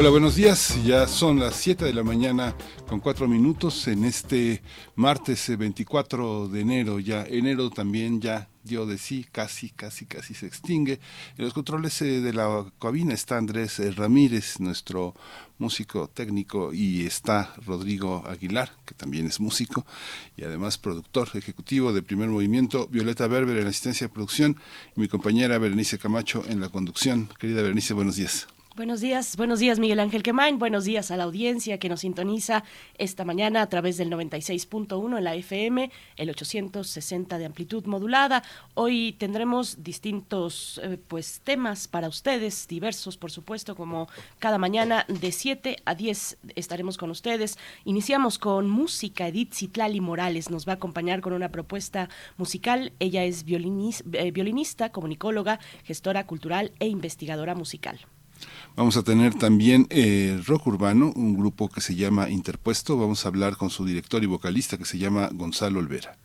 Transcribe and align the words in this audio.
Hola, 0.00 0.08
buenos 0.08 0.34
días. 0.34 0.82
Ya 0.82 1.06
son 1.06 1.38
las 1.38 1.56
7 1.56 1.84
de 1.84 1.92
la 1.92 2.02
mañana 2.02 2.56
con 2.88 3.00
4 3.00 3.28
minutos 3.28 3.86
en 3.86 4.06
este 4.06 4.62
martes 4.94 5.54
24 5.54 6.46
eh, 6.46 6.48
de 6.48 6.60
enero. 6.62 7.00
Ya 7.00 7.22
enero 7.26 7.68
también 7.68 8.18
ya 8.18 8.48
dio 8.64 8.86
de 8.86 8.96
sí, 8.96 9.26
casi, 9.30 9.68
casi, 9.68 10.06
casi 10.06 10.32
se 10.32 10.46
extingue. 10.46 11.00
En 11.36 11.44
los 11.44 11.52
controles 11.52 12.00
eh, 12.00 12.22
de 12.22 12.32
la 12.32 12.72
cabina 12.80 13.12
está 13.12 13.36
Andrés 13.36 13.78
eh, 13.78 13.90
Ramírez, 13.90 14.58
nuestro 14.58 15.14
músico 15.58 16.08
técnico, 16.08 16.72
y 16.72 17.04
está 17.04 17.52
Rodrigo 17.66 18.24
Aguilar, 18.26 18.72
que 18.86 18.94
también 18.94 19.26
es 19.26 19.38
músico 19.38 19.84
y 20.34 20.44
además 20.44 20.78
productor 20.78 21.28
ejecutivo 21.34 21.92
de 21.92 22.00
Primer 22.00 22.30
Movimiento, 22.30 22.88
Violeta 22.88 23.26
Berber 23.26 23.58
en 23.58 23.64
la 23.64 23.68
asistencia 23.68 24.06
de 24.06 24.14
producción 24.14 24.56
y 24.96 25.00
mi 25.00 25.08
compañera 25.08 25.58
Berenice 25.58 25.98
Camacho 25.98 26.42
en 26.48 26.58
la 26.58 26.70
conducción. 26.70 27.28
Querida 27.38 27.60
Berenice, 27.60 27.92
buenos 27.92 28.16
días. 28.16 28.48
Buenos 28.80 29.02
días, 29.02 29.36
buenos 29.36 29.58
días 29.58 29.78
Miguel 29.78 30.00
Ángel 30.00 30.22
Quemain, 30.22 30.58
buenos 30.58 30.86
días 30.86 31.10
a 31.10 31.18
la 31.18 31.24
audiencia 31.24 31.76
que 31.76 31.90
nos 31.90 32.00
sintoniza 32.00 32.64
esta 32.96 33.26
mañana 33.26 33.60
a 33.60 33.68
través 33.68 33.98
del 33.98 34.08
96.1 34.08 35.18
en 35.18 35.22
la 35.22 35.34
FM, 35.34 35.90
el 36.16 36.30
860 36.30 37.36
de 37.36 37.44
amplitud 37.44 37.84
modulada. 37.84 38.42
Hoy 38.72 39.14
tendremos 39.18 39.84
distintos 39.84 40.80
eh, 40.82 40.96
pues 41.08 41.42
temas 41.44 41.88
para 41.88 42.08
ustedes, 42.08 42.68
diversos 42.68 43.18
por 43.18 43.30
supuesto, 43.30 43.76
como 43.76 44.08
cada 44.38 44.56
mañana 44.56 45.04
de 45.08 45.30
7 45.30 45.76
a 45.84 45.94
10 45.94 46.38
estaremos 46.56 46.96
con 46.96 47.10
ustedes. 47.10 47.58
Iniciamos 47.84 48.38
con 48.38 48.70
música, 48.70 49.28
Edith 49.28 49.52
Citlali 49.52 50.00
Morales 50.00 50.48
nos 50.48 50.66
va 50.66 50.72
a 50.72 50.76
acompañar 50.76 51.20
con 51.20 51.34
una 51.34 51.50
propuesta 51.50 52.08
musical. 52.38 52.94
Ella 52.98 53.24
es 53.24 53.44
eh, 53.46 54.30
violinista, 54.30 54.90
comunicóloga, 54.90 55.60
gestora 55.84 56.26
cultural 56.26 56.72
e 56.78 56.86
investigadora 56.86 57.54
musical. 57.54 58.00
Vamos 58.76 58.96
a 58.96 59.02
tener 59.02 59.34
también 59.34 59.86
eh, 59.90 60.40
rock 60.46 60.68
urbano, 60.68 61.12
un 61.14 61.36
grupo 61.36 61.68
que 61.68 61.80
se 61.80 61.96
llama 61.96 62.30
Interpuesto. 62.30 62.96
Vamos 62.96 63.24
a 63.24 63.28
hablar 63.28 63.56
con 63.56 63.70
su 63.70 63.84
director 63.84 64.22
y 64.22 64.26
vocalista 64.26 64.78
que 64.78 64.84
se 64.84 64.98
llama 64.98 65.28
Gonzalo 65.32 65.80
Olvera. 65.80 66.16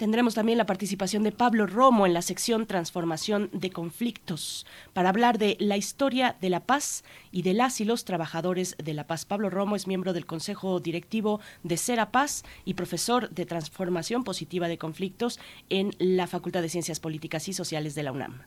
Tendremos 0.00 0.32
también 0.32 0.56
la 0.56 0.64
participación 0.64 1.24
de 1.24 1.30
Pablo 1.30 1.66
Romo 1.66 2.06
en 2.06 2.14
la 2.14 2.22
sección 2.22 2.64
Transformación 2.64 3.50
de 3.52 3.68
Conflictos 3.68 4.64
para 4.94 5.10
hablar 5.10 5.36
de 5.36 5.58
la 5.60 5.76
historia 5.76 6.36
de 6.40 6.48
la 6.48 6.60
paz 6.60 7.04
y 7.32 7.42
de 7.42 7.52
las 7.52 7.82
y 7.82 7.84
los 7.84 8.06
trabajadores 8.06 8.76
de 8.82 8.94
la 8.94 9.06
paz. 9.06 9.26
Pablo 9.26 9.50
Romo 9.50 9.76
es 9.76 9.86
miembro 9.86 10.14
del 10.14 10.24
Consejo 10.24 10.80
Directivo 10.80 11.40
de 11.64 11.76
Cera 11.76 12.12
Paz 12.12 12.44
y 12.64 12.72
profesor 12.72 13.28
de 13.28 13.44
Transformación 13.44 14.24
Positiva 14.24 14.68
de 14.68 14.78
Conflictos 14.78 15.38
en 15.68 15.90
la 15.98 16.26
Facultad 16.26 16.62
de 16.62 16.70
Ciencias 16.70 16.98
Políticas 16.98 17.46
y 17.48 17.52
Sociales 17.52 17.94
de 17.94 18.02
la 18.02 18.12
UNAM. 18.12 18.40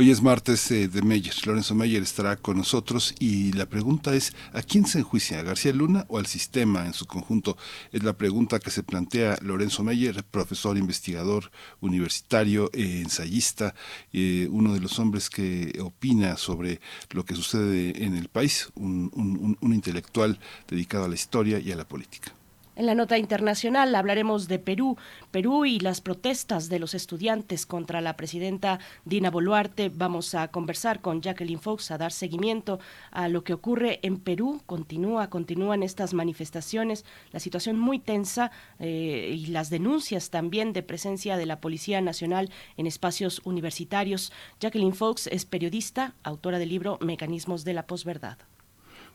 Hoy 0.00 0.12
es 0.12 0.22
martes 0.22 0.70
eh, 0.70 0.86
de 0.86 1.02
Meyer. 1.02 1.34
Lorenzo 1.44 1.74
Meyer 1.74 2.04
estará 2.04 2.36
con 2.36 2.56
nosotros 2.56 3.16
y 3.18 3.50
la 3.54 3.66
pregunta 3.66 4.14
es, 4.14 4.32
¿a 4.52 4.62
quién 4.62 4.86
se 4.86 5.00
enjuicia? 5.00 5.40
¿A 5.40 5.42
García 5.42 5.72
Luna 5.72 6.06
o 6.06 6.18
al 6.18 6.26
sistema 6.26 6.86
en 6.86 6.92
su 6.92 7.04
conjunto? 7.04 7.56
Es 7.90 8.04
la 8.04 8.16
pregunta 8.16 8.60
que 8.60 8.70
se 8.70 8.84
plantea 8.84 9.40
Lorenzo 9.42 9.82
Meyer, 9.82 10.22
profesor, 10.22 10.78
investigador, 10.78 11.50
universitario, 11.80 12.70
eh, 12.74 13.00
ensayista, 13.02 13.74
eh, 14.12 14.46
uno 14.52 14.72
de 14.72 14.78
los 14.78 15.00
hombres 15.00 15.30
que 15.30 15.76
opina 15.82 16.36
sobre 16.36 16.80
lo 17.10 17.24
que 17.24 17.34
sucede 17.34 18.04
en 18.04 18.14
el 18.14 18.28
país, 18.28 18.70
un 18.76 19.58
intelectual 19.62 20.38
dedicado 20.68 21.06
a 21.06 21.08
la 21.08 21.16
historia 21.16 21.58
y 21.58 21.72
a 21.72 21.76
la 21.76 21.88
política. 21.88 22.37
En 22.78 22.86
la 22.86 22.94
nota 22.94 23.18
internacional 23.18 23.92
hablaremos 23.96 24.46
de 24.46 24.60
Perú, 24.60 24.96
Perú 25.32 25.64
y 25.64 25.80
las 25.80 26.00
protestas 26.00 26.68
de 26.68 26.78
los 26.78 26.94
estudiantes 26.94 27.66
contra 27.66 28.00
la 28.00 28.16
presidenta 28.16 28.78
Dina 29.04 29.32
Boluarte. 29.32 29.88
Vamos 29.88 30.36
a 30.36 30.46
conversar 30.46 31.00
con 31.00 31.20
Jacqueline 31.20 31.58
Fox 31.58 31.90
a 31.90 31.98
dar 31.98 32.12
seguimiento 32.12 32.78
a 33.10 33.26
lo 33.26 33.42
que 33.42 33.52
ocurre 33.52 33.98
en 34.02 34.20
Perú. 34.20 34.62
Continúa, 34.64 35.28
continúan 35.28 35.82
estas 35.82 36.14
manifestaciones, 36.14 37.04
la 37.32 37.40
situación 37.40 37.80
muy 37.80 37.98
tensa 37.98 38.52
eh, 38.78 39.34
y 39.36 39.46
las 39.46 39.70
denuncias 39.70 40.30
también 40.30 40.72
de 40.72 40.84
presencia 40.84 41.36
de 41.36 41.46
la 41.46 41.60
Policía 41.60 42.00
Nacional 42.00 42.48
en 42.76 42.86
espacios 42.86 43.40
universitarios. 43.42 44.32
Jacqueline 44.60 44.94
Fox 44.94 45.26
es 45.26 45.46
periodista, 45.46 46.14
autora 46.22 46.60
del 46.60 46.68
libro 46.68 46.96
Mecanismos 47.00 47.64
de 47.64 47.74
la 47.74 47.88
posverdad. 47.88 48.38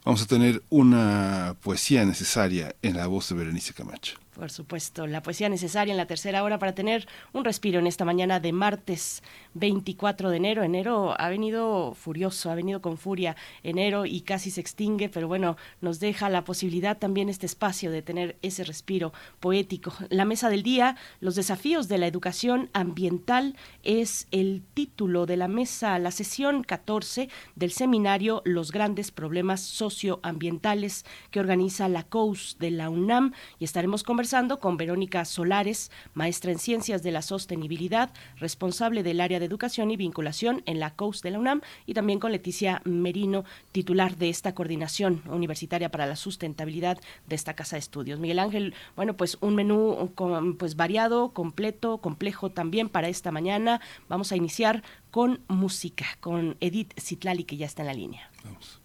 Vamos 0.06 0.22
a 0.22 0.25
tener 0.25 0.62
una 0.69 1.56
poesía 1.62 2.03
necesaria 2.03 2.75
en 2.81 2.97
la 2.97 3.08
voz 3.08 3.30
de 3.30 3.36
Berenice 3.36 3.74
Camacho. 3.74 4.18
Por 4.33 4.49
supuesto, 4.49 5.05
la 5.05 5.21
poesía 5.21 5.47
necesaria 5.47 5.91
en 5.91 5.97
la 5.97 6.07
tercera 6.07 6.44
hora 6.44 6.57
para 6.57 6.73
tener 6.73 7.07
un 7.33 7.45
respiro 7.45 7.79
en 7.79 7.85
esta 7.85 8.03
mañana 8.03 8.39
de 8.39 8.51
martes 8.51 9.21
24 9.53 10.31
de 10.31 10.38
enero. 10.38 10.63
Enero 10.63 11.13
ha 11.19 11.29
venido 11.29 11.94
furioso, 11.94 12.49
ha 12.49 12.55
venido 12.55 12.81
con 12.81 12.97
furia 12.97 13.35
enero 13.61 14.07
y 14.07 14.21
casi 14.21 14.49
se 14.49 14.59
extingue, 14.59 15.07
pero 15.07 15.27
bueno, 15.27 15.55
nos 15.81 15.99
deja 15.99 16.29
la 16.29 16.44
posibilidad 16.44 16.97
también 16.97 17.29
este 17.29 17.45
espacio 17.45 17.91
de 17.91 18.01
tener 18.01 18.35
ese 18.41 18.63
respiro 18.63 19.13
poético. 19.39 19.94
La 20.09 20.25
mesa 20.25 20.50
del 20.50 20.63
día, 20.63 20.97
los 21.19 21.35
desafíos 21.35 21.88
de 21.88 22.00
la 22.00 22.07
educación 22.07 22.71
ambiental 22.73 23.55
es 23.83 24.27
el 24.31 24.63
título 24.73 25.27
de 25.27 25.38
la 25.38 25.47
mesa, 25.47 26.00
la 26.00 26.09
sesión 26.09 26.63
14 26.63 27.29
del 27.55 27.71
seminario 27.71 28.41
Los 28.45 28.71
grandes 28.71 29.11
problemas 29.11 29.61
socioambientales 29.61 31.05
que 31.29 31.39
organiza 31.39 31.88
la 31.88 32.01
COUS 32.01 32.57
de 32.59 32.71
la 32.71 32.89
UNAM 32.89 33.33
y 33.59 33.65
estaremos 33.65 34.01
conversando 34.01 34.22
con 34.59 34.78
Verónica 34.78 35.25
Solares, 35.25 35.91
maestra 36.13 36.51
en 36.51 36.57
Ciencias 36.57 37.03
de 37.03 37.11
la 37.11 37.22
Sostenibilidad, 37.22 38.09
responsable 38.38 39.03
del 39.03 39.19
área 39.19 39.38
de 39.38 39.45
Educación 39.45 39.91
y 39.91 39.97
Vinculación 39.97 40.63
en 40.66 40.79
la 40.79 40.95
COUS 40.95 41.22
de 41.22 41.31
la 41.31 41.39
UNAM, 41.39 41.61
y 41.85 41.94
también 41.94 42.19
con 42.19 42.31
Leticia 42.31 42.81
Merino, 42.85 43.44
titular 43.73 44.16
de 44.16 44.29
esta 44.29 44.56
coordinación 44.56 45.22
universitaria 45.29 45.91
para 45.91 46.06
la 46.06 46.16
sustentabilidad 46.16 47.00
de 47.28 47.35
esta 47.35 47.53
casa 47.53 47.75
de 47.75 47.81
estudios. 47.81 48.22
Miguel 48.22 48.39
Ángel, 48.39 48.73
bueno, 48.95 49.17
pues 49.17 49.38
un 49.41 49.56
menú 49.56 50.13
pues 50.57 50.78
variado, 50.78 51.33
completo, 51.33 51.97
complejo 51.97 52.50
también 52.50 52.88
para 52.88 53.09
esta 53.09 53.29
mañana. 53.29 53.81
Vamos 54.07 54.31
a 54.31 54.38
iniciar 54.38 54.83
con 55.12 55.41
música, 55.50 56.06
con 56.22 56.56
Edith 56.62 56.97
Citlali, 56.97 57.44
que 57.44 57.57
ya 57.57 57.66
está 57.66 57.81
en 57.81 57.88
la 57.88 57.94
línea. 57.94 58.31
Vamos. 58.45 58.79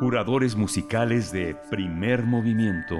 Curadores 0.00 0.56
musicales 0.56 1.30
de 1.30 1.54
primer 1.68 2.22
movimiento. 2.22 2.96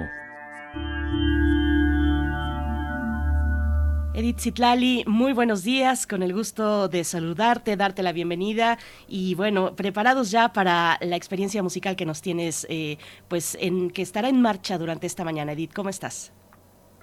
Edith 4.13 4.37
Zitlali, 4.37 5.03
muy 5.07 5.33
buenos 5.33 5.63
días, 5.63 6.05
con 6.05 6.21
el 6.21 6.31
gusto 6.31 6.89
de 6.89 7.03
saludarte, 7.03 7.75
darte 7.75 8.03
la 8.03 8.11
bienvenida 8.11 8.77
y 9.07 9.33
bueno, 9.33 9.75
preparados 9.75 10.29
ya 10.29 10.53
para 10.53 10.99
la 11.01 11.15
experiencia 11.15 11.63
musical 11.63 11.95
que 11.95 12.05
nos 12.05 12.21
tienes, 12.21 12.67
eh, 12.69 12.99
pues 13.27 13.57
en 13.59 13.89
que 13.89 14.03
estará 14.03 14.29
en 14.29 14.39
marcha 14.39 14.77
durante 14.77 15.07
esta 15.07 15.23
mañana. 15.23 15.53
Edith, 15.53 15.73
¿cómo 15.73 15.89
estás? 15.89 16.31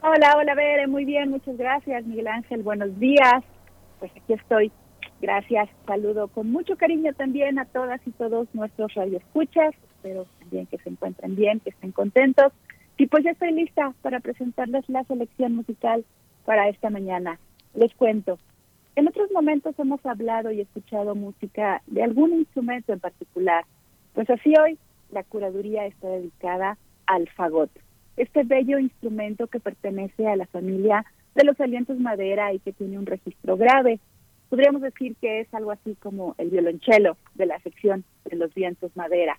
Hola, 0.00 0.36
hola, 0.36 0.54
Bere, 0.54 0.86
muy 0.86 1.06
bien, 1.06 1.30
muchas 1.30 1.56
gracias, 1.56 2.06
Miguel 2.06 2.28
Ángel, 2.28 2.62
buenos 2.62 2.96
días. 3.00 3.42
Pues 3.98 4.12
aquí 4.12 4.34
estoy, 4.34 4.70
gracias, 5.20 5.68
saludo 5.88 6.28
con 6.28 6.52
mucho 6.52 6.76
cariño 6.76 7.12
también 7.14 7.58
a 7.58 7.64
todas 7.64 8.00
y 8.06 8.12
todos 8.12 8.46
nuestros 8.54 8.94
radioescuchas 8.94 9.74
espero 9.98 10.26
también 10.38 10.66
que 10.66 10.78
se 10.78 10.88
encuentren 10.88 11.34
bien, 11.34 11.60
que 11.60 11.70
estén 11.70 11.92
contentos. 11.92 12.52
Y 12.96 13.06
pues 13.06 13.24
ya 13.24 13.32
estoy 13.32 13.52
lista 13.52 13.92
para 14.02 14.20
presentarles 14.20 14.88
la 14.88 15.04
selección 15.04 15.54
musical 15.54 16.04
para 16.44 16.68
esta 16.68 16.90
mañana. 16.90 17.38
Les 17.74 17.94
cuento. 17.94 18.38
En 18.96 19.06
otros 19.06 19.30
momentos 19.32 19.78
hemos 19.78 20.04
hablado 20.06 20.50
y 20.50 20.60
escuchado 20.60 21.14
música 21.14 21.82
de 21.86 22.02
algún 22.02 22.32
instrumento 22.32 22.92
en 22.92 23.00
particular. 23.00 23.64
Pues 24.14 24.28
así 24.30 24.52
hoy 24.60 24.78
la 25.12 25.22
curaduría 25.22 25.86
está 25.86 26.08
dedicada 26.08 26.76
al 27.06 27.28
fagot, 27.30 27.70
este 28.16 28.42
bello 28.42 28.78
instrumento 28.78 29.46
que 29.46 29.60
pertenece 29.60 30.26
a 30.26 30.36
la 30.36 30.46
familia 30.46 31.06
de 31.34 31.44
los 31.44 31.58
alientos 31.60 31.98
madera 31.98 32.52
y 32.52 32.58
que 32.58 32.72
tiene 32.72 32.98
un 32.98 33.06
registro 33.06 33.56
grave. 33.56 34.00
Podríamos 34.50 34.82
decir 34.82 35.14
que 35.20 35.40
es 35.40 35.54
algo 35.54 35.70
así 35.70 35.94
como 36.00 36.34
el 36.38 36.50
violonchelo 36.50 37.16
de 37.34 37.46
la 37.46 37.60
sección 37.60 38.04
de 38.24 38.36
los 38.36 38.52
vientos 38.54 38.90
madera. 38.96 39.38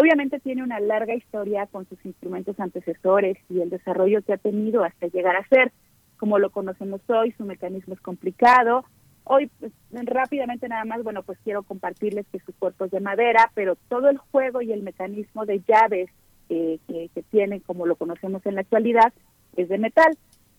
Obviamente 0.00 0.38
tiene 0.38 0.62
una 0.62 0.78
larga 0.78 1.12
historia 1.12 1.66
con 1.66 1.84
sus 1.88 1.98
instrumentos 2.06 2.60
antecesores 2.60 3.36
y 3.50 3.62
el 3.62 3.68
desarrollo 3.68 4.22
que 4.22 4.32
ha 4.32 4.36
tenido 4.36 4.84
hasta 4.84 5.08
llegar 5.08 5.34
a 5.34 5.48
ser 5.48 5.72
como 6.16 6.38
lo 6.38 6.50
conocemos 6.50 7.00
hoy, 7.08 7.32
su 7.32 7.44
mecanismo 7.44 7.94
es 7.94 8.00
complicado. 8.00 8.84
Hoy, 9.24 9.50
pues, 9.58 9.72
rápidamente 9.90 10.68
nada 10.68 10.84
más, 10.84 11.02
bueno, 11.02 11.24
pues 11.24 11.36
quiero 11.42 11.64
compartirles 11.64 12.26
que 12.30 12.38
su 12.38 12.52
cuerpo 12.52 12.84
es 12.84 12.92
de 12.92 13.00
madera, 13.00 13.50
pero 13.54 13.74
todo 13.88 14.08
el 14.08 14.18
juego 14.18 14.62
y 14.62 14.70
el 14.70 14.84
mecanismo 14.84 15.44
de 15.46 15.64
llaves 15.66 16.08
eh, 16.48 16.78
que, 16.86 17.10
que 17.12 17.22
tiene, 17.24 17.60
como 17.60 17.84
lo 17.84 17.96
conocemos 17.96 18.46
en 18.46 18.54
la 18.54 18.60
actualidad, 18.60 19.12
es 19.56 19.68
de 19.68 19.78
metal. 19.78 20.16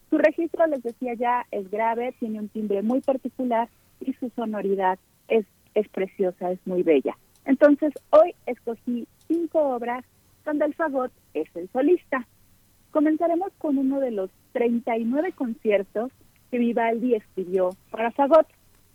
Su 0.10 0.18
registro, 0.18 0.68
les 0.68 0.84
decía 0.84 1.14
ya, 1.14 1.46
es 1.52 1.72
grave, 1.72 2.14
tiene 2.20 2.40
un 2.40 2.50
timbre 2.50 2.82
muy 2.82 3.00
particular 3.00 3.70
y 4.02 4.12
su 4.16 4.32
sonoridad 4.32 5.00
es, 5.30 5.46
es 5.76 5.88
preciosa, 5.88 6.52
es 6.52 6.60
muy 6.66 6.84
bella. 6.84 7.16
Entonces, 7.50 7.92
hoy 8.12 8.36
escogí 8.46 9.08
cinco 9.28 9.60
obras 9.74 10.06
donde 10.46 10.66
el 10.66 10.76
fagot 10.76 11.12
es 11.34 11.48
el 11.56 11.68
solista. 11.70 12.28
Comenzaremos 12.92 13.52
con 13.58 13.80
uno 13.80 14.00
de 14.00 14.12
los 14.12 14.30
39 14.52 15.32
conciertos 15.32 16.12
que 16.52 16.60
Vivaldi 16.60 17.16
escribió 17.16 17.72
para 17.90 18.12
fagot. 18.12 18.46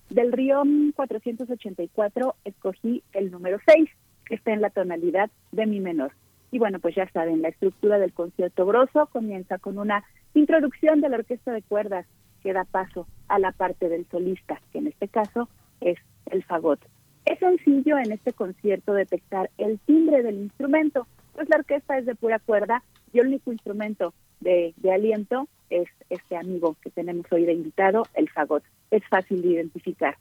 Del 0.09 0.31
Riom 0.31 0.93
484 0.93 2.37
escogí 2.45 3.03
el 3.13 3.33
número 3.33 3.59
6, 3.67 3.91
que 4.25 4.37
está 4.37 4.53
en 4.53 4.61
la 4.61 4.71
tonalidad 4.71 5.33
de 5.51 5.67
mi 5.67 5.81
menor. 5.81 6.13
Y 6.53 6.61
bueno, 6.61 6.79
pues 6.79 6.95
ya 6.95 7.11
saben, 7.11 7.43
la 7.43 7.49
estructura 7.49 7.99
del 7.99 8.13
concierto 8.13 8.67
grosso 8.67 9.07
comienza 9.07 9.59
con 9.59 9.79
una 9.79 10.05
introducción 10.33 11.01
de 11.01 11.09
la 11.09 11.17
orquesta 11.17 11.51
de 11.51 11.63
cuerdas 11.63 12.07
que 12.41 12.53
da 12.53 12.63
paso 12.63 13.09
a 13.27 13.41
la 13.41 13.51
parte 13.51 13.89
del 13.89 14.07
solista, 14.13 14.61
que 14.71 14.79
en 14.79 14.87
este 14.87 15.09
caso 15.09 15.49
es 15.81 15.99
el 16.27 16.45
fagot. 16.45 16.79
Es 17.25 17.39
sencillo 17.39 17.99
en 17.99 18.13
este 18.13 18.33
concierto 18.33 18.93
detectar 18.93 19.51
el 19.59 19.79
timbre 19.81 20.23
del 20.23 20.37
instrumento, 20.37 21.07
pues 21.33 21.49
la 21.49 21.57
orquesta 21.57 21.99
es 21.99 22.07
de 22.07 22.15
pura 22.15 22.39
cuerda 22.39 22.83
y 23.13 23.21
el 23.21 23.29
único 23.29 23.53
instrumento 23.53 24.13
de, 24.41 24.75
de 24.77 24.93
aliento 24.93 25.49
es 25.71 25.89
este 26.11 26.37
amigo 26.37 26.77
que 26.83 26.91
tenemos 26.91 27.27
hoy 27.33 27.45
de 27.47 27.55
invitado, 27.55 28.05
el 28.15 28.29
fagot. 28.29 28.63
Es 28.91 29.03
fácil 29.09 29.43
de 29.43 29.49
identificar. 29.49 30.17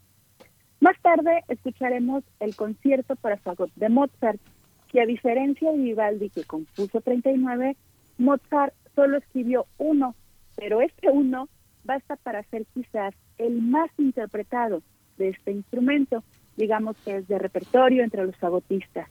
Más 0.79 0.99
tarde 1.01 1.43
escucharemos 1.47 2.23
el 2.39 2.55
concierto 2.55 3.15
para 3.15 3.37
fagot 3.37 3.71
de 3.75 3.89
Mozart, 3.89 4.39
que 4.87 5.01
a 5.01 5.05
diferencia 5.05 5.71
de 5.71 5.77
Vivaldi 5.77 6.29
que 6.29 6.43
compuso 6.43 7.01
39, 7.01 7.75
Mozart 8.17 8.73
solo 8.95 9.17
escribió 9.17 9.65
uno, 9.77 10.15
pero 10.55 10.81
este 10.81 11.09
uno 11.09 11.49
basta 11.83 12.15
para 12.15 12.43
ser 12.43 12.65
quizás 12.73 13.13
el 13.37 13.61
más 13.61 13.89
interpretado 13.97 14.81
de 15.17 15.29
este 15.29 15.51
instrumento, 15.51 16.23
digamos 16.57 16.95
que 17.03 17.17
es 17.17 17.27
de 17.27 17.39
repertorio 17.39 18.03
entre 18.03 18.25
los 18.25 18.35
fagotistas. 18.37 19.07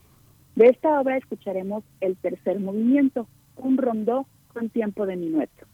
De 0.55 0.67
esta 0.67 1.01
obra 1.01 1.17
escucharemos 1.17 1.83
el 2.01 2.17
tercer 2.17 2.61
movimiento, 2.61 3.27
un 3.57 3.79
rondó 3.79 4.27
con 4.53 4.69
tiempo 4.69 5.07
de 5.07 5.17
minueto. 5.17 5.67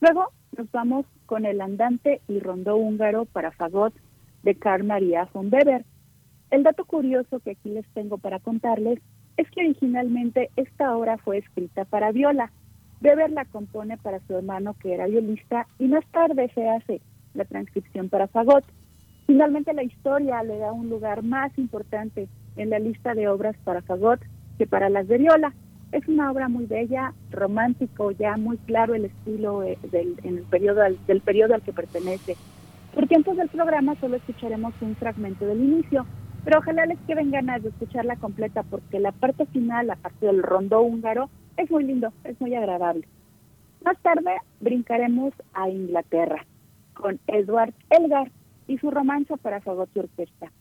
Luego 0.00 0.32
nos 0.56 0.70
vamos 0.70 1.06
con 1.26 1.46
el 1.46 1.60
andante 1.60 2.20
y 2.28 2.38
rondó 2.38 2.76
húngaro 2.76 3.24
para 3.24 3.50
fagot 3.52 3.94
de 4.42 4.54
Carl 4.54 4.84
Maria 4.84 5.28
von 5.32 5.52
Weber. 5.52 5.84
El 6.50 6.62
dato 6.62 6.84
curioso 6.84 7.40
que 7.40 7.52
aquí 7.52 7.70
les 7.70 7.86
tengo 7.88 8.18
para 8.18 8.38
contarles 8.38 9.00
es 9.36 9.50
que 9.50 9.62
originalmente 9.62 10.50
esta 10.56 10.96
obra 10.96 11.18
fue 11.18 11.38
escrita 11.38 11.84
para 11.84 12.12
viola. 12.12 12.52
Weber 13.02 13.30
la 13.30 13.44
compone 13.46 13.96
para 13.96 14.20
su 14.20 14.36
hermano 14.36 14.74
que 14.74 14.94
era 14.94 15.06
violista 15.06 15.66
y 15.78 15.88
más 15.88 16.06
tarde 16.12 16.50
se 16.54 16.68
hace 16.68 17.00
la 17.34 17.44
transcripción 17.44 18.08
para 18.08 18.28
fagot. 18.28 18.64
Finalmente 19.26 19.72
la 19.72 19.82
historia 19.82 20.42
le 20.42 20.58
da 20.58 20.72
un 20.72 20.90
lugar 20.90 21.22
más 21.22 21.56
importante 21.58 22.28
en 22.56 22.70
la 22.70 22.78
lista 22.78 23.14
de 23.14 23.28
obras 23.28 23.56
para 23.64 23.82
fagot 23.82 24.20
que 24.58 24.66
para 24.66 24.90
las 24.90 25.08
de 25.08 25.18
viola. 25.18 25.54
Es 25.92 26.06
una 26.08 26.30
obra 26.30 26.48
muy 26.48 26.66
bella, 26.66 27.14
romántico, 27.30 28.10
ya 28.10 28.36
muy 28.36 28.56
claro 28.58 28.94
el 28.94 29.04
estilo 29.04 29.62
eh, 29.62 29.78
del, 29.92 30.16
en 30.24 30.38
el 30.38 30.42
periodo 30.42 30.82
del 31.06 31.20
periodo 31.20 31.54
al 31.54 31.62
que 31.62 31.72
pertenece. 31.72 32.36
Por 32.92 33.06
tiempos 33.06 33.36
del 33.36 33.48
programa 33.48 33.94
solo 34.00 34.16
escucharemos 34.16 34.74
un 34.80 34.96
fragmento 34.96 35.46
del 35.46 35.62
inicio, 35.62 36.04
pero 36.44 36.58
ojalá 36.58 36.86
les 36.86 36.98
queden 37.06 37.30
ganas 37.30 37.62
de 37.62 37.70
escucharla 37.70 38.16
completa 38.16 38.62
porque 38.64 38.98
la 38.98 39.12
parte 39.12 39.46
final, 39.46 39.86
la 39.86 39.96
parte 39.96 40.26
del 40.26 40.42
rondo 40.42 40.80
húngaro, 40.82 41.30
es 41.56 41.70
muy 41.70 41.84
lindo, 41.84 42.12
es 42.24 42.40
muy 42.40 42.54
agradable. 42.54 43.06
Más 43.84 43.96
tarde 43.98 44.36
brincaremos 44.60 45.32
a 45.52 45.68
Inglaterra 45.68 46.44
con 46.94 47.20
Edward 47.26 47.74
Elgar, 47.90 48.30
y 48.66 48.78
su 48.78 48.90
romance 48.90 49.36
para 49.38 49.60
fagot 49.60 49.90
y 49.94 50.00
orquesta. 50.00 50.52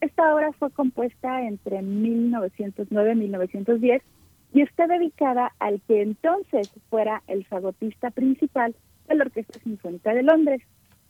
Esta 0.00 0.34
obra 0.34 0.52
fue 0.52 0.70
compuesta 0.70 1.42
entre 1.42 1.82
1909 1.82 3.12
y 3.12 3.16
1910 3.16 4.02
y 4.52 4.62
está 4.62 4.86
dedicada 4.86 5.52
al 5.58 5.80
que 5.82 6.02
entonces 6.02 6.72
fuera 6.88 7.22
el 7.26 7.44
fagotista 7.44 8.10
principal 8.10 8.74
de 9.08 9.14
la 9.14 9.24
Orquesta 9.24 9.58
Sinfónica 9.60 10.14
de 10.14 10.22
Londres. 10.22 10.62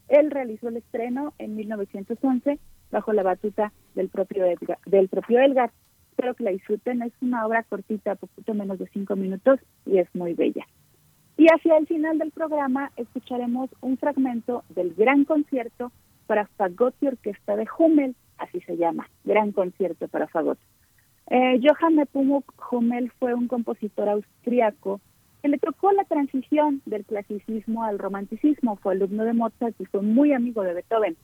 Él 0.08 0.30
realizó 0.30 0.68
el 0.68 0.78
estreno 0.78 1.34
en 1.38 1.56
1911 1.56 2.58
bajo 2.90 3.12
la 3.12 3.22
batuta 3.22 3.72
del 3.94 4.08
propio 4.08 4.44
Edgar. 4.44 4.78
Del 4.86 5.08
propio 5.08 5.40
Elgar. 5.40 5.70
Espero 6.10 6.34
que 6.34 6.44
la 6.44 6.50
disfruten. 6.50 7.02
Es 7.02 7.12
una 7.20 7.46
obra 7.46 7.62
cortita, 7.62 8.16
poquito 8.16 8.54
menos 8.54 8.78
de 8.78 8.88
cinco 8.88 9.16
minutos 9.16 9.60
y 9.86 9.98
es 9.98 10.08
muy 10.14 10.34
bella. 10.34 10.66
Y 11.36 11.46
hacia 11.46 11.78
el 11.78 11.86
final 11.86 12.18
del 12.18 12.32
programa 12.32 12.90
escucharemos 12.96 13.70
un 13.80 13.96
fragmento 13.96 14.64
del 14.68 14.94
gran 14.94 15.24
concierto 15.24 15.92
para 16.30 16.46
fagot 16.46 16.94
y 17.00 17.08
orquesta 17.08 17.56
de 17.56 17.66
Hummel, 17.76 18.14
así 18.38 18.60
se 18.60 18.76
llama, 18.76 19.10
gran 19.24 19.50
concierto 19.50 20.06
para 20.06 20.28
fagot. 20.28 20.60
Eh, 21.28 21.60
Johann 21.60 21.96
Nepomuk 21.96 22.44
Hummel 22.70 23.10
fue 23.18 23.34
un 23.34 23.48
compositor 23.48 24.08
austriaco 24.08 25.00
que 25.42 25.48
le 25.48 25.58
tocó 25.58 25.90
la 25.90 26.04
transición 26.04 26.82
del 26.86 27.04
clasicismo 27.04 27.82
al 27.82 27.98
romanticismo, 27.98 28.76
fue 28.76 28.92
alumno 28.92 29.24
de 29.24 29.32
Mozart 29.32 29.74
y 29.80 29.86
fue 29.86 30.02
muy 30.02 30.32
amigo 30.32 30.62
de 30.62 30.74
Beethoven. 30.74 31.16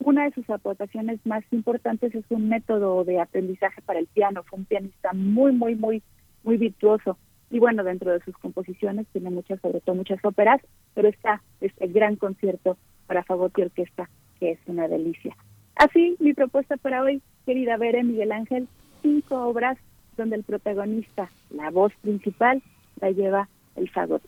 Una 0.00 0.24
de 0.24 0.32
sus 0.32 0.50
aportaciones 0.50 1.18
más 1.24 1.44
importantes 1.50 2.14
es 2.14 2.26
un 2.28 2.50
método 2.50 3.04
de 3.04 3.20
aprendizaje 3.20 3.80
para 3.80 4.00
el 4.00 4.06
piano, 4.06 4.42
fue 4.42 4.58
un 4.58 4.66
pianista 4.66 5.14
muy, 5.14 5.52
muy, 5.52 5.76
muy, 5.76 6.02
muy 6.44 6.58
virtuoso. 6.58 7.16
Y 7.48 7.58
bueno, 7.58 7.84
dentro 7.84 8.12
de 8.12 8.20
sus 8.20 8.36
composiciones 8.36 9.06
tiene 9.14 9.30
muchas, 9.30 9.62
sobre 9.62 9.80
todo 9.80 9.94
muchas 9.94 10.22
óperas, 10.22 10.60
pero 10.92 11.08
está 11.08 11.42
este 11.62 11.86
gran 11.86 12.16
concierto 12.16 12.76
para 13.06 13.24
fagot 13.24 13.58
y 13.58 13.62
orquesta 13.62 14.10
que 14.42 14.50
es 14.50 14.58
una 14.66 14.88
delicia. 14.88 15.36
Así, 15.76 16.16
mi 16.18 16.34
propuesta 16.34 16.76
para 16.76 17.00
hoy, 17.00 17.22
querida 17.46 17.76
Bere 17.76 18.02
Miguel 18.02 18.32
Ángel, 18.32 18.66
cinco 19.00 19.36
obras 19.36 19.78
donde 20.16 20.34
el 20.34 20.42
protagonista, 20.42 21.30
la 21.50 21.70
voz 21.70 21.92
principal, 22.02 22.60
la 23.00 23.12
lleva 23.12 23.48
el 23.76 23.88
fagot. 23.88 24.20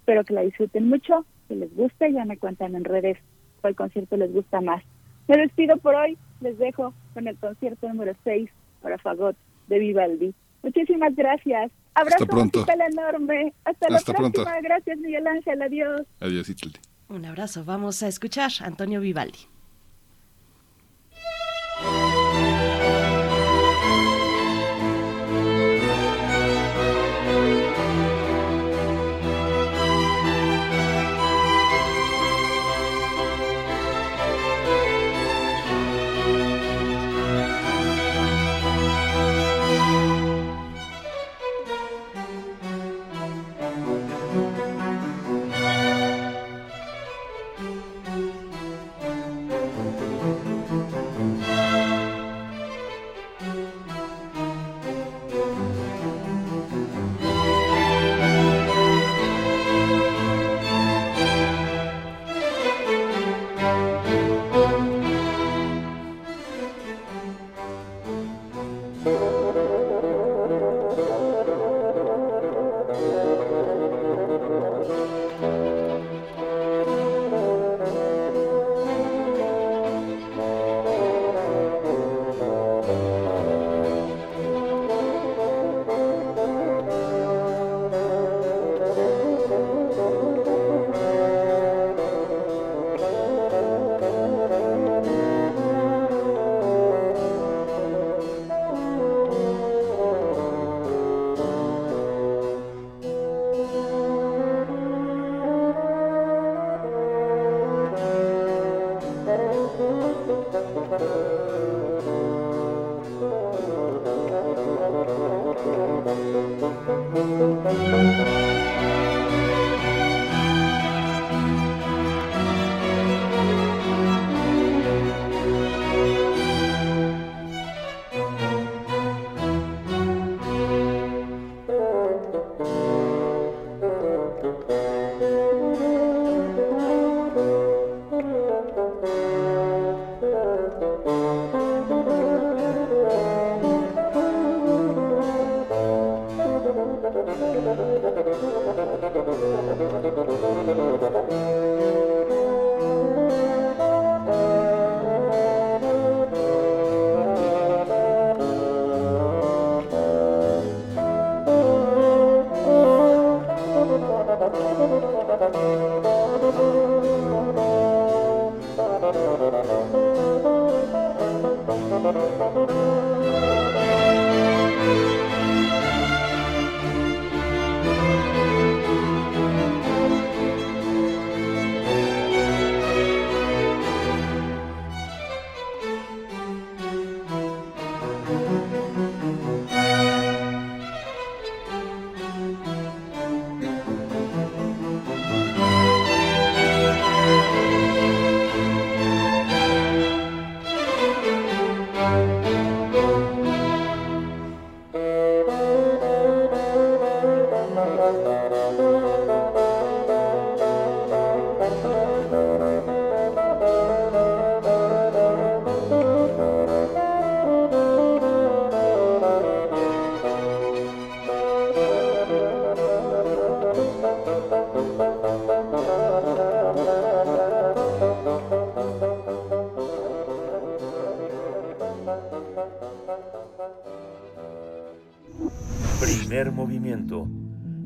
Espero 0.00 0.22
que 0.24 0.34
la 0.34 0.42
disfruten 0.42 0.86
mucho, 0.86 1.24
que 1.48 1.56
les 1.56 1.74
guste, 1.74 2.12
ya 2.12 2.26
me 2.26 2.36
cuentan 2.36 2.74
en 2.74 2.84
redes 2.84 3.16
cuál 3.62 3.74
concierto 3.74 4.18
les 4.18 4.30
gusta 4.34 4.60
más. 4.60 4.84
Me 5.28 5.38
despido 5.38 5.78
por 5.78 5.94
hoy, 5.94 6.18
les 6.42 6.58
dejo 6.58 6.92
con 7.14 7.26
el 7.26 7.38
concierto 7.38 7.88
número 7.88 8.12
6 8.22 8.50
para 8.82 8.98
fagot 8.98 9.34
de 9.68 9.78
Vivaldi. 9.78 10.34
Muchísimas 10.62 11.16
gracias. 11.16 11.72
Abrazo 11.94 12.26
pronto. 12.26 12.66
enorme. 12.68 13.54
Hasta, 13.64 13.88
la 13.88 14.00
próxima. 14.00 14.60
Gracias, 14.60 14.98
Miguel 14.98 15.26
Ángel. 15.26 15.62
Adiós. 15.62 16.02
Adiós, 16.20 16.50
Itilde. 16.50 16.80
Un 17.08 17.24
abrazo. 17.24 17.64
Vamos 17.64 18.02
a 18.02 18.08
escuchar 18.08 18.50
a 18.60 18.66
Antonio 18.66 19.00
Vivaldi. 19.00 19.53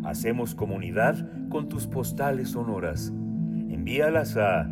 Hacemos 0.09 0.55
comunidad 0.55 1.17
con 1.51 1.69
tus 1.69 1.87
postales 1.87 2.53
sonoras. 2.53 3.13
Envíalas 3.69 4.39
a 4.39 4.67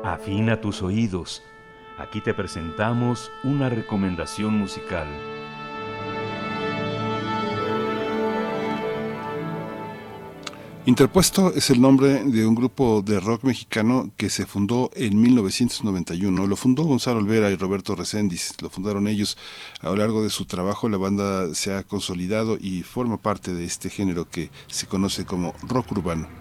Afina 0.05 0.61
tus 0.61 0.81
oídos. 0.81 1.43
Aquí 1.97 2.21
te 2.21 2.33
presentamos 2.33 3.29
una 3.43 3.67
recomendación 3.67 4.57
musical. 4.57 5.07
Interpuesto 10.87 11.53
es 11.53 11.69
el 11.69 11.79
nombre 11.79 12.23
de 12.23 12.47
un 12.47 12.55
grupo 12.55 13.03
de 13.03 13.19
rock 13.19 13.43
mexicano 13.43 14.09
que 14.17 14.31
se 14.31 14.47
fundó 14.47 14.89
en 14.95 15.21
1991. 15.21 16.47
Lo 16.47 16.55
fundó 16.55 16.85
Gonzalo 16.85 17.19
Olvera 17.19 17.51
y 17.51 17.55
Roberto 17.55 17.95
Reséndiz. 17.95 18.55
Lo 18.63 18.71
fundaron 18.71 19.07
ellos. 19.07 19.37
A 19.81 19.89
lo 19.89 19.97
largo 19.97 20.23
de 20.23 20.31
su 20.31 20.45
trabajo 20.45 20.89
la 20.89 20.97
banda 20.97 21.53
se 21.53 21.75
ha 21.75 21.83
consolidado 21.83 22.57
y 22.59 22.81
forma 22.81 23.21
parte 23.21 23.53
de 23.53 23.63
este 23.63 23.91
género 23.91 24.27
que 24.27 24.49
se 24.65 24.87
conoce 24.87 25.23
como 25.23 25.53
rock 25.67 25.91
urbano. 25.91 26.40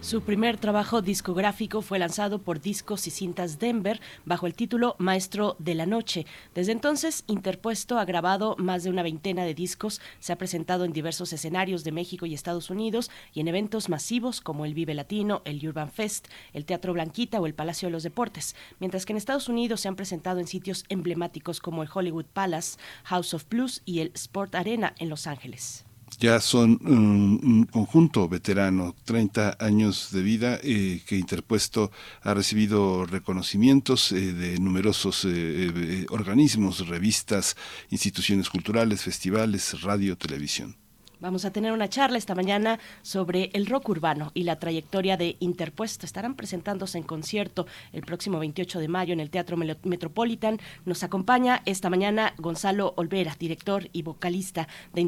Su 0.00 0.22
primer 0.22 0.58
trabajo 0.58 1.02
discográfico 1.02 1.82
fue 1.82 1.98
lanzado 1.98 2.40
por 2.40 2.60
Discos 2.60 3.08
y 3.08 3.10
Cintas 3.10 3.58
Denver 3.58 4.00
bajo 4.24 4.46
el 4.46 4.54
título 4.54 4.94
Maestro 4.98 5.56
de 5.58 5.74
la 5.74 5.86
Noche. 5.86 6.24
Desde 6.54 6.70
entonces, 6.70 7.24
Interpuesto 7.26 7.98
ha 7.98 8.04
grabado 8.04 8.54
más 8.58 8.84
de 8.84 8.90
una 8.90 9.02
veintena 9.02 9.44
de 9.44 9.54
discos, 9.54 10.00
se 10.20 10.32
ha 10.32 10.38
presentado 10.38 10.84
en 10.84 10.92
diversos 10.92 11.32
escenarios 11.32 11.82
de 11.82 11.90
México 11.90 12.26
y 12.26 12.32
Estados 12.32 12.70
Unidos 12.70 13.10
y 13.34 13.40
en 13.40 13.48
eventos 13.48 13.88
masivos 13.88 14.40
como 14.40 14.64
el 14.64 14.72
Vive 14.72 14.94
Latino, 14.94 15.42
el 15.44 15.66
Urban 15.66 15.90
Fest, 15.90 16.28
el 16.52 16.64
Teatro 16.64 16.92
Blanquita 16.92 17.40
o 17.40 17.46
el 17.46 17.54
Palacio 17.54 17.88
de 17.88 17.92
los 17.92 18.04
Deportes, 18.04 18.54
mientras 18.78 19.04
que 19.04 19.12
en 19.12 19.16
Estados 19.16 19.48
Unidos 19.48 19.80
se 19.80 19.88
han 19.88 19.96
presentado 19.96 20.38
en 20.38 20.46
sitios 20.46 20.84
emblemáticos 20.90 21.58
como 21.58 21.82
el 21.82 21.88
Hollywood 21.92 22.26
Palace, 22.26 22.78
House 23.02 23.34
of 23.34 23.48
Blues 23.48 23.82
y 23.84 23.98
el 23.98 24.12
Sport 24.14 24.54
Arena 24.54 24.94
en 25.00 25.08
Los 25.08 25.26
Ángeles 25.26 25.87
ya 26.18 26.40
son 26.40 26.78
un, 26.84 27.64
conjunto 27.70 28.28
veterano, 28.28 28.94
30 29.04 29.56
años 29.60 30.10
de 30.10 30.22
vida, 30.22 30.58
eh, 30.62 31.00
que 31.06 31.16
Interpuesto 31.16 31.92
ha 32.22 32.34
recibido 32.34 33.06
reconocimientos 33.06 34.12
eh, 34.12 34.32
de 34.32 34.58
numerosos 34.58 35.24
eh, 35.24 36.06
organismos, 36.10 36.88
revistas, 36.88 37.56
instituciones 37.90 38.50
culturales, 38.50 39.02
festivales, 39.02 39.80
radio, 39.82 40.16
televisión. 40.16 40.76
Vamos 41.20 41.44
a 41.44 41.52
tener 41.52 41.72
una 41.72 41.88
charla 41.88 42.16
esta 42.16 42.36
mañana 42.36 42.78
sobre 43.02 43.50
el 43.52 43.66
rock 43.66 43.88
urbano 43.88 44.30
y 44.34 44.44
la 44.44 44.60
trayectoria 44.60 45.16
de 45.16 45.34
Interpuesto. 45.40 46.06
Estarán 46.06 46.36
presentándose 46.36 46.96
en 46.96 47.02
concierto 47.02 47.66
el 47.92 48.02
próximo 48.02 48.38
28 48.38 48.78
de 48.78 48.86
mayo 48.86 49.12
en 49.14 49.18
el 49.18 49.28
Teatro 49.28 49.56
Metropolitan. 49.56 50.58
Nos 50.86 51.02
acompaña 51.02 51.60
esta 51.66 51.90
mañana 51.90 52.34
Gonzalo 52.38 52.92
Olvera, 52.96 53.32
director 53.36 53.82
y 53.92 54.02
vocalista 54.02 54.68
de, 54.94 55.00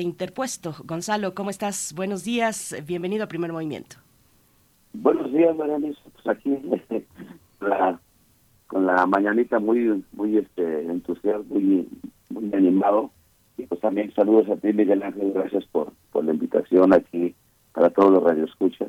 Interpuesto. 0.00 0.74
Gonzalo, 0.84 1.34
¿cómo 1.34 1.50
estás? 1.50 1.92
Buenos 1.94 2.24
días. 2.24 2.74
Bienvenido 2.86 3.24
a 3.24 3.28
Primer 3.28 3.52
Movimiento. 3.52 3.96
Buenos 4.94 5.30
días, 5.34 5.54
Mariana. 5.54 5.88
Pues 6.14 6.26
aquí 6.28 6.58
con 8.68 8.86
la 8.86 9.06
mañanita 9.06 9.58
muy 9.58 10.02
muy 10.12 10.38
este 10.38 10.84
entusiasmo, 10.86 11.44
muy, 11.54 11.86
muy 12.30 12.54
animado 12.54 13.10
y 13.56 13.66
pues 13.66 13.80
también 13.80 14.12
saludos 14.14 14.48
a 14.48 14.56
ti, 14.56 14.72
Miguel 14.72 15.02
Ángel, 15.02 15.32
gracias 15.32 15.64
por, 15.66 15.92
por 16.10 16.24
la 16.24 16.32
invitación 16.32 16.92
aquí 16.92 17.34
para 17.72 17.90
todos 17.90 18.12
los 18.12 18.22
radioescuchas. 18.22 18.88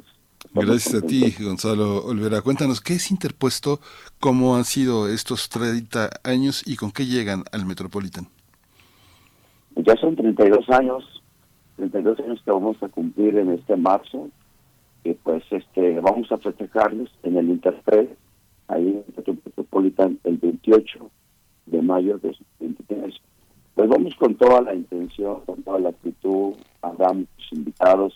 Gracias 0.53 0.96
a 0.96 1.05
ti, 1.05 1.34
Gonzalo 1.39 2.05
Olvera. 2.05 2.41
Cuéntanos, 2.41 2.82
¿qué 2.82 2.93
es 2.93 3.12
interpuesto? 3.12 3.79
¿Cómo 4.20 4.55
han 4.55 4.65
sido 4.65 5.08
estos 5.08 5.50
30 5.50 6.10
años 6.24 6.63
y 6.65 6.75
con 6.75 6.91
qué 6.91 7.05
llegan 7.05 7.43
al 7.51 7.65
Metropolitan? 7.65 8.27
Ya 9.75 9.96
son 9.96 10.15
32 10.15 10.70
años, 10.70 11.24
32 11.77 12.20
años 12.20 12.41
que 12.43 12.51
vamos 12.51 12.82
a 12.84 12.89
cumplir 12.89 13.38
en 13.38 13.51
este 13.51 13.75
marzo, 13.75 14.29
y 15.03 15.13
pues 15.13 15.43
este 15.50 16.00
vamos 16.00 16.32
a 16.32 16.38
festejarlos 16.38 17.10
en 17.24 17.38
el 17.38 17.50
Interpre, 17.50 18.15
ahí 18.67 18.88
en 18.88 19.24
el 19.25 19.39
Metropolitan, 19.46 20.20
el 20.24 20.38
28 20.38 21.10
de 21.65 21.82
mayo 21.82 22.17
de 22.20 22.29
2023. 22.60 23.15
Pues 23.75 23.89
vamos 23.89 24.15
con 24.15 24.35
toda 24.35 24.61
la 24.61 24.75
intención, 24.75 25.41
con 25.45 25.63
toda 25.63 25.79
la 25.79 25.89
actitud, 25.89 26.53
habrá 26.81 27.11
invitados. 27.51 28.13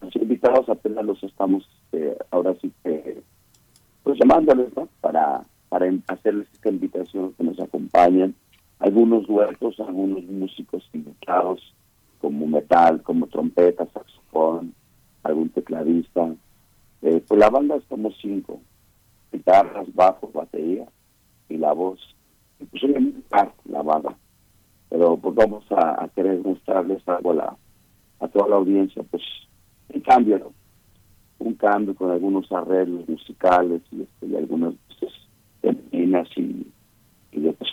Los 0.00 0.14
invitados 0.16 0.68
apenas 0.68 1.04
los 1.04 1.22
estamos 1.22 1.68
eh, 1.92 2.16
ahora 2.30 2.54
sí 2.60 2.72
pues 4.02 4.18
llamándoles, 4.18 4.74
¿no? 4.76 4.88
Para, 5.00 5.42
para 5.68 5.86
hacerles 6.08 6.48
esta 6.52 6.68
invitación 6.68 7.32
que 7.34 7.44
nos 7.44 7.58
acompañen. 7.60 8.34
Algunos 8.78 9.26
duetos, 9.26 9.78
algunos 9.80 10.24
músicos 10.24 10.88
invitados, 10.92 11.74
como 12.20 12.46
metal, 12.46 13.02
como 13.02 13.26
trompeta, 13.26 13.86
saxofón, 13.92 14.74
algún 15.22 15.50
tecladista. 15.50 16.34
Eh, 17.02 17.22
pues 17.26 17.40
la 17.40 17.50
banda 17.50 17.78
somos 17.88 18.14
cinco, 18.20 18.60
guitarras, 19.32 19.86
bajo, 19.94 20.30
batería 20.32 20.86
y 21.48 21.56
la 21.56 21.72
voz. 21.72 22.00
Y 22.58 22.64
pues 22.64 22.82
la 23.64 23.82
banda. 23.82 24.16
Pero 24.90 25.16
pues 25.16 25.34
vamos 25.34 25.64
a, 25.70 26.08
querer 26.14 26.40
mostrarles 26.44 27.06
algo 27.08 27.30
a, 27.30 27.34
la, 27.34 27.56
a 28.20 28.28
toda 28.28 28.48
la 28.48 28.56
audiencia, 28.56 29.02
pues 29.10 29.22
un 29.94 30.00
cambio, 30.00 30.52
un 31.38 31.54
cambio 31.54 31.94
con 31.94 32.10
algunos 32.10 32.50
arreglos 32.52 33.08
musicales 33.08 33.80
y, 33.92 34.02
este, 34.02 34.26
y 34.26 34.36
algunas 34.36 34.74
femeninas 35.62 36.28
y, 36.36 36.66
y 37.32 37.40
de 37.40 37.50
otros 37.50 37.70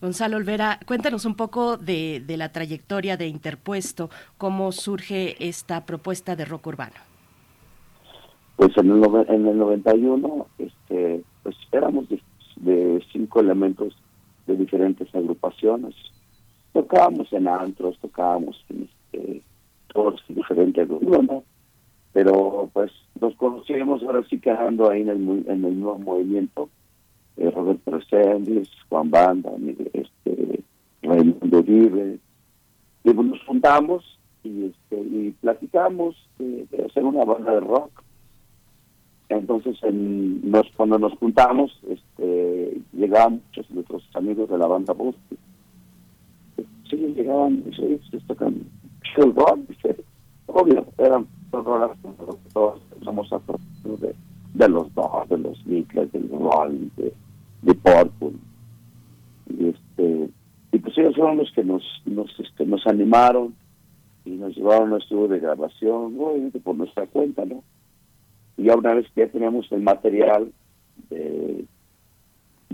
Gonzalo 0.00 0.36
Olvera, 0.36 0.78
cuéntanos 0.86 1.24
un 1.24 1.34
poco 1.34 1.76
de, 1.76 2.22
de, 2.26 2.36
la 2.36 2.52
trayectoria 2.52 3.16
de 3.16 3.28
Interpuesto, 3.28 4.10
cómo 4.36 4.72
surge 4.72 5.36
esta 5.48 5.86
propuesta 5.86 6.36
de 6.36 6.44
rock 6.44 6.66
urbano. 6.66 6.96
Pues 8.56 8.76
en 8.76 8.90
el, 8.90 9.04
en 9.28 9.46
el 9.46 9.58
91, 9.58 10.46
este, 10.58 11.24
pues 11.42 11.56
éramos 11.72 12.06
de, 12.56 13.02
cinco 13.12 13.40
elementos 13.40 13.96
de 14.46 14.56
diferentes 14.56 15.14
agrupaciones. 15.14 15.94
Tocábamos 16.72 17.32
en 17.32 17.48
antros, 17.48 17.98
tocábamos 17.98 18.64
en 18.68 18.88
este, 18.88 19.42
todos 19.92 20.22
diferentes 20.28 20.88
grupos, 20.88 21.44
Pero 22.12 22.70
pues 22.72 22.90
nos 23.20 23.34
conocíamos 23.36 24.02
ahora 24.02 24.22
sí 24.28 24.38
quedando 24.38 24.90
ahí 24.90 25.02
en 25.02 25.08
el, 25.08 25.44
en 25.48 25.64
el 25.64 25.80
nuevo 25.80 25.98
movimiento 25.98 26.68
eh, 27.36 27.50
Roberto 27.50 27.98
Juan 28.88 29.10
Banda, 29.10 29.52
este, 29.92 30.62
Raimundo 31.02 31.62
Vive, 31.62 32.18
y 33.04 33.12
pues, 33.12 33.26
nos 33.26 33.42
juntamos 33.44 34.18
y, 34.44 34.66
este, 34.66 35.00
y 35.00 35.34
platicamos 35.40 36.16
de, 36.38 36.66
hacer 36.86 37.04
una 37.04 37.24
banda 37.24 37.54
de 37.54 37.60
rock. 37.60 38.02
Entonces, 39.38 39.78
nos, 39.92 40.66
cuando 40.76 40.98
nos 40.98 41.12
juntamos, 41.18 41.78
este, 41.88 42.80
llegaban 42.92 43.42
muchos 43.46 43.68
de 43.68 43.74
nuestros 43.74 44.08
amigos 44.14 44.48
de 44.48 44.58
la 44.58 44.66
banda 44.66 44.92
Bosque. 44.92 45.36
Sí, 46.88 46.96
llegaban, 46.96 47.64
y 47.70 47.74
se 47.74 48.20
tocan 48.26 48.62
chill 49.02 49.34
rock, 49.34 49.60
obvio, 50.46 50.86
eran 50.98 51.26
todas 51.50 51.96
todos 52.52 52.80
somos 53.02 53.28
de, 54.00 54.14
de 54.54 54.68
los 54.68 54.92
dos, 54.94 55.28
de 55.28 55.38
los 55.38 55.64
Beatles, 55.64 56.12
del 56.12 56.28
Rolling, 56.30 56.88
de, 56.96 57.12
de 57.62 57.74
Purple. 57.74 58.32
Y, 59.48 59.68
este, 59.68 60.30
y 60.72 60.78
pues 60.78 60.98
ellos 60.98 61.16
fueron 61.16 61.38
los 61.38 61.50
que 61.52 61.64
nos, 61.64 61.82
nos, 62.04 62.28
este, 62.38 62.64
nos 62.66 62.86
animaron 62.86 63.54
y 64.24 64.30
nos 64.30 64.56
llevaron 64.56 64.92
a 64.92 64.98
estudio 64.98 65.28
de 65.28 65.40
grabación, 65.40 66.16
obviamente 66.18 66.60
por 66.60 66.76
nuestra 66.76 67.06
cuenta, 67.06 67.44
¿no? 67.44 67.62
Y 68.56 68.64
ya 68.64 68.76
una 68.76 68.94
vez 68.94 69.06
que 69.14 69.22
ya 69.22 69.28
teníamos 69.28 69.70
el 69.72 69.82
material 69.82 70.52
de 71.10 71.64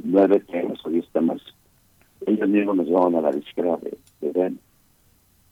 nueve 0.02 0.40
temas 0.40 0.78
o 0.84 0.90
diez 0.90 1.08
temas, 1.12 1.40
ellos 2.26 2.48
mismos 2.48 2.76
nos 2.76 2.86
llevaban 2.86 3.14
a 3.16 3.20
la 3.20 3.30
disquera 3.30 3.76
de, 3.76 3.96
de 4.20 4.32
Ben. 4.32 4.58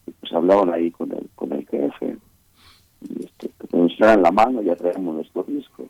Y 0.07 0.11
pues 0.13 0.33
hablaban 0.33 0.73
ahí 0.73 0.91
con 0.91 1.13
el, 1.13 1.29
con 1.35 1.53
el 1.53 1.67
jefe. 1.67 2.17
Y 3.03 3.25
este, 3.25 3.49
que 3.49 3.77
nos 3.77 3.97
traen 3.97 4.23
la 4.23 4.31
mano, 4.31 4.63
ya 4.63 4.77
traemos 4.77 5.15
nuestro 5.15 5.43
disco. 5.45 5.89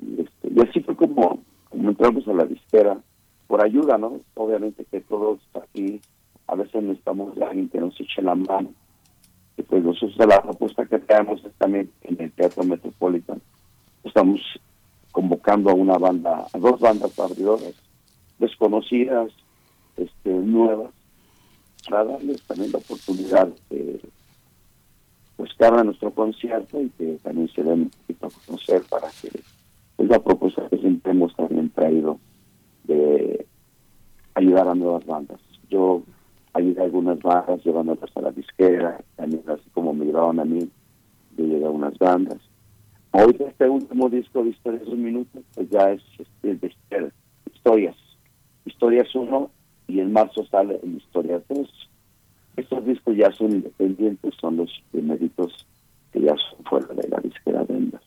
Y, 0.00 0.20
este, 0.22 0.48
y 0.54 0.60
así 0.60 0.80
fue 0.80 0.96
como 0.96 1.40
entramos 1.72 2.26
a 2.28 2.32
la 2.32 2.44
disquera 2.44 2.98
por 3.46 3.64
ayuda, 3.64 3.98
¿no? 3.98 4.20
Obviamente 4.34 4.84
que 4.84 5.00
todos 5.00 5.40
aquí 5.54 6.00
a 6.46 6.54
veces 6.54 6.82
necesitamos 6.82 7.34
de 7.36 7.44
alguien 7.44 7.68
que 7.68 7.80
nos 7.80 7.98
eche 8.00 8.22
la 8.22 8.34
mano. 8.34 8.72
Pues 9.68 9.84
nosotros 9.84 10.16
la 10.28 10.42
propuesta 10.42 10.86
que 10.86 10.98
tenemos 10.98 11.44
es 11.44 11.52
también 11.54 11.90
en 12.02 12.20
el 12.20 12.32
Teatro 12.32 12.64
Metropolitan. 12.64 13.40
Estamos 14.04 14.40
convocando 15.12 15.70
a 15.70 15.74
una 15.74 15.98
banda, 15.98 16.46
a 16.52 16.58
dos 16.58 16.80
bandas 16.80 17.18
abridoras, 17.18 17.74
desconocidas, 18.38 19.30
este, 19.96 20.30
nuevas, 20.30 20.90
para 21.88 22.04
darles 22.04 22.42
también 22.42 22.72
la 22.72 22.78
oportunidad 22.78 23.48
de 23.68 24.00
pues 25.36 25.50
que 25.54 25.84
nuestro 25.84 26.10
concierto 26.10 26.82
y 26.82 26.90
que 26.90 27.18
también 27.22 27.48
se 27.54 27.62
den 27.62 27.82
un 27.82 27.90
poquito 27.90 28.26
a 28.26 28.46
conocer 28.46 28.82
para 28.90 29.08
que 29.22 29.28
es 29.98 30.08
la 30.08 30.18
propuesta 30.18 30.68
que 30.68 30.76
siempre 30.76 31.12
hemos 31.12 31.34
también 31.34 31.70
traído 31.70 32.18
de 32.84 33.46
ayudar 34.34 34.68
a 34.68 34.74
nuevas 34.74 35.04
bandas. 35.06 35.40
Yo 35.70 36.02
ayudé 36.52 36.80
a 36.80 36.84
algunas 36.84 37.18
bandas 37.20 37.64
llevándolas 37.64 38.10
a 38.16 38.20
la 38.20 38.30
disquera, 38.32 39.00
también 39.16 39.42
así 39.48 39.68
como 39.72 39.92
me 39.92 40.06
llevaban 40.06 40.40
a 40.40 40.44
mí, 40.44 40.68
de 41.32 41.42
llegar 41.42 41.68
a 41.68 41.72
unas 41.72 41.98
bandas. 41.98 42.38
Hoy 43.12 43.36
este 43.40 43.68
último 43.68 44.08
disco 44.08 44.42
de 44.42 44.50
Historias 44.50 44.84
de 44.84 44.92
un 44.92 45.02
Minuto, 45.02 45.40
pues 45.54 45.68
ya 45.70 45.90
es 45.90 46.02
este, 46.18 46.54
de 46.54 46.74
Historias. 47.52 47.96
Historias 48.64 49.14
1 49.14 49.50
y 49.88 50.00
en 50.00 50.12
marzo 50.12 50.44
sale 50.46 50.78
en 50.82 50.96
Historias 50.96 51.42
2. 51.48 51.90
Estos 52.56 52.84
discos 52.84 53.16
ya 53.16 53.30
son 53.32 53.52
independientes, 53.52 54.34
son 54.40 54.58
los 54.58 54.82
primeritos 54.92 55.66
que 56.12 56.20
ya 56.20 56.34
son 56.36 56.64
fuera 56.64 56.86
de 56.94 57.08
la 57.08 57.18
disquera 57.18 57.64
Vendas. 57.64 58.02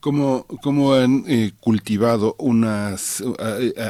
¿Cómo, 0.00 0.46
cómo 0.62 0.94
han 0.94 1.24
eh, 1.28 1.52
cultivado 1.60 2.34
unas 2.38 3.22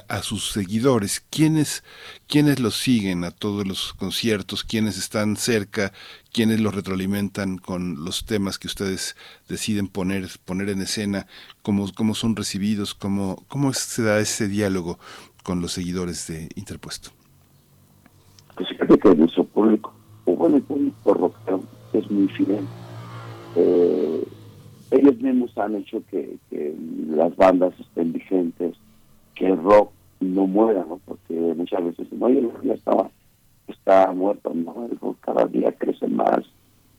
a, 0.09 0.23
sus 0.23 0.51
seguidores? 0.51 1.25
¿Quiénes, 1.31 1.85
¿Quiénes 2.27 2.59
los 2.59 2.75
siguen 2.75 3.25
a 3.25 3.31
todos 3.31 3.67
los 3.67 3.93
conciertos? 3.95 4.65
¿Quiénes 4.65 4.99
están 4.99 5.37
cerca? 5.37 5.93
¿Quiénes 6.33 6.61
los 6.61 6.75
retroalimentan 6.75 7.59
con 7.59 8.05
los 8.05 8.25
temas 8.27 8.59
que 8.59 8.67
ustedes 8.67 9.17
deciden 9.49 9.89
poner, 9.89 10.29
poner 10.45 10.71
en 10.71 10.83
escena? 10.83 11.27
¿Cómo, 11.63 11.93
cómo 11.95 12.15
son 12.15 12.35
recibidos? 12.35 12.95
¿Cómo, 12.95 13.45
¿Cómo 13.49 13.73
se 13.73 14.03
da 14.03 14.19
ese 14.19 14.49
diálogo 14.49 14.99
con 15.45 15.61
los 15.61 15.73
seguidores 15.73 16.27
de 16.27 16.49
Interpuesto? 16.57 17.11
Pues 18.57 18.69
fíjate 18.69 18.99
que 18.99 19.15
nuestro 19.15 19.45
público, 19.45 19.95
bueno, 20.27 20.57
el 20.57 20.63
público 20.63 21.33
es 21.93 22.11
muy 22.11 22.29
fiel. 22.29 22.67
Eh, 23.57 24.27
ellos 24.93 25.19
mismos 25.21 25.57
han 25.57 25.77
hecho 25.77 26.03
que, 26.11 26.39
las 27.09 27.35
bandas 27.37 27.73
estén 27.81 28.13
vigentes, 28.13 28.77
que 29.35 29.47
el 29.47 29.57
rock 29.63 29.91
no 30.21 30.47
muera, 30.47 30.85
¿no? 30.89 31.01
Porque 31.05 31.35
muchas 31.35 31.85
veces 31.85 32.13
no, 32.13 32.29
el 32.29 32.45
rock 32.45 32.63
ya 32.63 32.75
estaba, 32.75 33.11
está 33.69 34.13
muerto, 34.13 34.53
no, 34.55 34.87
el 34.91 34.99
rock 34.99 35.19
cada 35.21 35.47
día 35.47 35.73
crece 35.73 36.07
más 36.09 36.41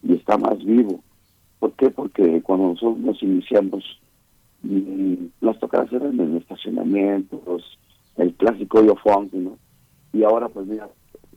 y 0.01 0.13
está 0.13 0.37
más 0.37 0.57
vivo. 0.63 1.01
¿Por 1.59 1.71
qué? 1.73 1.89
Porque 1.89 2.41
cuando 2.41 2.69
nosotros 2.69 2.97
nos 2.97 3.23
iniciamos, 3.23 3.83
mm, 4.63 5.13
las 5.41 5.59
tocadas 5.59 5.91
eran 5.93 6.19
en 6.19 6.37
estacionamientos, 6.37 7.77
el 8.17 8.33
clásico 8.33 8.83
yo 8.83 8.95
funk, 8.95 9.33
¿no? 9.33 9.57
Y 10.11 10.23
ahora 10.23 10.49
pues 10.49 10.67
mira, 10.67 10.89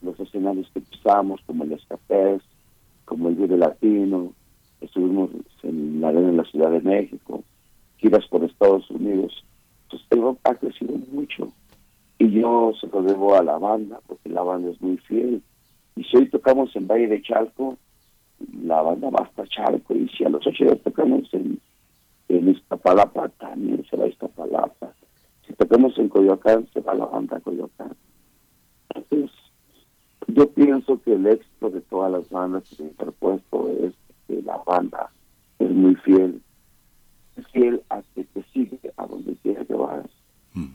los 0.03 0.19
escenarios 0.21 0.71
que 0.73 0.81
pisamos, 0.81 1.41
como 1.47 1.65
el 1.65 1.73
Escapés, 1.73 2.43
como 3.05 3.29
el 3.29 3.37
Vive 3.37 3.57
Latino, 3.57 4.33
estuvimos 4.81 5.31
en 5.63 6.01
la 6.01 6.09
arena 6.09 6.29
en 6.29 6.37
la 6.37 6.45
Ciudad 6.45 6.71
de 6.71 6.81
México, 6.81 7.43
giras 7.99 8.27
por 8.29 8.45
Estados 8.45 8.89
Unidos. 8.91 9.45
Entonces 9.85 10.09
el 10.11 10.23
rock 10.23 10.39
ha 10.45 10.55
crecido 10.55 10.95
mucho 11.13 11.53
y 12.19 12.31
yo 12.31 12.73
se 12.81 12.87
lo 12.89 13.03
debo 13.03 13.35
a 13.37 13.43
la 13.43 13.59
banda 13.59 14.01
porque 14.07 14.29
la 14.29 14.43
banda 14.43 14.71
es 14.71 14.81
muy 14.81 14.97
fiel. 14.99 15.43
Y 15.97 16.05
si 16.05 16.17
hoy 16.17 16.29
tocamos 16.29 16.75
en 16.77 16.87
Valle 16.87 17.09
de 17.09 17.23
Chalco, 17.23 17.77
la 18.63 18.83
banda 18.83 19.11
va 19.11 19.25
hasta 19.25 19.47
Chalco 19.47 19.95
y 19.95 20.09
si 20.09 20.25
a 20.25 20.29
los 20.29 20.47
ocho 20.47 20.65
días 20.65 20.81
tocamos 20.83 21.33
en, 21.33 21.61
en 22.29 22.49
Iztapalapa, 22.49 23.29
también 23.31 23.85
se 23.89 23.97
va 23.97 24.05
a 24.05 24.09
Iztapalapa. 24.09 24.93
Si 25.47 25.53
tocamos 25.55 25.97
en 25.99 26.09
Coyoacán, 26.09 26.67
se 26.73 26.81
va 26.81 26.95
la 26.95 27.07
banda 27.07 27.41
Coyoacán. 27.41 27.95
Entonces, 28.95 29.31
yo 30.29 30.51
pienso 30.51 31.01
que 31.03 31.15
el 31.15 31.27
éxito 31.27 31.71
de 31.71 31.81
todas 31.83 32.11
las 32.11 32.29
bandas 32.31 32.69
que 32.69 32.77
se 32.77 32.83
han 32.83 32.89
interpuesto 32.89 33.71
es 33.81 33.95
que 34.27 34.43
la 34.43 34.59
banda 34.67 35.11
es 35.59 35.71
muy 35.71 35.95
fiel, 35.97 36.41
es 37.37 37.47
fiel 37.49 37.83
hasta 37.89 38.23
que 38.23 38.43
sigue 38.53 38.79
a 38.97 39.07
donde 39.07 39.35
quiera 39.37 39.65
que 39.65 39.75
vayas. 39.75 40.11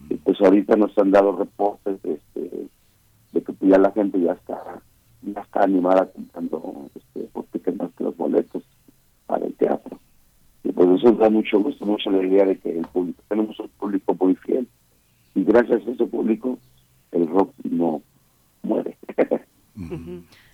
y 0.09 0.15
pues 0.15 0.39
ahorita 0.41 0.75
nos 0.75 0.95
han 0.97 1.11
dado 1.11 1.35
reportes 1.35 2.01
de, 2.03 2.13
este, 2.13 2.67
de 3.31 3.41
que 3.41 3.53
ya 3.61 3.77
la 3.77 3.91
gente 3.91 4.19
ya 4.19 4.33
está 4.33 4.81
ya 5.21 5.41
está 5.41 5.63
animada 5.63 6.11
comprando 6.11 6.89
este, 6.95 7.29
porque 7.31 7.71
más 7.71 7.91
que 7.93 8.03
los 8.03 8.17
boletos 8.17 8.63
para 9.27 9.45
el 9.45 9.53
teatro. 9.53 9.99
Y 10.63 10.71
pues 10.71 10.89
eso 10.99 11.11
da 11.13 11.29
mucho 11.29 11.59
gusto, 11.59 11.85
mucha 11.85 12.09
alegría 12.09 12.45
de 12.45 12.57
que 12.57 12.77
el 12.77 12.87
público, 12.87 13.21
tenemos 13.27 13.59
un 13.59 13.69
público 13.69 14.15
muy 14.19 14.35
fiel. 14.35 14.67
Y 15.35 15.43
gracias 15.43 15.85
a 15.87 15.91
ese 15.91 16.05
público, 16.05 16.59
el 17.11 17.27
rock 17.27 17.53
no 17.63 18.01
muere. 18.63 18.97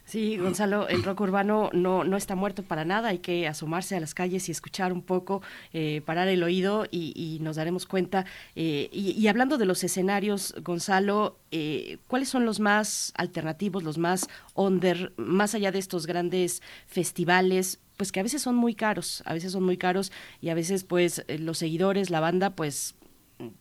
Sí, 0.07 0.37
Gonzalo, 0.37 0.87
el 0.87 1.03
rock 1.03 1.19
urbano 1.19 1.69
no, 1.73 2.05
no 2.05 2.15
está 2.15 2.33
muerto 2.33 2.63
para 2.63 2.85
nada, 2.85 3.09
hay 3.09 3.19
que 3.19 3.45
asomarse 3.45 3.93
a 3.93 3.99
las 3.99 4.13
calles 4.13 4.47
y 4.47 4.53
escuchar 4.53 4.93
un 4.93 5.01
poco, 5.01 5.41
eh, 5.73 6.01
parar 6.05 6.29
el 6.29 6.43
oído 6.43 6.85
y, 6.89 7.39
nos 7.41 7.57
daremos 7.57 7.85
cuenta. 7.85 8.25
Eh, 8.55 8.87
y, 8.93 9.27
hablando 9.27 9.57
de 9.57 9.65
los 9.65 9.83
escenarios, 9.83 10.55
Gonzalo, 10.61 11.39
eh, 11.51 11.97
¿cuáles 12.07 12.29
son 12.29 12.45
los 12.45 12.61
más 12.61 13.11
alternativos, 13.17 13.83
los 13.83 13.97
más 13.97 14.29
under, 14.55 15.11
más 15.17 15.55
allá 15.55 15.73
de 15.73 15.79
estos 15.79 16.07
grandes 16.07 16.61
festivales? 16.85 17.81
pues 17.97 18.11
que 18.11 18.19
a 18.19 18.23
veces 18.23 18.43
son 18.43 18.55
muy 18.55 18.75
caros, 18.75 19.23
a 19.25 19.33
veces 19.33 19.51
son 19.51 19.63
muy 19.63 19.75
caros 19.75 20.11
y 20.39 20.49
a 20.49 20.53
veces 20.53 20.83
pues 20.83 21.25
los 21.27 21.57
seguidores, 21.57 22.11
la 22.11 22.19
banda 22.19 22.51
pues 22.51 22.93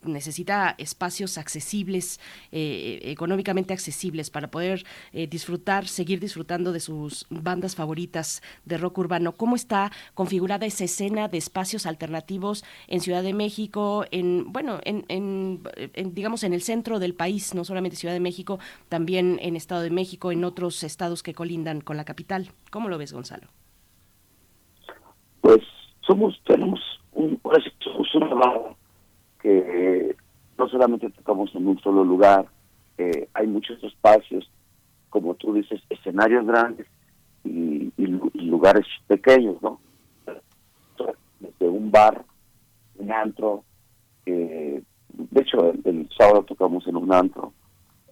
necesita 0.03 0.75
espacios 0.79 1.39
accesibles, 1.39 2.21
eh, 2.53 3.01
económicamente 3.05 3.73
accesibles, 3.73 4.31
para 4.31 4.51
poder 4.51 4.85
eh, 5.13 5.27
disfrutar, 5.27 5.87
seguir 5.87 6.21
disfrutando 6.21 6.73
de 6.73 6.81
sus 6.81 7.27
bandas 7.31 7.77
favoritas 7.77 8.43
de 8.65 8.79
rock 8.79 8.99
urbano. 8.99 9.33
¿Cómo 9.33 9.57
está 9.57 9.93
configurada 10.15 10.67
esa 10.67 10.85
escena 10.85 11.29
de 11.29 11.39
espacios 11.39 11.87
alternativos 11.87 12.65
en 12.89 13.01
Ciudad 13.01 13.23
de 13.23 13.35
México, 13.35 14.05
en 14.11 14.53
bueno, 14.53 14.81
en, 14.85 15.05
en, 15.09 15.63
digamos 16.15 16.45
en 16.45 16.53
el 16.53 16.63
centro 16.63 16.99
del 16.99 17.15
país, 17.15 17.55
no 17.55 17.65
solamente 17.65 17.97
Ciudad 17.97 18.15
de 18.15 18.21
México, 18.21 18.59
también 18.89 19.39
en 19.43 19.57
Estado 19.57 19.83
de 19.83 19.91
México, 19.91 20.33
en 20.33 20.45
otros 20.45 20.83
estados 20.83 21.23
que 21.23 21.35
colindan 21.35 21.81
con 21.81 21.97
la 21.97 22.05
capital? 22.05 22.51
¿Cómo 22.71 22.89
lo 22.89 22.99
ves, 22.99 23.13
Gonzalo? 23.13 23.49
Pues 25.41 25.61
somos 26.07 26.41
tenemos 26.45 26.81
un, 27.13 27.41
una 27.43 28.29
que 29.47 30.17
no 30.59 30.69
solamente 30.69 31.09
tocamos 31.11 31.55
en 31.55 31.69
un 31.69 31.79
solo 31.79 32.03
lugar, 32.03 32.47
eh, 32.99 33.29
hay 33.33 33.47
muchos 33.47 33.81
espacios, 33.85 34.51
como 35.09 35.35
tú 35.35 35.53
dices, 35.55 35.81
escenarios 35.89 36.45
grandes 36.45 36.89
y, 37.45 37.93
lugares 38.35 38.87
pequeños, 39.07 39.63
¿no? 39.63 39.79
Desde 41.39 41.69
un 41.69 41.93
bar, 41.93 42.25
un 42.97 43.13
antro, 43.13 43.63
de 44.25 44.83
hecho 45.35 45.73
el, 45.85 46.09
sábado 46.17 46.43
tocamos 46.43 46.87
en 46.89 46.97
un 46.97 47.13
antro, 47.13 47.53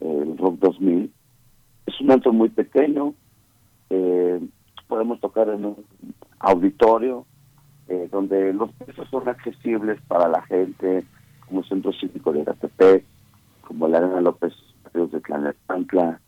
el 0.01 0.38
Rock 0.38 0.59
2000, 0.61 1.12
es 1.87 2.01
un 2.01 2.11
antro 2.12 2.33
muy 2.33 2.51
pequeño, 2.51 3.14
eh, 3.90 4.40
podemos 4.87 5.18
tocar 5.20 5.49
en 5.49 5.64
un 5.64 5.85
auditorio, 6.38 7.27
eh, 7.88 8.09
donde 8.11 8.53
los 8.53 8.73
precios 8.73 9.09
son 9.11 9.29
accesibles 9.29 10.01
para 10.09 10.29
la 10.29 10.42
gente, 10.42 11.05
como 11.46 11.62
Centro 11.64 11.92
Cívico 11.92 12.33
de 12.33 12.44
Gatepec, 12.44 13.04
como 13.62 13.88
la 13.88 13.98
Arena 13.98 14.20
López 14.20 14.52
de 14.92 15.20
Tlanepantla, 15.20 16.20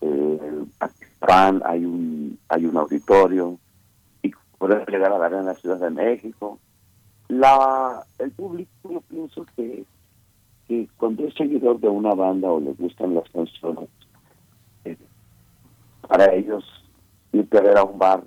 eh, 0.00 0.64
hay 1.64 1.84
un 1.84 2.38
hay 2.48 2.66
un 2.66 2.76
auditorio 2.76 3.58
y 4.22 4.30
poder 4.58 4.88
llegar 4.88 5.12
a 5.12 5.18
la 5.18 5.26
Arena 5.26 5.40
de 5.40 5.46
la 5.46 5.54
Ciudad 5.54 5.78
de 5.78 5.90
México. 5.90 6.58
La 7.28 8.04
el 8.18 8.30
público 8.32 8.70
yo 8.84 9.00
pienso 9.02 9.46
que, 9.56 9.84
que 10.68 10.88
cuando 10.96 11.26
es 11.26 11.34
seguidor 11.34 11.80
de 11.80 11.88
una 11.88 12.14
banda 12.14 12.50
o 12.50 12.60
le 12.60 12.72
gustan 12.72 13.14
las 13.14 13.28
canciones, 13.30 13.88
eh, 14.84 14.96
para 16.06 16.32
ellos 16.32 16.64
irte 17.32 17.58
a 17.58 17.62
ver 17.62 17.78
a 17.78 17.84
un 17.84 17.98
bar 17.98 18.22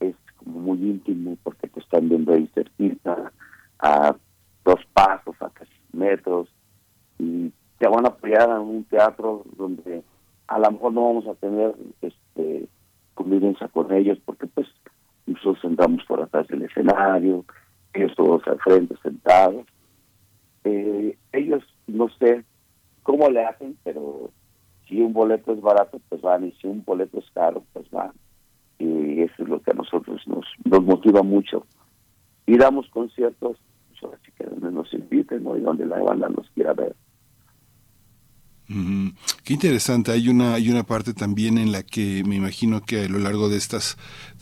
es 0.00 0.14
como 0.36 0.60
muy 0.60 0.78
íntimo 0.78 1.36
porque 1.42 1.68
te 1.68 1.80
están 1.80 2.08
viendo 2.08 2.32
ahí 2.32 2.48
cerquita, 2.54 3.32
a 3.78 4.14
dos 4.64 4.80
pasos 4.92 5.34
a 5.40 5.50
casi 5.50 5.72
metros 5.92 6.48
y 7.18 7.52
te 7.78 7.88
van 7.88 8.04
a 8.04 8.08
apoyar 8.08 8.48
en 8.50 8.58
un 8.58 8.84
teatro 8.84 9.44
donde 9.56 10.02
a 10.46 10.58
lo 10.58 10.70
mejor 10.70 10.92
no 10.92 11.06
vamos 11.06 11.26
a 11.26 11.34
tener 11.34 11.74
este 12.02 12.68
convivencia 13.14 13.68
con 13.68 13.92
ellos 13.92 14.18
porque 14.24 14.46
pues 14.46 14.66
nosotros 15.26 15.60
sentamos 15.60 16.04
por 16.04 16.22
atrás 16.22 16.46
del 16.48 16.62
escenario, 16.62 17.44
ellos 17.94 18.12
todos 18.16 18.46
al 18.46 18.58
frente 18.60 18.96
sentados. 19.02 19.66
Eh, 20.64 21.16
ellos 21.32 21.62
no 21.86 22.08
sé 22.18 22.44
cómo 23.02 23.28
le 23.28 23.44
hacen, 23.44 23.76
pero 23.84 24.30
si 24.88 25.00
un 25.00 25.12
boleto 25.12 25.52
es 25.52 25.60
barato, 25.60 26.00
pues 26.08 26.20
van, 26.20 26.46
y 26.46 26.52
si 26.52 26.66
un 26.66 26.84
boleto 26.84 27.18
es 27.18 27.30
caro, 27.32 27.62
pues 27.72 27.88
van. 27.90 28.12
Y 28.78 29.22
eso 29.22 29.42
es 29.42 29.48
lo 29.48 29.60
que 29.62 29.70
a 29.70 29.74
nosotros 29.74 30.26
nos, 30.26 30.46
nos 30.64 30.82
motiva 30.82 31.22
mucho. 31.22 31.66
Y 32.46 32.56
damos 32.56 32.88
conciertos 32.90 33.58
nos 34.70 34.92
inviten 34.94 35.46
y 35.56 35.60
donde 35.60 35.86
la 35.86 36.00
banda 36.00 36.28
nos 36.28 36.48
quiera 36.50 36.72
ver. 36.72 36.94
Qué 39.44 39.54
interesante. 39.54 40.12
Hay 40.12 40.28
una, 40.28 40.54
hay 40.54 40.70
una 40.70 40.84
parte 40.84 41.14
también 41.14 41.58
en 41.58 41.72
la 41.72 41.82
que 41.82 42.22
me 42.24 42.36
imagino 42.36 42.82
que 42.84 43.04
a 43.04 43.08
lo 43.08 43.18
largo 43.18 43.48
de 43.48 43.56
estas 43.56 43.96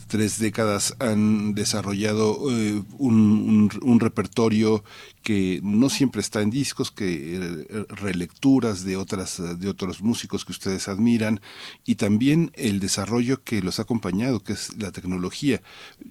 tres 0.09 0.39
décadas 0.39 0.95
han 0.99 1.53
desarrollado 1.53 2.49
eh, 2.51 2.81
un, 2.97 3.69
un, 3.81 3.99
repertorio 3.99 4.83
que 5.21 5.59
no 5.61 5.89
siempre 5.89 6.21
está 6.21 6.41
en 6.41 6.49
discos, 6.49 6.89
que 6.91 7.35
eh, 7.35 7.85
relecturas 7.89 8.83
de 8.83 8.97
otras 8.97 9.59
de 9.59 9.69
otros 9.69 10.01
músicos 10.01 10.45
que 10.45 10.51
ustedes 10.51 10.87
admiran 10.87 11.39
y 11.85 11.95
también 11.95 12.51
el 12.55 12.79
desarrollo 12.79 13.43
que 13.43 13.61
los 13.61 13.77
ha 13.77 13.83
acompañado, 13.83 14.43
que 14.43 14.53
es 14.53 14.75
la 14.77 14.91
tecnología. 14.91 15.61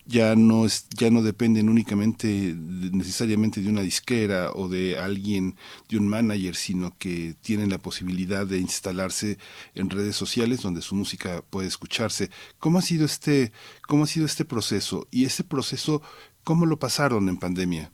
Ya 0.07 0.37
no 0.37 0.65
es 0.65 0.87
ya 0.97 1.11
no 1.11 1.23
dependen 1.23 1.69
únicamente 1.69 2.55
necesariamente 2.57 3.61
de 3.61 3.69
una 3.69 3.83
disquera 3.83 4.53
o 4.53 4.69
de 4.69 4.97
alguien, 4.99 5.57
de 5.89 5.99
un 5.99 6.07
manager, 6.07 6.55
sino 6.55 6.97
que 6.99 7.35
tienen 7.43 7.71
la 7.71 7.79
posibilidad 7.79 8.47
de 8.47 8.59
instalarse 8.89 9.39
en 9.75 9.91
redes 9.91 10.17
sociales 10.17 10.63
donde 10.63 10.81
su 10.81 10.95
música 10.95 11.43
puede 11.51 11.69
escucharse. 11.69 12.31
¿Cómo 12.59 12.79
ha 12.79 12.83
sido 12.83 13.05
este 13.05 13.53
¿Cómo 13.87 14.05
ha 14.05 14.07
sido 14.07 14.27
este 14.27 14.45
proceso? 14.45 15.07
Y 15.11 15.25
ese 15.25 15.45
proceso, 15.45 16.03
¿cómo 16.45 16.67
lo 16.67 16.79
pasaron 16.79 17.29
en 17.29 17.39
pandemia? 17.39 17.91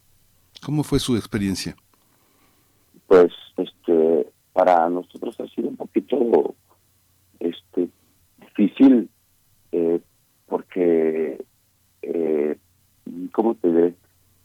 ¿Cómo 0.64 0.84
fue 0.84 0.98
su 0.98 1.16
experiencia? 1.16 1.76
Pues, 3.06 3.32
este, 3.56 4.28
para 4.52 4.88
nosotros 4.88 5.38
ha 5.40 5.46
sido 5.48 5.68
un 5.68 5.76
poquito, 5.76 6.54
este, 7.40 7.88
difícil, 8.40 9.10
eh, 9.72 10.00
porque, 10.46 11.44
eh, 12.02 12.56
¿cómo 13.32 13.54
te 13.56 13.68
diré? 13.68 13.94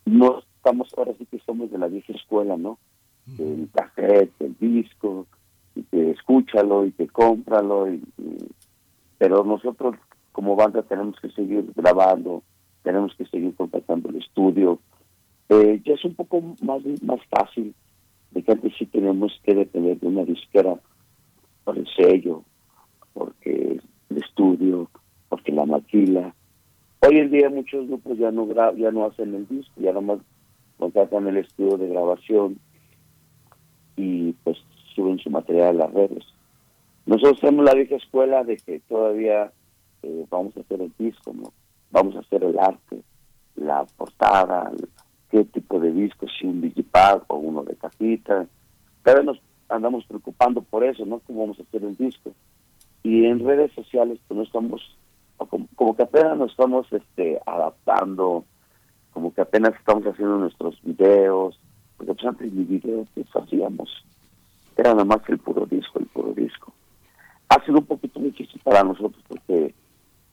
No 0.06 0.40
estamos, 0.40 0.90
ahora 0.98 1.14
sí 1.18 1.26
que 1.28 1.40
somos 1.46 1.72
de 1.72 1.78
la 1.78 1.88
vieja 1.88 2.12
escuela, 2.14 2.58
¿no? 2.58 2.80
El 3.38 3.70
cassette, 3.72 4.34
el 4.40 4.56
disco, 4.60 5.28
y 5.76 5.84
que 5.84 6.12
escúchalo 6.12 6.86
y 6.86 6.92
que 6.92 7.08
cómpralo, 7.08 7.92
y, 7.92 8.02
pero 9.18 9.44
nosotros 9.44 9.96
como 10.32 10.56
banda 10.56 10.84
tenemos 10.84 11.20
que 11.20 11.30
seguir 11.32 11.72
grabando, 11.76 12.44
tenemos 12.84 13.14
que 13.16 13.26
seguir 13.26 13.56
contactando 13.56 14.10
el 14.10 14.18
estudio. 14.18 14.80
Eh, 15.50 15.82
ya 15.86 15.94
es 15.94 16.06
un 16.06 16.16
poco 16.16 16.42
más, 16.62 16.82
más 17.04 17.20
fácil, 17.30 17.74
de 18.32 18.44
que 18.44 18.52
antes 18.52 18.74
sí 18.78 18.86
tenemos 18.86 19.32
que 19.44 19.56
depender 19.56 20.00
de 20.00 20.08
una 20.08 20.24
disquera 20.24 20.80
por 21.64 21.78
el 21.78 21.88
sello, 21.96 22.44
porque 23.14 23.80
el 24.10 24.18
estudio, 24.18 24.90
porque 25.28 25.52
la 25.52 25.66
maquila. 25.66 26.34
Hoy 27.02 27.18
en 27.18 27.32
día 27.32 27.50
muchos 27.50 27.88
grupos 27.88 28.18
ya 28.18 28.32
no 28.32 28.48
ya 28.76 28.92
no 28.92 29.06
hacen 29.06 29.34
el 29.34 29.48
disco, 29.48 29.74
ya 29.78 29.94
nomás 29.94 30.20
contratan 30.78 31.28
el 31.28 31.38
estudio 31.38 31.78
de 31.78 31.90
grabación 31.90 32.60
y 33.96 34.32
pues 34.44 34.58
suben 35.00 35.20
su 35.20 35.30
material 35.30 35.70
a 35.70 35.86
las 35.86 35.94
redes. 35.94 36.26
Nosotros 37.06 37.40
tenemos 37.40 37.66
la 37.66 37.74
vieja 37.74 37.96
escuela 37.96 38.44
de 38.44 38.58
que 38.58 38.82
todavía 38.82 39.52
eh, 40.04 40.26
vamos 40.30 40.58
a 40.58 40.60
hacer 40.60 40.82
el 40.82 40.92
disco, 40.98 41.32
¿no? 41.34 41.54
Vamos 41.92 42.18
a 42.18 42.20
hacer 42.20 42.44
el 42.44 42.60
arte, 42.60 43.02
la 43.56 43.86
portada, 43.98 44.72
qué 45.32 45.46
tipo 45.46 45.80
de 45.80 45.92
disco, 45.94 46.28
si 46.28 46.46
un 46.46 46.62
digipad 46.62 47.22
o 47.28 47.38
uno 47.38 47.64
de 47.64 47.76
cajita. 47.76 48.46
Cada 49.04 49.18
vez 49.18 49.26
nos 49.26 49.42
andamos 49.70 50.06
preocupando 50.06 50.62
por 50.62 50.84
eso, 50.84 51.06
¿no? 51.06 51.20
¿Cómo 51.20 51.42
vamos 51.42 51.60
a 51.60 51.64
hacer 51.64 51.84
el 51.84 51.96
disco? 51.96 52.32
Y 53.04 53.26
en 53.26 53.46
redes 53.46 53.72
sociales, 53.72 54.20
pues 54.28 54.38
no 54.38 54.44
estamos, 54.44 54.98
como, 55.76 55.96
que 55.96 56.04
apenas 56.04 56.38
nos 56.38 56.52
estamos 56.52 56.92
este, 56.92 57.40
adaptando, 57.46 58.44
como 59.14 59.34
que 59.34 59.42
apenas 59.42 59.74
estamos 59.80 60.06
haciendo 60.06 60.38
nuestros 60.38 60.78
videos, 60.84 61.58
porque 61.96 62.14
pues 62.14 62.26
antes 62.26 62.52
mi 62.52 62.66
video 62.66 63.08
que 63.16 63.26
hacíamos 63.34 63.90
era 64.80 64.92
nada 64.92 65.06
más 65.06 65.20
el 65.28 65.40
puro 65.40 65.66
disco, 65.66 66.00
el 66.00 66.06
puro 66.06 66.34
disco. 66.34 66.74
Ha 67.50 67.64
sido 67.66 67.80
un 67.80 67.86
poquito 67.86 68.20
difícil 68.20 68.62
para 68.64 68.84
nosotros 68.84 69.22
porque 69.28 69.74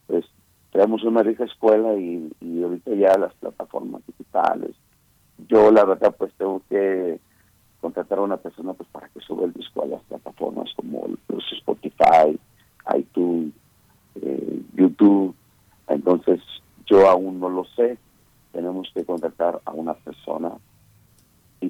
pues 0.07 0.25
tenemos 0.71 1.03
una 1.05 1.23
rica 1.23 1.45
escuela 1.45 1.95
y, 1.95 2.31
ahorita 2.63 2.95
ya 2.95 3.19
las 3.19 3.35
plataformas 3.35 4.03
digitales. 4.07 4.77
Yo 5.49 5.71
la 5.71 5.85
verdad 5.85 6.15
pues 6.17 6.33
tengo 6.35 6.63
que 6.69 7.19
contratar 7.81 8.19
a 8.19 8.23
una 8.23 8.37
persona 8.37 8.73
pues 8.75 8.89
para 8.91 9.09
que 9.09 9.21
suba 9.21 9.45
el 9.47 9.53
disco 9.53 9.83
a 9.83 9.87
las 9.87 10.03
plataformas 10.03 10.71
como 10.77 11.07
los 11.29 11.53
Spotify, 11.53 12.39
iTunes, 12.97 13.53
eh, 14.17 14.63
YouTube. 14.75 15.35
Entonces 15.89 16.41
yo 16.87 17.09
aún 17.09 17.41
no 17.41 17.49
lo 17.49 17.65
sé. 17.77 17.99
Tenemos 18.53 18.91
que 18.95 19.05
contratar 19.05 19.61
a 19.65 19.73
una 19.73 19.95
persona. 19.95 20.53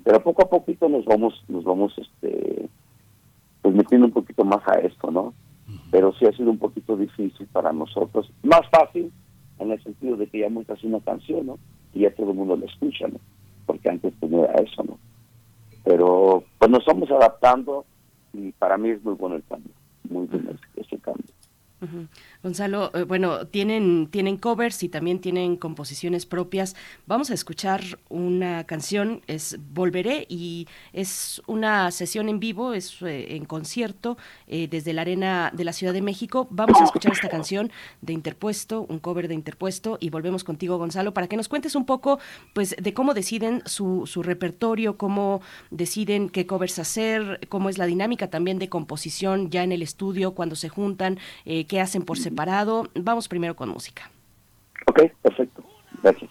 Pero 0.04 0.22
poco 0.22 0.42
a 0.42 0.48
poquito 0.48 0.88
nos 0.88 1.04
vamos, 1.04 1.44
nos 1.48 1.64
vamos 1.64 1.94
este 1.98 2.68
pues 3.62 3.74
metiendo 3.74 4.06
un 4.06 4.12
poquito 4.12 4.44
más 4.44 4.62
a 4.68 4.74
esto, 4.78 5.10
¿no? 5.10 5.34
pero 5.90 6.12
sí 6.14 6.26
ha 6.26 6.32
sido 6.32 6.50
un 6.50 6.58
poquito 6.58 6.96
difícil 6.96 7.46
para 7.48 7.72
nosotros. 7.72 8.30
Más 8.42 8.62
fácil 8.70 9.12
en 9.58 9.70
el 9.70 9.82
sentido 9.82 10.16
de 10.16 10.26
que 10.26 10.40
ya 10.40 10.48
muestras 10.48 10.82
una 10.84 11.00
canción, 11.00 11.46
¿no? 11.46 11.58
Y 11.94 12.00
ya 12.00 12.14
todo 12.14 12.30
el 12.30 12.36
mundo 12.36 12.56
la 12.56 12.66
escucha, 12.66 13.08
¿no? 13.08 13.18
Porque 13.64 13.88
antes 13.88 14.12
era 14.20 14.52
eso, 14.54 14.84
¿no? 14.84 14.98
Pero 15.84 16.44
pues 16.58 16.70
nos 16.70 16.80
estamos 16.80 17.10
adaptando 17.10 17.84
y 18.32 18.52
para 18.52 18.76
mí 18.76 18.90
es 18.90 19.02
muy 19.04 19.14
bueno 19.14 19.36
el 19.36 19.44
cambio, 19.44 19.72
muy 20.08 20.26
bueno 20.26 20.50
este 20.76 20.98
cambio. 20.98 21.24
Gonzalo, 22.42 22.90
eh, 22.94 23.02
bueno, 23.02 23.46
tienen, 23.46 24.08
tienen 24.10 24.38
covers 24.38 24.82
y 24.82 24.88
también 24.88 25.20
tienen 25.20 25.56
composiciones 25.56 26.24
propias. 26.24 26.74
Vamos 27.06 27.30
a 27.30 27.34
escuchar 27.34 27.82
una 28.08 28.64
canción, 28.64 29.20
es 29.26 29.58
Volveré 29.74 30.26
y 30.30 30.68
es 30.94 31.42
una 31.46 31.90
sesión 31.90 32.30
en 32.30 32.40
vivo, 32.40 32.72
es 32.72 33.02
eh, 33.02 33.36
en 33.36 33.44
concierto 33.44 34.16
eh, 34.46 34.68
desde 34.68 34.94
la 34.94 35.02
Arena 35.02 35.52
de 35.54 35.64
la 35.64 35.74
Ciudad 35.74 35.92
de 35.92 36.00
México. 36.00 36.48
Vamos 36.50 36.80
a 36.80 36.84
escuchar 36.84 37.12
esta 37.12 37.28
canción 37.28 37.70
de 38.00 38.14
Interpuesto, 38.14 38.86
un 38.88 38.98
cover 38.98 39.28
de 39.28 39.34
Interpuesto 39.34 39.98
y 40.00 40.08
volvemos 40.08 40.44
contigo, 40.44 40.78
Gonzalo, 40.78 41.12
para 41.12 41.26
que 41.26 41.36
nos 41.36 41.48
cuentes 41.48 41.74
un 41.74 41.84
poco 41.84 42.18
pues, 42.54 42.74
de 42.80 42.94
cómo 42.94 43.12
deciden 43.12 43.62
su, 43.66 44.06
su 44.06 44.22
repertorio, 44.22 44.96
cómo 44.96 45.42
deciden 45.70 46.30
qué 46.30 46.46
covers 46.46 46.78
hacer, 46.78 47.40
cómo 47.50 47.68
es 47.68 47.76
la 47.76 47.84
dinámica 47.84 48.30
también 48.30 48.58
de 48.58 48.70
composición 48.70 49.50
ya 49.50 49.62
en 49.62 49.72
el 49.72 49.82
estudio 49.82 50.32
cuando 50.32 50.56
se 50.56 50.70
juntan 50.70 51.18
qué 51.66 51.80
hacen 51.80 52.02
por 52.02 52.18
separado. 52.18 52.88
Vamos 52.94 53.28
primero 53.28 53.56
con 53.56 53.68
música. 53.68 54.10
Ok, 54.86 55.02
perfecto. 55.22 55.64
Gracias. 56.02 56.30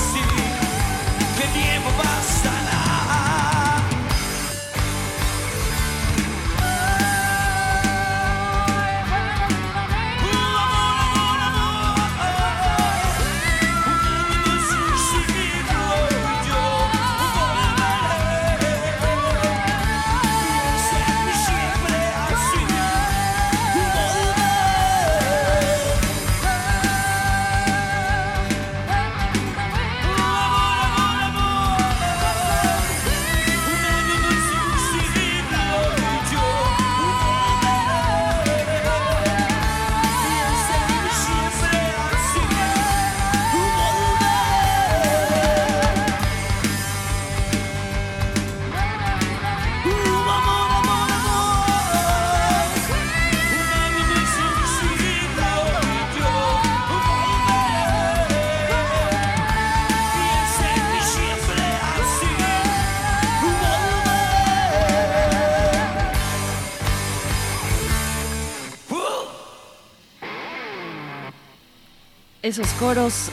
coros. 72.81 73.29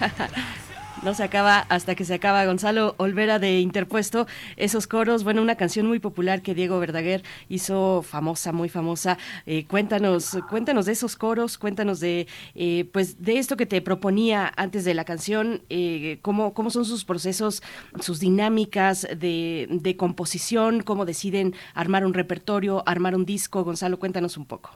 no 1.02 1.12
se 1.12 1.22
acaba 1.22 1.58
hasta 1.58 1.94
que 1.94 2.06
se 2.06 2.14
acaba 2.14 2.46
Gonzalo 2.46 2.94
Olvera 2.96 3.38
de 3.38 3.60
Interpuesto. 3.60 4.26
Esos 4.56 4.86
coros, 4.86 5.22
bueno, 5.22 5.42
una 5.42 5.56
canción 5.56 5.86
muy 5.86 5.98
popular 5.98 6.40
que 6.40 6.54
Diego 6.54 6.80
Verdaguer 6.80 7.22
hizo 7.50 8.00
famosa, 8.00 8.52
muy 8.52 8.70
famosa. 8.70 9.18
Eh, 9.44 9.66
cuéntanos, 9.66 10.38
cuéntanos 10.48 10.86
de 10.86 10.92
esos 10.92 11.14
coros, 11.14 11.58
cuéntanos 11.58 12.00
de, 12.00 12.26
eh, 12.54 12.88
pues, 12.90 13.22
de 13.22 13.36
esto 13.36 13.58
que 13.58 13.66
te 13.66 13.82
proponía 13.82 14.50
antes 14.56 14.86
de 14.86 14.94
la 14.94 15.04
canción, 15.04 15.60
eh, 15.68 16.20
cómo, 16.22 16.54
cómo 16.54 16.70
son 16.70 16.86
sus 16.86 17.04
procesos, 17.04 17.62
sus 18.00 18.18
dinámicas 18.18 19.06
de, 19.14 19.68
de 19.68 19.96
composición, 19.98 20.82
cómo 20.82 21.04
deciden 21.04 21.54
armar 21.74 22.06
un 22.06 22.14
repertorio, 22.14 22.82
armar 22.86 23.14
un 23.14 23.26
disco. 23.26 23.62
Gonzalo, 23.62 23.98
cuéntanos 23.98 24.38
un 24.38 24.46
poco. 24.46 24.70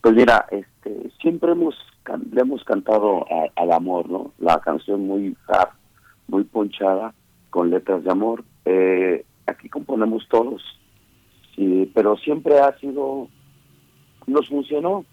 Pues 0.00 0.16
mira, 0.16 0.46
este, 0.50 1.12
siempre 1.20 1.52
hemos 1.52 1.76
le 2.32 2.40
hemos 2.40 2.64
cantado 2.64 3.24
al 3.56 3.72
amor, 3.72 4.08
¿no? 4.08 4.32
La 4.38 4.60
canción 4.60 5.06
muy 5.06 5.36
hard, 5.48 5.70
muy 6.28 6.44
ponchada, 6.44 7.14
con 7.50 7.70
letras 7.70 8.02
de 8.04 8.10
amor. 8.10 8.44
Eh, 8.64 9.24
aquí 9.46 9.68
componemos 9.68 10.26
todos, 10.28 10.62
pero 11.94 12.16
siempre 12.16 12.58
ha 12.58 12.76
sido, 12.78 13.28
nos 14.26 14.48
funcionó, 14.48 15.04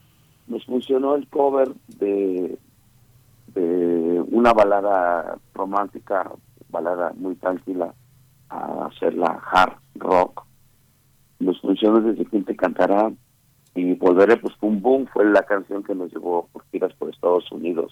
nos 0.47 0.65
funcionó 0.65 1.15
el 1.15 1.27
cover 1.27 1.69
de, 1.87 2.57
de 3.53 4.23
una 4.31 4.53
balada 4.53 5.37
romántica, 5.53 6.31
balada 6.69 7.13
muy 7.15 7.35
tranquila, 7.35 7.93
a 8.49 8.85
hacer 8.85 9.13
la 9.13 9.39
hard 9.51 9.73
rock. 9.95 10.45
Nos 11.39 11.59
funcionó 11.61 12.01
desde 12.01 12.25
quien 12.25 12.43
te 12.45 12.55
cantará 12.55 13.11
y 13.79 13.93
Volveré, 13.93 14.37
pues 14.37 14.53
un 14.61 14.81
boom, 14.81 15.07
fue 15.07 15.25
la 15.25 15.43
canción 15.43 15.83
que 15.83 15.95
nos 15.95 16.11
llevó 16.11 16.49
por 16.51 16.65
giras 16.71 16.93
por 16.95 17.09
Estados 17.09 17.49
Unidos. 17.51 17.91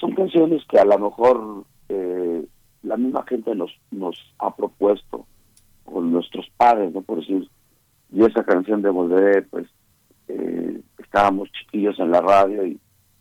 Son 0.00 0.14
canciones 0.14 0.62
que 0.68 0.78
a 0.78 0.84
lo 0.84 0.98
mejor 0.98 1.64
eh, 1.88 2.46
la 2.82 2.96
misma 2.96 3.24
gente 3.28 3.54
nos, 3.54 3.70
nos 3.90 4.16
ha 4.38 4.54
propuesto, 4.54 5.26
con 5.84 6.10
nuestros 6.10 6.48
padres, 6.56 6.92
¿no? 6.92 7.02
Por 7.02 7.20
decir, 7.20 7.48
y 8.10 8.24
esa 8.24 8.44
canción 8.44 8.82
de 8.82 8.90
Volveré, 8.90 9.42
pues 9.42 9.66
eh, 10.28 10.80
estábamos 10.98 11.50
chiquillos 11.52 11.98
en 11.98 12.10
la 12.10 12.20
radio 12.20 12.66
y, 12.66 12.80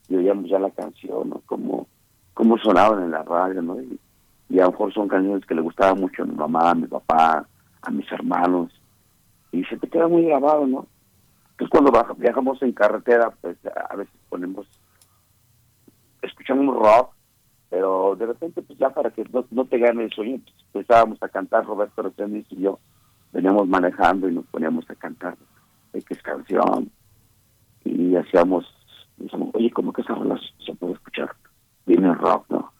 oíamos 0.09 0.49
ya 0.49 0.59
la 0.59 0.71
canción, 0.71 1.29
¿no? 1.29 1.41
Como, 1.45 1.87
como 2.33 2.57
sonaban 2.59 3.03
en 3.03 3.11
la 3.11 3.23
radio, 3.23 3.61
¿no? 3.61 3.81
Y, 3.81 3.99
y 4.49 4.59
a 4.59 4.65
lo 4.65 4.71
mejor 4.71 4.93
son 4.93 5.07
canciones 5.07 5.45
que 5.45 5.55
le 5.55 5.61
gustaban 5.61 5.99
mucho 5.99 6.23
a 6.23 6.25
mi 6.25 6.35
mamá, 6.35 6.71
a 6.71 6.75
mi 6.75 6.87
papá, 6.87 7.47
a 7.81 7.91
mis 7.91 8.09
hermanos, 8.11 8.71
y 9.51 9.63
se 9.65 9.77
te 9.77 9.87
queda 9.87 10.07
muy 10.07 10.23
grabado, 10.23 10.65
¿no? 10.65 10.87
Entonces 11.57 11.69
cuando 11.69 12.15
viajamos 12.17 12.61
en 12.61 12.73
carretera, 12.73 13.31
pues 13.39 13.57
a 13.89 13.95
veces 13.95 14.13
ponemos, 14.27 14.67
escuchamos 16.21 16.75
rock, 16.75 17.13
pero 17.69 18.17
de 18.17 18.25
repente 18.25 18.61
pues 18.61 18.77
ya 18.77 18.89
para 18.89 19.09
que 19.11 19.23
no, 19.51 19.65
te 19.65 19.77
gane 19.77 20.03
el 20.03 20.11
sueño, 20.11 20.41
pues 20.43 20.55
empezábamos 20.73 21.23
a 21.23 21.29
cantar 21.29 21.65
Roberto 21.65 22.01
Reséndiz 22.01 22.45
y 22.49 22.57
yo 22.61 22.79
veníamos 23.31 23.69
manejando 23.69 24.27
y 24.27 24.35
nos 24.35 24.45
poníamos 24.47 24.89
a 24.89 24.95
cantar 24.95 25.37
X 25.93 26.21
canción 26.21 26.91
y 27.85 28.17
hacíamos, 28.17 28.65
decíamos, 29.15 29.51
oye, 29.53 29.71
¿cómo 29.71 29.93
que 29.93 30.01
esa 30.01 30.13
rola 30.13 30.37
se 30.65 30.75
puede 30.75 30.93
escuchar? 30.93 31.31
Viene 31.85 32.13
rock, 32.15 32.47
¿no? 32.49 32.73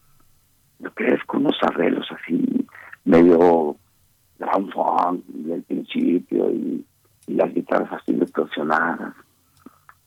Lo 0.79 0.93
que 0.93 1.13
es 1.13 1.23
con 1.23 1.45
unos 1.45 1.57
arreglos 1.61 2.07
así, 2.11 2.67
medio 3.05 3.77
ground 4.37 4.73
funk 4.73 5.25
del 5.27 5.63
principio 5.63 6.51
y 6.51 6.85
y 7.27 7.33
las 7.33 7.53
guitarras 7.53 7.91
así 7.93 8.13
distorsionadas. 8.13 9.13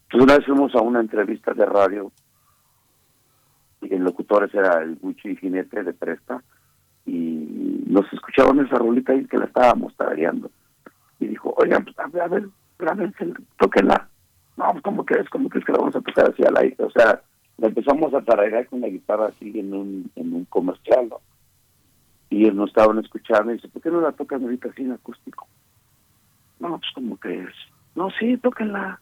Entonces 0.04 0.22
una 0.24 0.36
vez 0.36 0.46
fuimos 0.46 0.74
a 0.74 0.80
una 0.80 1.00
entrevista 1.00 1.52
de 1.52 1.66
radio 1.66 2.12
y 3.82 3.94
el 3.94 4.02
locutor 4.02 4.48
era 4.52 4.82
el 4.82 4.96
Gucci 4.96 5.36
Jinete 5.36 5.82
de 5.82 5.92
Presta 5.92 6.42
y 7.06 7.84
nos 7.86 8.10
escucharon 8.12 8.64
esa 8.64 8.76
rolita 8.76 9.12
ahí 9.12 9.24
que 9.26 9.38
la 9.38 9.46
estábamos 9.46 9.94
tarareando 9.96 10.50
y 11.20 11.26
dijo, 11.26 11.54
oigan, 11.56 11.84
pues, 11.84 11.98
a 11.98 12.06
ver, 12.06 12.22
a 12.22 12.94
ver, 12.94 13.12
tóquenla. 13.58 14.08
No, 14.56 14.72
pues 14.72 14.82
como 14.82 15.04
que 15.04 15.14
es, 15.14 15.28
como 15.30 15.48
que 15.48 15.60
la 15.60 15.78
vamos 15.78 15.96
a 15.96 16.00
tocar 16.00 16.30
así 16.30 16.42
al 16.44 16.56
aire. 16.56 16.76
O 16.78 16.90
sea, 16.90 17.20
la 17.58 17.68
empezamos 17.68 18.12
a 18.14 18.22
tararear 18.22 18.66
con 18.66 18.80
la 18.80 18.88
guitarra 18.88 19.26
así 19.26 19.58
en 19.58 19.74
un, 19.74 20.10
en 20.16 20.34
un 20.34 20.44
comercial. 20.46 21.08
Y 22.30 22.42
ellos 22.42 22.54
nos 22.54 22.70
estaban 22.70 22.98
escuchando 22.98 23.50
y 23.50 23.54
dice, 23.54 23.68
¿por 23.68 23.82
qué 23.82 23.90
no 23.90 24.00
la 24.00 24.12
tocan 24.12 24.42
ahorita 24.42 24.68
así 24.68 24.82
en 24.82 24.92
acústico? 24.92 25.46
No, 26.60 26.78
pues 26.78 26.90
como 26.94 27.18
que 27.18 27.42
es. 27.42 27.54
No, 27.94 28.10
sí, 28.10 28.36
tóquenla. 28.38 29.00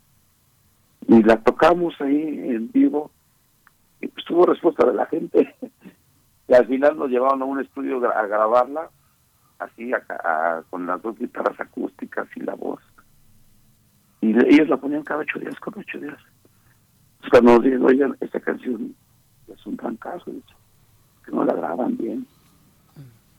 Y 1.08 1.22
la 1.22 1.36
tocamos 1.42 1.94
ahí 2.00 2.22
en 2.50 2.70
vivo 2.72 3.10
y 4.00 4.08
pues 4.08 4.24
tuvo 4.24 4.46
respuesta 4.46 4.86
de 4.86 4.94
la 4.94 5.06
gente. 5.06 5.54
y 6.48 6.54
al 6.54 6.66
final 6.66 6.96
nos 6.96 7.10
llevaron 7.10 7.42
a 7.42 7.44
un 7.44 7.60
estudio 7.60 7.96
a 8.10 8.26
grabarla, 8.26 8.90
así 9.58 9.90
con 10.70 10.86
las 10.86 11.00
dos 11.02 11.18
guitarras 11.18 11.58
acústicas 11.60 12.28
y 12.36 12.40
la 12.40 12.54
voz. 12.54 12.80
Y 14.20 14.30
ellos 14.30 14.68
la 14.68 14.76
ponían 14.76 15.02
cada 15.02 15.20
ocho 15.20 15.38
días, 15.38 15.58
con 15.60 15.74
ocho 15.78 15.98
días. 15.98 16.18
Entonces 17.16 17.30
cuando 17.30 17.52
nos 17.54 17.62
dijeron, 17.62 17.86
oigan, 17.86 18.16
esta 18.20 18.40
canción 18.40 18.94
es 19.48 19.66
un 19.66 19.76
gran 19.76 19.96
caso, 19.96 20.32
que 21.24 21.32
no 21.32 21.44
la 21.44 21.54
graban 21.54 21.96
bien. 21.96 22.26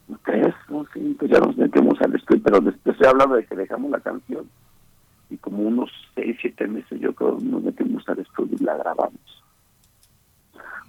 No, 0.07 0.85
sí, 0.93 1.15
pues 1.19 1.31
ya 1.31 1.39
nos 1.39 1.57
metemos 1.57 1.99
al 2.01 2.15
estudio, 2.15 2.41
pero 2.43 2.61
después 2.61 2.95
estoy 2.95 3.09
hablando 3.09 3.35
de 3.35 3.45
que 3.45 3.55
dejamos 3.55 3.91
la 3.91 3.99
canción 3.99 4.47
y 5.29 5.37
como 5.37 5.63
unos 5.63 5.91
seis, 6.15 6.37
siete 6.41 6.67
meses 6.67 6.99
yo 6.99 7.13
creo 7.13 7.37
nos 7.41 7.61
metimos 7.63 8.07
al 8.07 8.19
estudio 8.19 8.55
y 8.59 8.63
la 8.63 8.77
grabamos. 8.77 9.43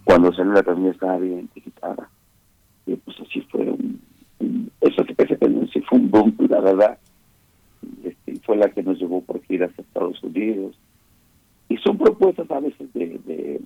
Cuando 0.04 0.32
salió 0.32 0.52
la 0.52 0.62
canción 0.62 0.92
estaba 0.92 1.18
bien 1.18 1.34
identificada. 1.34 2.08
Y 2.86 2.94
pues 2.96 3.16
así 3.20 3.40
fue 3.50 3.62
un, 3.62 4.00
eso 4.80 5.04
que 5.04 5.14
sí 5.72 5.80
fue 5.82 5.98
un 5.98 6.10
boom, 6.10 6.34
la 6.48 6.60
verdad. 6.60 6.98
Este, 8.04 8.36
fue 8.40 8.56
la 8.56 8.70
que 8.70 8.82
nos 8.82 8.98
llevó 8.98 9.20
por 9.20 9.42
giras 9.42 9.70
a 9.76 9.82
Estados 9.82 10.22
Unidos. 10.22 10.78
Y 11.68 11.76
son 11.78 11.98
propuestas 11.98 12.50
a 12.50 12.60
veces 12.60 12.92
de, 12.94 13.20
de, 13.26 13.60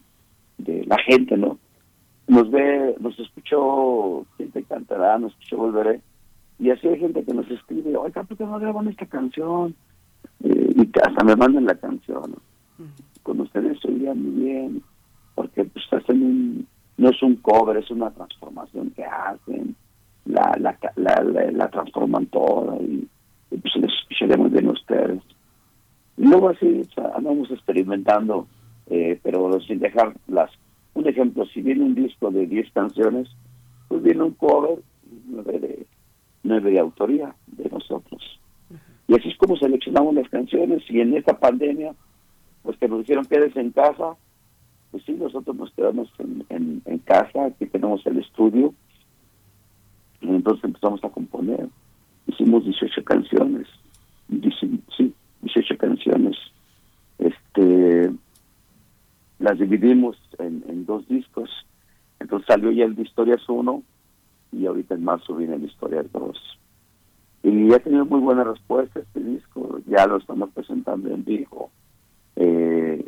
de 0.59 0.85
la 0.87 0.97
gente, 1.07 1.37
¿no? 1.37 1.59
Nos 2.27 2.51
ve, 2.51 2.95
nos 3.01 3.19
escuchó 3.19 4.25
gente 4.39 4.63
cantará, 4.65 5.19
nos 5.19 5.33
escuchó 5.33 5.57
Volveré, 5.57 6.01
y 6.59 6.71
así 6.71 6.89
hay 6.89 6.99
gente 6.99 7.25
que 7.25 7.35
nos 7.35 7.51
escribe, 7.51 7.97
oiga, 7.97 8.23
¿por 8.23 8.37
qué 8.37 8.45
no 8.45 8.59
graban 8.59 8.89
esta 8.89 9.07
canción? 9.07 9.75
Eh, 10.45 10.75
y 10.77 10.91
hasta 11.05 11.25
me 11.25 11.37
mandan 11.37 11.65
la 11.65 11.75
canción. 11.75 12.37
Con 13.23 13.41
ustedes 13.41 13.85
oiría 13.85 14.15
muy 14.15 14.45
bien, 14.45 14.83
porque 15.35 15.65
pues 15.65 15.85
hacen 15.93 16.23
un, 16.23 16.67
no 16.97 17.11
es 17.11 17.23
un 17.23 17.37
cover, 17.37 17.77
es 17.77 17.91
una 17.91 18.11
transformación 18.11 18.91
que 18.91 19.05
hacen, 19.05 19.75
la, 20.25 20.57
la, 20.59 20.79
la, 20.97 21.51
la, 21.51 21.69
transforman 21.69 22.27
toda 22.27 22.77
y, 22.77 23.09
pues 23.51 23.77
les 23.77 23.91
escucharemos 24.01 24.53
bien 24.53 24.69
a 24.69 24.73
ustedes. 24.73 25.23
Y 26.17 26.27
luego 26.27 26.51
así 26.51 26.89
andamos 27.17 27.51
experimentando, 27.51 28.47
eh, 28.87 29.19
pero 29.23 29.61
sin 29.63 29.81
dejar 29.81 30.15
las 30.29 30.51
un 30.95 31.09
ejemplo, 31.09 31.47
si 31.47 31.63
viene 31.63 31.85
un 31.85 31.95
disco 31.95 32.31
de 32.31 32.47
10 32.47 32.71
canciones, 32.73 33.29
pues 33.89 34.03
viene 34.03 34.23
un 34.23 34.33
cover, 34.33 34.79
nueve 35.27 35.59
de, 35.59 35.87
nueve 36.43 36.71
de 36.71 36.79
autoría 36.79 37.35
de 37.47 37.69
nosotros. 37.71 38.41
Y 39.09 39.15
así 39.15 39.29
es 39.29 39.37
como 39.37 39.57
seleccionamos 39.57 40.15
las 40.15 40.29
canciones 40.29 40.83
y 40.89 41.01
en 41.01 41.17
esta 41.17 41.39
pandemia, 41.39 41.95
pues 42.63 42.79
que 42.79 42.89
nos 42.89 43.01
dijeron 43.01 43.25
quédese 43.27 43.61
en 43.61 43.71
casa, 43.71 44.17
pues 44.91 45.03
sí, 45.05 45.13
nosotros 45.13 45.57
nos 45.57 45.71
quedamos 45.73 46.09
en, 46.19 46.83
en, 46.85 46.99
casa, 46.99 47.47
aquí 47.47 47.67
tenemos 47.67 48.07
el 48.07 48.19
estudio, 48.19 48.75
y 50.21 50.29
entonces 50.29 50.65
empezamos 50.65 51.03
a 51.03 51.09
componer. 51.09 51.69
Hicimos 52.27 52.65
18 52.65 53.03
canciones, 53.03 53.67
sí, 54.29 55.15
18 55.41 55.77
canciones. 55.79 56.37
Este, 57.19 58.11
las 59.43 59.59
dividimos 59.59 60.17
en, 60.39 60.87
dos 60.87 61.07
discos. 61.09 61.51
Entonces 62.21 62.47
salió 62.47 62.71
ya 62.71 62.85
el 62.85 62.95
de 62.95 63.03
Historias 63.03 63.41
1 63.49 63.83
y 64.53 64.67
ahorita 64.67 64.95
en 64.95 65.05
marzo 65.05 65.35
viene 65.35 65.57
el 65.57 65.65
Historias 65.65 66.07
2. 66.13 66.59
Y 67.43 67.75
ha 67.75 67.79
tenido 67.81 68.07
muy 68.07 68.21
buena 68.21 68.45
respuesta 68.45 69.01
este 69.01 69.21
disco, 69.21 69.81
ya 69.87 70.07
lo 70.07 70.19
estamos 70.19 70.51
presentando 70.51 71.13
en 71.13 71.25
vivo. 71.25 71.71
Eh, 72.37 73.05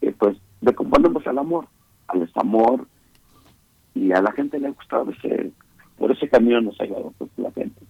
eh, 0.00 0.14
pues 0.16 0.38
le 0.60 0.72
componemos 0.74 1.26
al 1.26 1.38
amor, 1.38 1.66
al 2.06 2.20
desamor, 2.20 2.86
y 3.94 4.12
a 4.12 4.22
la 4.22 4.30
gente 4.30 4.60
le 4.60 4.68
ha 4.68 4.70
gustado 4.70 5.10
ese, 5.10 5.50
por 5.98 6.12
ese 6.12 6.28
camino 6.28 6.60
nos 6.60 6.80
ha 6.80 6.84
llevado 6.84 7.12
pues, 7.18 7.30
la 7.36 7.50
gente. 7.50 7.80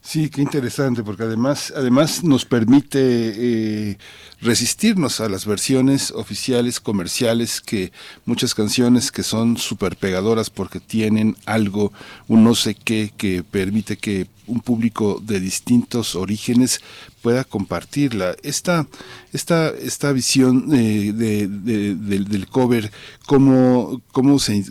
Sí, 0.00 0.28
qué 0.28 0.42
interesante, 0.42 1.02
porque 1.02 1.22
además, 1.22 1.72
además 1.74 2.24
nos 2.24 2.44
permite 2.44 2.98
eh, 3.00 3.98
resistirnos 4.40 5.20
a 5.20 5.28
las 5.28 5.46
versiones 5.46 6.10
oficiales, 6.10 6.78
comerciales, 6.78 7.60
que 7.60 7.90
muchas 8.26 8.54
canciones 8.54 9.10
que 9.10 9.22
son 9.22 9.56
súper 9.56 9.96
pegadoras 9.96 10.50
porque 10.50 10.78
tienen 10.80 11.36
algo, 11.46 11.92
un 12.28 12.44
no 12.44 12.54
sé 12.54 12.74
qué, 12.74 13.12
que 13.16 13.42
permite 13.42 13.96
que 13.96 14.26
un 14.46 14.60
público 14.60 15.22
de 15.22 15.40
distintos 15.40 16.16
orígenes 16.16 16.80
pueda 17.22 17.44
compartirla. 17.44 18.36
Esta, 18.42 18.86
esta, 19.32 19.70
esta 19.70 20.12
visión 20.12 20.68
eh, 20.74 21.12
de, 21.14 21.46
del 21.48 22.46
cover, 22.48 22.92
cómo, 23.26 24.02
cómo 24.12 24.38
se 24.38 24.64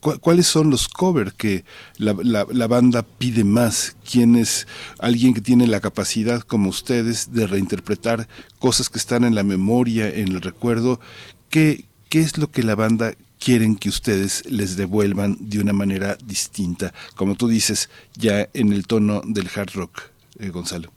¿Cuáles 0.00 0.46
son 0.46 0.68
los 0.68 0.88
covers 0.88 1.32
que 1.32 1.64
la, 1.96 2.14
la, 2.22 2.66
banda 2.66 3.02
pide 3.02 3.44
más? 3.44 3.96
¿Quién 4.10 4.36
es 4.36 4.66
alguien 4.98 5.32
que 5.32 5.40
tiene 5.40 5.66
la 5.66 5.80
capacidad, 5.80 6.42
como 6.42 6.68
ustedes, 6.68 7.32
de 7.32 7.46
reinterpretar 7.46 8.28
cosas 8.58 8.90
que 8.90 8.98
están 8.98 9.24
en 9.24 9.34
la 9.34 9.42
memoria, 9.42 10.08
en 10.08 10.28
el 10.28 10.42
recuerdo? 10.42 11.00
¿Qué, 11.48 11.86
qué 12.10 12.20
es 12.20 12.36
lo 12.36 12.50
que 12.50 12.62
la 12.62 12.74
banda 12.74 13.14
quieren 13.38 13.74
que 13.74 13.88
ustedes 13.88 14.44
les 14.50 14.76
devuelvan 14.76 15.38
de 15.40 15.60
una 15.60 15.72
manera 15.72 16.18
distinta? 16.26 16.92
Como 17.16 17.34
tú 17.34 17.48
dices, 17.48 17.88
ya 18.14 18.50
en 18.52 18.74
el 18.74 18.86
tono 18.86 19.22
del 19.24 19.48
hard 19.54 19.70
rock, 19.74 20.02
eh, 20.38 20.50
Gonzalo. 20.50 20.90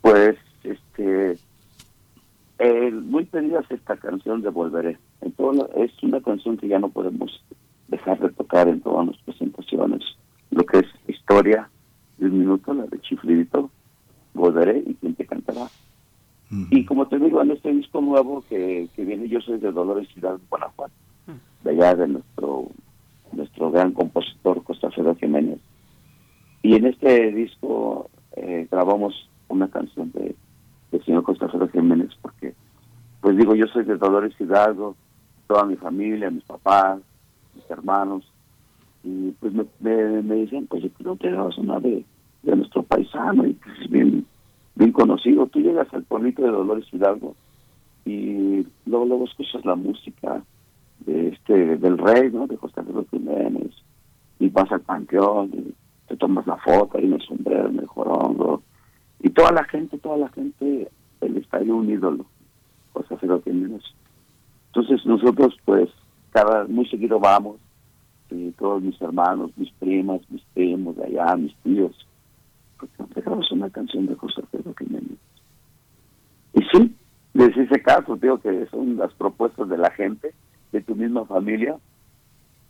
Pues, 0.00 0.36
este, 0.64 1.38
eh, 2.58 2.90
muy 2.90 3.24
pedida 3.26 3.62
esta 3.70 3.96
canción 3.96 4.42
de 4.42 4.48
Volveré. 4.48 4.98
Es 5.76 6.02
una 6.02 6.20
canción 6.20 6.56
que 6.56 6.68
ya 6.68 6.78
no 6.78 6.88
podemos 6.88 7.42
dejar 7.88 8.18
de 8.20 8.30
tocar 8.30 8.68
en 8.68 8.80
todas 8.80 9.06
las 9.06 9.16
presentaciones. 9.18 10.02
Lo 10.50 10.64
que 10.64 10.78
es 10.78 10.86
historia, 11.06 11.68
de 12.18 12.26
un 12.26 12.38
minuto, 12.38 12.74
la 12.74 12.86
de 12.86 13.00
Chiflidito, 13.00 13.70
Volveré 14.34 14.82
y 14.86 14.94
quien 14.94 15.14
te 15.14 15.26
cantará. 15.26 15.68
Y 16.70 16.84
como 16.84 17.06
te 17.08 17.18
digo, 17.18 17.42
en 17.42 17.50
este 17.50 17.72
disco 17.72 18.00
nuevo 18.00 18.42
que, 18.48 18.88
que 18.94 19.04
viene, 19.04 19.28
yo 19.28 19.40
soy 19.40 19.58
de 19.58 19.70
Dolores 19.70 20.08
Ciudad, 20.14 20.38
Guanajuato, 20.48 20.92
de 21.64 21.70
allá 21.70 21.94
de 21.94 22.08
nuestro 22.08 22.68
nuestro 23.32 23.70
gran 23.70 23.92
compositor 23.92 24.62
Costa 24.62 24.90
Fedor 24.90 25.16
Jiménez. 25.18 25.58
Y 26.62 26.74
en 26.76 26.86
este 26.86 27.30
disco 27.32 28.10
eh, 28.36 28.66
grabamos 28.70 29.28
una 29.48 29.68
canción 29.68 30.10
de, 30.12 30.34
del 30.90 31.04
señor 31.04 31.22
Costa 31.24 31.48
Fedor 31.48 31.70
Jiménez 31.70 32.10
porque, 32.22 32.54
pues 33.20 33.36
digo, 33.36 33.54
yo 33.54 33.66
soy 33.66 33.84
de 33.84 33.96
Dolores 33.96 34.34
Hidalgo, 34.40 34.96
toda 35.48 35.64
mi 35.64 35.74
familia, 35.76 36.30
mis 36.30 36.44
papás, 36.44 37.00
mis 37.56 37.68
hermanos, 37.68 38.24
y 39.02 39.32
pues 39.32 39.52
me, 39.52 39.64
me, 39.80 40.34
dicen, 40.36 40.66
pues 40.66 40.82
yo 40.82 40.90
creo 40.90 41.16
que 41.16 41.30
grabas 41.30 41.56
una 41.58 41.80
de, 41.80 42.04
de 42.42 42.56
nuestro 42.56 42.82
paisano 42.84 43.46
y 43.46 43.54
pues 43.54 43.80
es 43.80 43.90
bien, 43.90 44.26
bien 44.76 44.92
conocido. 44.92 45.46
Tú 45.46 45.60
llegas 45.60 45.92
al 45.92 46.04
pueblito 46.04 46.42
de 46.42 46.50
Dolores 46.50 46.86
Hidalgo 46.92 47.34
y 48.04 48.66
luego, 48.86 49.06
luego 49.06 49.24
escuchas 49.24 49.64
la 49.64 49.74
música 49.74 50.42
de 51.00 51.28
este 51.28 51.76
del 51.76 51.98
rey, 51.98 52.30
¿no? 52.30 52.46
De 52.46 52.56
José 52.56 52.74
Carlos 52.74 53.06
Jiménez, 53.10 53.72
y 54.38 54.48
vas 54.48 54.70
al 54.70 54.80
panteón, 54.80 55.50
y 55.52 55.74
te 56.08 56.16
tomas 56.16 56.46
la 56.46 56.56
foto 56.56 56.98
ahí 56.98 57.04
en 57.04 57.14
el 57.14 57.22
sombrero, 57.22 57.68
en 57.68 57.78
el 57.78 57.86
jorongo, 57.86 58.62
y 59.20 59.30
toda 59.30 59.52
la 59.52 59.64
gente, 59.64 59.98
toda 59.98 60.16
la 60.16 60.28
gente, 60.28 60.90
él 61.20 61.36
está 61.36 61.58
ahí 61.58 61.70
un 61.70 61.88
ídolo, 61.88 62.26
José 62.92 63.16
Carlos 63.16 63.42
Jiménez. 63.44 63.82
Entonces 64.78 65.04
nosotros, 65.06 65.56
pues, 65.64 65.90
cada 66.30 66.64
muy 66.68 66.86
seguido 66.88 67.18
vamos, 67.18 67.56
y 68.30 68.52
todos 68.52 68.80
mis 68.80 69.00
hermanos, 69.02 69.50
mis 69.56 69.72
primas, 69.72 70.20
mis 70.30 70.42
primos 70.54 70.94
de 70.96 71.06
allá, 71.06 71.34
mis 71.34 71.52
tíos, 71.64 72.06
porque 72.78 72.94
dejamos 73.16 73.50
una 73.50 73.70
canción 73.70 74.06
de 74.06 74.14
José 74.14 74.40
Pedro 74.52 74.72
Jiménez. 74.78 75.18
Y 76.54 76.60
sí, 76.72 76.94
les 77.34 77.56
hice 77.56 77.82
caso, 77.82 78.14
digo 78.14 78.38
que 78.38 78.66
son 78.66 78.96
las 78.96 79.12
propuestas 79.14 79.68
de 79.68 79.78
la 79.78 79.90
gente, 79.90 80.32
de 80.70 80.80
tu 80.80 80.94
misma 80.94 81.24
familia. 81.24 81.76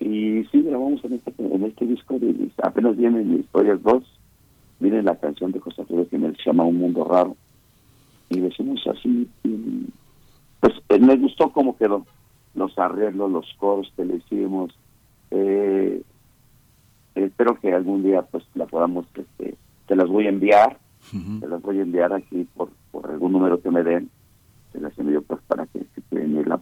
Y 0.00 0.44
sí, 0.50 0.62
grabamos 0.62 1.04
en 1.04 1.12
este, 1.12 1.34
en 1.38 1.62
este 1.62 1.84
disco, 1.84 2.18
de, 2.18 2.50
apenas 2.62 2.96
vienen 2.96 3.38
Historias 3.38 3.82
2, 3.82 4.02
miren 4.80 5.04
la 5.04 5.16
canción 5.16 5.52
de 5.52 5.60
José 5.60 5.82
Alfredo 5.82 6.06
Jiménez, 6.08 6.38
se 6.38 6.44
llama 6.44 6.64
Un 6.64 6.78
Mundo 6.78 7.04
Raro. 7.04 7.36
Y 8.30 8.40
decimos 8.40 8.80
así, 8.86 9.28
pues 10.60 10.74
eh, 10.88 10.98
me 10.98 11.16
gustó 11.16 11.50
cómo 11.52 11.76
quedó, 11.76 12.04
los 12.54 12.78
arreglos, 12.78 13.30
los 13.30 13.46
coros 13.58 13.92
que 13.96 14.04
le 14.04 14.16
hicimos. 14.16 14.76
Eh, 15.30 16.02
espero 17.14 17.58
que 17.60 17.72
algún 17.72 18.02
día 18.02 18.22
pues 18.22 18.44
la 18.54 18.66
podamos, 18.66 19.06
este, 19.14 19.56
te 19.86 19.96
las 19.96 20.08
voy 20.08 20.26
a 20.26 20.30
enviar, 20.30 20.78
te 21.40 21.46
las 21.46 21.62
voy 21.62 21.78
a 21.78 21.82
enviar 21.82 22.12
aquí 22.12 22.46
por, 22.54 22.70
por 22.90 23.10
algún 23.10 23.32
número 23.32 23.60
que 23.60 23.70
me 23.70 23.82
den, 23.82 24.10
te 24.72 24.80
las 24.80 24.96
envío 24.98 25.22
pues 25.22 25.40
para 25.46 25.66
que 25.66 25.80
se 25.94 26.00
pueden 26.02 26.38
irla 26.38 26.60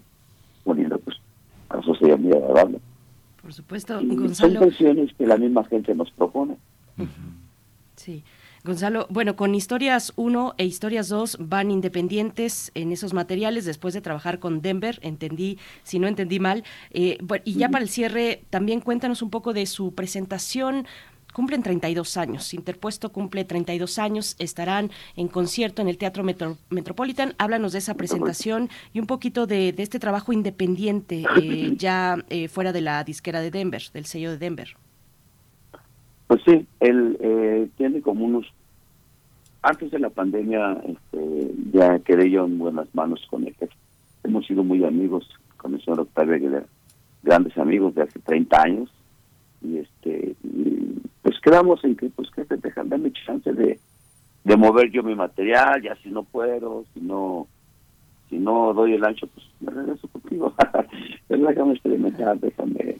poniendo 0.64 0.98
pues 0.98 1.16
eso 1.78 1.94
sería 1.96 2.16
muy 2.16 2.32
agradable. 2.32 2.80
Por 3.42 3.52
supuesto, 3.52 3.94
Gonzalo. 4.02 4.54
Son 4.54 4.68
canciones 4.68 5.14
que 5.14 5.26
la 5.26 5.36
misma 5.36 5.64
gente 5.64 5.94
nos 5.94 6.10
propone. 6.10 6.56
Sí. 7.96 8.22
Gonzalo, 8.66 9.06
bueno, 9.10 9.36
con 9.36 9.54
Historias 9.54 10.12
1 10.16 10.56
e 10.58 10.64
Historias 10.64 11.08
2 11.08 11.38
van 11.40 11.70
independientes 11.70 12.72
en 12.74 12.90
esos 12.90 13.14
materiales 13.14 13.64
después 13.64 13.94
de 13.94 14.00
trabajar 14.00 14.40
con 14.40 14.60
Denver, 14.60 14.98
entendí, 15.02 15.58
si 15.84 16.00
no 16.00 16.08
entendí 16.08 16.40
mal. 16.40 16.64
Eh, 16.90 17.18
y 17.44 17.54
ya 17.54 17.68
para 17.68 17.84
el 17.84 17.88
cierre, 17.88 18.42
también 18.50 18.80
cuéntanos 18.80 19.22
un 19.22 19.30
poco 19.30 19.52
de 19.52 19.66
su 19.66 19.94
presentación 19.94 20.86
cumplen 21.32 21.62
32 21.62 22.16
años. 22.16 22.54
Interpuesto 22.54 23.12
cumple 23.12 23.44
32 23.44 23.98
años, 23.98 24.36
estarán 24.38 24.90
en 25.16 25.28
concierto 25.28 25.82
en 25.82 25.88
el 25.88 25.98
Teatro 25.98 26.24
Metropolitan. 26.70 27.34
Háblanos 27.36 27.72
de 27.72 27.78
esa 27.78 27.94
presentación 27.94 28.70
y 28.94 29.00
un 29.00 29.06
poquito 29.06 29.46
de, 29.46 29.74
este 29.76 29.98
trabajo 29.98 30.32
independiente 30.32 31.24
eh, 31.40 31.74
ya 31.76 32.16
eh, 32.30 32.48
fuera 32.48 32.72
de 32.72 32.80
la 32.80 33.04
disquera 33.04 33.42
de 33.42 33.50
Denver, 33.50 33.82
del 33.92 34.06
sello 34.06 34.30
de 34.30 34.38
Denver. 34.38 34.76
Pues 36.26 36.42
sí, 36.44 36.66
él 36.80 37.16
eh, 37.20 37.68
tiene 37.76 38.00
como 38.00 38.24
unos... 38.24 38.46
Antes 39.62 39.90
de 39.90 39.98
la 39.98 40.10
pandemia 40.10 40.80
este, 40.86 41.50
ya 41.72 41.98
quedé 42.00 42.30
yo 42.30 42.44
en 42.44 42.58
buenas 42.58 42.92
manos 42.94 43.26
con 43.28 43.44
él. 43.44 43.56
Hemos 44.22 44.46
sido 44.46 44.62
muy 44.62 44.84
amigos 44.84 45.28
con 45.56 45.74
el 45.74 45.82
señor 45.82 46.00
Octavio 46.00 46.34
Aguilera, 46.34 46.66
grandes 47.22 47.56
amigos 47.58 47.94
de 47.94 48.02
hace 48.02 48.20
30 48.20 48.62
años 48.62 48.90
y 49.62 49.78
este 49.78 50.36
pues 51.22 51.40
quedamos 51.40 51.82
en 51.84 51.96
que 51.96 52.08
pues 52.10 52.30
que 52.30 52.44
te 52.44 52.56
dejan 52.56 52.88
darme 52.88 53.12
chance 53.12 53.52
de, 53.52 53.80
de 54.44 54.56
mover 54.56 54.90
yo 54.90 55.02
mi 55.02 55.14
material 55.14 55.82
ya 55.82 55.96
si 55.96 56.10
no 56.10 56.22
puedo 56.22 56.84
si 56.94 57.00
no 57.00 57.46
si 58.28 58.38
no 58.38 58.72
doy 58.74 58.94
el 58.94 59.04
ancho 59.04 59.26
pues 59.26 59.46
me 59.60 59.72
regreso 59.72 60.08
contigo 60.08 60.54
déjame 61.28 61.72
experimentar 61.72 62.38
déjame 62.38 62.98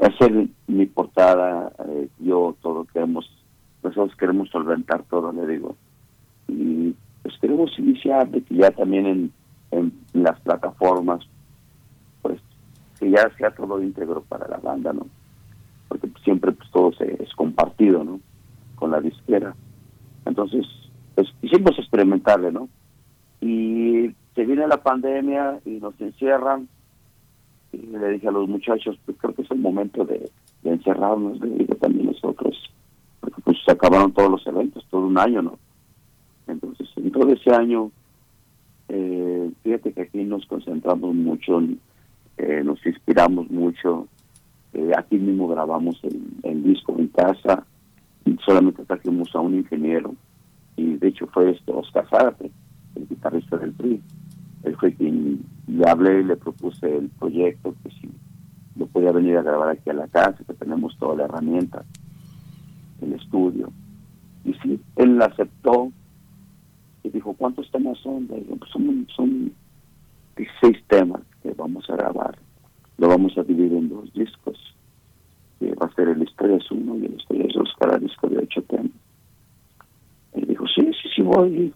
hacer 0.00 0.48
mi 0.66 0.86
portada 0.86 1.72
eh, 1.88 2.08
yo 2.18 2.56
todo 2.62 2.84
queremos 2.84 3.30
nosotros 3.82 4.16
queremos 4.16 4.48
solventar 4.50 5.02
todo 5.04 5.32
le 5.32 5.46
digo 5.46 5.76
y 6.48 6.94
pues 7.22 7.34
queremos 7.40 7.78
iniciar 7.78 8.28
de 8.28 8.42
que 8.42 8.56
ya 8.56 8.70
también 8.70 9.06
en, 9.06 9.32
en 9.70 9.92
las 10.12 10.40
plataformas 10.40 11.20
pues 12.22 12.40
que 12.98 13.10
ya 13.10 13.30
sea 13.36 13.50
todo 13.50 13.82
íntegro 13.82 14.22
para 14.22 14.48
la 14.48 14.58
banda 14.58 14.92
no 14.92 15.06
porque 15.88 16.10
siempre 16.22 16.52
pues, 16.52 16.70
todo 16.70 16.92
se, 16.92 17.22
es 17.22 17.32
compartido, 17.34 18.04
¿no? 18.04 18.20
Con 18.76 18.90
la 18.90 19.00
disquera. 19.00 19.54
Entonces, 20.24 20.66
pues 21.14 21.28
hicimos 21.42 21.78
experimentarle, 21.78 22.50
¿no? 22.50 22.68
Y 23.40 24.10
se 24.34 24.44
viene 24.44 24.66
la 24.66 24.82
pandemia 24.82 25.60
y 25.64 25.70
nos 25.70 25.98
encierran. 26.00 26.68
Y 27.74 27.96
le 27.96 28.10
dije 28.10 28.28
a 28.28 28.32
los 28.32 28.48
muchachos, 28.48 28.98
pues 29.04 29.16
creo 29.18 29.34
que 29.34 29.42
es 29.42 29.50
el 29.50 29.58
momento 29.58 30.04
de, 30.04 30.30
encerrarnos, 30.64 31.40
le 31.40 31.58
digo 31.58 31.74
también 31.74 32.06
nosotros, 32.06 32.56
porque 33.20 33.42
pues 33.42 33.58
se 33.64 33.72
acabaron 33.72 34.12
todos 34.12 34.30
los 34.30 34.46
eventos, 34.46 34.86
todo 34.90 35.06
un 35.06 35.18
año, 35.18 35.42
¿no? 35.42 35.58
Entonces, 36.46 36.88
en 36.96 37.10
todo 37.10 37.30
ese 37.30 37.50
año, 37.50 37.90
eh, 38.88 39.50
fíjate 39.62 39.92
que 39.92 40.02
aquí 40.02 40.24
nos 40.24 40.46
concentramos 40.46 41.14
mucho, 41.14 41.60
eh, 42.38 42.62
nos 42.64 42.84
inspiramos 42.86 43.50
mucho, 43.50 44.08
eh, 44.72 44.92
aquí 44.96 45.16
mismo 45.16 45.48
grabamos 45.48 46.00
el, 46.02 46.62
disco 46.62 46.94
en 46.98 47.08
casa, 47.08 47.66
solamente 48.44 48.84
trajimos 48.84 49.34
a 49.34 49.40
un 49.40 49.54
ingeniero, 49.54 50.14
y 50.76 50.96
de 50.96 51.08
hecho 51.08 51.26
fue 51.26 51.50
esto, 51.50 51.78
Oscar 51.78 52.08
Zárate, 52.08 52.50
el 52.94 53.06
guitarrista 53.06 53.56
del 53.58 53.72
PRI. 53.72 54.00
Él 54.64 54.76
fue 54.76 54.94
quien 54.94 55.44
le 55.66 55.88
hablé 55.88 56.20
y 56.20 56.24
le 56.24 56.36
propuse 56.36 56.96
el 56.96 57.08
proyecto, 57.10 57.74
que 57.82 57.90
si 57.90 58.10
lo 58.76 58.86
podía 58.86 59.12
venir 59.12 59.36
a 59.36 59.42
grabar 59.42 59.70
aquí 59.70 59.90
a 59.90 59.94
la 59.94 60.08
casa, 60.08 60.42
que 60.46 60.54
tenemos 60.54 60.96
toda 60.98 61.16
la 61.16 61.24
herramienta, 61.24 61.84
el 63.00 63.12
estudio. 63.12 63.70
Y 64.44 64.54
sí, 64.54 64.80
él 64.96 65.20
aceptó 65.22 65.92
y 67.02 67.10
dijo, 67.10 67.34
¿cuántos 67.34 67.70
temas 67.70 67.98
son? 67.98 68.26
pues 68.26 68.70
son, 68.70 69.06
son 69.14 69.52
16 70.36 70.84
temas 70.88 71.20
que 71.42 71.52
vamos 71.52 71.88
a 71.88 71.96
grabar 71.96 72.36
lo 72.98 73.08
vamos 73.08 73.36
a 73.36 73.42
dividir 73.42 73.72
en 73.72 73.88
dos 73.88 74.12
discos. 74.12 74.58
Que 75.58 75.74
va 75.74 75.86
a 75.86 75.94
ser 75.94 76.08
el 76.08 76.22
Historias 76.22 76.70
1 76.70 76.96
y 76.96 77.06
el 77.06 77.14
Historias 77.14 77.52
2, 77.54 77.74
cada 77.78 77.98
disco 77.98 78.28
de 78.28 78.38
ocho 78.38 78.62
temas. 78.62 78.92
Y 80.34 80.46
dijo, 80.46 80.66
sí, 80.66 80.90
sí, 81.00 81.08
sí 81.14 81.22
voy. 81.22 81.72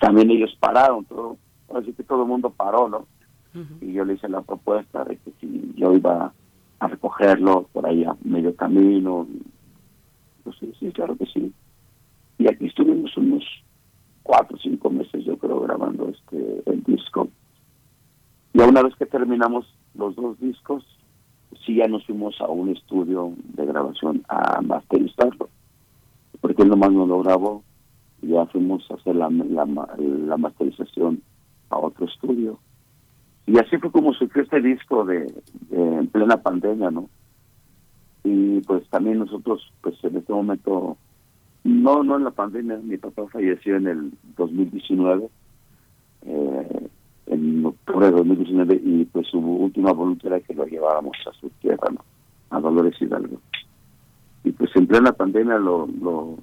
también 0.00 0.30
ellos 0.30 0.54
pararon, 0.60 1.04
todo, 1.04 1.21
así 1.82 1.92
que 1.92 2.02
todo 2.02 2.22
el 2.22 2.28
mundo 2.28 2.50
paró, 2.50 2.88
¿no? 2.88 3.06
Y 3.82 3.92
yo 3.92 4.04
le 4.04 4.14
hice 4.14 4.28
la 4.28 4.40
propuesta 4.40 5.04
de 5.04 5.18
que 5.18 5.30
si 5.38 5.74
yo 5.76 5.92
iba 5.94 6.32
a 6.78 6.88
recogerlo 6.88 7.68
por 7.72 7.86
ahí 7.86 8.02
a 8.04 8.16
medio 8.24 8.56
camino. 8.56 9.26
Pues 10.42 10.56
sí, 10.58 10.72
sí, 10.80 10.90
claro 10.90 11.16
que 11.16 11.26
sí. 11.26 11.52
Y 12.38 12.50
aquí 12.50 12.66
estuvimos 12.66 13.16
unos 13.16 13.44
cuatro 14.22 14.56
o 14.56 14.60
cinco 14.60 14.90
meses, 14.90 15.24
yo 15.24 15.36
creo, 15.36 15.60
grabando 15.60 16.08
este 16.08 16.62
el 16.66 16.82
disco. 16.84 17.28
Y 18.54 18.60
una 18.60 18.82
vez 18.82 18.94
que 18.96 19.06
terminamos 19.06 19.66
los 19.94 20.16
dos 20.16 20.38
discos, 20.40 20.84
sí 21.64 21.76
ya 21.76 21.86
nos 21.86 22.04
fuimos 22.06 22.40
a 22.40 22.48
un 22.48 22.70
estudio 22.70 23.32
de 23.54 23.66
grabación 23.66 24.24
a 24.28 24.60
masterizarlo, 24.60 25.48
porque 26.40 26.62
él 26.62 26.68
nomás 26.68 26.92
no 26.92 27.06
lo 27.06 27.22
grabó, 27.22 27.62
ya 28.22 28.46
fuimos 28.46 28.88
a 28.90 28.94
hacer 28.94 29.16
la, 29.16 29.28
la, 29.30 30.36
masterización 30.36 31.22
a 31.72 31.78
otro 31.78 32.06
estudio. 32.06 32.58
Y 33.46 33.58
así 33.58 33.76
fue 33.78 33.90
como 33.90 34.12
surgió 34.12 34.42
este 34.42 34.60
disco 34.60 35.04
de, 35.04 35.32
en 35.70 36.06
plena 36.08 36.36
pandemia, 36.36 36.90
¿no? 36.90 37.08
Y 38.24 38.60
pues 38.60 38.88
también 38.88 39.18
nosotros, 39.18 39.72
pues 39.80 39.96
en 40.04 40.16
este 40.16 40.32
momento, 40.32 40.96
no, 41.64 42.04
no 42.04 42.16
en 42.16 42.24
la 42.24 42.30
pandemia, 42.30 42.76
mi 42.76 42.98
papá 42.98 43.26
falleció 43.32 43.76
en 43.76 43.88
el 43.88 44.12
2019, 44.36 45.28
eh, 46.26 46.88
en 47.26 47.66
octubre 47.66 48.06
de 48.06 48.12
2019 48.12 48.80
y 48.84 49.04
pues 49.06 49.26
su 49.26 49.38
última 49.38 49.92
voluntad 49.92 50.28
era 50.28 50.40
que 50.40 50.54
lo 50.54 50.64
lleváramos 50.66 51.16
a 51.26 51.32
su 51.32 51.48
tierra, 51.60 51.88
¿no? 51.90 52.04
a 52.50 52.60
Dolores 52.60 53.00
Hidalgo. 53.00 53.40
Y 54.44 54.52
pues 54.52 54.70
en 54.76 54.86
plena 54.86 55.12
pandemia 55.12 55.58
lo, 55.58 55.88
lo, 56.00 56.36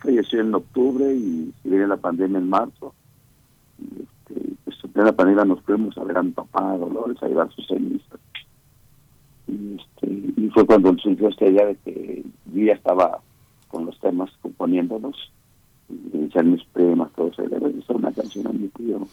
falleció 0.00 0.40
en 0.40 0.54
octubre 0.54 1.14
y, 1.14 1.52
viene 1.62 1.86
la 1.86 1.96
pandemia 1.96 2.38
en 2.38 2.48
marzo. 2.48 2.94
Y, 3.78 4.06
plena 4.94 5.12
pandemia 5.12 5.44
nos 5.44 5.60
fuimos 5.62 5.98
a 5.98 6.04
ver 6.04 6.16
a 6.16 6.22
mi 6.22 6.30
papá, 6.30 6.76
Dolores, 6.78 7.20
a 7.20 7.26
llevar 7.26 7.50
sus 7.50 7.66
cenizas. 7.66 8.20
Y, 9.48 9.76
este, 9.76 10.06
y 10.40 10.50
fue 10.54 10.64
cuando 10.64 10.96
surgió 10.98 11.28
esta 11.28 11.46
idea 11.46 11.66
de 11.66 11.76
que 11.84 12.24
yo 12.54 12.64
ya 12.64 12.74
estaba 12.74 13.20
con 13.68 13.86
los 13.86 13.98
temas 13.98 14.30
componiéndolos, 14.40 15.32
y 15.88 16.16
iniciar 16.16 16.44
mis 16.44 16.64
primas, 16.66 17.10
todo 17.12 17.30
y 17.36 17.48
le 17.48 17.56
había 17.56 17.70
una 17.88 18.12
canción 18.12 18.46
a 18.46 18.52
mi 18.52 18.68
tío. 18.68 19.06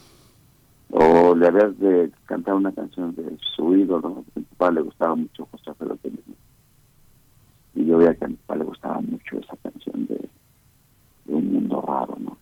O 0.91 1.33
le 1.35 1.47
habías 1.47 1.77
de 1.79 2.11
cantar 2.25 2.53
una 2.53 2.71
canción 2.71 3.15
de 3.15 3.37
su 3.55 3.75
ídolo, 3.75 4.23
a 4.35 4.39
mi 4.39 4.45
papá 4.45 4.71
le 4.71 4.81
gustaba 4.81 5.15
mucho 5.15 5.47
José 5.49 5.71
Alfredo 5.71 5.97
Y 7.73 7.85
yo 7.85 7.97
veía 7.97 8.13
que 8.13 8.25
a 8.25 8.27
mi 8.27 8.35
papá 8.35 8.57
le 8.57 8.65
gustaba 8.65 9.01
mucho 9.01 9.39
esa 9.39 9.57
canción 9.57 10.05
de, 10.05 10.29
Un 11.25 11.53
Mundo 11.53 11.81
Raro, 11.81 12.17
¿no? 12.19 12.37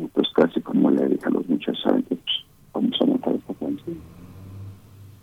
Entonces 0.00 0.32
casi 0.34 0.60
como 0.60 0.90
le 0.90 1.06
dije 1.08 1.26
a 1.26 1.30
los 1.30 1.48
muchachos, 1.48 1.82
¿saben 1.82 2.02
que 2.04 2.16
pues, 2.16 2.36
vamos 2.72 2.96
a 3.00 3.04
montar 3.04 3.34
esta 3.34 3.54
canción? 3.54 3.98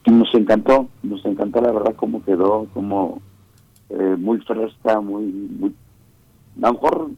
Y 0.06 0.12
nos 0.12 0.34
encantó, 0.36 0.88
nos 1.04 1.26
encantó 1.26 1.62
la 1.62 1.72
verdad 1.72 1.96
cómo 1.96 2.24
quedó, 2.24 2.68
como 2.74 3.22
eh, 3.90 4.16
muy 4.18 4.40
fresca, 4.40 5.02
muy, 5.02 5.26
muy... 5.26 5.74
A 6.62 6.68
lo 6.68 6.74
mejor 6.74 7.12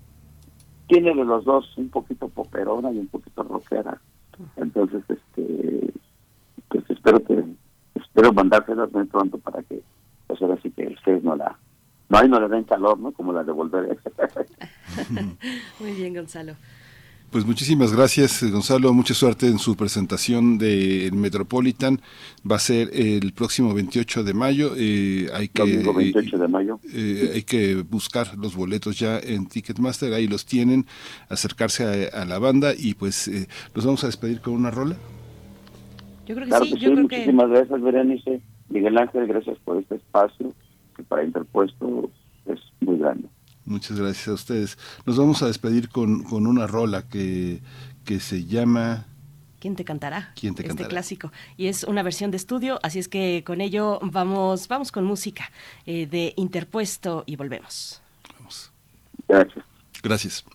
tiene 0.87 1.13
de 1.13 1.23
los 1.25 1.45
dos 1.45 1.77
un 1.77 1.89
poquito 1.89 2.29
poperona 2.29 2.91
y 2.91 2.97
un 2.97 3.07
poquito 3.07 3.43
rockera. 3.43 4.01
Entonces, 4.55 5.03
este, 5.07 5.93
pues 6.69 6.83
espero 6.89 7.23
que, 7.23 7.43
espero 7.95 8.33
mandárselas 8.33 8.91
muy 8.91 9.05
pronto 9.05 9.37
para 9.37 9.61
que, 9.63 9.81
pues 10.27 10.41
ahora 10.41 10.57
sí 10.63 10.71
que 10.71 10.87
ustedes 10.87 11.23
no 11.23 11.35
la, 11.35 11.57
no 12.09 12.17
hay 12.17 12.27
no 12.27 12.39
le 12.39 12.47
den 12.47 12.63
calor, 12.63 12.97
¿no? 12.99 13.11
Como 13.11 13.33
la 13.33 13.43
de 13.43 13.51
volver. 13.51 13.97
muy 15.79 15.91
bien, 15.93 16.15
Gonzalo. 16.15 16.55
Pues 17.31 17.45
muchísimas 17.45 17.95
gracias, 17.95 18.43
Gonzalo. 18.51 18.91
Mucha 18.91 19.13
suerte 19.13 19.45
en 19.45 19.59
su 19.59 19.75
presentación 19.75 20.57
del 20.57 21.13
Metropolitan. 21.13 22.01
Va 22.49 22.55
a 22.55 22.59
ser 22.59 22.89
el 22.91 23.33
próximo 23.33 23.71
28 23.75 24.23
de 24.23 24.33
mayo. 24.33 24.71
Eh, 24.75 25.29
hay 25.31 25.47
que, 25.49 25.63
28 25.63 26.37
de 26.39 26.47
mayo. 26.47 26.79
Eh, 26.91 27.33
hay 27.35 27.43
que 27.43 27.83
buscar 27.87 28.35
los 28.35 28.55
boletos 28.55 28.97
ya 28.97 29.19
en 29.19 29.45
Ticketmaster. 29.47 30.11
Ahí 30.13 30.27
los 30.27 30.47
tienen. 30.47 30.87
Acercarse 31.29 32.09
a, 32.11 32.25
la 32.25 32.39
banda 32.39 32.73
y 32.75 32.95
pues 32.95 33.27
eh, 33.27 33.47
nos 33.75 33.85
vamos 33.85 34.03
a 34.03 34.07
despedir 34.07 34.41
con 34.41 34.55
una 34.55 34.71
rola. 34.71 34.95
Yo 36.25 36.35
creo 36.35 36.47
que 36.47 36.65
sí. 36.65 36.79
yo 36.79 36.91
Creo 36.91 37.03
muchísimas 37.03 37.49
gracias, 37.49 37.79
Berenice. 37.79 38.41
Miguel 38.69 38.97
Ángel, 38.97 39.27
gracias 39.27 39.57
por 39.59 39.77
este 39.77 39.95
espacio 39.95 40.51
que 40.95 41.03
para 41.03 41.23
Interpuesto 41.23 42.09
es 42.47 42.59
muy 42.79 42.97
grande. 42.97 43.27
Muchas 43.69 43.99
gracias 43.99 44.27
a 44.27 44.33
ustedes. 44.33 44.77
Nos 45.05 45.15
vamos 45.15 45.43
a 45.43 45.47
despedir 45.47 45.89
con, 45.89 46.23
con 46.23 46.47
una 46.47 46.65
rola 46.65 47.03
que, 47.03 47.61
que 48.03 48.19
se 48.19 48.43
llama... 48.45 49.05
¿Quién 49.59 49.75
te 49.75 49.85
cantará? 49.85 50.33
¿Quién 50.35 50.55
te 50.55 50.65
este 50.67 50.87
clásico. 50.87 51.31
Y 51.55 51.67
es 51.67 51.83
una 51.83 52.01
versión 52.01 52.31
de 52.31 52.37
estudio, 52.37 52.79
así 52.81 52.97
es 52.97 53.07
que 53.07 53.43
con 53.45 53.61
ello 53.61 53.99
vamos, 54.01 54.67
vamos 54.67 54.91
con 54.91 55.05
música 55.05 55.51
eh, 55.85 56.07
de 56.07 56.33
Interpuesto 56.37 57.23
y 57.27 57.35
volvemos. 57.35 58.01
Vamos. 58.39 58.71
Gracias. 59.27 59.65
Gracias. 60.01 60.45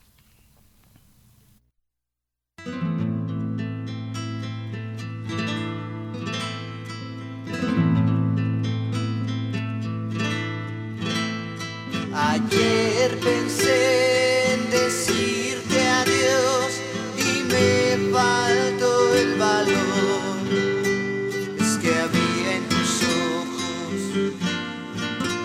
Pensé 13.06 14.54
en 14.54 14.70
decirte 14.70 15.86
adiós 15.86 16.80
y 17.18 17.44
me 17.52 18.10
faltó 18.10 19.14
el 19.14 19.34
valor. 19.38 20.38
Es 21.60 21.76
que 21.82 21.94
había 21.94 22.56
en 22.56 22.66
tus 22.70 23.02
ojos 23.36 24.00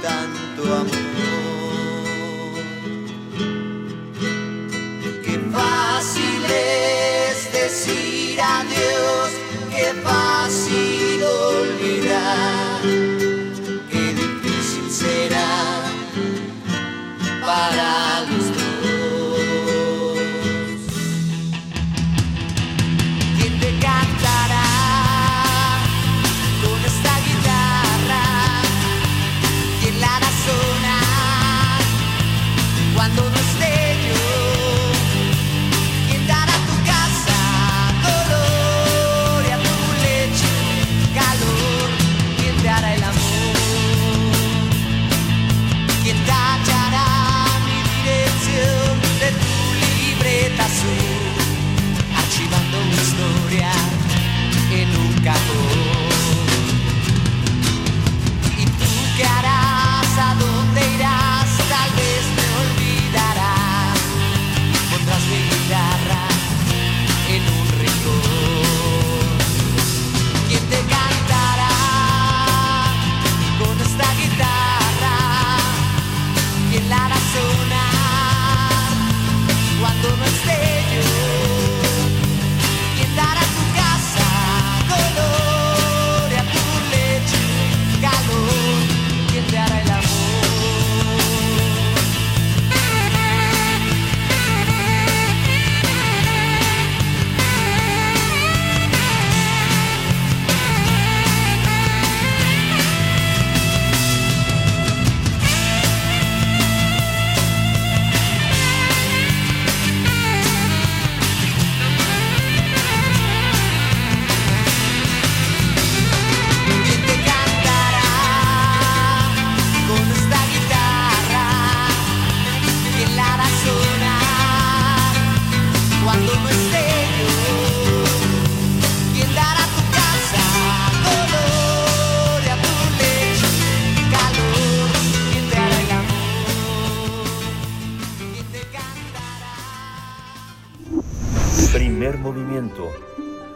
tanto 0.01 0.73
amor. 0.73 0.89
Qué 5.25 5.37
fácil 5.51 6.45
es 6.45 7.51
decir 7.51 8.39
adiós, 8.39 9.31
qué 9.69 9.93
fácil 10.01 10.68
para 17.59 18.38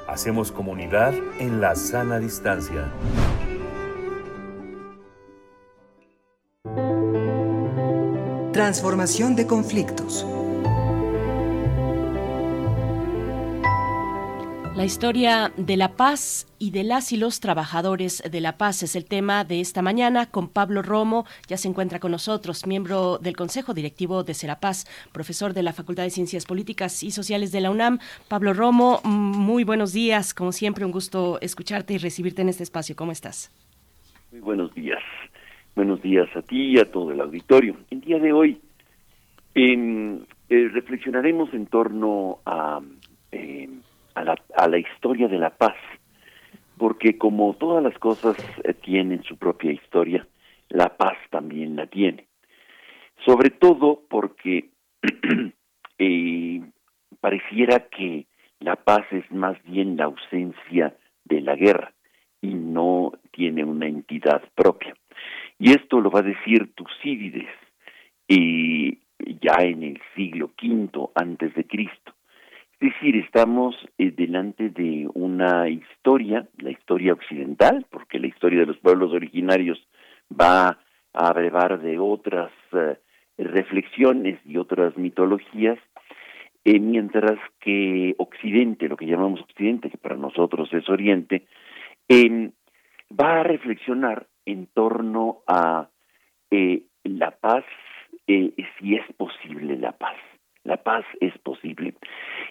Hacemos 0.07 0.51
comunidad 0.51 1.13
en 1.39 1.61
la 1.61 1.75
sana 1.75 2.19
distancia. 2.19 2.91
Transformación 8.51 9.35
de 9.35 9.47
conflictos. 9.47 10.25
La 14.75 14.85
historia 14.85 15.53
de 15.55 15.77
la 15.77 15.95
paz 15.95 16.47
y 16.57 16.71
de 16.71 16.83
las 16.83 17.11
y 17.11 17.17
los 17.17 17.39
trabajadores 17.39 18.23
de 18.29 18.41
la 18.41 18.57
paz 18.57 18.81
es 18.81 18.95
el 18.95 19.05
tema 19.05 19.43
de 19.43 19.61
esta 19.61 19.83
mañana 19.83 20.31
con 20.31 20.49
Pablo 20.49 20.81
Romo. 20.81 21.25
Ya 21.47 21.57
se 21.57 21.67
encuentra 21.67 21.99
con 21.99 22.09
nosotros, 22.09 22.65
miembro 22.65 23.19
del 23.19 23.35
Consejo 23.35 23.75
Directivo 23.75 24.23
de 24.23 24.33
Serapaz, 24.33 24.85
profesor 25.11 25.53
de 25.53 25.61
la 25.61 25.73
Facultad 25.73 26.01
de 26.03 26.09
Ciencias 26.09 26.47
Políticas 26.47 27.03
y 27.03 27.11
Sociales 27.11 27.51
de 27.51 27.61
la 27.61 27.69
UNAM. 27.69 27.99
Pablo 28.27 28.55
Romo, 28.55 28.99
muy 29.03 29.63
buenos 29.63 29.93
días. 29.93 30.33
Como 30.33 30.51
siempre, 30.51 30.85
un 30.85 30.91
gusto 30.91 31.39
escucharte 31.39 31.93
y 31.93 31.99
recibirte 31.99 32.41
en 32.41 32.49
este 32.49 32.63
espacio. 32.63 32.95
¿Cómo 32.95 33.11
estás? 33.11 33.51
Muy 34.31 34.41
buenos 34.41 34.73
días. 34.73 35.03
Buenos 35.75 36.01
días 36.01 36.27
a 36.35 36.41
ti 36.41 36.71
y 36.71 36.79
a 36.79 36.91
todo 36.91 37.11
el 37.11 37.21
auditorio. 37.21 37.77
El 37.91 38.01
día 38.01 38.17
de 38.17 38.33
hoy 38.33 38.59
eh, 39.53 40.19
reflexionaremos 40.49 41.53
en 41.53 41.67
torno 41.67 42.39
a... 42.43 42.81
Eh, 43.31 43.69
a 44.15 44.23
la, 44.23 44.35
a 44.55 44.67
la 44.67 44.77
historia 44.77 45.27
de 45.27 45.37
la 45.37 45.51
paz, 45.51 45.75
porque 46.77 47.17
como 47.17 47.53
todas 47.55 47.83
las 47.83 47.97
cosas 47.99 48.37
eh, 48.63 48.73
tienen 48.73 49.23
su 49.23 49.37
propia 49.37 49.71
historia, 49.71 50.27
la 50.69 50.97
paz 50.97 51.17
también 51.29 51.75
la 51.75 51.87
tiene. 51.87 52.27
Sobre 53.25 53.49
todo 53.49 54.01
porque 54.09 54.69
eh, 55.97 56.61
pareciera 57.19 57.87
que 57.87 58.25
la 58.59 58.75
paz 58.75 59.05
es 59.11 59.29
más 59.31 59.61
bien 59.63 59.97
la 59.97 60.05
ausencia 60.05 60.95
de 61.25 61.41
la 61.41 61.55
guerra 61.55 61.93
y 62.41 62.53
no 62.53 63.13
tiene 63.31 63.63
una 63.63 63.87
entidad 63.87 64.41
propia. 64.55 64.95
Y 65.59 65.71
esto 65.71 66.01
lo 66.01 66.11
va 66.11 66.19
a 66.19 66.23
decir 66.23 66.73
Tucídides 66.75 67.49
y 68.27 68.99
ya 69.41 69.55
en 69.61 69.83
el 69.83 70.01
siglo 70.15 70.51
V 70.61 71.09
antes 71.15 71.53
de 71.55 71.65
Cristo. 71.65 72.13
Es 72.83 72.91
decir, 72.95 73.15
estamos 73.15 73.77
eh, 73.97 74.11
delante 74.11 74.67
de 74.67 75.07
una 75.13 75.69
historia, 75.69 76.49
la 76.57 76.69
historia 76.69 77.13
occidental, 77.13 77.85
porque 77.89 78.19
la 78.19 78.27
historia 78.27 78.59
de 78.59 78.65
los 78.65 78.77
pueblos 78.79 79.13
originarios 79.13 79.81
va 80.29 80.67
a 81.13 81.27
abrevar 81.29 81.79
de 81.79 81.97
otras 81.97 82.51
eh, 82.73 82.97
reflexiones 83.37 84.37
y 84.43 84.57
otras 84.57 84.97
mitologías, 84.97 85.79
eh, 86.65 86.77
mientras 86.77 87.39
que 87.61 88.15
Occidente, 88.17 88.89
lo 88.89 88.97
que 88.97 89.05
llamamos 89.05 89.39
Occidente, 89.39 89.89
que 89.89 89.97
para 89.97 90.17
nosotros 90.17 90.67
es 90.73 90.89
Oriente, 90.89 91.45
va 92.11 93.39
a 93.39 93.43
reflexionar 93.43 94.27
en 94.45 94.67
torno 94.67 95.41
a 95.47 95.87
la 96.51 97.31
paz, 97.31 97.63
si 98.27 98.95
es 98.95 99.05
posible 99.15 99.77
la 99.77 99.93
paz. 99.93 100.17
La 100.63 100.77
paz 100.77 101.05
es 101.19 101.37
posible. 101.39 101.95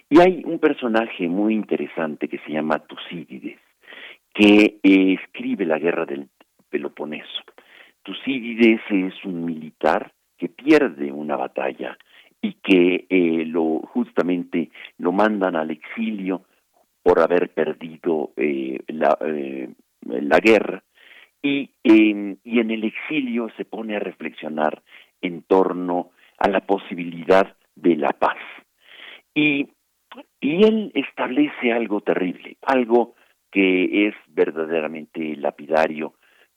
Y 0.09 0.19
hay 0.19 0.43
un 0.45 0.59
personaje 0.59 1.27
muy 1.27 1.55
interesante 1.55 2.27
que 2.27 2.37
se 2.39 2.51
llama 2.51 2.79
Tucídides, 2.79 3.59
que 4.33 4.79
eh, 4.83 5.17
escribe 5.19 5.65
la 5.65 5.79
guerra 5.79 6.05
del 6.05 6.29
Peloponeso. 6.69 7.43
Tucídides 8.03 8.81
es 8.89 9.25
un 9.25 9.45
militar 9.45 10.13
que 10.37 10.49
pierde 10.49 11.11
una 11.11 11.35
batalla 11.37 11.97
y 12.41 12.53
que 12.53 13.05
eh, 13.09 13.45
lo 13.45 13.79
justamente 13.79 14.69
lo 14.97 15.11
mandan 15.11 15.55
al 15.55 15.71
exilio 15.71 16.43
por 17.01 17.19
haber 17.19 17.49
perdido 17.49 18.31
eh, 18.35 18.79
la, 18.87 19.17
la, 20.01 20.39
guerra 20.39 20.83
y, 21.41 21.69
y 21.83 22.59
en 22.59 22.71
el 22.71 22.83
exilio 22.83 23.49
se 23.57 23.65
pone 23.65 23.95
a 23.95 23.99
reflexionar 23.99 24.81
en 25.21 25.41
torno 25.43 26.11
a 26.37 26.49
la 26.49 26.61
posibilidad 26.61 27.55
de 27.75 27.95
la 27.95 28.11
paz. 28.11 28.37
Y, 29.33 29.69
y 30.39 30.63
él 30.63 30.91
establece 30.93 31.71
algo 31.71 32.01
terrible, 32.01 32.57
algo 32.61 33.15
que 33.51 34.07
es 34.07 34.15
verdaderamente 34.27 35.35
lapidario 35.35 36.15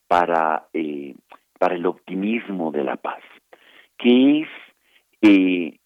para, 0.08 0.68
eh, 0.72 1.14
para 1.58 1.74
el 1.74 1.86
optimismo 1.86 2.70
de 2.70 2.84
la 2.84 2.96
paz, 2.96 3.22
que 3.98 4.40
es 4.40 4.48
eh, 5.22 5.78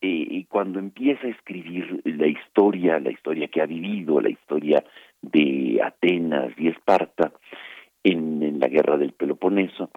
eh, 0.00 0.44
cuando 0.48 0.78
empieza 0.78 1.26
a 1.26 1.30
escribir 1.30 2.00
la 2.04 2.26
historia, 2.26 2.98
la 2.98 3.10
historia 3.10 3.48
que 3.48 3.62
ha 3.62 3.66
vivido, 3.66 4.20
la 4.20 4.30
historia 4.30 4.84
de 5.20 5.80
Atenas 5.82 6.52
y 6.56 6.68
Esparta 6.68 7.32
en, 8.02 8.42
en 8.42 8.58
la 8.58 8.66
guerra 8.66 8.96
del 8.96 9.12
Peloponeso, 9.12 9.90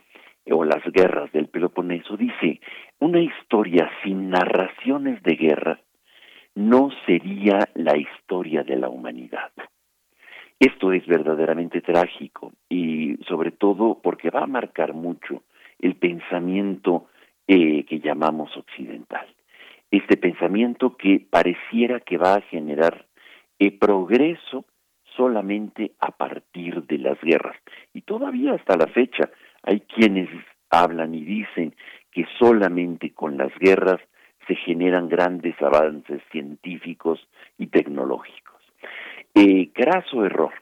o 0.49 0.63
las 0.63 0.83
guerras 0.91 1.31
del 1.31 1.47
Peloponeso, 1.47 2.17
dice, 2.17 2.59
una 2.99 3.19
historia 3.19 3.89
sin 4.03 4.29
narraciones 4.29 5.21
de 5.23 5.35
guerra 5.35 5.79
no 6.53 6.89
sería 7.05 7.69
la 7.73 7.97
historia 7.97 8.63
de 8.63 8.77
la 8.77 8.89
humanidad. 8.89 9.51
Esto 10.59 10.93
es 10.93 11.05
verdaderamente 11.05 11.81
trágico 11.81 12.53
y 12.69 13.17
sobre 13.27 13.51
todo 13.51 13.99
porque 14.01 14.29
va 14.29 14.43
a 14.43 14.47
marcar 14.47 14.93
mucho 14.93 15.43
el 15.79 15.95
pensamiento 15.95 17.07
eh, 17.47 17.83
que 17.85 17.99
llamamos 17.99 18.55
occidental. 18.55 19.27
Este 19.91 20.15
pensamiento 20.15 20.95
que 20.95 21.19
pareciera 21.29 21.99
que 21.99 22.17
va 22.17 22.35
a 22.35 22.41
generar 22.41 23.05
eh, 23.59 23.71
progreso 23.77 24.65
solamente 25.15 25.91
a 25.99 26.11
partir 26.11 26.83
de 26.83 26.97
las 26.99 27.19
guerras. 27.21 27.57
Y 27.93 28.01
todavía 28.01 28.53
hasta 28.53 28.77
la 28.77 28.87
fecha 28.87 29.29
hay 29.65 29.81
quienes 29.81 30.29
hablan 30.69 31.13
y 31.13 31.23
dicen 31.23 31.75
que 32.11 32.25
solamente 32.39 33.11
con 33.11 33.37
las 33.37 33.53
guerras 33.59 33.99
se 34.47 34.55
generan 34.55 35.09
grandes 35.09 35.59
avances 35.61 36.21
científicos 36.31 37.19
y 37.57 37.67
tecnológicos. 37.67 38.61
Eh, 39.33 39.71
graso 39.73 40.23
error. 40.23 40.53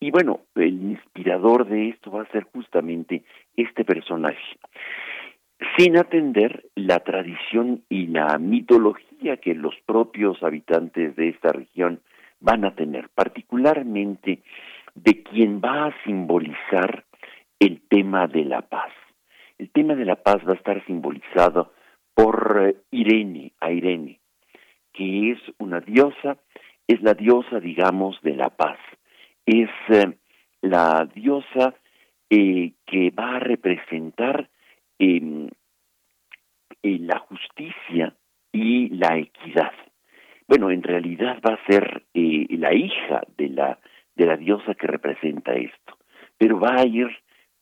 Y 0.00 0.10
bueno, 0.10 0.40
el 0.54 0.82
inspirador 0.82 1.66
de 1.66 1.88
esto 1.90 2.10
va 2.10 2.22
a 2.22 2.30
ser 2.30 2.44
justamente 2.44 3.24
este 3.56 3.84
personaje, 3.84 4.58
sin 5.76 5.96
atender 5.96 6.66
la 6.74 7.00
tradición 7.00 7.82
y 7.88 8.06
la 8.08 8.38
mitología 8.38 9.38
que 9.38 9.54
los 9.54 9.74
propios 9.86 10.42
habitantes 10.42 11.16
de 11.16 11.30
esta 11.30 11.52
región 11.52 12.00
van 12.40 12.64
a 12.64 12.74
tener, 12.74 13.08
particularmente 13.14 14.42
de 14.94 15.22
quien 15.22 15.60
va 15.60 15.86
a 15.86 15.94
simbolizar 16.04 17.04
el 17.58 17.82
tema 17.88 18.26
de 18.26 18.44
la 18.44 18.62
paz. 18.62 18.92
El 19.58 19.70
tema 19.70 19.94
de 19.94 20.04
la 20.04 20.16
paz 20.16 20.38
va 20.46 20.52
a 20.52 20.56
estar 20.56 20.84
simbolizado 20.86 21.72
por 22.14 22.60
eh, 22.62 22.76
Irene, 22.90 23.52
a 23.60 23.72
Irene, 23.72 24.20
que 24.92 25.32
es 25.32 25.38
una 25.58 25.80
diosa, 25.80 26.38
es 26.86 27.00
la 27.02 27.14
diosa, 27.14 27.60
digamos, 27.60 28.20
de 28.22 28.36
la 28.36 28.50
paz. 28.50 28.78
Es 29.46 29.70
eh, 29.88 30.16
la 30.62 31.08
diosa 31.14 31.74
eh, 32.30 32.72
que 32.86 33.10
va 33.10 33.36
a 33.36 33.40
representar 33.40 34.48
em, 34.98 35.48
la 36.82 37.18
justicia 37.20 38.14
y 38.52 38.88
la 38.90 39.16
equidad. 39.16 39.72
Bueno, 40.46 40.70
en 40.70 40.82
realidad 40.82 41.40
va 41.46 41.54
a 41.54 41.66
ser 41.66 42.04
la 42.12 42.74
hija 42.74 43.22
de 43.38 43.48
la 43.48 43.78
de 44.16 44.26
la 44.26 44.36
diosa 44.36 44.74
que 44.74 44.86
representa 44.86 45.54
esto, 45.54 45.98
pero 46.38 46.60
va 46.60 46.76
a 46.80 46.86
ir 46.86 47.08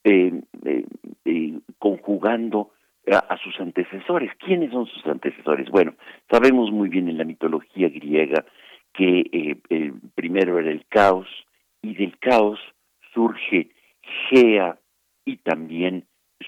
eh, 0.05 0.43
eh, 0.65 0.85
eh, 1.25 1.59
conjugando 1.79 2.73
a, 3.11 3.37
sus 3.39 3.59
antecesores. 3.61 4.31
¿Quiénes 4.39 4.71
son 4.71 4.87
sus 4.87 5.05
antecesores? 5.07 5.69
Bueno, 5.71 5.95
sabemos 6.31 6.71
muy 6.71 6.89
bien 6.89 7.09
en 7.09 7.19
la 7.19 7.25
mitología 7.25 7.89
griega 7.89 8.45
que 8.93 9.59
primero 10.15 10.59
era 10.59 10.71
el 10.71 10.85
caos 10.87 11.27
y 11.81 11.95
del 11.95 12.19
caos 12.19 12.61
surge 13.13 13.71
Gea 14.29 14.79
y 15.25 15.39
también 15.39 16.05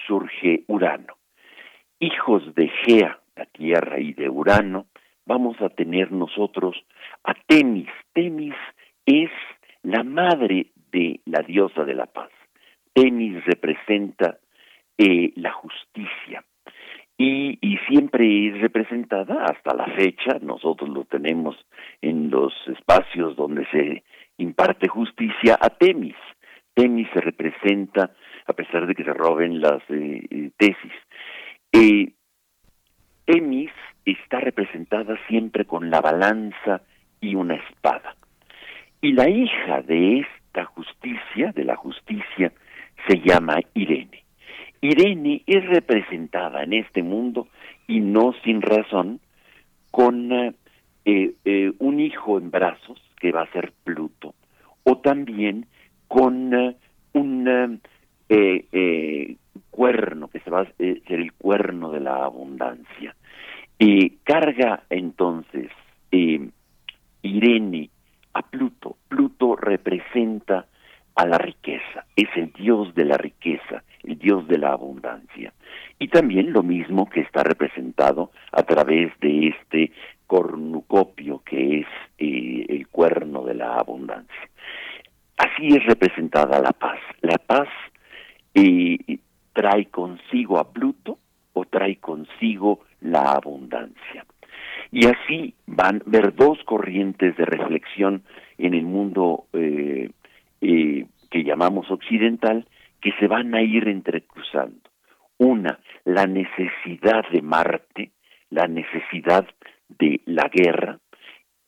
surge 0.07 0.63
Urano. 0.67 1.17
Hijos 1.99 2.53
de 2.55 2.69
Gea, 2.69 3.19
la 3.35 3.45
tierra, 3.45 3.99
y 3.99 4.13
de 4.13 4.29
Urano, 4.29 4.87
vamos 5.25 5.59
a 5.61 5.69
tener 5.69 6.11
nosotros 6.11 6.75
a 7.23 7.33
Temis. 7.47 7.89
Temis 8.13 8.55
es 9.05 9.31
la 9.83 10.03
madre 10.03 10.67
de 10.91 11.19
la 11.25 11.41
diosa 11.41 11.83
de 11.83 11.95
la 11.95 12.05
paz. 12.05 12.29
Temis 12.95 13.43
representa 13.45 14.39
eh, 14.97 15.33
la 15.35 15.51
justicia 15.51 16.43
y, 17.17 17.57
y, 17.61 17.77
siempre 17.89 18.47
es 18.47 18.61
representada 18.61 19.45
hasta 19.45 19.75
la 19.75 19.85
fecha, 19.95 20.39
nosotros 20.41 20.89
lo 20.89 21.05
tenemos 21.05 21.55
en 22.01 22.29
los 22.29 22.53
espacios 22.67 23.35
donde 23.35 23.65
se 23.67 24.03
imparte 24.37 24.87
justicia 24.87 25.57
a 25.59 25.69
Temis. 25.69 26.15
Temis 26.73 27.07
se 27.13 27.21
representa, 27.21 28.11
a 28.45 28.53
pesar 28.53 28.85
de 28.85 28.95
que 28.95 29.05
se 29.05 29.13
roben 29.13 29.61
las 29.61 29.81
eh, 29.89 30.21
eh, 30.29 30.51
tesis. 30.57 30.93
Eh, 31.71 32.11
Temis 33.25 33.71
está 34.03 34.39
representada 34.41 35.17
siempre 35.27 35.65
con 35.65 35.89
la 35.89 36.01
balanza 36.01 36.81
y 37.21 37.35
una 37.35 37.55
espada. 37.55 38.15
Y 39.01 39.13
la 39.13 39.29
hija 39.29 39.81
de 39.81 40.19
esta 40.19 40.65
justicia, 40.65 41.53
de 41.53 41.63
la 41.63 41.75
justicia, 41.75 42.51
se 43.07 43.19
llama 43.19 43.59
Irene. 43.73 44.23
Irene 44.81 45.43
es 45.45 45.65
representada 45.65 46.63
en 46.63 46.73
este 46.73 47.03
mundo 47.03 47.47
y 47.87 47.99
no 47.99 48.33
sin 48.43 48.61
razón 48.61 49.19
con 49.91 50.31
eh, 50.31 50.53
eh, 51.05 51.71
un 51.79 51.99
hijo 51.99 52.37
en 52.37 52.51
brazos, 52.51 52.99
que 53.19 53.31
va 53.31 53.43
a 53.43 53.51
ser 53.51 53.73
Pluto, 53.83 54.33
o 54.83 54.97
también 54.97 55.67
con 56.07 56.53
eh, 56.53 56.75
un 57.13 57.79
eh, 58.27 59.35
cuerno, 59.69 60.27
que 60.27 60.39
se 60.39 60.49
va 60.49 60.61
a 60.61 60.73
ser 60.77 61.01
el 61.07 61.31
cuerno 61.33 61.91
de 61.91 61.99
la 61.99 62.25
abundancia. 62.25 63.15
y 63.77 64.09
carga 64.23 64.83
entonces 64.89 65.69
Irene 67.21 67.89
a 68.33 68.41
Pluto. 68.41 68.97
Pluto 69.07 69.55
representa 69.55 70.65
a 71.15 71.25
la 71.25 71.37
riqueza, 71.37 72.05
es 72.15 72.27
el 72.35 72.51
dios 72.51 72.93
de 72.93 73.05
la 73.05 73.17
riqueza, 73.17 73.83
el 74.03 74.17
dios 74.17 74.47
de 74.47 74.57
la 74.57 74.73
abundancia. 74.73 75.53
Y 75.97 76.09
también 76.09 76.51
lo 76.51 76.61
mismo 76.61 77.09
que 77.09 77.21
está 77.21 77.43
representado 77.43 78.31
a 78.51 78.63
través 78.63 79.17
de 79.21 79.47
este 79.47 79.91
cornucopio 80.27 81.41
que 81.45 81.79
es 81.79 81.87
eh, 82.17 82.65
el 82.67 82.87
cuerno 82.89 83.43
de 83.43 83.53
la 83.53 83.75
abundancia. 83.75 84.49
Así 85.37 85.67
es 85.67 85.85
representada 85.85 86.61
la 86.61 86.71
paz. 86.71 86.99
La 87.21 87.37
paz 87.37 87.69
eh, 88.53 89.19
trae 89.53 89.85
consigo 89.85 90.59
a 90.59 90.71
Pluto 90.71 91.17
o 91.53 91.65
trae 91.65 91.97
consigo 91.97 92.81
la 93.01 93.31
abundancia. 93.33 94.25
Y 94.91 95.07
así 95.07 95.53
van 95.65 95.97
a 95.97 96.09
ver 96.09 96.35
dos 96.35 96.57
corrientes 96.65 97.35
de 97.37 97.45
reflexión 97.45 98.23
en 98.57 98.73
el 98.73 98.83
mundo 98.83 99.45
eh, 99.53 100.09
eh, 100.67 101.05
que 101.29 101.43
llamamos 101.43 101.89
occidental 101.91 102.67
que 103.01 103.11
se 103.19 103.27
van 103.27 103.53
a 103.53 103.61
ir 103.61 103.87
entrecruzando. 103.87 104.89
Una, 105.37 105.79
la 106.05 106.25
necesidad 106.25 107.23
de 107.31 107.41
Marte, 107.41 108.11
la 108.49 108.67
necesidad 108.67 109.45
de 109.89 110.21
la 110.25 110.49
guerra 110.51 110.99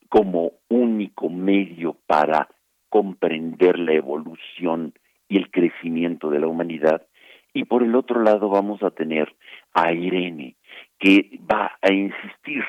como 0.09 0.53
único 0.69 1.29
medio 1.29 1.97
para 2.07 2.47
comprender 2.89 3.77
la 3.77 3.93
evolución 3.93 4.93
y 5.27 5.37
el 5.37 5.51
crecimiento 5.51 6.29
de 6.29 6.39
la 6.39 6.47
humanidad. 6.47 7.05
Y 7.53 7.65
por 7.65 7.83
el 7.83 7.95
otro 7.95 8.21
lado 8.23 8.49
vamos 8.49 8.81
a 8.81 8.91
tener 8.91 9.35
a 9.73 9.91
Irene, 9.91 10.55
que 10.97 11.39
va 11.51 11.77
a 11.81 11.91
insistir 11.91 12.63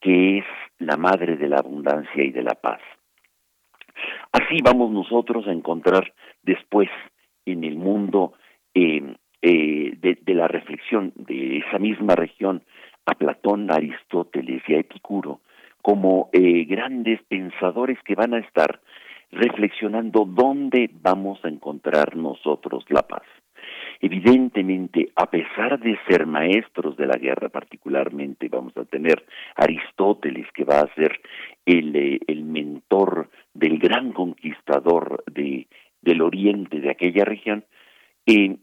que 0.00 0.38
es 0.38 0.44
la 0.78 0.96
madre 0.96 1.36
de 1.36 1.48
la 1.48 1.58
abundancia 1.58 2.24
y 2.24 2.30
de 2.30 2.42
la 2.42 2.54
paz. 2.54 2.80
Así 4.32 4.60
vamos 4.62 4.90
nosotros 4.90 5.46
a 5.46 5.52
encontrar 5.52 6.12
después 6.42 6.88
en 7.46 7.64
el 7.64 7.76
mundo 7.76 8.34
eh, 8.74 9.02
eh, 9.42 9.92
de, 10.00 10.34
la 10.34 10.48
reflexión 10.48 11.12
de 11.16 11.58
esa 11.58 11.78
misma 11.78 12.14
región 12.14 12.62
a 13.06 13.14
Platón, 13.14 13.70
a 13.70 13.76
Aristóteles 13.76 14.62
y 14.66 14.74
a 14.74 14.80
Epicuro 14.80 15.40
como 15.82 16.28
eh, 16.32 16.64
grandes 16.64 17.22
pensadores 17.28 17.98
que 18.04 18.14
van 18.14 18.34
a 18.34 18.40
estar 18.40 18.80
reflexionando 19.30 20.24
dónde 20.26 20.90
vamos 20.92 21.42
a 21.44 21.48
encontrar 21.48 22.16
nosotros 22.16 22.84
la 22.88 23.02
paz. 23.02 23.22
Evidentemente, 24.00 25.10
a 25.16 25.28
pesar 25.28 25.80
de 25.80 25.98
ser 26.08 26.26
maestros 26.26 26.96
de 26.96 27.06
la 27.06 27.16
guerra, 27.16 27.48
particularmente 27.48 28.48
vamos 28.48 28.76
a 28.76 28.84
tener 28.84 29.24
Aristóteles, 29.56 30.46
que 30.52 30.64
va 30.64 30.80
a 30.80 30.94
ser 30.94 31.20
el, 31.66 31.96
eh, 31.96 32.20
mentor 32.42 33.28
del 33.54 33.78
gran 33.78 34.12
conquistador 34.12 35.24
de, 35.26 35.66
del 36.00 36.22
oriente 36.22 36.80
de 36.80 36.90
aquella 36.90 37.24
región, 37.24 37.64
eh, 38.26 38.56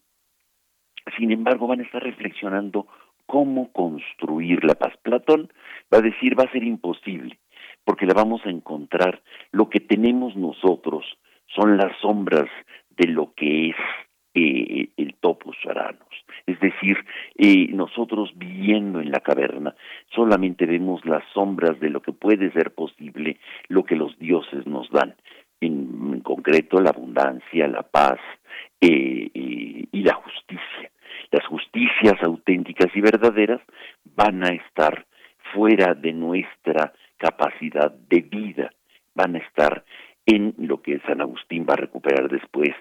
sin 1.18 1.32
embargo 1.32 1.68
van 1.68 1.82
a 1.82 1.84
estar 1.84 2.02
reflexionando 2.02 2.88
cómo 3.26 3.72
construir 3.74 4.64
la 4.64 4.76
paz. 4.76 4.94
Platón 5.02 5.52
va 5.94 5.98
a 5.98 6.02
decir 6.02 6.40
va 6.40 6.44
a 6.44 6.52
ser 6.52 6.64
imposible, 6.64 7.40
porque 7.84 8.06
la 8.06 8.14
vamos 8.14 8.42
a 8.46 8.50
encontrar, 8.50 9.22
lo 9.52 9.70
que 9.70 9.82
tenemos 9.82 10.36
nosotros 10.36 11.06
son 11.48 11.78
las 11.78 11.96
sombras 12.00 12.50
de 12.90 13.08
lo 13.08 13.34
que 13.34 13.70
es 13.70 13.76
el 14.36 15.16
topus 15.20 15.58
aranos. 15.68 16.26
Es 16.46 16.60
decir, 16.60 16.98
nosotros 17.74 18.32
viviendo 18.36 19.00
en 19.00 19.12
la 19.12 19.20
caverna 19.20 19.76
solamente 20.14 20.66
vemos 20.66 21.06
las 21.06 21.24
sombras 21.34 21.80
de 21.80 21.90
lo 21.90 22.02
que 22.02 22.12
puede 22.12 22.52
ser 22.52 22.72
posible, 22.72 23.38
lo 23.68 23.84
que 23.84 23.96
los 23.96 24.18
dioses 24.20 24.66
nos 24.68 24.90
dan. 24.92 25.16
En, 25.62 26.20
concreto, 26.20 26.80
la 26.80 26.90
abundancia, 26.90 27.68
la 27.68 27.84
paz 27.84 28.20
eh, 28.82 29.30
y 29.34 30.04
la 30.04 30.14
justicia. 30.16 30.92
Las 31.32 31.46
justicias 31.48 32.22
auténticas 32.22 32.96
y 32.96 33.02
verdaderas 33.02 33.62
van 34.16 34.44
a 34.44 34.50
estar 34.50 35.06
fuera 35.54 35.94
de 35.94 36.14
nuestra 36.14 36.94
capacidad 37.18 37.92
de 37.92 38.22
vida, 38.22 38.72
van 39.14 39.36
a 39.36 39.40
estar 39.40 39.84
en 40.26 40.56
lo 40.58 40.82
que 40.82 41.00
San 41.02 41.22
Agustín 41.22 41.66
va 41.70 41.74
a 41.74 41.78
recuperar 41.78 42.30
después, 42.30 42.74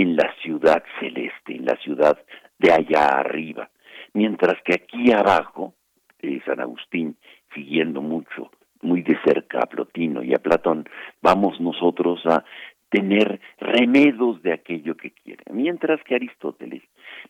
en 0.00 0.16
la 0.16 0.34
ciudad 0.42 0.82
celeste, 0.98 1.54
en 1.56 1.66
la 1.66 1.76
ciudad 1.76 2.18
de 2.58 2.72
allá 2.72 3.18
arriba. 3.18 3.70
Mientras 4.14 4.54
que 4.64 4.74
aquí 4.74 5.12
abajo, 5.12 5.74
eh, 6.20 6.40
San 6.46 6.60
Agustín, 6.60 7.16
siguiendo 7.54 8.00
mucho, 8.00 8.50
muy 8.80 9.02
de 9.02 9.18
cerca 9.24 9.58
a 9.60 9.66
Plotino 9.66 10.22
y 10.22 10.32
a 10.32 10.38
Platón, 10.38 10.88
vamos 11.20 11.60
nosotros 11.60 12.24
a 12.24 12.44
tener 12.88 13.40
remedos 13.58 14.42
de 14.42 14.54
aquello 14.54 14.96
que 14.96 15.12
quiere. 15.12 15.44
Mientras 15.52 16.02
que 16.02 16.14
Aristóteles, 16.14 16.82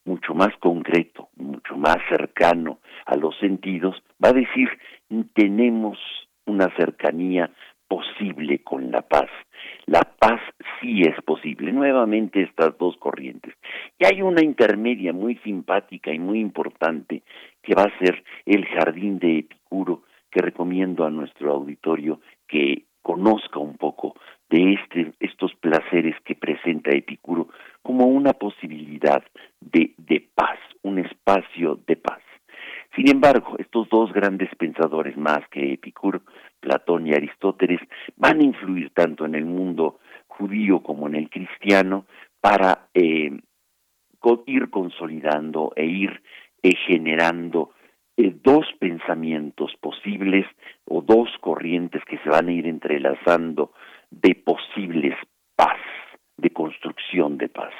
mucho 0.05 0.33
más 0.33 0.57
concreto, 0.61 1.29
mucho 1.37 1.77
más 1.77 1.99
cercano 2.09 2.79
a 3.05 3.17
los 3.17 3.37
sentidos, 3.39 4.01
va 4.25 4.29
a 4.29 4.33
decir, 4.33 4.69
tenemos 5.35 5.99
una 6.47 6.75
cercanía 6.77 7.51
posible 7.89 8.63
con 8.63 8.93
la 8.93 9.03
paz. 9.03 9.29
La 9.87 10.03
paz 10.03 10.41
sí 10.81 11.03
es 11.03 11.21
posible. 11.25 11.73
Nuevamente 11.73 12.43
estas 12.43 12.77
dos 12.79 12.97
corrientes. 12.97 13.55
Y 13.99 14.05
hay 14.07 14.23
una 14.23 14.43
intermedia 14.43 15.13
muy 15.13 15.37
simpática 15.37 16.13
y 16.13 16.19
muy 16.19 16.41
importante 16.41 17.23
que 17.63 17.75
va 17.75 17.85
a 17.85 17.99
ser 17.99 18.23
el 18.47 18.67
jardín 18.67 19.19
de 19.19 19.39
Epicuro, 19.39 20.03
que 20.31 20.41
recomiendo 20.41 21.05
a 21.05 21.11
nuestro 21.11 21.53
auditorio 21.53 22.21
que 22.47 22.85
conozca 23.03 23.59
un 23.59 23.77
poco 23.77 24.15
de 24.49 24.75
este, 24.75 25.13
estos 25.21 25.55
placeres 25.57 26.15
que 26.25 26.35
presenta 26.35 26.91
Epicuro 26.91 27.49
como 27.83 28.07
una 28.07 28.33
posibilidad 28.33 29.23
de, 29.61 29.95
de 29.97 30.29
paz, 30.35 30.59
un 30.83 30.99
espacio 30.99 31.81
de 31.87 31.97
paz. 31.97 32.21
Sin 32.95 33.09
embargo, 33.09 33.57
estos 33.59 33.89
dos 33.89 34.13
grandes 34.13 34.51
pensadores 34.57 35.17
más 35.17 35.41
que 35.51 35.75
Epicuro, 35.75 36.23
Platón 36.59 37.07
y 37.07 37.15
Aristóteles, 37.15 37.81
van 38.17 38.41
a 38.41 38.45
influir 38.45 38.91
tanto 38.91 39.25
en 39.25 39.37
el 39.37 39.45
mundo 39.45 40.01
judío 40.27 40.83
como 40.83 41.07
en 41.07 41.15
el 41.15 41.31
cristiano 41.31 42.07
para 42.41 42.89
eh, 42.95 43.31
ir 44.47 44.71
consolidando 44.71 45.73
e 45.77 45.87
ir 45.87 46.23
eh, 46.63 46.75
generando 46.87 47.71
eh, 48.17 48.35
dos 48.43 48.67
pensamientos 48.79 49.73
posibles 49.81 50.47
o 50.85 51.01
dos 51.01 51.29
corrientes 51.41 52.03
que 52.05 52.19
se 52.19 52.29
van 52.29 52.49
a 52.49 52.53
ir 52.53 52.67
entrelazando 52.67 53.73
de 54.11 54.35
posibles 54.35 55.15
paz, 55.55 55.79
de 56.37 56.51
construcción 56.51 57.39
de 57.39 57.49
paz. 57.49 57.73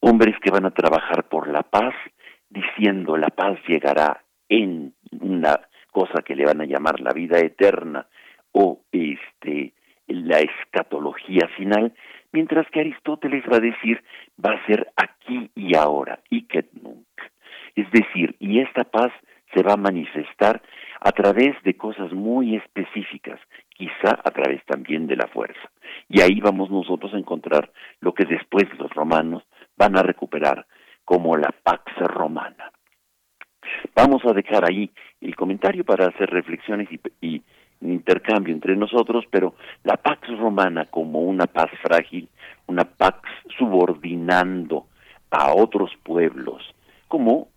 Hombres 0.00 0.34
que 0.42 0.50
van 0.50 0.66
a 0.66 0.72
trabajar 0.72 1.28
por 1.28 1.48
la 1.48 1.62
paz, 1.62 1.94
diciendo 2.50 3.16
la 3.16 3.28
paz 3.28 3.58
llegará 3.68 4.24
en 4.48 4.94
una 5.20 5.60
cosa 5.90 6.22
que 6.22 6.34
le 6.34 6.44
van 6.44 6.60
a 6.60 6.66
llamar 6.66 7.00
la 7.00 7.12
vida 7.12 7.38
eterna 7.38 8.06
o 8.52 8.80
este 8.92 9.74
la 10.08 10.40
escatología 10.40 11.48
final, 11.56 11.94
mientras 12.32 12.68
que 12.70 12.80
Aristóteles 12.80 13.44
va 13.50 13.56
a 13.56 13.60
decir 13.60 14.02
va 14.44 14.52
a 14.52 14.66
ser 14.66 14.92
aquí 14.96 15.50
y 15.54 15.76
ahora, 15.76 16.20
y 16.28 16.42
que. 16.42 16.64
Es 17.74 17.90
decir, 17.90 18.36
y 18.38 18.60
esta 18.60 18.84
paz 18.84 19.12
se 19.54 19.62
va 19.62 19.74
a 19.74 19.76
manifestar 19.76 20.62
a 21.00 21.12
través 21.12 21.60
de 21.62 21.76
cosas 21.76 22.12
muy 22.12 22.56
específicas, 22.56 23.40
quizá 23.70 24.20
a 24.24 24.30
través 24.30 24.64
también 24.66 25.06
de 25.06 25.16
la 25.16 25.26
fuerza. 25.28 25.70
Y 26.08 26.20
ahí 26.20 26.40
vamos 26.40 26.70
nosotros 26.70 27.12
a 27.14 27.18
encontrar 27.18 27.72
lo 28.00 28.12
que 28.14 28.24
después 28.24 28.64
los 28.78 28.90
romanos 28.90 29.42
van 29.76 29.96
a 29.96 30.02
recuperar 30.02 30.66
como 31.04 31.36
la 31.36 31.52
pax 31.62 31.92
romana. 31.96 32.72
Vamos 33.94 34.24
a 34.24 34.32
dejar 34.32 34.64
ahí 34.68 34.90
el 35.20 35.36
comentario 35.36 35.84
para 35.84 36.06
hacer 36.06 36.30
reflexiones 36.30 36.88
y, 37.20 37.42
intercambio 37.80 38.54
entre 38.54 38.76
nosotros, 38.76 39.24
pero 39.30 39.54
la 39.82 39.96
Pax 39.96 40.28
Romana 40.38 40.84
como 40.86 41.20
una 41.22 41.46
paz 41.46 41.68
frágil, 41.82 42.28
una 42.68 42.84
Pax 42.84 43.28
subordinando 43.58 44.86
a 45.30 45.52
otros 45.52 45.90
pueblos, 46.04 46.62
como 47.08 47.48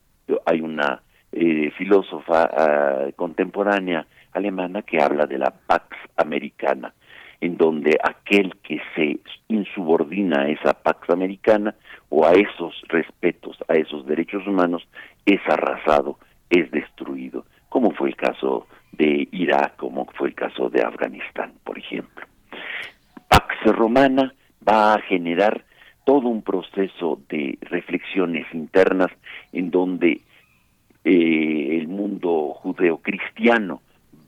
hay 0.45 0.62
una 0.62 1.03
eh, 1.32 1.72
filósofa 1.78 2.49
ah, 2.51 3.08
contemporánea 3.16 4.08
alemana 4.34 4.82
que 4.82 5.01
habla 5.01 5.28
de 5.28 5.38
la 5.38 5.51
Pax 5.51 5.95
Americana, 6.18 6.93
en 7.42 7.58
donde 7.58 7.98
aquel 8.04 8.56
que 8.64 8.82
se 8.96 9.20
insubordina 9.48 10.42
a 10.42 10.50
esa 10.50 10.74
Pax 10.74 11.10
Americana 11.10 11.76
o 12.10 12.26
a 12.26 12.34
esos 12.34 12.82
respetos, 12.88 13.58
a 13.68 13.74
esos 13.74 14.06
derechos 14.06 14.46
humanos, 14.48 14.88
es 15.26 15.42
arrasado, 15.48 16.18
es 16.50 16.70
destruido, 16.72 17.46
como 17.70 17.92
fue 17.92 18.10
el 18.10 18.16
caso 18.16 18.68
de 18.92 19.28
Irak, 19.32 19.76
como 19.78 20.06
fue 20.16 20.30
el 20.30 20.36
caso 20.36 20.70
de 20.70 20.82
Afganistán, 20.82 21.54
por 21.64 21.78
ejemplo. 21.78 22.26
romana 23.66 24.34
va 24.68 24.94
a 24.94 25.02
generar 25.02 25.66
todo 26.06 26.28
un 26.28 26.44
proceso 26.44 27.20
de 27.30 27.58
reflexiones 27.62 28.46
internas 28.54 29.10
en 29.52 29.72
donde 29.72 30.22
eh, 31.04 31.78
el 31.78 31.88
mundo 31.88 32.54
judeocristiano 32.54 33.82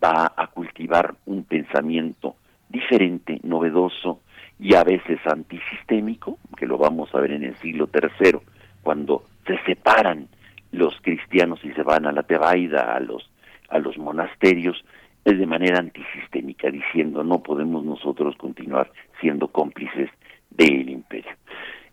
va 0.04 0.34
a 0.36 0.48
cultivar 0.48 1.16
un 1.26 1.44
pensamiento 1.44 2.36
diferente, 2.70 3.40
novedoso 3.44 4.22
y 4.60 4.76
a 4.76 4.84
veces 4.84 5.20
antisistémico, 5.26 6.38
que 6.58 6.66
lo 6.66 6.78
vamos 6.78 7.14
a 7.14 7.20
ver 7.20 7.32
en 7.32 7.44
el 7.44 7.56
siglo 7.58 7.90
III, 7.94 8.40
cuando 8.82 9.26
se 9.46 9.58
separan 9.64 10.28
los 10.72 10.96
cristianos 11.02 11.60
y 11.64 11.72
se 11.72 11.84
van 11.84 12.06
a 12.06 12.12
la 12.12 12.24
Tebaida, 12.24 12.96
a 12.96 13.00
los, 13.00 13.30
a 13.70 13.80
los 13.80 13.98
monasterios, 13.98 14.84
es 15.24 15.38
de 15.38 15.46
manera 15.46 15.80
antisistémica, 15.80 16.70
diciendo 16.70 17.24
no 17.24 17.44
podemos 17.44 17.84
nosotros 17.84 18.36
continuar 18.38 18.92
siendo 19.20 19.50
cómplices 19.50 20.10
del 20.50 20.90
imperio. 20.90 21.32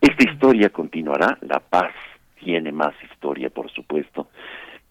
Esta 0.01 0.31
historia 0.31 0.71
continuará, 0.71 1.39
la 1.43 1.61
paz 1.61 1.93
tiene 2.39 2.73
más 2.73 2.95
historia, 3.03 3.51
por 3.51 3.71
supuesto, 3.71 4.29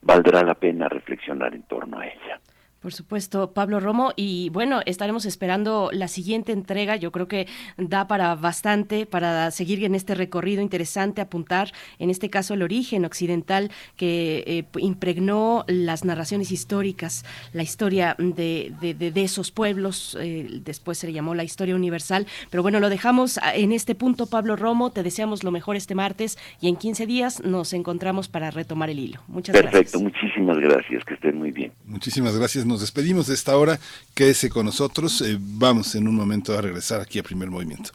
valdrá 0.01 0.43
la 0.43 0.55
pena 0.55 0.89
reflexionar 0.89 1.53
en 1.55 1.63
torno 1.63 1.99
a 1.99 2.05
ella. 2.05 2.39
Por 2.83 2.91
supuesto, 2.91 3.53
Pablo 3.53 3.79
Romo. 3.79 4.11
Y 4.17 4.49
bueno, 4.49 4.81
estaremos 4.85 5.25
esperando 5.25 5.89
la 5.93 6.09
siguiente 6.09 6.51
entrega. 6.51 6.97
Yo 6.97 7.13
creo 7.13 7.29
que 7.29 7.47
da 7.77 8.07
para 8.09 8.35
bastante, 8.35 9.05
para 9.05 9.49
seguir 9.51 9.85
en 9.85 9.95
este 9.95 10.15
recorrido 10.15 10.61
interesante, 10.61 11.21
apuntar, 11.21 11.71
en 11.97 12.09
este 12.09 12.29
caso, 12.29 12.55
el 12.55 12.61
origen 12.61 13.05
occidental 13.05 13.71
que 13.95 14.43
eh, 14.45 14.65
impregnó 14.79 15.63
las 15.67 16.03
narraciones 16.03 16.51
históricas, 16.51 17.23
la 17.53 17.63
historia 17.63 18.17
de, 18.19 18.73
de, 18.81 19.23
esos 19.23 19.51
pueblos. 19.51 20.17
Eh, 20.19 20.59
después 20.65 20.97
se 20.97 21.07
le 21.07 21.13
llamó 21.13 21.35
la 21.35 21.45
historia 21.45 21.75
universal. 21.77 22.27
Pero 22.49 22.63
bueno, 22.63 22.81
lo 22.81 22.89
dejamos 22.89 23.39
en 23.55 23.71
este 23.71 23.95
punto, 23.95 24.25
Pablo 24.25 24.57
Romo. 24.57 24.91
Te 24.91 25.03
deseamos 25.03 25.45
lo 25.45 25.51
mejor 25.51 25.77
este 25.77 25.95
martes 25.95 26.37
y 26.59 26.67
en 26.67 26.75
15 26.75 27.05
días 27.05 27.41
nos 27.45 27.71
encontramos 27.71 28.27
para 28.27 28.51
retomar 28.51 28.89
el 28.89 28.99
hilo. 28.99 29.21
Muchas 29.29 29.55
gracias. 29.55 29.71
Perfecto, 29.71 29.99
muchísimas 30.01 30.57
gracias. 30.57 31.05
Que 31.05 31.13
estén 31.13 31.37
muy 31.37 31.51
bien. 31.51 31.71
Muchísimas 31.85 32.37
gracias 32.37 32.65
nos 32.73 32.81
despedimos 32.81 33.27
de 33.27 33.35
esta 33.35 33.55
hora. 33.55 33.79
Quédese 34.13 34.49
con 34.49 34.65
nosotros. 34.65 35.21
Eh, 35.21 35.37
vamos 35.39 35.95
en 35.95 36.07
un 36.07 36.15
momento 36.15 36.57
a 36.57 36.61
regresar 36.61 36.99
aquí 36.99 37.19
a 37.19 37.23
Primer 37.23 37.49
Movimiento. 37.49 37.91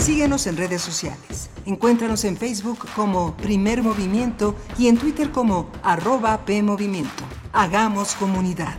Síguenos 0.00 0.46
en 0.46 0.56
redes 0.56 0.82
sociales. 0.82 1.50
Encuéntranos 1.64 2.24
en 2.24 2.36
Facebook 2.36 2.86
como 2.94 3.36
Primer 3.36 3.82
Movimiento 3.82 4.54
y 4.78 4.88
en 4.88 4.98
Twitter 4.98 5.30
como 5.30 5.70
arroba 5.82 6.44
PMovimiento. 6.44 7.24
Hagamos 7.52 8.14
comunidad. 8.14 8.76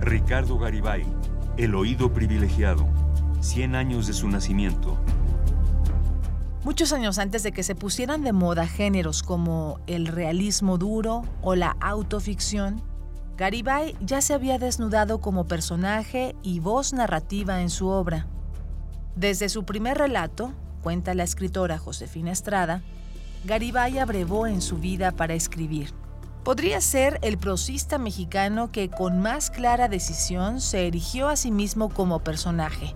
Ricardo 0.00 0.58
Garibay, 0.58 1.04
El 1.56 1.74
Oído 1.74 2.12
Privilegiado, 2.12 2.88
100 3.40 3.74
años 3.74 4.06
de 4.06 4.12
su 4.12 4.28
nacimiento, 4.28 4.96
Muchos 6.64 6.92
años 6.92 7.18
antes 7.18 7.42
de 7.42 7.50
que 7.50 7.64
se 7.64 7.74
pusieran 7.74 8.22
de 8.22 8.32
moda 8.32 8.68
géneros 8.68 9.24
como 9.24 9.80
el 9.88 10.06
realismo 10.06 10.78
duro 10.78 11.24
o 11.42 11.56
la 11.56 11.76
autoficción, 11.80 12.80
Garibay 13.36 13.96
ya 14.00 14.20
se 14.20 14.32
había 14.32 14.60
desnudado 14.60 15.20
como 15.20 15.48
personaje 15.48 16.36
y 16.40 16.60
voz 16.60 16.92
narrativa 16.92 17.62
en 17.62 17.68
su 17.68 17.88
obra. 17.88 18.28
Desde 19.16 19.48
su 19.48 19.64
primer 19.64 19.98
relato, 19.98 20.52
cuenta 20.84 21.14
la 21.14 21.24
escritora 21.24 21.78
Josefina 21.78 22.30
Estrada, 22.30 22.80
Garibay 23.44 23.98
abrevó 23.98 24.46
en 24.46 24.62
su 24.62 24.78
vida 24.78 25.10
para 25.10 25.34
escribir. 25.34 25.92
Podría 26.44 26.80
ser 26.80 27.18
el 27.22 27.38
prosista 27.38 27.98
mexicano 27.98 28.70
que 28.70 28.88
con 28.88 29.18
más 29.18 29.50
clara 29.50 29.88
decisión 29.88 30.60
se 30.60 30.86
erigió 30.86 31.28
a 31.28 31.34
sí 31.34 31.50
mismo 31.50 31.88
como 31.88 32.20
personaje 32.20 32.94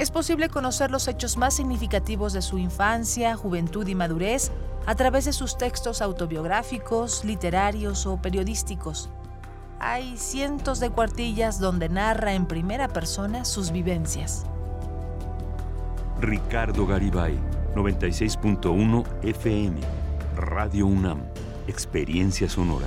es 0.00 0.10
posible 0.10 0.48
conocer 0.48 0.90
los 0.90 1.08
hechos 1.08 1.36
más 1.36 1.52
significativos 1.52 2.32
de 2.32 2.40
su 2.40 2.56
infancia, 2.56 3.36
juventud 3.36 3.86
y 3.86 3.94
madurez 3.94 4.50
a 4.86 4.94
través 4.94 5.26
de 5.26 5.34
sus 5.34 5.58
textos 5.58 6.00
autobiográficos, 6.00 7.22
literarios 7.22 8.06
o 8.06 8.16
periodísticos. 8.16 9.10
Hay 9.78 10.16
cientos 10.16 10.80
de 10.80 10.88
cuartillas 10.88 11.60
donde 11.60 11.90
narra 11.90 12.32
en 12.32 12.46
primera 12.46 12.88
persona 12.88 13.44
sus 13.44 13.72
vivencias. 13.72 14.46
Ricardo 16.18 16.86
Garibay, 16.86 17.38
96.1 17.74 19.04
FM, 19.22 19.80
Radio 20.34 20.86
UNAM, 20.86 21.24
Experiencia 21.66 22.48
Sonora. 22.48 22.86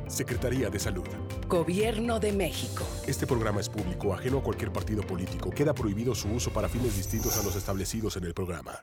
Secretaría 0.11 0.69
de 0.69 0.77
Salud. 0.77 1.07
Gobierno 1.47 2.19
de 2.19 2.33
México. 2.33 2.85
Este 3.07 3.25
programa 3.25 3.61
es 3.61 3.69
público, 3.69 4.13
ajeno 4.13 4.39
a 4.39 4.43
cualquier 4.43 4.71
partido 4.71 5.03
político. 5.03 5.49
Queda 5.49 5.73
prohibido 5.73 6.13
su 6.13 6.29
uso 6.29 6.51
para 6.51 6.67
fines 6.67 6.97
distintos 6.97 7.37
a 7.37 7.43
los 7.43 7.55
establecidos 7.55 8.17
en 8.17 8.25
el 8.25 8.33
programa. 8.33 8.81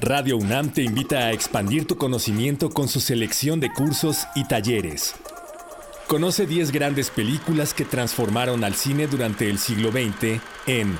Radio 0.00 0.36
UNAM 0.36 0.70
te 0.70 0.82
invita 0.82 1.18
a 1.18 1.32
expandir 1.32 1.86
tu 1.86 1.96
conocimiento 1.96 2.70
con 2.70 2.88
su 2.88 3.00
selección 3.00 3.60
de 3.60 3.70
cursos 3.70 4.26
y 4.34 4.46
talleres. 4.46 5.14
Conoce 6.06 6.46
10 6.46 6.70
grandes 6.70 7.10
películas 7.10 7.74
que 7.74 7.84
transformaron 7.84 8.62
al 8.64 8.74
cine 8.74 9.06
durante 9.06 9.50
el 9.50 9.58
siglo 9.58 9.90
XX 9.90 10.40
en 10.66 10.98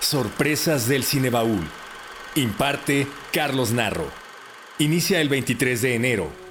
Sorpresas 0.00 0.88
del 0.88 1.04
Cinebaúl. 1.04 1.66
Imparte 2.34 3.06
Carlos 3.32 3.72
Narro. 3.72 4.08
Inicia 4.78 5.20
el 5.20 5.28
23 5.28 5.82
de 5.82 5.94
enero. 5.94 6.47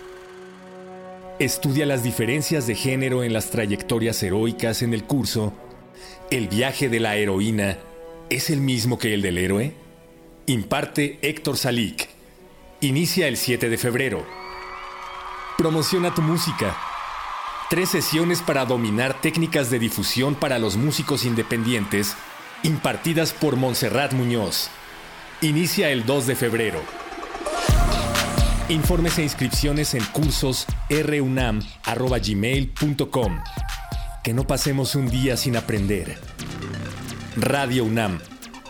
Estudia 1.39 1.85
las 1.85 2.01
diferencias 2.01 2.65
de 2.65 2.73
género 2.73 3.23
en 3.23 3.31
las 3.31 3.51
trayectorias 3.51 4.23
heroicas 4.23 4.81
en 4.81 4.95
el 4.95 5.03
curso 5.03 5.53
¿El 6.31 6.47
viaje 6.47 6.89
de 6.89 6.99
la 6.99 7.15
heroína 7.15 7.77
es 8.31 8.49
el 8.49 8.59
mismo 8.59 8.97
que 8.97 9.13
el 9.13 9.21
del 9.21 9.37
héroe? 9.37 9.71
Imparte 10.47 11.19
Héctor 11.21 11.57
Salik. 11.57 12.09
Inicia 12.81 13.27
el 13.27 13.37
7 13.37 13.69
de 13.69 13.77
febrero. 13.77 14.25
Promociona 15.59 16.13
tu 16.15 16.23
música. 16.23 16.75
Tres 17.69 17.89
sesiones 17.89 18.41
para 18.41 18.65
dominar 18.65 19.21
técnicas 19.21 19.69
de 19.69 19.77
difusión 19.77 20.33
para 20.33 20.57
los 20.57 20.75
músicos 20.75 21.23
independientes 21.23 22.15
impartidas 22.63 23.31
por 23.31 23.57
Montserrat 23.57 24.11
Muñoz. 24.11 24.69
Inicia 25.41 25.91
el 25.91 26.05
2 26.05 26.27
de 26.27 26.35
febrero. 26.35 27.06
Informes 28.69 29.17
e 29.17 29.23
inscripciones 29.23 29.93
en 29.93 30.03
cursos 30.11 30.67
runam.gmail.com. 30.89 33.39
Que 34.21 34.33
no 34.33 34.45
pasemos 34.45 34.93
un 34.95 35.07
día 35.07 35.37
sin 35.37 35.55
aprender. 35.55 36.19
Radio 37.37 37.85
UNAM. 37.85 38.19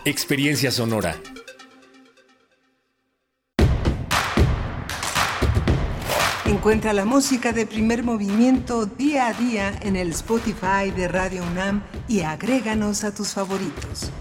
Experiencia 0.04 0.70
sonora. 0.70 1.16
Encuentra 6.46 6.92
la 6.92 7.04
música 7.04 7.52
de 7.52 7.66
primer 7.66 8.04
movimiento 8.04 8.86
día 8.86 9.26
a 9.26 9.32
día 9.32 9.76
en 9.82 9.96
el 9.96 10.10
Spotify 10.10 10.92
de 10.94 11.08
Radio 11.08 11.42
UNAM 11.42 11.82
y 12.06 12.20
agréganos 12.20 13.02
a 13.02 13.12
tus 13.12 13.30
favoritos. 13.30 14.12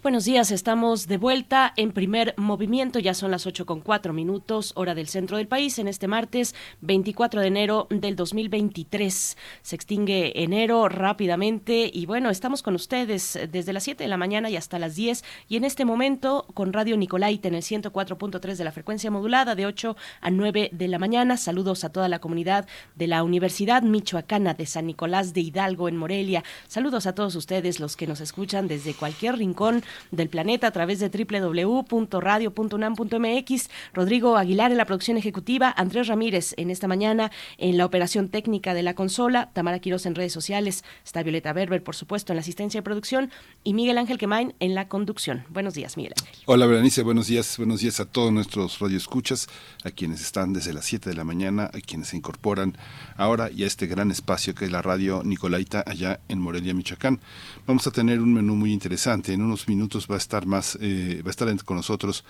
Buenos 0.00 0.26
días, 0.26 0.52
estamos 0.52 1.08
de 1.08 1.16
vuelta 1.16 1.72
en 1.76 1.90
primer 1.90 2.32
movimiento, 2.36 3.00
ya 3.00 3.14
son 3.14 3.32
las 3.32 3.48
8 3.48 3.66
con 3.66 3.80
4 3.80 4.12
minutos, 4.12 4.70
hora 4.76 4.94
del 4.94 5.08
centro 5.08 5.38
del 5.38 5.48
país, 5.48 5.76
en 5.80 5.88
este 5.88 6.06
martes 6.06 6.54
24 6.82 7.40
de 7.40 7.48
enero 7.48 7.88
del 7.90 8.14
2023. 8.14 9.36
Se 9.60 9.74
extingue 9.74 10.40
enero 10.40 10.88
rápidamente 10.88 11.90
y 11.92 12.06
bueno, 12.06 12.30
estamos 12.30 12.62
con 12.62 12.76
ustedes 12.76 13.40
desde 13.50 13.72
las 13.72 13.82
7 13.82 14.04
de 14.04 14.08
la 14.08 14.16
mañana 14.16 14.48
y 14.48 14.56
hasta 14.56 14.78
las 14.78 14.94
10 14.94 15.24
y 15.48 15.56
en 15.56 15.64
este 15.64 15.84
momento 15.84 16.46
con 16.54 16.72
Radio 16.72 16.96
Nicolaita 16.96 17.48
en 17.48 17.56
el 17.56 17.62
104.3 17.62 18.54
de 18.54 18.64
la 18.64 18.70
frecuencia 18.70 19.10
modulada 19.10 19.56
de 19.56 19.66
8 19.66 19.96
a 20.20 20.30
9 20.30 20.70
de 20.72 20.88
la 20.88 21.00
mañana. 21.00 21.36
Saludos 21.36 21.82
a 21.82 21.90
toda 21.90 22.08
la 22.08 22.20
comunidad 22.20 22.68
de 22.94 23.08
la 23.08 23.24
Universidad 23.24 23.82
Michoacana 23.82 24.54
de 24.54 24.66
San 24.66 24.86
Nicolás 24.86 25.34
de 25.34 25.40
Hidalgo 25.40 25.88
en 25.88 25.96
Morelia. 25.96 26.44
Saludos 26.68 27.06
a 27.08 27.16
todos 27.16 27.34
ustedes 27.34 27.80
los 27.80 27.96
que 27.96 28.06
nos 28.06 28.20
escuchan 28.20 28.68
desde 28.68 28.94
cualquier 28.94 29.38
rincón 29.38 29.82
del 30.10 30.28
planeta 30.28 30.68
a 30.68 30.70
través 30.70 31.00
de 31.00 31.08
www.radio.unam.mx. 31.08 33.70
Rodrigo 33.94 34.36
Aguilar 34.36 34.70
en 34.70 34.76
la 34.76 34.84
producción 34.84 35.16
ejecutiva, 35.16 35.72
Andrés 35.76 36.08
Ramírez 36.08 36.54
en 36.56 36.70
esta 36.70 36.88
mañana 36.88 37.30
en 37.58 37.76
la 37.76 37.84
operación 37.84 38.28
técnica 38.28 38.74
de 38.74 38.82
la 38.82 38.94
consola, 38.94 39.50
Tamara 39.52 39.78
Quiroz 39.78 40.06
en 40.06 40.14
redes 40.14 40.32
sociales, 40.32 40.84
está 41.04 41.22
Violeta 41.22 41.52
Berber, 41.52 41.82
por 41.82 41.94
supuesto, 41.94 42.32
en 42.32 42.36
la 42.36 42.40
asistencia 42.40 42.78
de 42.78 42.82
producción 42.82 43.30
y 43.64 43.74
Miguel 43.74 43.98
Ángel 43.98 44.18
Quemain 44.18 44.54
en 44.60 44.74
la 44.74 44.88
conducción. 44.88 45.44
Buenos 45.48 45.74
días, 45.74 45.96
Miguel 45.96 46.14
Ángel. 46.18 46.34
Hola, 46.46 46.66
Berenice, 46.66 47.02
buenos 47.02 47.26
días, 47.26 47.56
buenos 47.58 47.80
días 47.80 48.00
a 48.00 48.06
todos 48.06 48.32
nuestros 48.32 48.78
radioescuchas, 48.78 49.48
a 49.84 49.90
quienes 49.90 50.20
están 50.20 50.52
desde 50.52 50.72
las 50.72 50.84
7 50.84 51.10
de 51.10 51.16
la 51.16 51.24
mañana, 51.24 51.70
a 51.72 51.80
quienes 51.80 52.08
se 52.08 52.16
incorporan 52.16 52.76
ahora 53.16 53.50
y 53.50 53.64
a 53.64 53.66
este 53.66 53.86
gran 53.86 54.10
espacio 54.10 54.54
que 54.54 54.64
es 54.64 54.72
la 54.72 54.82
radio 54.82 55.22
Nicolaita 55.24 55.84
allá 55.86 56.20
en 56.28 56.40
Morelia, 56.40 56.74
Michoacán. 56.74 57.20
Vamos 57.66 57.86
a 57.86 57.90
tener 57.90 58.20
un 58.20 58.32
menú 58.32 58.54
muy 58.54 58.72
interesante. 58.72 59.32
En 59.32 59.42
unos 59.42 59.68
minutos 59.68 59.77
va 60.10 60.14
a 60.14 60.18
estar 60.18 60.46
más, 60.46 60.78
eh, 60.80 61.22
va 61.24 61.28
a 61.28 61.30
estar 61.30 61.48
con 61.64 61.76
nosotros 61.76 62.24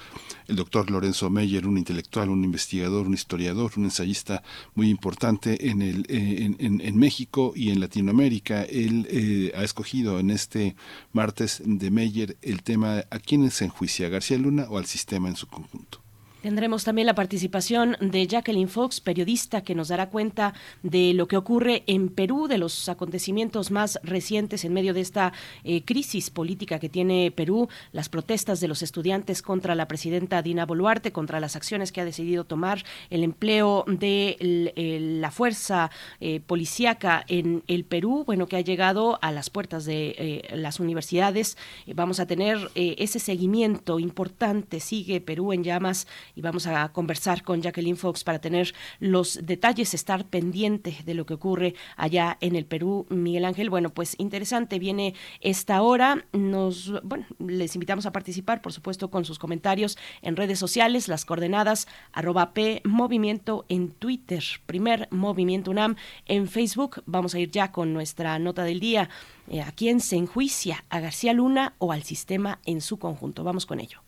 el 0.46 0.57
doctor 0.57 0.90
Lorenzo 0.90 1.30
Meyer, 1.30 1.66
un 1.66 1.78
intelectual, 1.78 2.28
un 2.28 2.44
investigador, 2.44 3.07
un 3.07 3.14
historiador, 3.14 3.72
un 3.76 3.84
ensayista 3.84 4.42
muy 4.74 4.88
importante 4.88 5.70
en, 5.70 5.82
el, 5.82 6.07
eh, 6.09 6.55
en, 6.59 6.80
en, 6.80 6.96
México 6.96 7.53
y 7.55 7.70
en 7.70 7.80
Latinoamérica. 7.80 8.62
Él 8.62 9.07
eh, 9.11 9.53
ha 9.57 9.64
escogido 9.64 10.18
en 10.18 10.30
este 10.30 10.76
martes 11.12 11.62
de 11.64 11.90
Meyer 11.90 12.36
el 12.42 12.62
tema 12.62 13.05
¿a 13.11 13.18
quién 13.18 13.51
se 13.51 13.64
enjuicia? 13.64 14.09
¿García 14.09 14.38
Luna 14.38 14.66
o 14.68 14.78
al 14.78 14.86
sistema 14.86 15.28
en 15.28 15.36
su 15.36 15.46
conjunto? 15.46 16.07
Tendremos 16.43 16.84
también 16.84 17.07
la 17.07 17.16
participación 17.16 17.97
de 18.01 18.24
Jacqueline 18.24 18.68
Fox, 18.68 19.01
periodista, 19.01 19.62
que 19.62 19.74
nos 19.74 19.89
dará 19.89 20.09
cuenta 20.09 20.55
de 20.84 21.12
lo 21.12 21.26
que 21.26 21.36
ocurre 21.36 21.82
en 21.89 22.11
Perú, 22.11 22.47
de 22.47 22.59
los 22.59 22.89
acontecimientos 22.89 23.72
más 23.72 23.99
recientes 24.05 24.64
en 24.64 24.72
medio 24.72 24.95
de 24.95 25.01
esta 25.01 25.32
eh, 25.64 25.82
crisis 25.82 26.30
política 26.30 26.78
que 26.78 26.89
tiene 26.89 27.32
Perú, 27.32 27.68
las 27.91 28.09
protestas 28.09 28.61
de 28.61 28.68
los 28.68 28.82
estudiantes 28.82 29.43
contra 29.43 29.74
la 29.74 29.89
presidenta 29.89 30.41
Dina 30.41 30.64
Boluarte, 30.64 31.11
contra 31.11 31.41
las 31.41 31.57
acciones 31.57 31.91
que 31.91 32.03
ha 32.03 32.05
decidido 32.05 32.45
tomar, 32.45 32.84
el 33.11 33.24
empleo 33.24 33.84
de 33.89 35.11
la 35.20 35.32
fuerza 35.32 35.91
eh, 36.20 36.39
policíaca 36.47 37.24
en 37.26 37.64
el 37.66 37.84
Perú, 37.84 38.22
bueno, 38.24 38.47
que 38.47 38.55
ha 38.55 38.61
llegado 38.61 39.18
a 39.22 39.32
las 39.32 39.51
puertas 39.51 39.84
de 39.86 40.14
eh, 40.16 40.57
las 40.57 40.78
universidades. 40.78 41.57
vamos 41.93 42.20
a 42.20 42.26
tener 42.26 42.70
ese 42.76 43.18
seguimiento 43.18 43.99
importante, 43.99 44.78
sigue 44.78 45.20
Perú 45.20 45.53
en 45.53 45.64
llamas 45.64 46.07
y 46.39 46.41
vamos 46.41 46.68
a 46.68 46.93
conversar 46.93 47.43
con 47.43 47.61
Jacqueline 47.61 47.97
Fox 47.97 48.22
para 48.22 48.39
tener 48.39 48.72
los 49.01 49.41
detalles, 49.43 49.93
estar 49.93 50.24
pendiente 50.24 50.97
de 51.05 51.14
lo 51.14 51.26
que 51.26 51.34
ocurre 51.34 51.74
allá 51.97 52.39
en 52.41 52.55
el 52.55 52.64
Perú. 52.64 53.07
Miguel 53.11 53.45
Ángel, 53.45 53.70
bueno, 53.70 53.91
pues 53.91 54.14
interesante 54.18 54.78
viene 54.78 55.14
esta 55.41 55.82
hora. 55.82 56.24
Nos, 56.32 57.03
bueno, 57.03 57.26
les 57.41 57.74
invitamos 57.74 58.07
a 58.07 58.12
participar, 58.12 58.62
por 58.62 58.72
supuesto, 58.72 59.11
con 59.11 59.24
sus 59.24 59.41
comentarios 59.41 59.99
en 60.22 60.36
redes 60.36 60.61
sociales, 60.61 61.09
las 61.09 61.24
coordenadas 61.24 61.89
arroba 62.12 62.55
P 62.55 62.82
Movimiento 62.84 63.66
en 63.68 63.91
Twitter, 63.91 64.45
primer 64.66 65.09
Movimiento 65.11 65.72
UNAM 65.72 65.97
en 66.26 66.47
Facebook. 66.47 67.03
Vamos 67.05 67.34
a 67.34 67.41
ir 67.41 67.51
ya 67.51 67.72
con 67.72 67.93
nuestra 67.93 68.39
nota 68.39 68.62
del 68.62 68.78
día. 68.78 69.11
Eh, 69.49 69.61
¿A 69.61 69.72
quién 69.72 69.99
se 69.99 70.14
enjuicia? 70.14 70.84
¿A 70.89 71.01
García 71.01 71.32
Luna 71.32 71.74
o 71.78 71.91
al 71.91 72.05
sistema 72.05 72.61
en 72.64 72.80
su 72.80 73.01
conjunto? 73.01 73.43
Vamos 73.43 73.66
con 73.66 73.80
ello. 73.80 74.07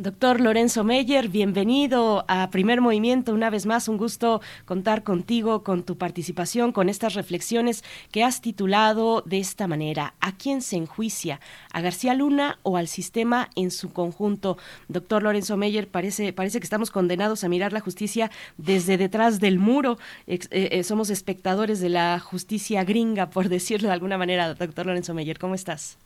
Doctor 0.00 0.40
Lorenzo 0.40 0.84
Meyer, 0.84 1.28
bienvenido 1.28 2.24
a 2.28 2.50
Primer 2.50 2.80
Movimiento. 2.80 3.34
Una 3.34 3.50
vez 3.50 3.66
más, 3.66 3.88
un 3.88 3.96
gusto 3.96 4.40
contar 4.64 5.02
contigo, 5.02 5.64
con 5.64 5.82
tu 5.82 5.98
participación, 5.98 6.70
con 6.70 6.88
estas 6.88 7.14
reflexiones 7.14 7.82
que 8.12 8.22
has 8.22 8.40
titulado 8.40 9.22
de 9.22 9.40
esta 9.40 9.66
manera. 9.66 10.14
¿A 10.20 10.36
quién 10.36 10.62
se 10.62 10.76
enjuicia? 10.76 11.40
¿A 11.72 11.80
García 11.80 12.14
Luna 12.14 12.60
o 12.62 12.76
al 12.76 12.86
sistema 12.86 13.50
en 13.56 13.72
su 13.72 13.92
conjunto? 13.92 14.56
Doctor 14.86 15.24
Lorenzo 15.24 15.56
Meyer, 15.56 15.88
parece, 15.88 16.32
parece 16.32 16.60
que 16.60 16.64
estamos 16.64 16.92
condenados 16.92 17.42
a 17.42 17.48
mirar 17.48 17.72
la 17.72 17.80
justicia 17.80 18.30
desde 18.56 18.98
detrás 18.98 19.40
del 19.40 19.58
muro. 19.58 19.98
Eh, 20.28 20.38
eh, 20.52 20.84
somos 20.84 21.10
espectadores 21.10 21.80
de 21.80 21.88
la 21.88 22.20
justicia 22.20 22.84
gringa, 22.84 23.30
por 23.30 23.48
decirlo 23.48 23.88
de 23.88 23.94
alguna 23.94 24.16
manera. 24.16 24.54
Doctor 24.54 24.86
Lorenzo 24.86 25.12
Meyer, 25.12 25.40
¿cómo 25.40 25.56
estás? 25.56 25.98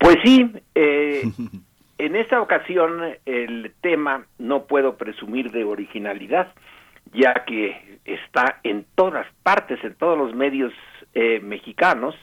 Pues 0.00 0.16
sí, 0.24 0.50
eh, 0.74 1.22
en 1.98 2.16
esta 2.16 2.40
ocasión 2.40 3.02
el 3.26 3.72
tema 3.82 4.24
no 4.38 4.64
puedo 4.64 4.96
presumir 4.96 5.52
de 5.52 5.64
originalidad, 5.64 6.52
ya 7.12 7.44
que 7.46 7.98
está 8.06 8.60
en 8.64 8.86
todas 8.94 9.26
partes, 9.42 9.78
en 9.84 9.94
todos 9.94 10.16
los 10.16 10.34
medios 10.34 10.72
eh, 11.12 11.40
mexicanos, 11.40 12.14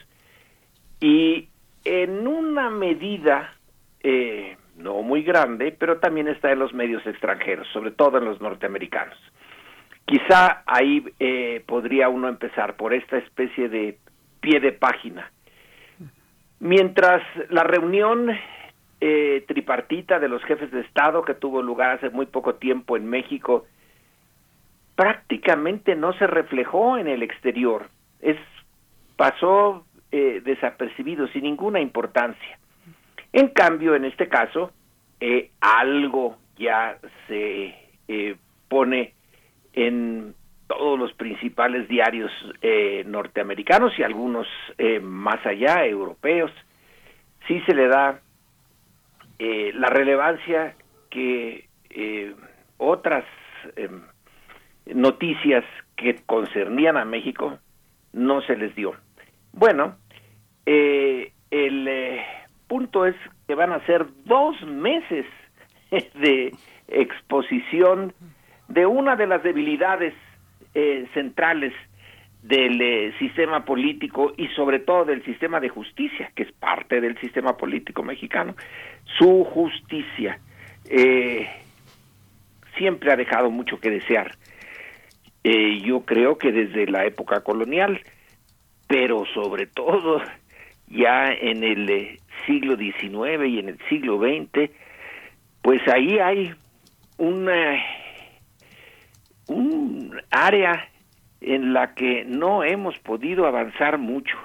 y 1.00 1.50
en 1.86 2.28
una 2.28 2.72
medida 2.72 3.54
eh, 4.02 4.58
no 4.76 5.04
muy 5.04 5.22
grande, 5.22 5.72
pero 5.72 6.00
también 6.00 6.28
está 6.28 6.52
en 6.52 6.60
los 6.60 6.74
medios 6.74 7.06
extranjeros, 7.06 7.68
sobre 7.72 7.92
todo 7.92 8.18
en 8.18 8.26
los 8.26 8.42
norteamericanos. 8.42 9.18
Quizá 10.06 10.64
ahí 10.66 11.06
podría 11.66 12.10
uno 12.10 12.30
empezar 12.30 12.76
por 12.78 12.94
esta 12.94 13.18
especie 13.18 13.68
de 13.70 14.00
pie 14.40 14.62
de 14.62 14.72
página 14.72 15.32
Mientras 16.60 17.22
la 17.50 17.64
reunión 17.64 18.30
eh, 19.00 19.46
tripartita 19.48 20.20
de 20.20 20.28
los 20.28 20.44
jefes 20.44 20.72
de 20.72 20.82
Estado 20.82 21.24
que 21.24 21.36
tuvo 21.36 21.62
lugar 21.62 21.92
hace 21.92 22.10
muy 22.10 22.26
poco 22.26 22.56
tiempo 22.56 22.98
en 22.98 23.08
México 23.08 23.66
prácticamente 24.96 25.96
no 25.96 26.14
se 26.14 26.26
reflejó 26.26 26.98
en 26.98 27.08
el 27.08 27.22
exterior, 27.22 27.88
es 28.20 28.38
pasó 29.16 29.86
eh, 30.12 30.42
desapercibido 30.44 31.28
sin 31.28 31.44
ninguna 31.44 31.80
importancia. 31.80 32.58
En 33.32 33.50
cambio, 33.50 33.94
en 33.94 34.06
este 34.06 34.28
caso, 34.28 34.72
eh, 35.20 35.52
algo 35.62 36.38
ya 36.58 36.98
se 37.28 37.76
pone 38.68 39.14
en 39.74 40.34
todos 40.68 41.00
los 41.00 41.14
principales 41.14 41.88
diarios 41.88 42.32
eh, 42.62 43.04
norteamericanos 43.08 43.98
y 43.98 44.04
algunos 44.04 44.48
eh, 44.78 45.00
más 45.00 45.44
allá, 45.46 45.86
europeos, 45.86 46.52
sí 47.48 47.62
se 47.66 47.74
le 47.74 47.88
da 47.88 48.20
eh, 49.40 49.72
la 49.74 49.88
relevancia 49.88 50.76
que 51.10 51.66
otras 52.78 53.26
em, 53.76 54.02
noticias 54.86 55.64
que 55.96 56.18
concernían 56.28 56.96
a 56.96 57.06
México 57.06 57.58
no 58.14 58.42
se 58.42 58.56
les 58.56 58.76
dio. 58.76 58.94
Bueno, 59.52 59.96
el 60.66 62.20
punto 62.68 63.08
es 63.08 63.16
que 63.48 63.56
van 63.56 63.72
a 63.72 63.84
ser 63.88 64.06
dos 64.26 64.62
meses 64.62 65.26
de 65.90 66.54
exposición 66.88 68.14
de 68.68 68.86
una 68.86 69.16
de 69.16 69.26
las 69.26 69.42
debilidades 69.42 70.14
eh, 70.74 71.08
centrales 71.14 71.74
del 72.42 72.82
eh, 72.82 73.14
sistema 73.20 73.66
político 73.66 74.34
y 74.38 74.48
sobre 74.50 74.80
todo 74.80 75.06
del 75.06 75.24
sistema 75.26 75.60
de 75.60 75.70
justicia, 75.70 76.32
que 76.36 76.44
es 76.44 76.52
parte 76.52 77.02
del 77.02 77.18
sistema 77.20 77.58
político 77.58 78.04
mexicano, 78.04 78.56
su 79.18 79.44
justicia 79.44 80.40
eh, 80.90 81.48
siempre 82.78 83.12
ha 83.12 83.16
dejado 83.16 83.50
mucho 83.50 83.80
que 83.80 83.90
desear. 83.90 84.36
yo 85.44 86.02
creo 86.02 86.38
que 86.38 86.52
desde 86.52 86.88
la 86.88 87.06
época 87.06 87.42
colonial, 87.42 88.02
pero 88.88 89.26
sobre 89.34 89.66
todo 89.66 90.22
ya 90.88 91.32
en 91.32 91.64
el 91.64 92.20
siglo 92.46 92.78
XIX 92.78 93.48
y 93.48 93.60
en 93.60 93.70
el 93.70 93.80
siglo 93.90 94.20
XX, 94.20 94.70
pues 95.62 95.82
ahí 95.88 96.20
hay 96.20 96.54
una 97.18 97.78
un 99.48 100.22
área 100.32 100.90
en 101.42 101.74
la 101.74 101.94
que 101.94 102.26
no 102.26 102.64
hemos 102.64 102.98
podido 103.00 103.46
avanzar 103.46 103.98
mucho. 103.98 104.38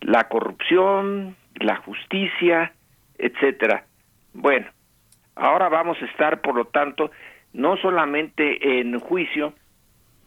La 0.00 0.28
corrupción, 0.28 1.36
la 1.54 1.76
justicia, 1.76 2.72
etcétera. 3.18 3.84
Bueno, 4.32 4.66
ahora 5.36 5.68
vamos 5.68 6.00
a 6.00 6.06
estar, 6.06 6.40
por 6.40 6.54
lo 6.54 6.64
tanto, 6.66 7.10
no 7.52 7.76
solamente 7.76 8.80
en 8.80 8.98
juicio 8.98 9.54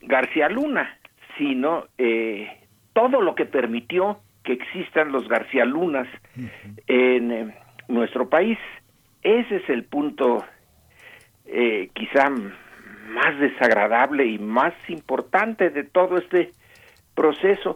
García 0.02 0.50
Luna, 0.50 0.98
sino 1.38 1.86
eh, 1.98 2.48
todo 2.94 3.22
lo 3.22 3.36
que 3.36 3.46
permitió 3.46 4.20
que 4.44 4.54
existan 4.54 5.12
los 5.12 5.28
García 5.28 5.66
Lunas 5.66 6.08
en 6.88 7.32
eh, 7.32 7.56
nuestro 7.88 8.30
país. 8.30 8.60
Ese 9.24 9.56
es 9.56 9.70
el 9.70 9.86
punto 9.86 10.44
eh, 11.46 11.90
quizá 11.94 12.30
más 13.08 13.38
desagradable 13.40 14.26
y 14.26 14.40
más 14.40 14.74
importante 14.88 15.70
de 15.70 15.84
todo 15.84 16.18
este 16.18 16.52
proceso. 17.16 17.76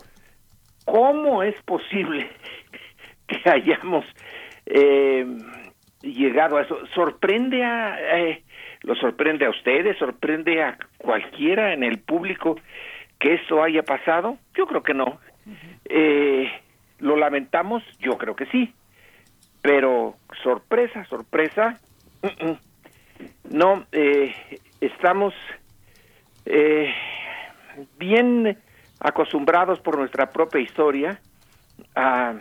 ¿Cómo 0.86 1.44
es 1.44 1.60
posible 1.64 2.30
que 3.28 3.50
hayamos 3.50 4.06
eh, 4.66 5.26
llegado 6.02 6.58
a 6.58 6.62
eso? 6.62 6.78
¿Sorprende 6.94 7.64
a, 7.64 8.20
eh, 8.20 8.44
lo 8.82 8.96
sorprende 8.96 9.46
a 9.46 9.50
ustedes, 9.50 9.98
sorprende 9.98 10.64
a 10.64 10.78
cualquiera 10.98 11.74
en 11.74 11.84
el 11.84 12.00
público 12.00 12.56
que 13.20 13.36
esto 13.36 13.62
haya 13.64 13.84
pasado? 13.84 14.38
Yo 14.56 14.66
creo 14.66 14.84
que 14.84 14.94
no. 14.94 15.20
Eh, 15.86 16.50
¿Lo 17.00 17.16
lamentamos? 17.16 17.84
Yo 18.00 18.18
creo 18.18 18.36
que 18.36 18.46
sí. 18.48 18.74
Pero 19.62 20.16
sorpresa, 20.44 21.04
sorpresa, 21.06 21.80
no, 23.50 23.86
eh, 23.92 24.34
estamos 24.82 25.34
eh, 26.46 26.94
bien 27.98 28.58
acostumbrados 29.00 29.80
por 29.80 29.98
nuestra 29.98 30.30
propia 30.30 30.62
historia 30.62 31.20
a 31.96 32.36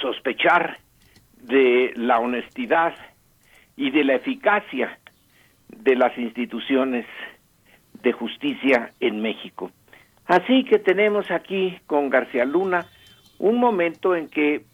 sospechar 0.00 0.78
de 1.38 1.92
la 1.96 2.18
honestidad 2.18 2.94
y 3.76 3.90
de 3.90 4.04
la 4.04 4.14
eficacia 4.14 4.98
de 5.68 5.96
las 5.96 6.16
instituciones 6.16 7.06
de 8.02 8.12
justicia 8.12 8.92
en 9.00 9.20
México. 9.20 9.70
Así 10.26 10.64
que 10.64 10.78
tenemos 10.78 11.30
aquí 11.30 11.78
con 11.86 12.10
García 12.10 12.44
Luna 12.44 12.86
un 13.38 13.58
momento 13.58 14.16
en 14.16 14.28
que 14.28 14.64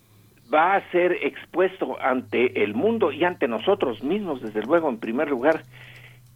va 0.52 0.76
a 0.76 0.90
ser 0.90 1.12
expuesto 1.22 2.00
ante 2.00 2.62
el 2.62 2.74
mundo 2.74 3.10
y 3.10 3.24
ante 3.24 3.48
nosotros 3.48 4.02
mismos, 4.02 4.42
desde 4.42 4.62
luego, 4.62 4.88
en 4.88 4.98
primer 4.98 5.28
lugar, 5.30 5.62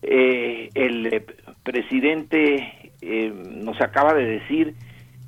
eh, 0.09 0.71
el 0.75 1.13
eh, 1.13 1.27
presidente 1.65 2.93
eh, 3.01 3.33
nos 3.35 3.81
acaba 3.81 4.15
de 4.15 4.25
decir 4.25 4.75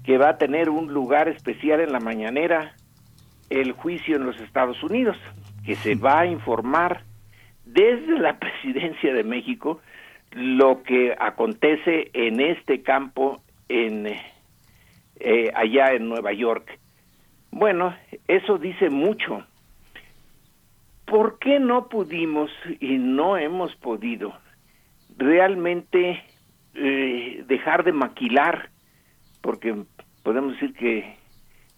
que 0.04 0.18
va 0.18 0.28
a 0.28 0.38
tener 0.38 0.70
un 0.70 0.94
lugar 0.94 1.28
especial 1.28 1.80
en 1.80 1.90
la 1.90 1.98
mañanera 1.98 2.76
el 3.50 3.72
juicio 3.72 4.14
en 4.14 4.24
los 4.24 4.40
Estados 4.40 4.80
Unidos, 4.84 5.16
que 5.66 5.74
se 5.74 5.96
va 5.96 6.20
a 6.20 6.26
informar 6.26 7.02
desde 7.64 8.20
la 8.20 8.38
presidencia 8.38 9.12
de 9.12 9.24
México 9.24 9.80
lo 10.30 10.84
que 10.84 11.16
acontece 11.18 12.12
en 12.12 12.40
este 12.40 12.82
campo 12.82 13.42
en 13.68 14.06
allá 15.56 15.94
en 15.94 16.08
Nueva 16.08 16.32
York. 16.32 16.78
Bueno, 17.50 17.96
eso 18.28 18.58
dice 18.58 18.90
mucho. 18.90 19.44
¿Por 21.04 21.40
qué 21.40 21.58
no 21.58 21.88
pudimos 21.88 22.50
y 22.78 22.98
no 22.98 23.36
hemos 23.36 23.74
podido 23.76 24.34
realmente 25.18 26.22
eh, 26.74 27.44
dejar 27.46 27.84
de 27.84 27.92
maquilar, 27.92 28.70
porque 29.42 29.74
podemos 30.22 30.52
decir 30.54 30.72
que 30.74 31.16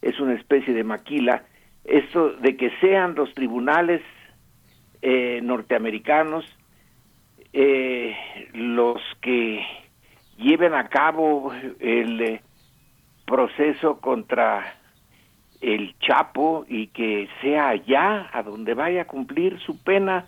es 0.02 0.20
una 0.20 0.34
especie 0.34 0.72
de 0.72 0.84
maquila, 0.84 1.44
esto 1.84 2.30
de 2.34 2.56
que 2.56 2.70
sean 2.80 3.14
los 3.14 3.32
tribunales 3.34 4.02
eh, 5.02 5.40
norteamericanos 5.42 6.44
eh, 7.52 8.14
los 8.52 9.00
que 9.20 9.66
lleven 10.36 10.74
a 10.74 10.88
cabo 10.88 11.52
el 11.80 12.40
proceso 13.26 13.98
contra 14.00 14.74
el 15.60 15.94
Chapo 15.98 16.64
y 16.68 16.88
que 16.88 17.28
sea 17.40 17.70
allá 17.70 18.30
a 18.32 18.42
donde 18.42 18.74
vaya 18.74 19.02
a 19.02 19.06
cumplir 19.06 19.58
su 19.60 19.82
pena 19.82 20.26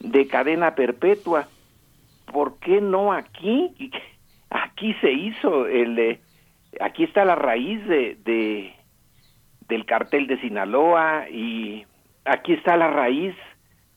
de 0.00 0.26
cadena 0.26 0.74
perpetua. 0.74 1.48
¿Por 2.34 2.58
qué 2.58 2.80
no 2.80 3.12
aquí? 3.12 3.72
Aquí 4.50 4.92
se 4.94 5.12
hizo 5.12 5.66
el, 5.66 6.18
aquí 6.80 7.04
está 7.04 7.24
la 7.24 7.36
raíz 7.36 7.86
de, 7.86 8.18
de 8.24 8.74
del 9.68 9.86
cartel 9.86 10.26
de 10.26 10.40
Sinaloa 10.40 11.30
y 11.30 11.86
aquí 12.24 12.52
está 12.52 12.76
la 12.76 12.88
raíz 12.88 13.34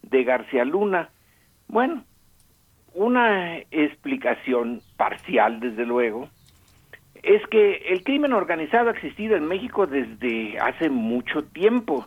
de 0.04 0.24
García 0.24 0.64
Luna. 0.64 1.10
Bueno, 1.68 2.04
una 2.94 3.58
explicación 3.72 4.82
parcial, 4.98 5.60
desde 5.60 5.86
luego, 5.86 6.30
es 7.24 7.46
que 7.48 7.78
el 7.90 8.04
crimen 8.04 8.34
organizado 8.34 8.90
ha 8.90 8.94
existido 8.94 9.36
en 9.36 9.48
México 9.48 9.88
desde 9.88 10.60
hace 10.60 10.90
mucho 10.90 11.44
tiempo. 11.44 12.06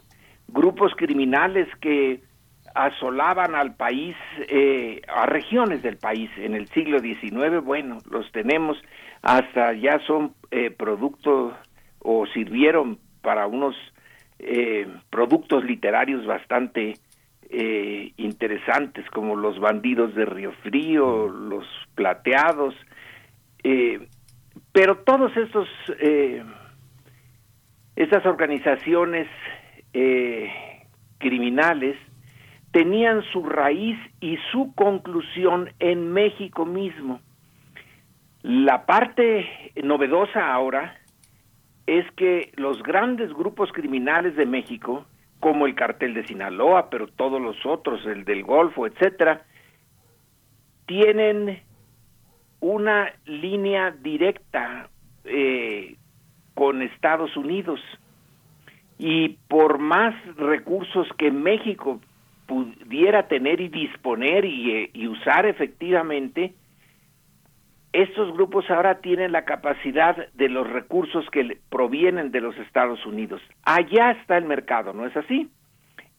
Grupos 0.48 0.92
criminales 0.96 1.68
que 1.80 2.20
asolaban 2.74 3.54
al 3.54 3.74
país, 3.74 4.16
eh, 4.48 5.02
a 5.08 5.26
regiones 5.26 5.82
del 5.82 5.96
país 5.96 6.30
en 6.36 6.54
el 6.54 6.68
siglo 6.68 7.00
XIX, 7.00 7.64
bueno, 7.64 7.98
los 8.10 8.30
tenemos, 8.32 8.80
hasta 9.22 9.72
ya 9.74 9.98
son 10.06 10.34
eh, 10.50 10.70
productos 10.70 11.54
o 11.98 12.26
sirvieron 12.26 12.98
para 13.22 13.46
unos 13.46 13.76
eh, 14.38 14.88
productos 15.10 15.64
literarios 15.64 16.24
bastante 16.24 16.94
eh, 17.50 18.12
interesantes 18.16 19.08
como 19.10 19.36
los 19.36 19.58
bandidos 19.58 20.14
de 20.14 20.24
Río 20.24 20.52
Frío, 20.62 21.28
los 21.28 21.66
plateados, 21.94 22.74
pero 24.72 24.98
todos 24.98 25.36
estos, 25.36 25.68
estas 27.94 28.24
organizaciones 28.24 29.28
criminales 31.18 31.98
tenían 32.72 33.22
su 33.32 33.42
raíz 33.44 33.98
y 34.20 34.36
su 34.52 34.72
conclusión 34.74 35.70
en 35.78 36.12
México 36.12 36.64
mismo. 36.64 37.20
La 38.42 38.86
parte 38.86 39.72
novedosa 39.82 40.52
ahora 40.52 40.96
es 41.86 42.10
que 42.12 42.52
los 42.56 42.82
grandes 42.82 43.32
grupos 43.32 43.72
criminales 43.72 44.36
de 44.36 44.46
México, 44.46 45.04
como 45.40 45.66
el 45.66 45.74
cartel 45.74 46.14
de 46.14 46.26
Sinaloa, 46.26 46.88
pero 46.90 47.08
todos 47.08 47.40
los 47.40 47.56
otros, 47.66 48.06
el 48.06 48.24
del 48.24 48.44
Golfo, 48.44 48.86
etcétera, 48.86 49.42
tienen 50.86 51.60
una 52.60 53.12
línea 53.24 53.90
directa 53.90 54.88
eh, 55.24 55.96
con 56.54 56.82
Estados 56.82 57.36
Unidos 57.36 57.80
y 58.98 59.30
por 59.48 59.78
más 59.78 60.14
recursos 60.36 61.08
que 61.16 61.30
México 61.30 62.00
pudiera 62.50 63.28
tener 63.28 63.60
y 63.60 63.68
disponer 63.68 64.44
y, 64.44 64.90
eh, 64.92 65.08
usar 65.08 65.46
efectivamente, 65.46 66.52
estos 67.92 68.32
grupos 68.32 68.68
ahora 68.70 69.00
tienen 69.00 69.30
la 69.30 69.44
capacidad 69.44 70.16
de 70.32 70.48
los 70.48 70.68
recursos 70.68 71.24
que 71.30 71.58
provienen 71.68 72.32
de 72.32 72.40
los 72.40 72.56
Estados 72.58 73.06
Unidos. 73.06 73.40
Allá 73.62 74.10
está 74.10 74.36
el 74.36 74.46
mercado, 74.46 74.92
¿no 74.92 75.06
es 75.06 75.16
así? 75.16 75.48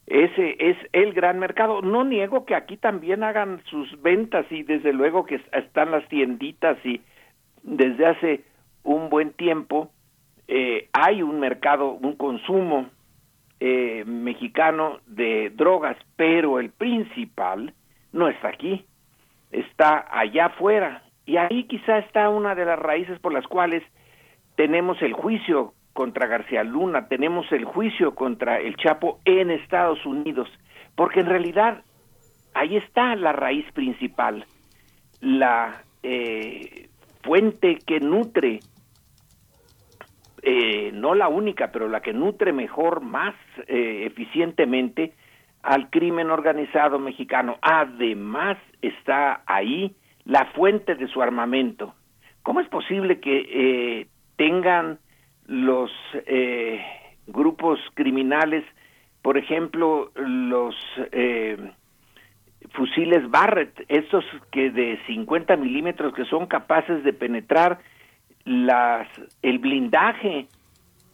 Ese 0.08 0.56
es 0.58 0.78
el 0.94 1.12
gran 1.12 1.38
mercado. 1.38 1.82
No 1.82 2.06
niego 2.06 2.45
que 2.45 2.56
aquí 2.56 2.78
también 2.78 3.24
hagan 3.24 3.62
sus 3.66 4.02
ventas 4.02 4.45
y 4.49 4.64
desde 4.64 4.94
luego 4.94 5.26
que 5.26 5.41
están 5.52 5.91
las 5.91 6.08
tienditas 6.08 6.78
y 6.86 7.02
desde 7.64 8.06
hace 8.06 8.41
un 8.84 9.10
buen 9.10 9.32
tiempo 9.34 9.91
eh, 10.48 10.88
hay 10.94 11.24
un 11.24 11.41
mercado, 11.41 11.91
un 11.91 12.16
consumo 12.16 12.90
eh, 13.64 14.04
mexicano 14.08 15.02
de 15.06 15.52
drogas, 15.52 15.96
pero 16.16 16.60
el 16.60 16.72
principal 16.72 17.76
no 18.12 18.28
está 18.28 18.48
aquí, 18.48 18.88
está 19.52 20.08
allá 20.10 20.48
afuera. 20.48 21.04
Y 21.28 21.38
ahí 21.38 21.66
quizá 21.66 22.00
está 22.00 22.30
una 22.30 22.56
de 22.56 22.66
las 22.66 22.80
raíces 22.80 23.20
por 23.20 23.32
las 23.32 23.46
cuales 23.46 23.84
tenemos 24.56 25.00
el 25.04 25.14
juicio 25.14 25.76
contra 25.94 26.26
García 26.26 26.64
Luna, 26.64 27.08
tenemos 27.08 27.52
el 27.52 27.66
juicio 27.66 28.16
contra 28.16 28.60
el 28.60 28.76
Chapo 28.78 29.20
en 29.26 29.52
Estados 29.52 30.04
Unidos, 30.08 30.50
porque 30.96 31.20
en 31.20 31.28
realidad 31.28 31.84
ahí 32.56 32.78
está 32.78 33.16
la 33.16 33.32
raíz 33.32 33.72
principal, 33.74 34.44
la 35.20 35.84
eh, 36.02 36.90
fuente 37.22 37.78
que 37.86 38.00
nutre, 38.00 38.62
eh, 40.41 40.91
no 40.93 41.15
la 41.15 41.27
única, 41.27 41.72
pero 41.72 41.88
la 41.88 42.01
que 42.01 42.13
nutre 42.13 42.53
mejor, 42.53 43.01
más 43.01 43.35
eh, 43.68 44.03
eficientemente 44.05 45.13
al 45.63 45.89
crimen 45.89 46.31
organizado 46.31 46.99
mexicano. 46.99 47.57
Además 47.61 48.57
está 48.81 49.43
ahí 49.45 49.95
la 50.26 50.45
fuente 50.53 50.95
de 50.95 51.07
su 51.07 51.22
armamento. 51.22 51.93
¿Cómo 52.43 52.59
es 52.59 52.68
posible 52.69 53.19
que 53.19 54.07
tengan 54.35 54.97
los 55.45 55.91
eh, 56.13 56.81
grupos 57.27 57.80
criminales, 57.93 58.63
por 59.22 59.38
ejemplo, 59.38 60.11
los 60.15 60.76
eh, 61.11 61.57
fusiles 62.72 63.30
Barrett, 63.30 63.85
estos 63.88 64.23
que 64.51 64.72
de 64.72 64.99
50 65.07 65.55
milímetros 65.57 66.13
que 66.13 66.26
son 66.26 66.47
capaces 66.47 67.03
de 67.03 67.13
penetrar 67.13 67.80
las, 68.45 69.07
el 69.41 69.59
blindaje 69.59 70.47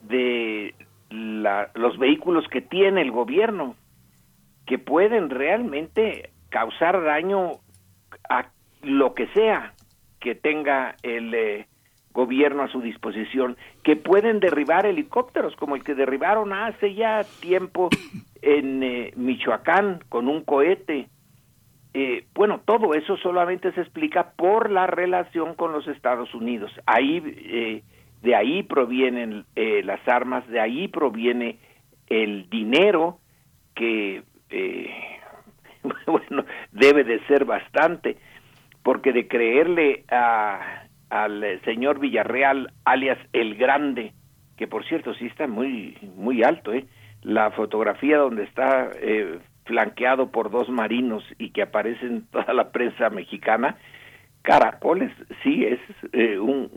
de 0.01 0.75
los 1.09 1.97
vehículos 1.97 2.47
que 2.49 2.61
tiene 2.61 3.01
el 3.01 3.11
gobierno, 3.11 3.75
que 4.65 4.77
pueden 4.77 5.29
realmente 5.29 6.31
causar 6.49 7.03
daño 7.03 7.53
a 8.29 8.49
lo 8.81 9.13
que 9.13 9.27
sea 9.27 9.73
que 10.19 10.35
tenga 10.35 10.95
el, 11.03 11.33
eh, 11.33 11.67
gobierno 12.17 12.63
a 12.63 12.67
su 12.67 12.81
disposición, 12.81 13.57
que 13.83 13.95
pueden 13.95 14.39
derribar 14.39 14.87
helicópteros 14.87 15.55
como 15.55 15.75
el 15.75 15.83
que 15.83 15.93
derribaron 15.93 16.51
hace 16.51 16.95
ya 16.95 17.23
tiempo 17.41 17.89
en 18.41 18.81
eh, 18.81 19.13
Michoacán 19.15 19.99
con 20.09 20.27
un 20.27 20.43
cohete. 20.43 21.09
Eh, 21.93 22.25
bueno, 22.33 22.61
todo 22.65 22.93
eso 22.93 23.17
solamente 23.17 23.71
se 23.73 23.81
explica 23.81 24.31
por 24.35 24.69
la 24.69 24.87
relación 24.87 25.55
con 25.55 25.71
los 25.71 25.87
Estados 25.87 26.33
Unidos. 26.33 26.71
Ahí, 26.85 27.23
eh, 27.25 27.83
de 28.21 28.35
ahí 28.35 28.63
provienen 28.63 29.45
las 29.55 30.05
armas, 30.07 30.47
de 30.47 30.59
ahí 30.59 30.87
proviene 30.87 31.57
el 32.07 32.49
dinero 32.49 33.19
que, 33.75 34.23
bueno, 36.07 36.45
debe 36.71 37.03
de 37.03 37.19
ser 37.27 37.45
bastante, 37.45 38.17
porque 38.83 39.13
de 39.13 39.27
creerle 39.27 40.03
a 40.09 40.87
al 41.09 41.43
eh, 41.43 41.59
señor 41.63 41.99
Villarreal, 41.99 42.73
alias 42.85 43.17
El 43.33 43.55
Grande, 43.55 44.13
que 44.57 44.67
por 44.67 44.85
cierto 44.85 45.13
sí 45.13 45.27
está 45.27 45.47
muy, 45.47 45.97
muy 46.15 46.43
alto, 46.43 46.73
¿eh? 46.73 46.85
La 47.21 47.51
fotografía 47.51 48.17
donde 48.17 48.43
está 48.43 48.89
eh, 49.01 49.39
flanqueado 49.67 50.31
por 50.31 50.49
dos 50.49 50.69
marinos 50.69 51.23
y 51.37 51.51
que 51.51 51.61
aparece 51.61 52.05
en 52.05 52.25
toda 52.27 52.53
la 52.53 52.71
prensa 52.71 53.09
mexicana, 53.09 53.77
Caracoles, 54.41 55.11
sí, 55.43 55.65
es 55.65 55.79
eh, 56.13 56.39
un 56.39 56.71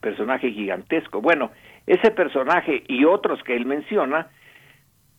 personaje 0.00 0.52
gigantesco. 0.52 1.20
Bueno, 1.20 1.50
ese 1.84 2.12
personaje 2.12 2.84
y 2.86 3.04
otros 3.04 3.42
que 3.42 3.56
él 3.56 3.66
menciona, 3.66 4.28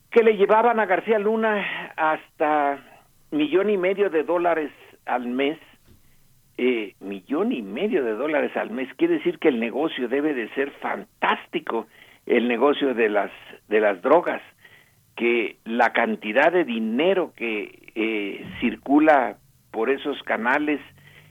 que 0.10 0.24
le 0.24 0.38
llevaban 0.38 0.80
a 0.80 0.86
García 0.86 1.20
Luna 1.20 1.92
hasta 1.98 2.80
millón 3.32 3.70
y 3.70 3.78
medio 3.78 4.10
de 4.10 4.24
dólares 4.24 4.72
al 5.06 5.28
mes 5.28 5.58
eh, 6.58 6.96
millón 7.02 7.52
y 7.52 7.62
medio 7.62 8.04
de 8.04 8.14
dólares 8.14 8.56
al 8.58 8.72
mes. 8.72 8.92
Quiere 8.96 9.16
decir 9.16 9.38
que 9.38 9.50
el 9.50 9.60
negocio 9.60 10.08
debe 10.08 10.34
de 10.34 10.50
ser 10.56 10.72
fantástico, 10.72 11.86
el 12.26 12.48
negocio 12.48 12.96
de 12.96 13.10
las, 13.10 13.32
de 13.68 13.80
las 13.80 14.02
drogas, 14.02 14.42
que 15.18 15.58
la 15.66 15.92
cantidad 15.92 16.52
de 16.54 16.64
dinero 16.64 17.34
que 17.36 17.92
eh, 17.96 18.46
circula 18.62 19.38
por 19.72 19.90
esos 19.90 20.22
canales 20.24 20.80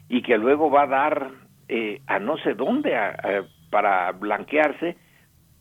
y 0.08 0.20
que 0.20 0.36
luego 0.36 0.70
va 0.70 0.82
a 0.82 0.86
dar 0.86 1.30
eh, 1.68 2.02
a 2.06 2.18
no 2.18 2.36
sé 2.38 2.52
dónde 2.54 2.94
para 3.70 4.12
blanquearse, 4.12 4.96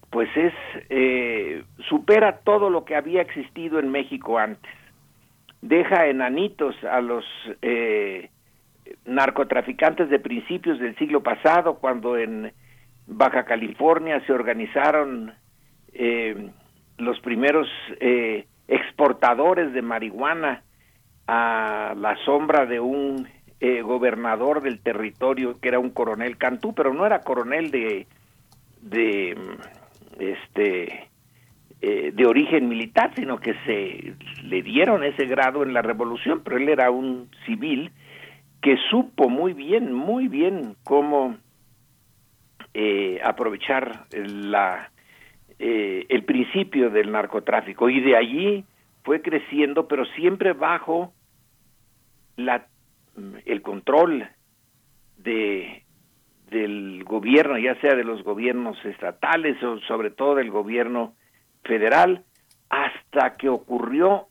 pues 0.10 0.30
es 0.36 0.54
eh, 0.90 1.64
supera 1.90 2.40
todo 2.40 2.70
lo 2.70 2.86
que 2.86 2.96
había 2.96 3.22
existido 3.22 3.80
en 3.80 3.92
México 3.92 4.38
antes. 4.40 4.72
Deja 5.62 6.08
enanitos 6.08 6.76
a 6.84 7.02
los 7.02 7.26
eh, 7.62 8.30
narcotraficantes 9.06 10.10
de 10.10 10.20
principios 10.20 10.80
del 10.80 10.96
siglo 10.98 11.22
pasado, 11.22 11.76
cuando 11.76 12.18
en 12.18 12.54
Baja 13.08 13.46
California 13.46 14.24
se 14.26 14.34
organizaron 14.34 15.34
eh, 15.94 16.50
los 16.98 17.20
primeros 17.20 17.68
eh, 18.00 18.46
exportadores 18.68 19.74
de 19.74 19.82
marihuana 19.82 20.64
a 21.28 21.94
la 21.98 22.16
sombra 22.26 22.66
de 22.66 22.80
un 22.80 23.28
eh, 23.60 23.82
gobernador 23.82 24.62
del 24.62 24.80
territorio 24.80 25.60
que 25.60 25.70
era 25.70 25.80
un 25.80 25.90
coronel 25.90 26.38
Cantú, 26.38 26.74
pero 26.74 26.94
no 26.94 27.06
era 27.06 27.22
coronel 27.22 27.72
de 27.72 28.08
de 28.82 29.36
este 30.20 31.10
de 31.82 32.26
origen 32.26 32.68
militar, 32.68 33.12
sino 33.16 33.38
que 33.38 33.54
se 33.66 34.16
le 34.44 34.64
dieron 34.64 35.04
ese 35.04 35.26
grado 35.26 35.62
en 35.62 35.72
la 35.72 35.84
revolución, 35.84 36.42
pero 36.44 36.58
él 36.58 36.68
era 36.70 36.90
un 36.90 37.30
civil 37.46 37.92
que 38.66 38.78
supo 38.90 39.30
muy 39.30 39.54
bien, 39.54 39.94
muy 39.94 40.28
bien 40.28 40.76
cómo 40.84 41.38
eh, 42.74 43.22
aprovechar 43.24 44.06
la, 44.12 44.90
eh, 45.60 46.06
el 46.10 46.24
principio 46.26 46.90
del 46.90 47.12
narcotráfico 47.12 47.90
y 47.90 48.02
de 48.02 48.16
allí 48.16 48.66
fue 49.04 49.22
creciendo, 49.22 49.88
pero 49.88 50.06
siempre 50.06 50.54
bajo 50.54 51.14
la, 52.36 52.68
el 53.46 53.62
control 53.62 54.28
de 55.18 55.86
del 56.50 57.04
gobierno, 57.04 57.58
ya 57.58 57.76
sea 57.82 57.96
de 57.96 58.04
los 58.04 58.24
gobiernos 58.24 58.78
estatales 58.86 59.62
o 59.64 59.80
sobre 59.82 60.12
todo 60.12 60.36
del 60.36 60.52
gobierno 60.52 61.14
federal, 61.64 62.24
hasta 62.70 63.36
que 63.36 63.50
ocurrió 63.50 64.28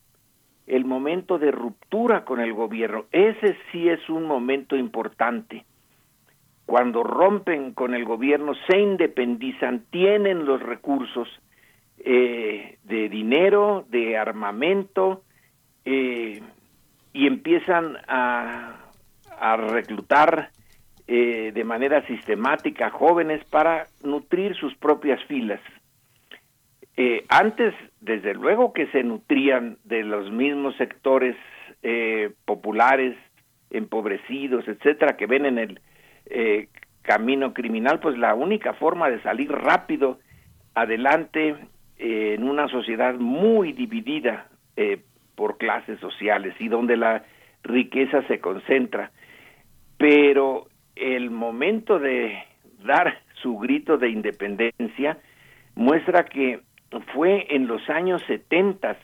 el 0.67 0.85
momento 0.85 1.39
de 1.39 1.51
ruptura 1.51 2.25
con 2.25 2.41
el 2.41 2.53
gobierno. 2.53 3.07
Ese 3.11 3.57
sí 3.71 3.89
es 3.89 4.09
un 4.09 4.25
momento 4.25 4.77
importante. 4.77 5.65
Cuando 6.67 7.03
rompen 7.03 7.73
con 7.73 7.95
el 7.95 8.05
gobierno, 8.05 8.55
se 8.67 8.79
independizan, 8.79 9.85
tienen 9.91 10.45
los 10.47 10.63
recursos 10.63 11.29
eh, 11.99 12.79
de 12.85 13.09
dinero, 13.09 13.85
de 13.89 14.17
armamento, 14.17 15.23
eh, 15.85 16.41
y 17.13 17.27
empiezan 17.27 17.97
a, 18.09 18.77
a 19.39 19.57
reclutar 19.57 20.51
eh, 21.07 21.53
de 21.55 21.65
manera 21.65 22.07
sistemática 22.07 22.91
jóvenes 22.91 23.45
para 23.45 23.87
nutrir 24.03 24.57
sus 24.57 24.75
propias 24.77 25.23
filas. 25.25 25.61
Eh, 26.97 27.25
antes, 27.29 27.75
desde 28.01 28.35
luego 28.35 28.73
que 28.73 28.87
se 28.87 29.03
nutrían 29.03 29.77
de 29.85 30.03
los 30.05 30.31
mismos 30.31 30.77
sectores 30.77 31.37
eh, 31.83 32.33
populares, 32.45 33.17
empobrecidos, 33.71 34.67
etcétera, 34.69 35.17
que 35.17 35.27
ven 35.27 35.45
en 35.45 35.59
el 35.59 35.81
eh, 36.27 36.69
camino 37.03 37.53
criminal, 37.53 38.01
pues 38.01 38.17
la 38.19 38.35
única 38.35 38.75
forma 38.75 39.11
de 39.11 39.23
salir 39.23 39.51
rápido 39.51 40.19
adelante 40.75 41.57
en 41.99 42.43
una 42.43 42.69
sociedad 42.69 43.15
muy 43.15 43.73
dividida 43.73 44.49
por 45.35 45.59
clases 45.59 46.01
sociales 46.01 46.55
y 46.59 46.69
donde 46.69 46.97
la 46.97 47.25
riqueza 47.63 48.23
se 48.27 48.41
concentra. 48.41 49.11
Pero 49.97 50.67
el 50.97 51.31
momento 51.31 51.99
de 51.99 52.37
dar 52.85 53.19
su 53.35 53.59
grito 53.59 53.99
de 53.99 54.11
independencia 54.11 55.19
muestra 55.75 56.25
que 56.25 56.61
fue 57.13 57.47
en 57.51 57.67
los 57.67 57.89
años 57.91 58.23
70, 58.27 58.97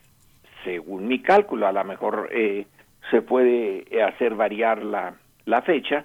según 0.65 1.09
mi 1.09 1.21
cálculo, 1.21 1.67
a 1.67 1.73
lo 1.73 1.85
mejor 1.85 2.29
eh, 2.33 2.67
se 3.11 3.23
puede 3.23 3.85
hacer 4.03 4.35
variar 4.35 4.85
la, 4.85 5.15
la 5.47 5.63
fecha, 5.63 6.05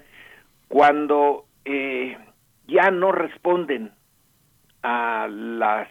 cuando 0.68 1.46
eh, 1.64 2.18
ya 2.68 2.92
no 2.92 3.12
responden 3.12 3.92
a 4.84 5.28
las 5.30 5.88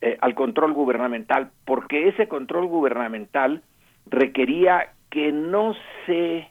eh, 0.00 0.16
al 0.20 0.34
control 0.34 0.72
gubernamental, 0.72 1.50
porque 1.64 2.08
ese 2.08 2.28
control 2.28 2.66
gubernamental 2.66 3.62
requería 4.06 4.92
que 5.10 5.32
no 5.32 5.74
se 6.06 6.48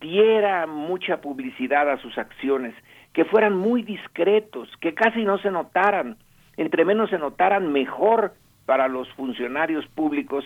diera 0.00 0.66
mucha 0.66 1.20
publicidad 1.20 1.88
a 1.90 1.98
sus 1.98 2.16
acciones, 2.18 2.74
que 3.12 3.24
fueran 3.24 3.56
muy 3.56 3.82
discretos, 3.82 4.68
que 4.80 4.94
casi 4.94 5.24
no 5.24 5.38
se 5.38 5.50
notaran, 5.50 6.16
entre 6.56 6.84
menos 6.84 7.10
se 7.10 7.18
notaran 7.18 7.72
mejor 7.72 8.34
para 8.66 8.88
los 8.88 9.08
funcionarios 9.12 9.86
públicos 9.88 10.44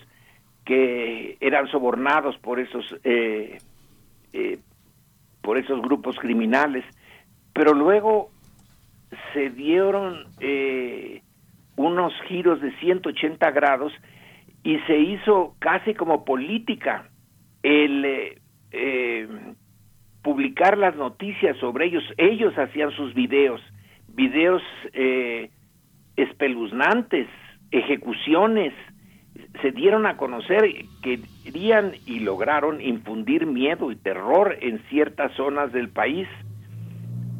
que 0.64 1.36
eran 1.40 1.68
sobornados 1.68 2.36
por 2.38 2.58
esos 2.58 2.84
eh, 3.04 3.58
eh, 4.32 4.58
por 5.47 5.59
esos 5.59 5.81
grupos 5.81 6.18
criminales, 6.18 6.85
pero 7.55 7.73
luego 7.73 8.31
se 9.32 9.48
dieron 9.51 10.24
eh, 10.40 11.23
unos 11.77 12.12
giros 12.27 12.60
de 12.60 12.77
180 12.81 13.48
grados 13.52 13.93
y 14.64 14.81
se 14.89 14.98
hizo 14.98 15.55
casi 15.60 15.94
como 15.94 16.24
política 16.24 17.09
el 17.62 18.05
eh, 18.05 18.39
eh, 18.73 19.28
publicar 20.20 20.77
las 20.77 20.97
noticias 20.97 21.56
sobre 21.59 21.86
ellos. 21.86 22.02
Ellos 22.16 22.52
hacían 22.59 22.90
sus 22.90 23.14
videos, 23.14 23.60
videos 24.09 24.62
eh, 24.94 25.51
espeluznantes, 26.16 27.28
ejecuciones, 27.70 28.73
se 29.62 29.72
dieron 29.72 30.06
a 30.06 30.16
conocer, 30.16 30.64
querían 31.02 31.92
y 32.06 32.20
lograron 32.20 32.80
infundir 32.80 33.46
miedo 33.46 33.90
y 33.90 33.96
terror 33.96 34.56
en 34.60 34.78
ciertas 34.88 35.32
zonas 35.32 35.72
del 35.72 35.88
país. 35.88 36.28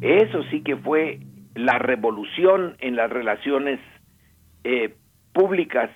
Eso 0.01 0.43
sí 0.51 0.61
que 0.61 0.75
fue 0.75 1.19
la 1.55 1.79
revolución 1.79 2.75
en 2.79 2.95
las 2.95 3.09
relaciones 3.09 3.79
eh, 4.63 4.93
públicas 5.33 5.89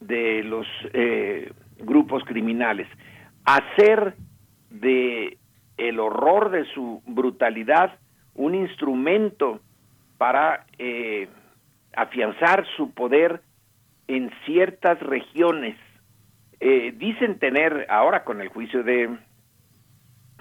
de 0.00 0.42
los 0.42 0.66
eh, 0.92 1.52
grupos 1.78 2.24
criminales. 2.24 2.88
Hacer 3.44 4.14
de 4.70 5.38
el 5.76 6.00
horror 6.00 6.50
de 6.50 6.64
su 6.72 7.02
brutalidad 7.06 7.98
un 8.34 8.54
instrumento 8.54 9.60
para 10.18 10.66
eh, 10.78 11.28
afianzar 11.94 12.64
su 12.76 12.92
poder 12.92 13.42
en 14.12 14.30
ciertas 14.44 15.00
regiones. 15.00 15.74
Eh, 16.60 16.92
dicen 16.96 17.38
tener, 17.38 17.86
ahora 17.88 18.24
con 18.24 18.42
el 18.42 18.48
juicio 18.48 18.82
de 18.82 19.08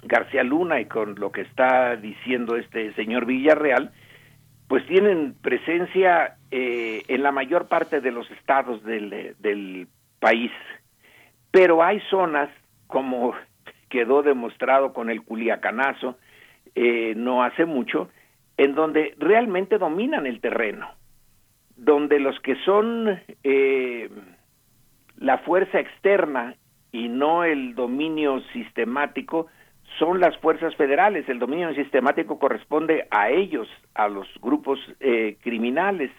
García 0.03 0.43
Luna 0.43 0.81
y 0.81 0.85
con 0.85 1.15
lo 1.15 1.31
que 1.31 1.41
está 1.41 1.95
diciendo 1.95 2.57
este 2.57 2.93
señor 2.93 3.26
Villarreal, 3.26 3.91
pues 4.68 4.85
tienen 4.88 5.35
presencia 5.41 6.35
eh, 6.52 7.03
en 7.07 7.23
la 7.23 7.31
mayor 7.31 7.69
parte 7.69 8.02
de 8.02 8.11
los 8.11 8.30
estados 8.31 8.84
del, 8.84 9.88
país. 10.19 10.52
Pero 11.49 11.81
hay 11.81 11.99
zonas, 12.11 12.49
como 12.88 13.34
quedó 13.89 14.22
demostrado 14.22 14.93
con 14.93 15.10
el 15.10 15.23
Culiacanazo 15.23 16.18
eh, 16.76 17.14
no 17.15 17.43
hace 17.43 17.65
mucho, 17.65 18.10
en 18.57 18.76
donde 18.76 19.15
realmente 19.18 19.80
dominan 19.80 20.27
el 20.27 20.41
terreno 20.41 21.00
donde 21.81 22.19
los 22.19 22.39
que 22.41 22.55
son 22.63 23.19
eh, 23.43 24.09
la 25.17 25.39
fuerza 25.39 25.79
externa 25.79 26.55
y 26.91 27.09
no 27.09 27.43
el 27.43 27.73
dominio 27.73 28.39
sistemático 28.53 29.47
son 29.97 30.19
las 30.19 30.37
fuerzas 30.37 30.75
federales. 30.75 31.27
El 31.27 31.39
dominio 31.39 31.73
sistemático 31.73 32.37
corresponde 32.37 33.07
a 33.09 33.29
ellos, 33.29 33.67
a 33.95 34.07
los 34.07 34.27
grupos 34.41 34.79
eh, 34.99 35.37
criminales. 35.41 36.11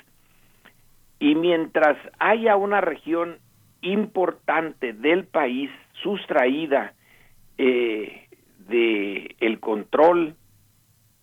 Y 1.21 1.37
mientras 1.37 1.97
haya 2.19 2.57
una 2.57 2.81
región 2.81 3.39
importante 3.83 4.93
del 4.93 5.27
país 5.27 5.71
sustraída 6.03 6.95
eh, 7.57 8.27
de 8.69 9.37
el 9.39 9.61
control 9.61 10.35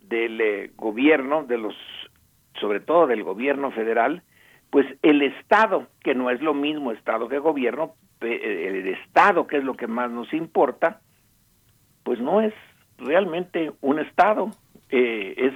del 0.02 0.40
eh, 0.40 0.72
gobierno, 0.78 1.44
de 1.44 1.57
los 1.57 1.76
sobre 2.60 2.80
todo 2.80 3.07
del 3.07 3.24
gobierno 3.24 3.72
federal, 3.72 4.24
pues 4.70 4.86
el 5.02 5.22
Estado, 5.22 5.88
que 6.02 6.14
no 6.14 6.30
es 6.30 6.41
lo 6.41 6.54
mismo 6.54 6.91
Estado 6.91 7.28
que 7.28 7.40
gobierno, 7.40 7.96
el 8.22 8.88
Estado, 8.88 9.48
que 9.48 9.58
es 9.58 9.64
lo 9.64 9.74
que 9.74 9.88
más 9.88 10.12
nos 10.12 10.34
importa, 10.34 11.02
pues 12.04 12.20
no 12.20 12.41
es 12.41 12.54
realmente 12.98 13.72
un 13.82 14.00
Estado, 14.00 14.50
eh, 14.90 15.34
es 15.38 15.54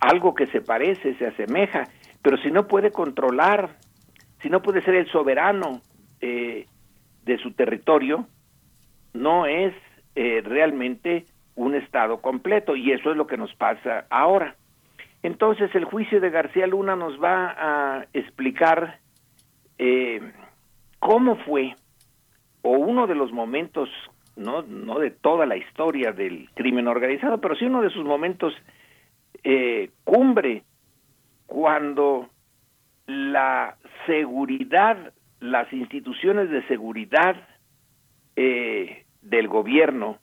algo 0.00 0.34
que 0.34 0.46
se 0.46 0.60
parece, 0.60 1.14
se 1.14 1.26
asemeja, 1.26 1.84
pero 2.22 2.36
si 2.38 2.50
no 2.50 2.66
puede 2.66 2.90
controlar, 2.90 3.76
si 4.40 4.48
no 4.48 4.62
puede 4.62 4.82
ser 4.82 4.94
el 4.94 5.10
soberano 5.10 5.80
eh, 6.20 6.66
de 7.24 7.38
su 7.38 7.52
territorio, 7.52 8.26
no 9.12 9.46
es 9.46 9.74
eh, 10.14 10.42
realmente 10.44 11.24
un 11.54 11.74
Estado 11.74 12.20
completo, 12.20 12.76
y 12.76 12.92
eso 12.92 13.10
es 13.10 13.16
lo 13.16 13.26
que 13.26 13.36
nos 13.36 13.52
pasa 13.54 14.06
ahora. 14.10 14.54
Entonces 15.22 15.74
el 15.74 15.84
juicio 15.84 16.20
de 16.20 16.30
García 16.30 16.66
Luna 16.66 16.96
nos 16.96 17.22
va 17.22 17.54
a 17.58 18.06
explicar 18.12 19.00
eh, 19.78 20.20
cómo 20.98 21.36
fue, 21.44 21.74
o 22.62 22.70
uno 22.72 23.06
de 23.06 23.14
los 23.14 23.32
momentos, 23.32 23.88
no, 24.36 24.62
no 24.62 24.98
de 24.98 25.10
toda 25.10 25.46
la 25.46 25.56
historia 25.56 26.12
del 26.12 26.48
crimen 26.54 26.86
organizado, 26.86 27.40
pero 27.40 27.56
sí 27.56 27.64
uno 27.64 27.82
de 27.82 27.90
sus 27.90 28.04
momentos 28.04 28.54
eh, 29.42 29.90
cumbre, 30.04 30.62
cuando 31.46 32.28
la 33.06 33.76
seguridad, 34.06 35.12
las 35.40 35.72
instituciones 35.72 36.50
de 36.50 36.66
seguridad 36.68 37.36
eh, 38.36 39.04
del 39.22 39.48
gobierno 39.48 40.18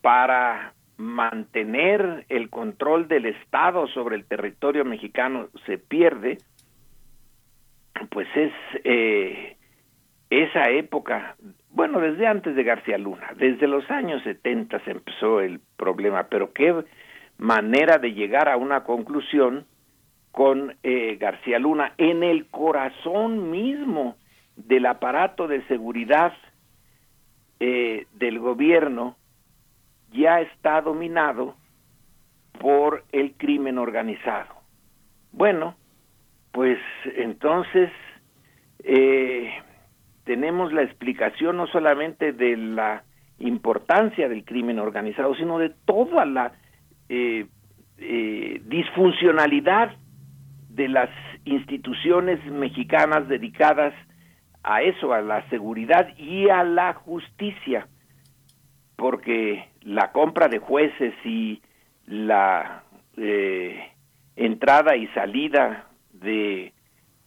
para 0.00 0.72
mantener 0.96 2.24
el 2.28 2.48
control 2.50 3.08
del 3.08 3.26
Estado 3.26 3.86
sobre 3.88 4.16
el 4.16 4.24
territorio 4.24 4.84
mexicano 4.84 5.48
se 5.66 5.78
pierde, 5.78 6.38
pues 8.10 8.28
es 8.34 8.52
eh, 8.84 9.56
esa 10.30 10.70
época, 10.70 11.36
bueno, 11.70 12.00
desde 12.00 12.26
antes 12.26 12.56
de 12.56 12.64
García 12.64 12.98
Luna, 12.98 13.32
desde 13.36 13.66
los 13.66 13.88
años 13.90 14.22
70 14.22 14.80
se 14.80 14.90
empezó 14.90 15.40
el 15.40 15.60
problema, 15.76 16.28
pero 16.28 16.52
qué 16.52 16.84
manera 17.38 17.98
de 17.98 18.12
llegar 18.12 18.48
a 18.48 18.56
una 18.56 18.84
conclusión 18.84 19.66
con 20.32 20.76
eh, 20.82 21.16
García 21.20 21.58
Luna 21.58 21.92
en 21.98 22.22
el 22.22 22.46
corazón 22.46 23.50
mismo 23.50 24.16
del 24.56 24.86
aparato 24.86 25.46
de 25.46 25.62
seguridad 25.66 26.32
eh, 27.60 28.06
del 28.14 28.38
gobierno 28.38 29.16
ya 30.16 30.40
está 30.40 30.80
dominado 30.80 31.54
por 32.58 33.04
el 33.12 33.34
crimen 33.36 33.78
organizado. 33.78 34.54
Bueno, 35.32 35.76
pues 36.52 36.78
entonces 37.16 37.90
eh, 38.82 39.52
tenemos 40.24 40.72
la 40.72 40.82
explicación 40.82 41.56
no 41.56 41.66
solamente 41.66 42.32
de 42.32 42.56
la 42.56 43.04
importancia 43.38 44.28
del 44.28 44.44
crimen 44.44 44.78
organizado, 44.78 45.34
sino 45.34 45.58
de 45.58 45.70
toda 45.84 46.24
la 46.24 46.52
eh, 47.08 47.46
eh, 47.98 48.62
disfuncionalidad 48.64 49.94
de 50.70 50.88
las 50.88 51.10
instituciones 51.44 52.44
mexicanas 52.46 53.28
dedicadas 53.28 53.94
a 54.62 54.82
eso, 54.82 55.12
a 55.12 55.20
la 55.20 55.48
seguridad 55.50 56.08
y 56.16 56.48
a 56.48 56.64
la 56.64 56.94
justicia 56.94 57.86
porque 58.96 59.68
la 59.82 60.10
compra 60.12 60.48
de 60.48 60.58
jueces 60.58 61.14
y 61.24 61.62
la 62.06 62.82
eh, 63.16 63.92
entrada 64.36 64.96
y 64.96 65.06
salida 65.08 65.86
de 66.12 66.72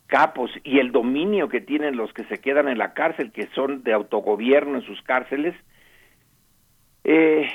capos 0.08 0.52
y 0.64 0.80
el 0.80 0.92
dominio 0.92 1.50
que 1.50 1.62
tienen 1.62 1.96
los 1.96 2.12
que 2.14 2.24
se 2.26 2.40
quedan 2.40 2.68
en 2.68 2.80
la 2.80 2.94
cárcel, 2.94 3.32
que 3.32 3.48
son 3.54 3.84
de 3.84 3.94
autogobierno 3.94 4.76
en 4.76 4.86
sus 4.86 5.02
cárceles, 5.04 5.56
eh, 7.04 7.48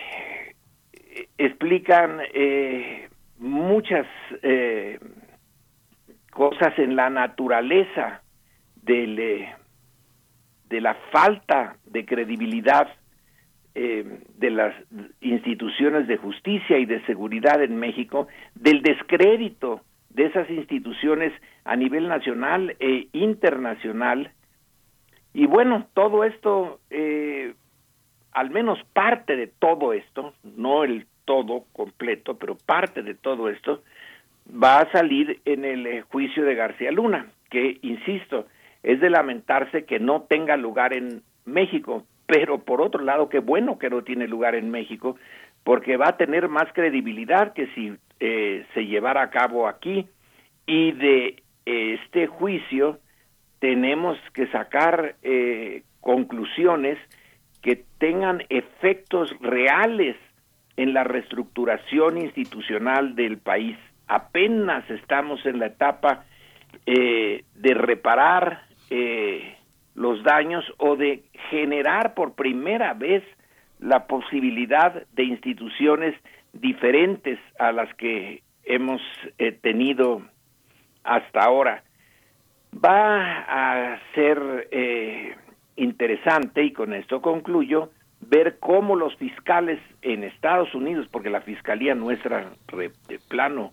explican 1.37 2.21
eh, 2.33 3.09
muchas 3.39 4.07
cosas 6.31 6.79
en 6.79 6.97
la 6.97 7.11
naturaleza 7.11 8.23
del, 8.83 9.17
de 9.17 10.81
la 10.81 10.95
falta 11.13 11.77
de 11.87 12.05
credibilidad 12.05 12.89
eh, 13.75 14.21
de 14.39 14.51
las 14.51 14.75
instituciones 15.21 16.07
de 16.07 16.17
justicia 16.17 16.79
y 16.79 16.87
de 16.87 17.05
seguridad 17.07 17.63
en 17.63 17.77
México, 17.77 18.29
del 18.55 18.83
descrédito 18.83 19.81
de 20.11 20.27
esas 20.27 20.49
instituciones 20.49 21.33
a 21.65 21.75
nivel 21.77 22.09
nacional 22.09 22.77
e 22.79 23.09
internacional. 23.13 24.31
Y 25.33 25.47
bueno, 25.47 25.89
todo 25.93 26.23
esto, 26.23 26.79
eh, 26.91 27.55
al 28.33 28.51
menos 28.51 28.79
parte 28.93 29.35
de 29.35 29.49
todo 29.49 29.93
esto, 29.93 30.35
no 30.45 30.85
el 30.85 31.07
todo 31.25 31.65
completo, 31.73 32.39
pero 32.39 32.57
parte 32.57 33.03
de 33.03 33.15
todo 33.15 33.49
esto 33.49 33.83
va 34.49 34.79
a 34.79 34.93
salir 34.93 35.41
en 35.45 35.65
el 35.65 35.87
eh, 35.87 36.03
juicio 36.03 36.45
de 36.45 36.55
García 36.55 36.93
Luna, 36.93 37.31
que, 37.51 37.79
insisto, 37.83 38.47
es 38.83 39.01
de 39.01 39.11
lamentarse 39.11 39.85
que 39.85 39.99
no 39.99 40.23
tenga 40.23 40.57
lugar 40.57 40.93
en 40.95 41.23
México, 41.45 42.05
pero 42.27 42.59
por 42.65 42.81
otro 42.81 43.03
lado, 43.03 43.29
qué 43.29 43.39
bueno 43.39 43.79
que 43.79 43.91
no 43.91 44.03
tiene 44.03 44.27
lugar 44.29 44.55
en 44.55 44.71
México, 44.71 45.17
porque 45.63 45.97
va 45.97 46.09
a 46.09 46.17
tener 46.17 46.49
más 46.49 46.73
credibilidad 46.73 47.53
que 47.53 47.67
si 47.75 47.95
eh, 48.21 48.67
se 48.75 48.87
llevara 48.87 49.23
a 49.23 49.31
cabo 49.31 49.67
aquí. 49.67 50.07
Y 50.67 50.93
de 50.93 51.43
este 51.67 52.27
juicio 52.27 52.99
tenemos 53.59 54.19
que 54.33 54.47
sacar 54.49 55.17
eh, 55.23 55.83
conclusiones 56.01 56.99
que 57.63 57.85
tengan 57.99 58.43
efectos 58.51 59.35
reales 59.41 60.17
en 60.77 60.93
la 60.93 61.05
reestructuración 61.05 62.19
institucional 62.19 63.15
del 63.15 63.39
país. 63.39 63.77
Apenas 64.07 64.89
estamos 64.91 65.45
en 65.47 65.61
la 65.61 65.67
etapa 65.67 66.27
eh, 66.85 67.45
de 67.55 67.75
reparar 67.75 68.65
eh, 68.91 69.57
los 69.95 70.23
daños 70.23 70.65
o 70.79 70.97
de 70.97 71.23
generar 71.51 72.15
por 72.15 72.35
primera 72.35 72.95
vez 72.95 73.23
la 73.79 74.07
posibilidad 74.07 75.07
de 75.13 75.25
instituciones 75.25 76.15
diferentes 76.53 77.39
a 77.59 77.73
las 77.73 77.93
que 77.95 78.43
hemos 78.65 79.01
eh, 79.39 79.53
tenido 79.53 80.23
hasta 81.03 81.41
ahora. 81.41 81.85
Va 82.85 83.45
a 83.93 84.01
ser 84.15 84.69
interesante, 85.77 86.65
y 86.65 86.73
con 86.73 86.93
esto 86.93 87.21
concluyo, 87.23 87.91
ver 88.21 88.59
cómo 88.59 88.97
los 88.97 89.15
fiscales 89.17 89.79
en 90.03 90.25
Estados 90.25 90.75
Unidos, 90.75 91.07
porque 91.11 91.31
la 91.31 91.41
fiscalía 91.43 91.95
nuestra 91.95 92.51
de 92.73 93.19
plano 93.29 93.73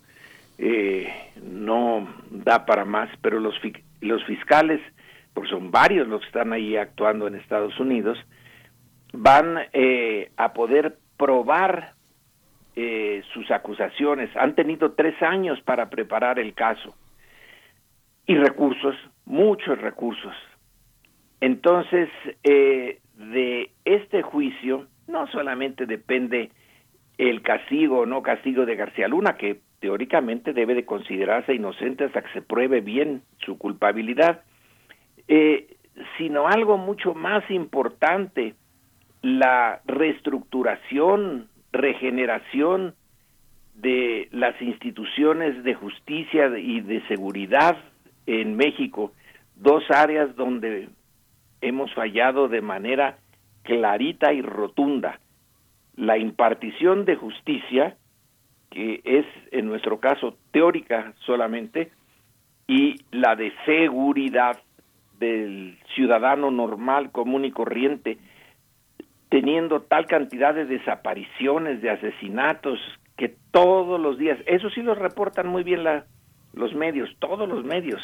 eh, 0.57 1.11
no 1.41 2.07
da 2.29 2.65
para 2.65 2.85
más, 2.85 3.09
pero 3.21 3.39
los, 3.39 3.55
los 4.01 4.23
fiscales, 4.25 4.79
porque 5.33 5.49
son 5.49 5.71
varios 5.71 6.07
los 6.07 6.21
que 6.21 6.27
están 6.27 6.53
ahí 6.53 6.75
actuando 6.75 7.27
en 7.27 7.35
Estados 7.35 7.79
Unidos, 7.79 8.17
van 9.13 9.57
eh, 9.73 10.31
a 10.37 10.53
poder 10.53 10.97
probar 11.17 11.93
eh, 12.75 13.23
sus 13.33 13.49
acusaciones. 13.51 14.29
Han 14.35 14.55
tenido 14.55 14.93
tres 14.93 15.21
años 15.21 15.59
para 15.61 15.89
preparar 15.89 16.39
el 16.39 16.53
caso 16.53 16.95
y 18.25 18.35
recursos, 18.35 18.95
muchos 19.25 19.77
recursos. 19.79 20.33
Entonces, 21.41 22.09
eh, 22.43 22.99
de 23.15 23.71
este 23.83 24.21
juicio 24.21 24.87
no 25.07 25.27
solamente 25.27 25.85
depende 25.85 26.51
el 27.17 27.41
castigo 27.41 27.99
o 27.99 28.05
no 28.05 28.21
castigo 28.21 28.65
de 28.65 28.75
García 28.75 29.07
Luna, 29.07 29.37
que 29.37 29.59
teóricamente 29.79 30.53
debe 30.53 30.75
de 30.75 30.85
considerarse 30.85 31.53
inocente 31.53 32.05
hasta 32.05 32.21
que 32.21 32.31
se 32.33 32.41
pruebe 32.41 32.81
bien 32.81 33.23
su 33.45 33.57
culpabilidad, 33.57 34.43
eh, 35.27 35.77
sino 36.17 36.47
algo 36.47 36.77
mucho 36.77 37.13
más 37.13 37.49
importante, 37.51 38.55
la 39.21 39.81
reestructuración, 39.85 41.47
regeneración 41.71 42.95
de 43.75 44.27
las 44.31 44.59
instituciones 44.61 45.63
de 45.63 45.73
justicia 45.73 46.47
y 46.57 46.81
de 46.81 47.05
seguridad 47.07 47.77
en 48.25 48.55
México, 48.55 49.13
dos 49.55 49.83
áreas 49.89 50.35
donde 50.35 50.89
hemos 51.61 51.93
fallado 51.93 52.47
de 52.47 52.61
manera 52.61 53.17
clarita 53.63 54.33
y 54.33 54.41
rotunda. 54.41 55.19
La 55.95 56.17
impartición 56.17 57.05
de 57.05 57.15
justicia, 57.15 57.95
que 58.69 59.01
es 59.03 59.25
en 59.51 59.67
nuestro 59.67 59.99
caso 59.99 60.37
teórica 60.51 61.13
solamente, 61.25 61.91
y 62.67 62.95
la 63.11 63.35
de 63.35 63.51
seguridad 63.65 64.59
del 65.21 65.77
ciudadano 65.95 66.51
normal, 66.51 67.11
común 67.11 67.45
y 67.45 67.51
corriente, 67.51 68.17
teniendo 69.29 69.83
tal 69.83 70.07
cantidad 70.07 70.53
de 70.53 70.65
desapariciones, 70.65 71.81
de 71.81 71.91
asesinatos, 71.91 72.79
que 73.15 73.35
todos 73.51 73.99
los 74.01 74.17
días, 74.17 74.39
eso 74.47 74.69
sí 74.71 74.81
lo 74.81 74.95
reportan 74.95 75.47
muy 75.47 75.63
bien 75.63 75.83
la, 75.83 76.05
los 76.53 76.73
medios, 76.73 77.09
todos 77.19 77.47
los 77.47 77.63
medios, 77.63 78.01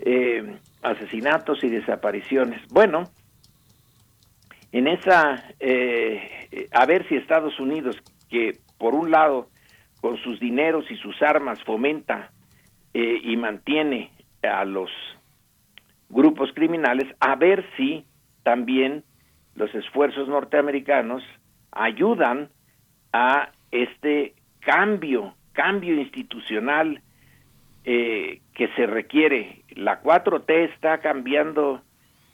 eh, 0.00 0.58
asesinatos 0.82 1.62
y 1.62 1.68
desapariciones. 1.68 2.60
Bueno, 2.70 3.04
en 4.72 4.88
esa, 4.88 5.44
eh, 5.60 6.68
a 6.72 6.86
ver 6.86 7.08
si 7.08 7.14
Estados 7.14 7.58
Unidos, 7.60 7.96
que 8.28 8.58
por 8.78 8.94
un 8.94 9.12
lado 9.12 9.48
con 10.00 10.16
sus 10.18 10.40
dineros 10.40 10.90
y 10.90 10.96
sus 10.96 11.22
armas 11.22 11.62
fomenta 11.62 12.30
eh, 12.94 13.20
y 13.22 13.36
mantiene 13.36 14.10
a 14.42 14.64
los 14.64 14.90
grupos 16.08 16.50
criminales, 16.54 17.06
a 17.20 17.36
ver 17.36 17.64
si 17.76 18.04
también 18.42 19.04
los 19.54 19.74
esfuerzos 19.74 20.28
norteamericanos 20.28 21.22
ayudan 21.72 22.48
a 23.12 23.50
este 23.70 24.34
cambio, 24.60 25.34
cambio 25.52 25.94
institucional 25.94 27.02
eh, 27.84 28.40
que 28.54 28.68
se 28.68 28.86
requiere. 28.86 29.62
La 29.70 30.02
4T 30.02 30.74
está 30.74 30.98
cambiando 30.98 31.82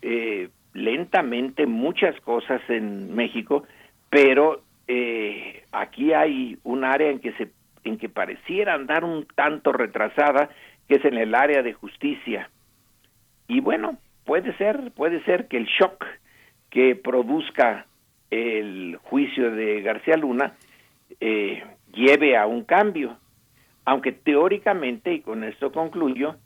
eh, 0.02 0.48
lentamente 0.72 1.66
muchas 1.66 2.18
cosas 2.20 2.60
en 2.68 3.14
México, 3.14 3.64
pero 4.10 4.62
eh, 4.86 5.64
aquí 5.72 6.12
hay 6.12 6.58
un 6.64 6.84
área 6.84 7.10
en 7.10 7.20
que 7.20 7.32
se 7.32 7.50
en 7.84 7.98
que 7.98 8.08
pareciera 8.08 8.74
andar 8.74 9.04
un 9.04 9.26
tanto 9.34 9.70
retrasada, 9.70 10.48
que 10.88 10.96
es 10.96 11.04
en 11.04 11.18
el 11.18 11.34
área 11.34 11.62
de 11.62 11.74
justicia. 11.74 12.50
Y 13.48 13.60
bueno, 13.60 13.98
puede 14.24 14.56
ser, 14.56 14.92
puede 14.92 15.22
ser 15.24 15.48
que 15.48 15.58
el 15.58 15.66
shock 15.66 16.04
que 16.70 16.96
produzca 16.96 17.86
el 18.30 18.98
juicio 19.02 19.50
de 19.50 19.82
García 19.82 20.16
Luna 20.16 20.54
lleve 21.20 22.36
a 22.36 22.46
un 22.46 22.64
cambio 22.64 23.16
aunque 23.84 24.12
teóricamente, 24.12 25.12
y 25.14 25.20
con 25.20 25.44
esto 25.44 25.72
concluyo, 25.72 26.36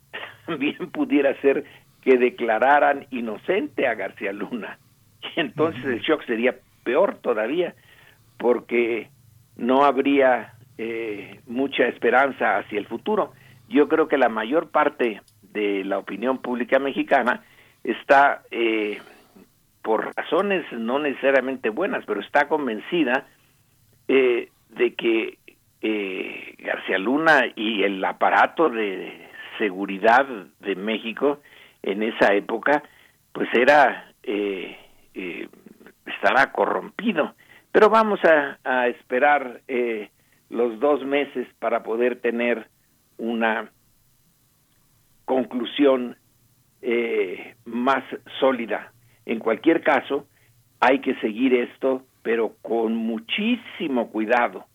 bien 0.58 0.90
pudiera 0.90 1.34
ser 1.40 1.64
que 2.02 2.16
declararan 2.16 3.06
inocente 3.10 3.86
a 3.86 3.94
García 3.94 4.32
Luna. 4.32 4.78
Y 5.36 5.40
entonces 5.40 5.84
el 5.84 6.00
shock 6.00 6.24
sería 6.26 6.56
peor 6.84 7.18
todavía, 7.18 7.74
porque 8.38 9.08
no 9.56 9.84
habría 9.84 10.54
eh, 10.78 11.40
mucha 11.46 11.84
esperanza 11.84 12.58
hacia 12.58 12.78
el 12.78 12.86
futuro. 12.86 13.32
Yo 13.68 13.88
creo 13.88 14.08
que 14.08 14.16
la 14.16 14.28
mayor 14.28 14.70
parte 14.70 15.20
de 15.52 15.84
la 15.84 15.98
opinión 15.98 16.38
pública 16.38 16.78
mexicana 16.78 17.42
está, 17.84 18.42
eh, 18.50 19.00
por 19.82 20.14
razones 20.16 20.64
no 20.72 20.98
necesariamente 20.98 21.70
buenas, 21.70 22.04
pero 22.06 22.20
está 22.20 22.48
convencida 22.48 23.26
eh, 24.08 24.50
de 24.70 24.94
que 24.94 25.38
eh, 25.80 26.54
García 26.58 26.98
Luna 26.98 27.44
y 27.54 27.84
el 27.84 28.04
aparato 28.04 28.68
de 28.68 29.28
seguridad 29.58 30.26
de 30.60 30.74
México 30.74 31.40
en 31.82 32.02
esa 32.02 32.34
época, 32.34 32.82
pues 33.32 33.48
era, 33.54 34.12
eh, 34.24 34.76
eh, 35.14 35.48
estará 36.04 36.50
corrompido. 36.50 37.34
Pero 37.70 37.90
vamos 37.90 38.18
a, 38.24 38.58
a 38.64 38.88
esperar 38.88 39.60
los 40.50 40.80
dos 40.80 41.04
meses 41.04 41.46
para 41.60 41.82
poder 41.82 42.20
tener 42.20 42.66
una 43.18 43.70
conclusión 45.28 46.16
eh, 46.82 47.54
más 47.64 48.02
sólida. 48.40 48.92
En 49.26 49.38
cualquier 49.38 49.82
caso, 49.82 50.26
hay 50.80 51.00
que 51.00 51.14
seguir 51.20 51.54
esto, 51.54 52.02
pero 52.22 52.56
con 52.62 52.96
muchísimo 52.96 54.10
cuidado 54.10 54.66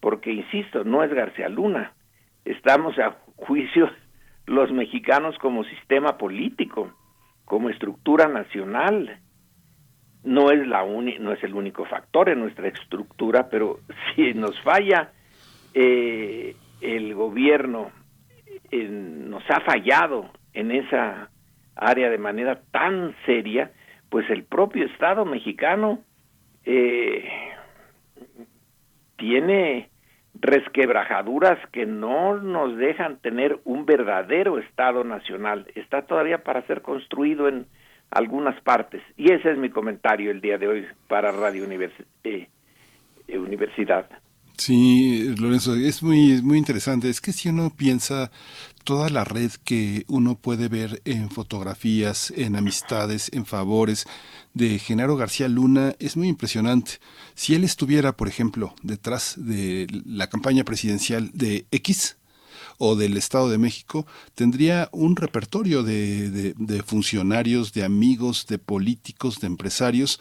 porque 0.00 0.32
insisto, 0.32 0.82
no 0.84 1.04
es 1.04 1.12
García 1.12 1.48
Luna. 1.48 1.92
Estamos 2.44 2.98
a 2.98 3.16
juicio 3.36 3.90
los 4.46 4.72
mexicanos 4.72 5.36
como 5.38 5.64
sistema 5.64 6.18
político, 6.18 6.92
como 7.44 7.68
estructura 7.68 8.26
nacional. 8.28 9.20
No 10.24 10.50
es 10.50 10.66
la 10.66 10.84
no 10.84 11.32
es 11.32 11.42
el 11.44 11.54
único 11.54 11.84
factor 11.86 12.28
en 12.28 12.40
nuestra 12.40 12.68
estructura, 12.68 13.48
pero 13.50 13.80
si 14.14 14.34
nos 14.34 14.58
falla 14.62 15.12
eh, 15.74 16.56
el 16.80 17.14
gobierno, 17.14 17.90
nos 18.72 19.42
ha 19.50 19.60
fallado 19.60 20.30
en 20.52 20.70
esa 20.70 21.30
área 21.76 22.10
de 22.10 22.18
manera 22.18 22.60
tan 22.70 23.14
seria, 23.26 23.70
pues 24.08 24.28
el 24.30 24.44
propio 24.44 24.86
Estado 24.86 25.24
mexicano 25.24 26.00
eh, 26.64 27.28
tiene 29.16 29.88
resquebrajaduras 30.34 31.58
que 31.70 31.86
no 31.86 32.36
nos 32.36 32.76
dejan 32.76 33.18
tener 33.18 33.58
un 33.64 33.86
verdadero 33.86 34.58
Estado 34.58 35.04
nacional. 35.04 35.66
Está 35.74 36.02
todavía 36.02 36.42
para 36.44 36.66
ser 36.66 36.82
construido 36.82 37.48
en 37.48 37.66
algunas 38.10 38.60
partes. 38.62 39.02
Y 39.16 39.32
ese 39.32 39.50
es 39.52 39.58
mi 39.58 39.70
comentario 39.70 40.30
el 40.30 40.40
día 40.40 40.58
de 40.58 40.68
hoy 40.68 40.86
para 41.08 41.32
Radio 41.32 41.64
eh, 42.24 42.48
Universidad. 43.28 44.08
Sí, 44.60 45.34
Lorenzo, 45.38 45.74
es 45.74 46.02
muy, 46.02 46.42
muy 46.42 46.58
interesante. 46.58 47.08
Es 47.08 47.22
que 47.22 47.32
si 47.32 47.48
uno 47.48 47.70
piensa 47.74 48.30
toda 48.84 49.08
la 49.08 49.24
red 49.24 49.50
que 49.64 50.04
uno 50.06 50.36
puede 50.38 50.68
ver 50.68 51.00
en 51.06 51.30
fotografías, 51.30 52.30
en 52.36 52.56
amistades, 52.56 53.30
en 53.32 53.46
favores 53.46 54.04
de 54.52 54.78
Genaro 54.78 55.16
García 55.16 55.48
Luna, 55.48 55.94
es 55.98 56.14
muy 56.18 56.28
impresionante. 56.28 56.98
Si 57.34 57.54
él 57.54 57.64
estuviera, 57.64 58.18
por 58.18 58.28
ejemplo, 58.28 58.74
detrás 58.82 59.34
de 59.38 59.86
la 60.04 60.28
campaña 60.28 60.62
presidencial 60.62 61.30
de 61.32 61.66
X, 61.70 62.18
o 62.82 62.96
del 62.96 63.18
Estado 63.18 63.50
de 63.50 63.58
México, 63.58 64.06
tendría 64.34 64.88
un 64.92 65.14
repertorio 65.14 65.82
de, 65.82 66.54
de 66.56 66.82
funcionarios, 66.82 67.74
de 67.74 67.84
amigos, 67.84 68.46
de 68.46 68.58
políticos, 68.58 69.38
de 69.38 69.48
empresarios, 69.48 70.18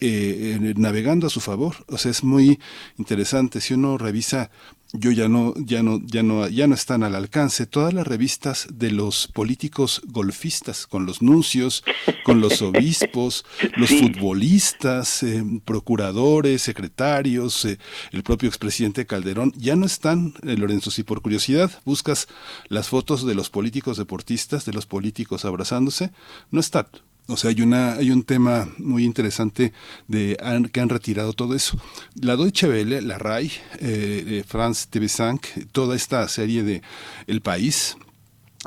eh, 0.00 0.58
eh, 0.60 0.74
navegando 0.76 1.28
a 1.28 1.30
su 1.30 1.40
favor. 1.40 1.76
O 1.86 1.98
sea, 1.98 2.10
es 2.10 2.24
muy 2.24 2.58
interesante. 2.98 3.60
Si 3.60 3.74
uno 3.74 3.96
revisa, 3.96 4.50
yo 4.92 5.12
ya 5.12 5.28
no, 5.28 5.54
ya 5.56 5.84
no, 5.84 6.00
ya 6.04 6.24
no, 6.24 6.48
ya 6.48 6.66
no 6.66 6.74
están 6.74 7.04
al 7.04 7.14
alcance. 7.14 7.66
Todas 7.66 7.94
las 7.94 8.06
revistas 8.06 8.66
de 8.72 8.90
los 8.90 9.28
políticos 9.28 10.02
golfistas, 10.06 10.88
con 10.88 11.06
los 11.06 11.22
nuncios, 11.22 11.84
con 12.24 12.40
los 12.40 12.60
obispos, 12.60 13.44
los 13.76 13.90
futbolistas, 13.90 15.22
eh, 15.22 15.44
procuradores, 15.64 16.62
secretarios, 16.62 17.64
el 17.64 18.22
propio 18.24 18.48
expresidente 18.48 19.06
Calderón, 19.06 19.52
ya 19.56 19.76
no 19.76 19.86
están, 19.86 20.34
Lorenzo. 20.42 20.90
Si 20.90 21.04
por 21.04 21.22
curiosidad 21.22 21.70
buscas 21.84 22.26
las 22.68 22.88
fotos 22.88 23.24
de 23.24 23.34
los 23.36 23.48
políticos 23.48 23.96
deportistas, 23.96 24.64
de 24.64 24.72
los 24.72 24.86
políticos 24.86 25.44
abrazándose, 25.44 26.10
no 26.50 26.58
están 26.58 26.88
o 27.26 27.36
sea, 27.36 27.50
hay, 27.50 27.62
una, 27.62 27.94
hay 27.94 28.10
un 28.10 28.22
tema 28.22 28.68
muy 28.78 29.04
interesante 29.04 29.72
de 30.08 30.36
que 30.72 30.80
han 30.80 30.88
retirado 30.88 31.32
todo 31.32 31.54
eso. 31.54 31.78
La 32.20 32.36
Deutsche 32.36 32.84
la 32.84 33.18
RAI, 33.18 33.46
eh, 33.80 34.24
eh 34.26 34.44
France 34.46 34.86
TV 34.90 35.08
5, 35.08 35.40
toda 35.72 35.96
esta 35.96 36.28
serie 36.28 36.62
de 36.62 36.82
El 37.26 37.40
País, 37.40 37.96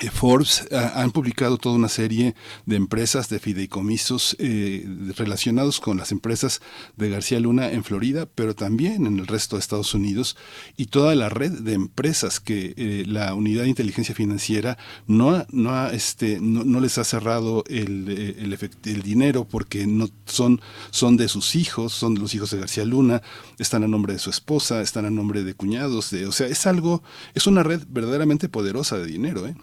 eh, 0.01 0.11
Forbes 0.11 0.67
han 0.71 1.11
publicado 1.11 1.57
toda 1.57 1.75
una 1.75 1.89
serie 1.89 2.35
de 2.67 2.75
empresas 2.75 3.29
de 3.29 3.39
fideicomisos 3.39 4.35
eh, 4.37 4.85
relacionados 5.15 5.79
con 5.79 5.97
las 5.97 6.11
empresas 6.11 6.61
de 6.97 7.09
García 7.09 7.39
Luna 7.39 7.71
en 7.71 7.83
Florida, 7.83 8.27
pero 8.27 8.53
también 8.53 9.07
en 9.07 9.17
el 9.17 9.25
resto 9.25 9.55
de 9.55 9.61
Estados 9.61 9.95
Unidos 9.95 10.37
y 10.75 10.87
toda 10.87 11.15
la 11.15 11.29
red 11.29 11.51
de 11.51 11.73
empresas 11.73 12.39
que 12.39 12.75
eh, 12.77 13.05
la 13.07 13.33
unidad 13.33 13.63
de 13.63 13.69
inteligencia 13.69 14.13
financiera 14.13 14.77
no 15.07 15.31
ha, 15.31 15.47
no 15.51 15.87
este 15.87 16.39
no, 16.39 16.63
no 16.63 16.79
les 16.79 16.99
ha 16.99 17.03
cerrado 17.03 17.63
el, 17.67 18.09
el, 18.09 18.57
el, 18.85 19.01
dinero 19.01 19.45
porque 19.45 19.87
no 19.87 20.09
son 20.25 20.61
son 20.91 21.17
de 21.17 21.27
sus 21.27 21.55
hijos, 21.55 21.93
son 21.93 22.13
de 22.13 22.21
los 22.21 22.35
hijos 22.35 22.51
de 22.51 22.59
García 22.59 22.85
Luna, 22.85 23.23
están 23.57 23.83
a 23.83 23.87
nombre 23.87 24.13
de 24.13 24.19
su 24.19 24.29
esposa, 24.29 24.81
están 24.81 25.05
a 25.05 25.09
nombre 25.09 25.43
de 25.43 25.55
cuñados, 25.55 26.11
de, 26.11 26.27
o 26.27 26.31
sea, 26.31 26.45
es 26.45 26.67
algo 26.67 27.01
es 27.33 27.47
una 27.47 27.63
red 27.63 27.81
verdaderamente 27.89 28.47
poderosa 28.47 28.97
de 28.97 29.07
dinero, 29.07 29.47
¿eh? 29.47 29.55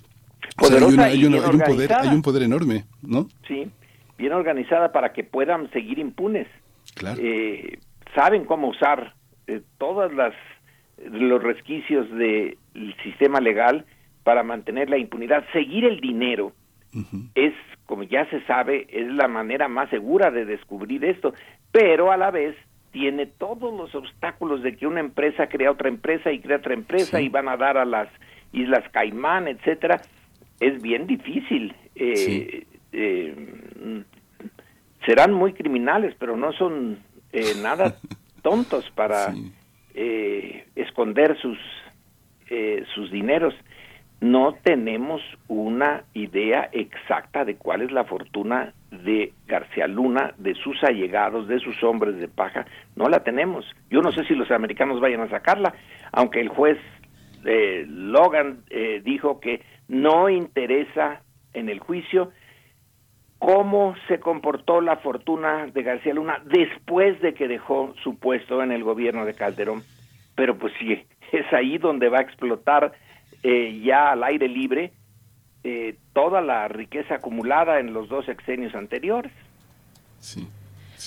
Hay, 0.57 1.25
un 1.25 1.61
poder, 1.61 1.93
hay 1.93 2.09
un 2.09 2.23
poder 2.23 2.43
enorme, 2.43 2.85
¿no? 3.03 3.29
Sí, 3.49 3.71
bien 4.17 4.33
organizada 4.33 4.93
para 4.93 5.13
que 5.13 5.25
puedan 5.25 5.71
seguir 5.73 5.99
impunes. 5.99 6.47
Claro. 6.95 7.21
Eh, 7.21 7.79
saben 8.15 8.45
cómo 8.45 8.69
usar 8.69 9.15
eh, 9.47 9.63
todas 9.79 10.13
las 10.13 10.35
los 11.11 11.43
resquicios 11.43 12.09
del 12.13 12.57
sistema 13.03 13.41
legal 13.41 13.85
para 14.23 14.43
mantener 14.43 14.89
la 14.89 14.97
impunidad. 14.97 15.45
Seguir 15.53 15.85
el 15.85 16.01
dinero 16.01 16.53
es, 17.35 17.53
como 17.87 18.05
ya 18.05 18.29
se 18.31 18.41
sabe, 18.47 18.87
es 18.89 19.13
la 19.13 19.27
manera 19.27 19.67
más 19.67 19.91
segura 19.91 20.31
de 20.31 20.45
descubrir 20.45 21.05
esto, 21.05 21.35
pero 21.73 22.13
a 22.13 22.17
la 22.17 22.31
vez 22.31 22.57
tiene 22.93 23.27
todos 23.27 23.77
los 23.77 23.93
obstáculos 23.97 24.63
de 24.63 24.77
que 24.77 24.87
una 24.87 25.01
empresa 25.01 25.49
crea 25.49 25.73
otra 25.73 25.89
empresa 25.89 26.31
y 26.31 26.39
crea 26.39 26.59
otra 26.59 26.75
empresa 26.75 27.21
y 27.21 27.29
van 27.29 27.49
a 27.49 27.57
dar 27.57 27.77
a 27.77 27.85
las 27.85 28.09
Islas 28.53 28.85
Caimán, 28.93 29.49
etcétera 29.49 30.01
es 30.61 30.81
bien 30.83 31.07
difícil. 31.07 31.75
Eh, 31.95 32.67
eh, 32.93 34.05
serán 35.07 35.33
muy 35.33 35.53
criminales, 35.53 36.15
pero 36.19 36.37
no 36.37 36.53
son 36.53 36.99
eh, 37.33 37.55
nada 37.63 37.97
tontos 38.43 38.91
para 38.91 39.35
esconder 40.75 41.39
sus, 41.39 41.59
sus 42.95 43.11
dineros. 43.11 43.55
No 44.21 44.55
tenemos 44.63 45.21
una 45.49 46.05
idea 46.15 46.69
exacta 46.73 47.45
de 47.45 47.57
cuál 47.57 47.83
es 47.83 47.93
la 47.93 48.05
fortuna 48.05 48.73
de 48.91 49.33
García 49.47 49.87
Luna, 49.87 50.35
de 50.39 50.55
sus 50.55 50.83
allegados, 50.83 51.47
de 51.47 51.59
sus 51.61 51.83
hombres 51.85 52.17
de 52.19 52.29
paja. 52.29 52.67
No 52.97 53.09
la 53.09 53.23
tenemos. 53.23 53.65
Yo 53.91 54.01
no 54.03 54.13
sé 54.13 54.25
si 54.25 54.35
los 54.35 54.51
americanos 54.51 55.01
vayan 55.01 55.21
a 55.21 55.29
sacarla, 55.29 55.75
aunque 56.13 56.41
el 56.41 56.49
juez 56.49 56.79
Logan 57.45 58.65
dijo 59.05 59.41
que 59.41 59.63
no 59.89 60.29
interesa 60.29 61.23
en 61.53 61.69
el 61.69 61.79
juicio 61.79 62.33
cómo 63.45 63.95
se 64.09 64.21
comportó 64.21 64.81
la 64.81 64.97
fortuna 64.97 65.67
de 65.67 65.83
García 65.83 66.15
Luna 66.15 66.43
después 66.47 67.21
de 67.21 67.35
que 67.35 67.47
dejó 67.47 67.95
su 68.03 68.19
puesto 68.19 68.63
en 68.63 68.73
el 68.73 68.83
gobierno 68.83 69.27
de 69.27 69.35
Calderón. 69.35 69.83
Pero 70.35 70.57
pues 70.57 70.73
sí, 70.79 70.93
es 71.33 71.53
ahí 71.53 71.77
donde 71.79 72.09
va 72.09 72.19
a 72.19 72.23
explotar 72.23 72.93
eh, 73.43 73.81
ya 73.85 74.13
al 74.13 74.25
aire 74.25 74.49
libre 74.49 74.93
eh, 75.63 75.97
toda 76.15 76.41
la 76.41 76.69
riqueza 76.69 77.17
acumulada 77.17 77.81
en 77.81 77.93
los 77.93 78.09
dos 78.09 78.29
exenios 78.29 78.75
anteriores. 78.75 79.33
Sí. 80.21 80.49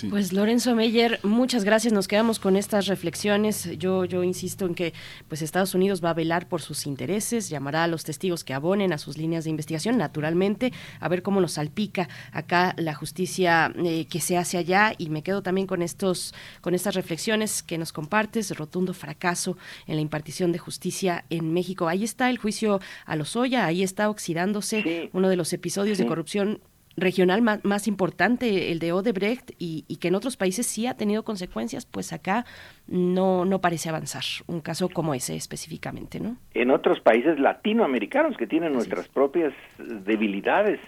Pues 0.09 0.33
Lorenzo 0.33 0.75
Meyer, 0.75 1.19
muchas 1.23 1.63
gracias. 1.63 1.93
Nos 1.93 2.07
quedamos 2.07 2.39
con 2.39 2.55
estas 2.55 2.87
reflexiones. 2.87 3.69
Yo, 3.77 4.05
yo 4.05 4.23
insisto 4.23 4.65
en 4.65 4.75
que 4.75 4.93
pues 5.27 5.41
Estados 5.41 5.73
Unidos 5.73 6.03
va 6.03 6.11
a 6.11 6.13
velar 6.13 6.47
por 6.47 6.61
sus 6.61 6.85
intereses, 6.85 7.49
llamará 7.49 7.83
a 7.83 7.87
los 7.87 8.03
testigos 8.03 8.43
que 8.43 8.53
abonen 8.53 8.93
a 8.93 8.97
sus 8.97 9.17
líneas 9.17 9.45
de 9.45 9.49
investigación, 9.49 9.97
naturalmente, 9.97 10.71
a 10.99 11.07
ver 11.07 11.23
cómo 11.23 11.41
nos 11.41 11.53
salpica 11.53 12.09
acá 12.31 12.75
la 12.77 12.93
justicia 12.93 13.73
eh, 13.77 14.05
que 14.05 14.21
se 14.21 14.37
hace 14.37 14.57
allá. 14.57 14.93
Y 14.97 15.09
me 15.09 15.23
quedo 15.23 15.41
también 15.41 15.67
con 15.67 15.81
estos, 15.81 16.33
con 16.61 16.75
estas 16.75 16.95
reflexiones 16.95 17.63
que 17.63 17.77
nos 17.77 17.91
compartes, 17.91 18.55
rotundo 18.55 18.93
fracaso 18.93 19.57
en 19.87 19.95
la 19.95 20.01
impartición 20.01 20.51
de 20.51 20.59
justicia 20.59 21.25
en 21.29 21.53
México. 21.53 21.87
Ahí 21.87 22.03
está 22.03 22.29
el 22.29 22.37
juicio 22.37 22.79
a 23.05 23.15
Lozoya, 23.15 23.65
ahí 23.65 23.83
está 23.83 24.09
oxidándose 24.09 25.09
uno 25.13 25.29
de 25.29 25.35
los 25.35 25.53
episodios 25.53 25.97
de 25.97 26.05
corrupción 26.05 26.59
regional 26.97 27.41
más, 27.41 27.63
más, 27.63 27.87
importante, 27.87 28.71
el 28.71 28.79
de 28.79 28.91
Odebrecht, 28.91 29.51
y, 29.59 29.83
que 29.97 30.07
en 30.07 30.15
otros 30.15 30.35
países 30.35 30.65
sí 30.65 30.87
ha 30.87 30.95
tenido 30.95 31.23
consecuencias, 31.23 31.85
pues 31.85 32.11
acá 32.11 32.45
no, 32.87 33.45
no 33.45 33.61
parece 33.61 33.89
avanzar 33.89 34.23
un 34.47 34.61
caso 34.61 34.89
como 34.89 35.13
ese 35.13 35.35
específicamente, 35.35 36.19
¿no? 36.19 36.37
En 36.53 36.71
otros 36.71 36.99
países 36.99 37.39
latinoamericanos 37.39 38.35
que 38.35 38.47
tienen 38.47 38.73
nuestras 38.73 39.07
propias 39.07 39.53
debilidades 39.77 40.79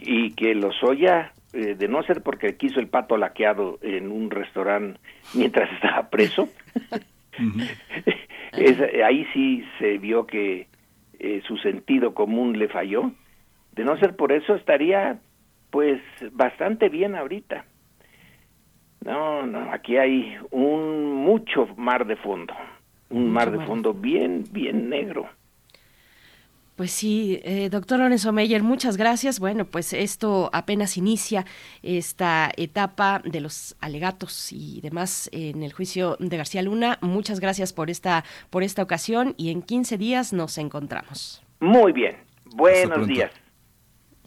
y 0.00 0.32
que 0.32 0.54
los 0.54 0.82
oya, 0.82 1.32
eh, 1.54 1.74
de 1.74 1.88
no 1.88 2.02
ser 2.02 2.22
porque 2.22 2.56
quiso 2.56 2.78
el 2.78 2.88
pato 2.88 3.16
laqueado 3.16 3.78
en 3.82 4.12
un 4.12 4.30
restaurante 4.30 5.00
mientras 5.34 5.72
estaba 5.72 6.10
preso, 6.10 6.48
ahí 9.04 9.26
sí 9.32 9.64
se 9.78 9.98
vio 9.98 10.26
que 10.26 10.66
eh, 11.18 11.42
su 11.46 11.56
sentido 11.58 12.14
común 12.14 12.58
le 12.58 12.68
falló 12.68 13.12
de 13.78 13.84
no 13.84 13.96
ser 13.96 14.16
por 14.16 14.32
eso 14.32 14.56
estaría 14.56 15.20
pues 15.70 16.00
bastante 16.32 16.88
bien 16.88 17.14
ahorita. 17.14 17.64
No, 19.04 19.46
no, 19.46 19.72
aquí 19.72 19.96
hay 19.96 20.36
un 20.50 21.14
mucho 21.14 21.68
mar 21.76 22.04
de 22.04 22.16
fondo, 22.16 22.54
un 23.08 23.30
mar 23.30 23.52
de 23.52 23.64
fondo 23.64 23.94
bien, 23.94 24.42
bien 24.50 24.90
negro. 24.90 25.28
Pues 26.74 26.90
sí, 26.90 27.40
eh, 27.44 27.68
doctor 27.70 28.00
Lorenzo 28.00 28.32
Meyer, 28.32 28.64
muchas 28.64 28.96
gracias. 28.96 29.38
Bueno, 29.38 29.64
pues 29.64 29.92
esto 29.92 30.50
apenas 30.52 30.96
inicia 30.96 31.44
esta 31.82 32.50
etapa 32.56 33.22
de 33.24 33.40
los 33.40 33.76
alegatos 33.80 34.52
y 34.52 34.80
demás 34.80 35.30
en 35.32 35.62
el 35.62 35.72
juicio 35.72 36.16
de 36.18 36.36
García 36.36 36.62
Luna. 36.62 36.98
Muchas 37.00 37.38
gracias 37.38 37.72
por 37.72 37.90
esta, 37.90 38.24
por 38.50 38.64
esta 38.64 38.82
ocasión 38.82 39.34
y 39.36 39.50
en 39.50 39.62
15 39.62 39.98
días 39.98 40.32
nos 40.32 40.58
encontramos. 40.58 41.44
Muy 41.60 41.92
bien, 41.92 42.16
buenos 42.56 43.06
días. 43.06 43.30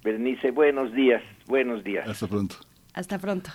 Bernice, 0.03 0.51
buenos 0.51 0.93
días, 0.93 1.21
buenos 1.47 1.83
días. 1.83 2.07
Hasta 2.07 2.27
pronto. 2.27 2.55
Hasta 2.93 3.19
pronto. 3.19 3.51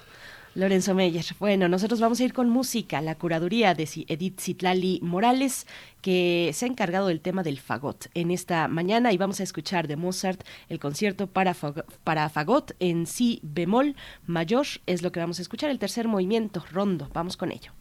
Lorenzo 0.55 0.95
Meyer. 0.95 1.25
Bueno, 1.39 1.69
nosotros 1.69 2.01
vamos 2.01 2.19
a 2.19 2.25
ir 2.25 2.33
con 2.33 2.49
música, 2.49 3.03
la 3.03 3.15
curaduría 3.17 3.75
de 3.75 3.87
Edith 4.09 4.41
Citlali 4.41 5.01
Morales, 5.03 5.67
que 6.01 6.51
se 6.55 6.65
ha 6.65 6.69
encargado 6.69 7.09
del 7.09 7.21
tema 7.21 7.43
del 7.43 7.61
fagot 7.61 8.07
en 8.15 8.31
esta 8.31 8.67
mañana 8.67 9.13
y 9.13 9.19
vamos 9.19 9.41
a 9.41 9.43
escuchar 9.43 9.87
de 9.87 9.97
Mozart 9.97 10.45
el 10.71 10.79
concierto 10.79 11.27
para, 11.27 11.55
para 12.05 12.31
fagot 12.31 12.73
en 12.81 13.07
si 13.07 13.39
bemol 13.43 13.97
mayor, 14.27 14.67
es 14.87 15.03
lo 15.03 15.13
que 15.13 15.21
vamos 15.21 15.41
a 15.41 15.43
escuchar, 15.43 15.69
el 15.71 15.79
tercer 15.79 16.09
movimiento, 16.09 16.65
rondo. 16.73 17.11
Vamos 17.13 17.37
con 17.37 17.53
ello. 17.53 17.73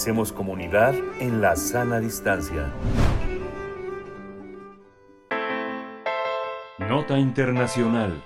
Hacemos 0.00 0.32
comunidad 0.32 0.94
en 1.20 1.42
la 1.42 1.56
sana 1.56 2.00
distancia. 2.00 2.72
Nota 6.78 7.18
Internacional. 7.18 8.24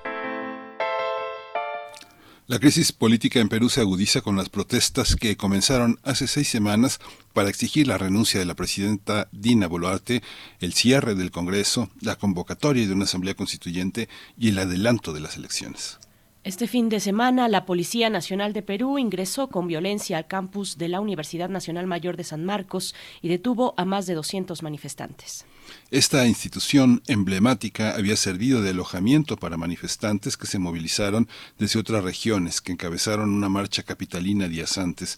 La 2.47 2.61
crisis 2.61 2.93
política 2.93 3.41
en 3.41 3.49
Perú 3.49 3.69
se 3.71 3.81
agudiza 3.81 4.21
con 4.21 4.37
las 4.37 4.51
protestas 4.51 5.17
que 5.17 5.37
comenzaron 5.37 5.99
hace 6.05 6.29
seis 6.29 6.47
semanas 6.47 7.01
para 7.33 7.49
exigir 7.49 7.89
la 7.89 7.99
renuncia 7.99 8.39
de 8.39 8.47
la 8.47 8.55
presidenta 8.55 9.27
Dina 9.33 9.67
Boluarte, 9.67 10.23
el 10.61 10.75
cierre 10.75 11.17
del 11.17 11.33
Congreso, 11.33 11.91
la 12.01 12.15
convocatoria 12.15 12.87
de 12.87 12.93
una 12.93 13.07
asamblea 13.07 13.35
constituyente 13.35 14.09
y 14.39 14.51
el 14.51 14.61
adelanto 14.61 15.13
de 15.13 15.23
las 15.23 15.37
elecciones. 15.37 15.99
Este 16.45 16.67
fin 16.67 16.91
de 16.91 17.01
semana, 17.01 17.49
la 17.49 17.65
Policía 17.65 18.11
Nacional 18.11 18.53
de 18.53 18.61
Perú 18.61 18.99
ingresó 18.99 19.49
con 19.49 19.67
violencia 19.67 20.19
al 20.19 20.27
campus 20.27 20.77
de 20.77 20.89
la 20.89 21.01
Universidad 21.01 21.49
Nacional 21.49 21.87
Mayor 21.87 22.19
de 22.19 22.25
San 22.25 22.45
Marcos 22.45 22.95
y 23.23 23.29
detuvo 23.29 23.73
a 23.79 23.87
más 23.87 24.05
de 24.05 24.13
200 24.13 24.63
manifestantes. 24.63 25.47
Esta 25.91 26.27
institución 26.27 27.03
emblemática 27.07 27.95
había 27.95 28.15
servido 28.17 28.61
de 28.61 28.71
alojamiento 28.71 29.39
para 29.39 29.57
manifestantes 29.57 30.37
que 30.37 30.47
se 30.47 30.59
movilizaron 30.59 31.31
desde 31.59 31.81
otras 31.81 32.05
regiones, 32.05 32.61
que 32.61 32.73
encabezaron 32.73 33.33
una 33.33 33.49
marcha 33.49 33.83
capitalina 33.83 34.47
días 34.47 34.77
antes. 34.77 35.17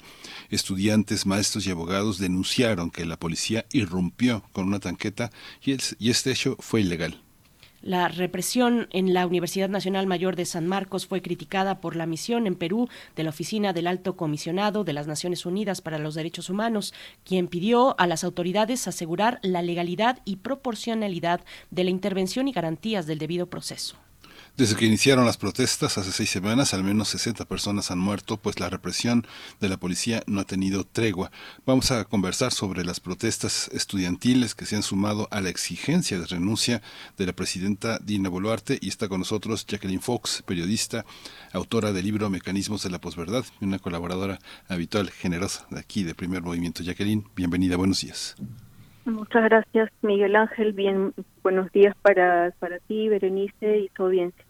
Estudiantes, 0.48 1.26
maestros 1.26 1.66
y 1.66 1.72
abogados 1.72 2.18
denunciaron 2.18 2.92
que 2.92 3.04
la 3.04 3.18
policía 3.18 3.66
irrumpió 3.72 4.44
con 4.52 4.68
una 4.68 4.78
tanqueta 4.78 5.32
y, 5.60 5.72
este 6.08 6.30
hecho 6.30 6.56
fue 6.60 6.82
ilegal. 6.82 7.25
La 7.86 8.08
represión 8.08 8.88
en 8.90 9.14
la 9.14 9.28
Universidad 9.28 9.68
Nacional 9.68 10.08
Mayor 10.08 10.34
de 10.34 10.44
San 10.44 10.66
Marcos 10.66 11.06
fue 11.06 11.22
criticada 11.22 11.80
por 11.80 11.94
la 11.94 12.04
misión 12.04 12.48
en 12.48 12.56
Perú 12.56 12.88
de 13.14 13.22
la 13.22 13.30
Oficina 13.30 13.72
del 13.72 13.86
Alto 13.86 14.16
Comisionado 14.16 14.82
de 14.82 14.92
las 14.92 15.06
Naciones 15.06 15.46
Unidas 15.46 15.82
para 15.82 16.00
los 16.00 16.16
Derechos 16.16 16.50
Humanos, 16.50 16.92
quien 17.22 17.46
pidió 17.46 17.94
a 18.00 18.08
las 18.08 18.24
autoridades 18.24 18.88
asegurar 18.88 19.38
la 19.42 19.62
legalidad 19.62 20.18
y 20.24 20.38
proporcionalidad 20.38 21.42
de 21.70 21.84
la 21.84 21.90
intervención 21.90 22.48
y 22.48 22.52
garantías 22.52 23.06
del 23.06 23.20
debido 23.20 23.46
proceso. 23.46 23.96
Desde 24.56 24.74
que 24.74 24.86
iniciaron 24.86 25.26
las 25.26 25.36
protestas 25.36 25.98
hace 25.98 26.12
seis 26.12 26.30
semanas, 26.30 26.72
al 26.72 26.82
menos 26.82 27.08
60 27.08 27.44
personas 27.44 27.90
han 27.90 27.98
muerto, 27.98 28.38
pues 28.38 28.58
la 28.58 28.70
represión 28.70 29.26
de 29.60 29.68
la 29.68 29.76
policía 29.76 30.22
no 30.26 30.40
ha 30.40 30.44
tenido 30.44 30.84
tregua. 30.84 31.30
Vamos 31.66 31.90
a 31.90 32.06
conversar 32.06 32.52
sobre 32.52 32.82
las 32.82 32.98
protestas 32.98 33.68
estudiantiles 33.74 34.54
que 34.54 34.64
se 34.64 34.74
han 34.74 34.82
sumado 34.82 35.28
a 35.30 35.42
la 35.42 35.50
exigencia 35.50 36.18
de 36.18 36.24
renuncia 36.24 36.80
de 37.18 37.26
la 37.26 37.34
presidenta 37.34 37.98
Dina 38.02 38.30
Boluarte 38.30 38.78
y 38.80 38.88
está 38.88 39.08
con 39.08 39.18
nosotros 39.18 39.66
Jacqueline 39.66 40.00
Fox, 40.00 40.42
periodista, 40.46 41.04
autora 41.52 41.92
del 41.92 42.06
libro 42.06 42.30
Mecanismos 42.30 42.82
de 42.82 42.88
la 42.88 42.98
Posverdad 42.98 43.44
y 43.60 43.66
una 43.66 43.78
colaboradora 43.78 44.38
habitual, 44.68 45.10
generosa 45.10 45.66
de 45.70 45.80
aquí, 45.80 46.02
de 46.02 46.14
Primer 46.14 46.40
Movimiento. 46.40 46.82
Jacqueline, 46.82 47.26
bienvenida, 47.36 47.76
buenos 47.76 48.00
días. 48.00 48.36
Muchas 49.04 49.44
gracias, 49.44 49.90
Miguel 50.00 50.34
Ángel. 50.34 50.72
Bien, 50.72 51.12
buenos 51.42 51.70
días 51.72 51.94
para, 52.00 52.52
para 52.58 52.78
ti, 52.78 53.10
Berenice 53.10 53.80
y 53.80 53.88
tu 53.90 54.04
audiencia. 54.04 54.45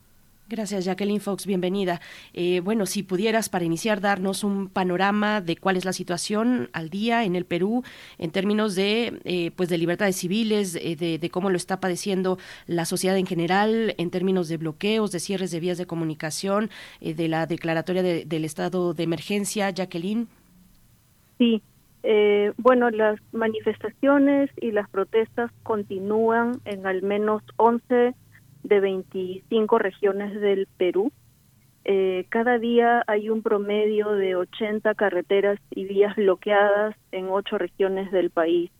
Gracias, 0.49 0.85
Jacqueline 0.85 1.21
Fox, 1.21 1.45
bienvenida. 1.45 2.01
Eh, 2.33 2.61
bueno, 2.61 2.87
si 2.87 3.03
pudieras, 3.03 3.49
para 3.49 3.65
iniciar, 3.65 4.01
darnos 4.01 4.45
un 4.45 4.69
panorama 4.69 5.41
de 5.41 5.57
cuál 5.57 5.77
es 5.77 5.85
la 5.85 5.93
situación 5.93 6.69
al 6.73 6.89
día 6.89 7.25
en 7.25 7.35
el 7.35 7.45
Perú 7.45 7.83
en 8.17 8.31
términos 8.31 8.77
de, 8.77 9.19
eh, 9.25 9.51
pues 9.57 9.69
de 9.69 9.77
libertades 9.77 10.15
civiles, 10.15 10.77
eh, 10.77 10.95
de, 10.95 11.31
cómo 11.31 11.51
lo 11.51 11.57
está 11.57 11.81
padeciendo 11.81 12.39
la 12.69 12.85
sociedad 12.85 13.17
en 13.17 13.27
general, 13.27 13.97
en 13.99 14.11
términos 14.11 14.49
de 14.49 14.57
bloqueos, 14.57 15.11
de 15.11 15.19
cierres 15.19 15.51
de 15.51 15.59
vías 15.59 15.79
de 15.79 15.87
comunicación, 15.87 16.71
de 17.01 17.27
la 17.27 17.47
declaratoria 17.47 18.05
del 18.05 18.45
estado 18.45 18.95
de 18.95 19.03
emergencia, 19.03 19.71
Jacqueline. 19.71 20.29
Sí, 21.39 21.61
bueno, 22.57 22.91
las 22.91 23.19
manifestaciones 23.33 24.49
y 24.61 24.71
las 24.71 24.89
protestas 24.89 25.51
continúan 25.65 26.61
en 26.65 26.87
al 26.87 27.03
menos 27.03 27.43
11 27.57 28.15
de 28.67 28.81
25 28.81 29.79
regiones 29.79 30.41
del 30.41 30.67
Perú. 30.77 31.13
Eh, 31.85 32.27
cada 32.31 32.59
día 32.59 33.05
hay 33.07 33.31
un 33.31 33.43
promedio 33.43 34.11
de 34.13 34.35
80 34.35 34.95
carreteras 34.95 35.61
y 35.71 35.85
vías 35.85 36.17
bloqueadas 36.17 36.97
en 37.13 37.29
ocho 37.29 37.59
regiones 37.59 38.11
del 38.11 38.31
país. 38.31 38.71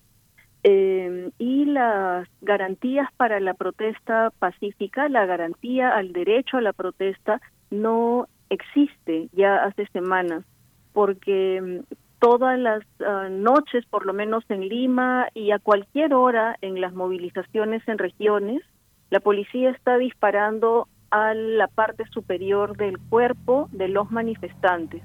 Eh, 0.65 1.31
y 1.39 1.67
las 1.67 2.29
garantías 2.41 3.09
para 3.17 3.39
la 3.39 3.55
protesta 3.55 4.33
pacífica, 4.41 5.09
la 5.09 5.25
garantía 5.25 5.91
al 5.91 6.13
derecho 6.13 6.57
a 6.57 6.63
la 6.63 6.73
protesta 6.73 7.41
no 7.71 8.27
existe 8.51 9.29
ya 9.33 9.63
hace 9.63 9.87
semanas, 9.93 10.45
porque 10.93 11.61
mm, 11.63 11.95
todas 12.19 12.59
las 12.59 12.83
ah, 13.07 13.29
noches, 13.31 13.87
por 13.87 14.07
lo 14.07 14.13
menos 14.13 14.43
en 14.49 14.69
Lima 14.69 15.29
y 15.35 15.53
a 15.53 15.61
cualquier 15.61 16.15
hora 16.15 16.57
en 16.61 16.81
las 16.81 16.93
movilizaciones 16.93 17.87
en 17.87 17.99
regiones, 17.99 18.63
la 19.11 19.21
policía 19.21 19.71
está 19.71 19.99
disparando 19.99 20.89
a 21.11 21.35
la 21.35 21.69
parte 21.69 22.05
superior 22.11 22.77
del 22.77 22.99
cuerpo 22.99 23.69
de 23.73 23.89
los 23.89 24.11
manifestantes. 24.11 25.03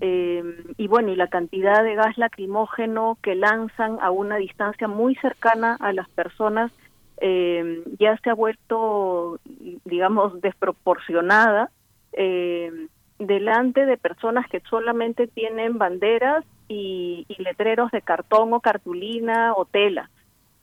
Eh, 0.00 0.42
y 0.76 0.88
bueno, 0.88 1.10
y 1.10 1.16
la 1.16 1.28
cantidad 1.28 1.82
de 1.82 1.94
gas 1.94 2.18
lacrimógeno 2.18 3.18
que 3.22 3.34
lanzan 3.34 3.98
a 4.00 4.10
una 4.10 4.36
distancia 4.36 4.88
muy 4.88 5.14
cercana 5.16 5.76
a 5.80 5.92
las 5.92 6.08
personas 6.10 6.70
eh, 7.18 7.82
ya 7.98 8.18
se 8.18 8.28
ha 8.28 8.34
vuelto, 8.34 9.40
digamos, 9.84 10.38
desproporcionada 10.42 11.70
eh, 12.12 12.70
delante 13.18 13.86
de 13.86 13.96
personas 13.96 14.46
que 14.50 14.60
solamente 14.68 15.26
tienen 15.26 15.78
banderas 15.78 16.44
y, 16.68 17.24
y, 17.28 17.42
letreros 17.42 17.90
de 17.90 18.02
cartón 18.02 18.52
o 18.52 18.60
cartulina 18.60 19.54
o 19.54 19.64
tela, 19.64 20.10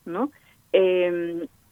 ¿no? 0.05 0.29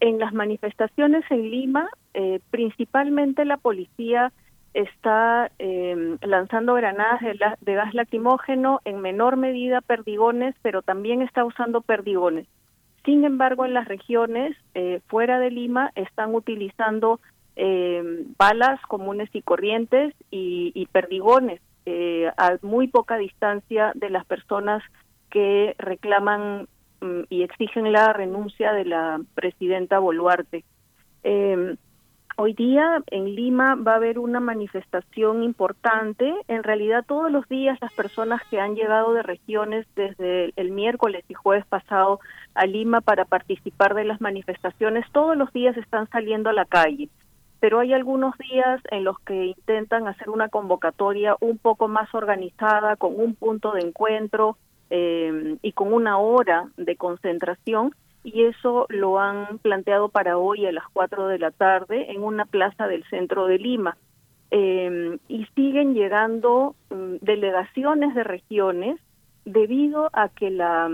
En 0.02 0.18
las 0.18 0.34
manifestaciones 0.34 1.24
en 1.30 1.50
Lima, 1.50 1.88
eh, 2.16 2.42
principalmente 2.50 3.46
la 3.46 3.58
policía 3.58 4.34
está 4.74 5.52
eh, 5.60 6.18
lanzando 6.22 6.74
granadas 6.74 7.22
de, 7.22 7.74
gas 7.76 7.94
lacrimógeno, 7.94 8.82
en 8.84 9.00
menor 9.00 9.38
medida 9.38 9.80
perdigones, 9.80 10.56
pero 10.64 10.82
también 10.82 11.22
está 11.22 11.46
usando 11.46 11.82
perdigones. 11.82 12.48
Sin 13.06 13.26
embargo, 13.26 13.66
en 13.66 13.76
las 13.76 13.88
regiones 13.88 14.58
eh, 14.74 15.02
fuera 15.08 15.40
de 15.40 15.52
Lima 15.52 15.92
están 15.96 16.36
utilizando 16.36 17.20
balas 18.40 18.82
comunes 18.88 19.30
y 19.34 19.44
corrientes 19.44 20.16
y 20.32 20.88
perdigones 20.92 21.62
a 22.38 22.58
muy 22.64 22.88
poca 22.88 23.18
distancia 23.18 23.92
de 23.94 24.10
las 24.10 24.26
personas 24.26 24.82
que 25.30 25.76
reclaman 25.78 26.68
y 27.30 27.44
exigen 27.44 27.92
la 27.92 28.14
renuncia 28.14 28.74
de 28.74 28.86
la 28.86 29.22
presidenta 29.34 30.00
Boluarte. 30.00 30.64
Eh, 31.24 31.76
hoy 32.38 32.54
día 32.54 33.04
en 33.08 33.36
Lima 33.36 33.76
va 33.76 33.94
a 33.94 33.96
haber 33.96 34.20
una 34.20 34.40
manifestación 34.40 35.44
importante. 35.44 36.34
En 36.48 36.64
realidad 36.64 37.06
todos 37.08 37.32
los 37.32 37.48
días 37.50 37.78
las 37.82 37.94
personas 37.94 38.42
que 38.50 38.60
han 38.60 38.76
llegado 38.76 39.14
de 39.14 39.24
regiones 39.24 39.86
desde 39.96 40.54
el 40.56 40.72
miércoles 40.72 41.24
y 41.28 41.34
jueves 41.34 41.66
pasado 41.66 42.20
a 42.54 42.66
Lima 42.66 43.02
para 43.02 43.26
participar 43.26 43.96
de 43.96 44.06
las 44.06 44.22
manifestaciones, 44.22 45.06
todos 45.12 45.36
los 45.36 45.52
días 45.54 45.76
están 45.78 46.10
saliendo 46.10 46.50
a 46.50 46.54
la 46.54 46.66
calle 46.66 47.10
pero 47.62 47.80
hay 47.80 47.94
algunos 47.94 48.36
días 48.40 48.82
en 48.90 49.04
los 49.04 49.20
que 49.20 49.46
intentan 49.46 50.08
hacer 50.08 50.32
una 50.32 50.50
convocatoria 50.50 51.38
un 51.42 51.60
poco 51.60 51.88
más 51.88 52.12
organizada, 52.16 52.96
con 52.96 53.18
un 53.18 53.36
punto 53.36 53.72
de 53.74 53.82
encuentro, 53.82 54.58
eh, 54.92 55.58
y 55.62 55.72
con 55.72 55.94
una 55.94 56.18
hora 56.18 56.70
de 56.78 56.98
concentración 56.98 57.96
y 58.24 58.44
eso 58.44 58.86
lo 58.90 59.20
han 59.20 59.58
planteado 59.60 60.10
para 60.10 60.38
hoy 60.38 60.66
a 60.66 60.72
las 60.72 60.84
4 60.94 61.28
de 61.28 61.40
la 61.40 61.52
tarde 61.52 62.12
en 62.12 62.24
una 62.24 62.46
plaza 62.46 62.88
del 62.88 63.04
centro 63.06 63.48
de 63.48 63.58
Lima. 63.58 63.98
Eh, 64.52 65.18
y 65.30 65.46
siguen 65.56 65.94
llegando 65.94 66.76
mm, 66.90 67.16
delegaciones 67.22 68.14
de 68.14 68.26
regiones 68.26 69.00
debido 69.46 70.10
a 70.12 70.28
que 70.28 70.52
la 70.52 70.90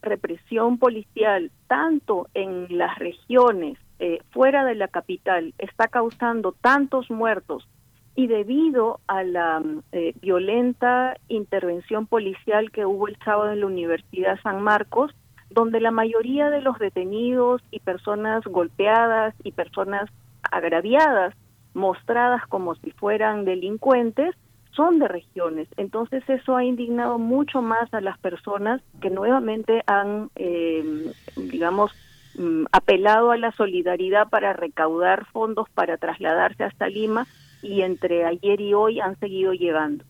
represión 0.00 0.78
policial, 0.78 1.50
tanto 1.68 2.28
en 2.32 2.66
las 2.76 2.98
regiones 2.98 3.78
eh, 3.98 4.20
fuera 4.30 4.64
de 4.64 4.74
la 4.74 4.88
capital, 4.88 5.52
está 5.58 5.88
causando 5.88 6.52
tantos 6.52 7.10
muertos 7.10 7.68
y 8.14 8.26
debido 8.26 9.00
a 9.06 9.22
la 9.22 9.62
eh, 9.92 10.14
violenta 10.20 11.16
intervención 11.28 12.06
policial 12.06 12.70
que 12.70 12.84
hubo 12.84 13.08
el 13.08 13.16
sábado 13.24 13.52
en 13.52 13.60
la 13.60 13.66
Universidad 13.66 14.40
San 14.42 14.62
Marcos, 14.62 15.12
donde 15.50 15.80
la 15.80 15.90
mayoría 15.90 16.50
de 16.50 16.60
los 16.60 16.78
detenidos 16.78 17.62
y 17.70 17.80
personas 17.80 18.44
golpeadas 18.44 19.34
y 19.42 19.52
personas 19.52 20.10
agraviadas, 20.50 21.34
mostradas 21.74 22.46
como 22.48 22.74
si 22.76 22.90
fueran 22.90 23.44
delincuentes, 23.44 24.34
son 24.72 24.98
de 24.98 25.08
regiones. 25.08 25.68
Entonces 25.76 26.22
eso 26.28 26.56
ha 26.56 26.64
indignado 26.64 27.18
mucho 27.18 27.62
más 27.62 27.92
a 27.92 28.00
las 28.00 28.18
personas 28.18 28.80
que 29.00 29.10
nuevamente 29.10 29.82
han, 29.86 30.30
eh, 30.36 31.12
digamos, 31.36 31.92
mm, 32.38 32.64
apelado 32.72 33.30
a 33.30 33.36
la 33.36 33.52
solidaridad 33.52 34.28
para 34.28 34.54
recaudar 34.54 35.26
fondos 35.26 35.68
para 35.70 35.98
trasladarse 35.98 36.64
hasta 36.64 36.88
Lima 36.88 37.26
y 37.62 37.82
entre 37.82 38.24
ayer 38.24 38.60
y 38.60 38.74
hoy 38.74 39.00
han 39.00 39.18
seguido 39.18 39.52
llegando. 39.52 40.04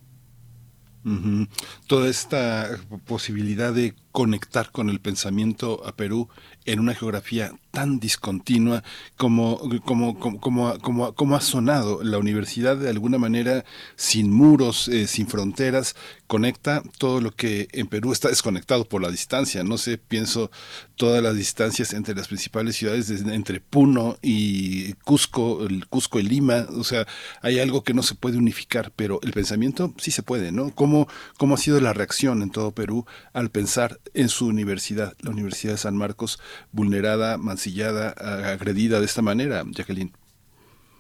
Toda 1.89 2.09
esta 2.09 2.79
posibilidad 3.07 3.73
de 3.73 3.95
conectar 4.13 4.71
con 4.71 4.91
el 4.91 5.01
pensamiento 5.01 5.85
a 5.87 5.97
Perú 5.97 6.29
en 6.65 6.79
una 6.79 6.95
geografía 6.95 7.53
tan 7.73 7.99
discontinua 7.99 8.85
como, 9.17 9.59
como, 9.85 10.19
como, 10.19 10.79
como, 10.79 11.15
como 11.15 11.37
ha 11.37 11.41
sonado. 11.41 12.05
La 12.05 12.19
universidad 12.19 12.77
de 12.77 12.91
alguna 12.91 13.19
manera 13.19 13.65
sin 13.97 14.31
muros, 14.31 14.89
eh, 14.89 15.07
sin 15.07 15.27
fronteras, 15.27 15.97
conecta 16.27 16.83
todo 16.99 17.21
lo 17.21 17.31
que 17.31 17.69
en 17.73 17.87
Perú 17.87 18.13
está 18.13 18.29
desconectado 18.29 18.85
por 18.85 19.03
la 19.03 19.11
distancia. 19.11 19.65
No 19.65 19.79
sé, 19.79 19.99
pienso 19.99 20.51
todas 20.97 21.23
las 21.23 21.35
distancias 21.35 21.95
entre 21.95 22.15
las 22.15 22.29
principales 22.29 22.77
ciudades, 22.77 23.11
entre 23.11 23.61
Puno 23.61 24.19
y 24.23 24.93
Cusco, 25.05 25.65
el 25.67 25.87
Cusco 25.89 26.21
y 26.21 26.23
Lima. 26.23 26.67
O 26.77 26.85
sea, 26.85 27.07
hay 27.41 27.59
algo 27.59 27.83
que 27.83 27.95
no 27.95 28.03
se 28.03 28.15
puede 28.15 28.37
unificar, 28.37 28.93
pero 28.95 29.19
el 29.23 29.33
pensamiento 29.33 29.95
sí 29.97 30.11
se 30.11 30.23
puede, 30.23 30.53
¿no? 30.53 30.75
¿Cómo, 30.75 31.09
cómo 31.39 31.55
ha 31.55 31.59
sido 31.59 31.81
la 31.81 31.95
reacción 31.95 32.43
en 32.43 32.51
todo 32.51 32.73
Perú 32.73 33.07
al 33.33 33.51
pensar 33.51 33.99
en 34.15 34.29
su 34.29 34.47
universidad, 34.47 35.13
la 35.23 35.31
Universidad 35.31 35.75
de 35.75 35.79
San 35.79 35.97
Marcos, 35.97 36.41
vulnerada, 36.73 37.39
mancillada, 37.39 38.11
agredida 38.53 38.99
de 38.99 39.07
esta 39.07 39.23
manera, 39.23 39.63
Jacqueline? 39.67 40.13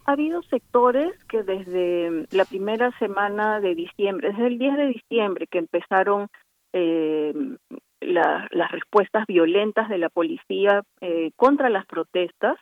Ha 0.05 0.12
habido 0.12 0.43
sectores 0.43 1.12
que 1.29 1.43
desde 1.43 2.27
la 2.33 2.45
primera 2.45 2.91
semana 2.99 3.61
de 3.61 3.74
diciembre, 3.74 4.31
desde 4.31 4.47
el 4.49 4.59
10 4.59 4.77
de 4.77 4.87
diciembre 4.87 5.47
que 5.47 5.59
empezaron 5.59 6.29
eh, 6.73 7.33
las 8.01 8.73
respuestas 8.73 9.27
violentas 9.27 9.89
de 9.89 9.99
la 9.99 10.09
policía 10.09 10.83
eh, 11.01 11.31
contra 11.37 11.70
las 11.70 11.87
protestas, 11.87 12.57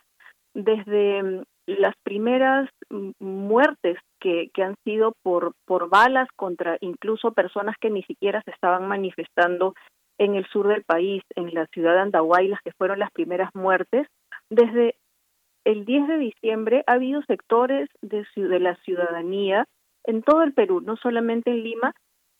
desde 0.53 1.43
las 1.65 1.95
primeras 2.03 2.69
muertes 3.19 3.97
que, 4.19 4.49
que, 4.53 4.63
han 4.63 4.75
sido 4.83 5.13
por, 5.23 5.53
por 5.65 5.89
balas 5.89 6.27
contra 6.35 6.77
incluso 6.81 7.31
personas 7.31 7.75
que 7.79 7.89
ni 7.89 8.03
siquiera 8.03 8.41
se 8.43 8.51
estaban 8.51 8.87
manifestando 8.87 9.73
en 10.21 10.35
el 10.35 10.45
sur 10.45 10.67
del 10.67 10.83
país, 10.83 11.23
en 11.35 11.51
la 11.51 11.65
ciudad 11.73 11.95
de 11.95 12.01
Andahuaylas, 12.01 12.61
que 12.63 12.73
fueron 12.73 12.99
las 12.99 13.09
primeras 13.09 13.49
muertes, 13.55 14.05
desde 14.51 14.95
el 15.65 15.83
10 15.83 16.07
de 16.07 16.17
diciembre 16.19 16.83
ha 16.85 16.93
habido 16.93 17.23
sectores 17.23 17.89
de, 18.03 18.23
la 18.59 18.75
ciudadanía 18.83 19.65
en 20.03 20.21
todo 20.21 20.43
el 20.43 20.53
Perú, 20.53 20.79
no 20.81 20.95
solamente 20.95 21.49
en 21.49 21.63
Lima, 21.63 21.95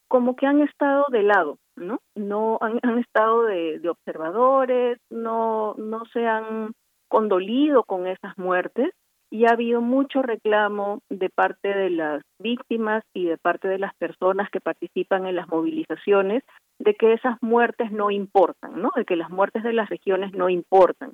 como 0.06 0.36
que 0.36 0.46
han 0.46 0.60
estado 0.60 1.06
de 1.10 1.24
lado, 1.24 1.58
¿no? 1.74 1.98
No 2.14 2.58
han, 2.60 2.78
han 2.82 2.98
estado 2.98 3.42
de, 3.46 3.80
de, 3.80 3.88
observadores, 3.88 4.98
no, 5.10 5.74
no 5.76 6.04
se 6.12 6.24
han 6.24 6.72
condolido 7.08 7.82
con 7.82 8.06
esas 8.06 8.38
muertes 8.38 8.90
y 9.28 9.46
ha 9.46 9.54
habido 9.54 9.80
mucho 9.80 10.22
reclamo 10.22 11.00
de 11.10 11.30
parte 11.30 11.68
de 11.68 11.90
las 11.90 12.22
víctimas 12.38 13.02
y 13.12 13.24
de 13.24 13.38
parte 13.38 13.66
de 13.66 13.78
las 13.78 13.94
personas 13.96 14.50
que 14.50 14.60
participan 14.60 15.26
en 15.26 15.34
las 15.34 15.48
movilizaciones 15.48 16.44
de 16.82 16.94
que 16.94 17.12
esas 17.12 17.40
muertes 17.42 17.92
no 17.92 18.10
importan, 18.10 18.82
¿no? 18.82 18.90
De 18.96 19.04
que 19.04 19.14
las 19.14 19.30
muertes 19.30 19.62
de 19.62 19.72
las 19.72 19.88
regiones 19.88 20.32
no 20.32 20.48
importan. 20.48 21.12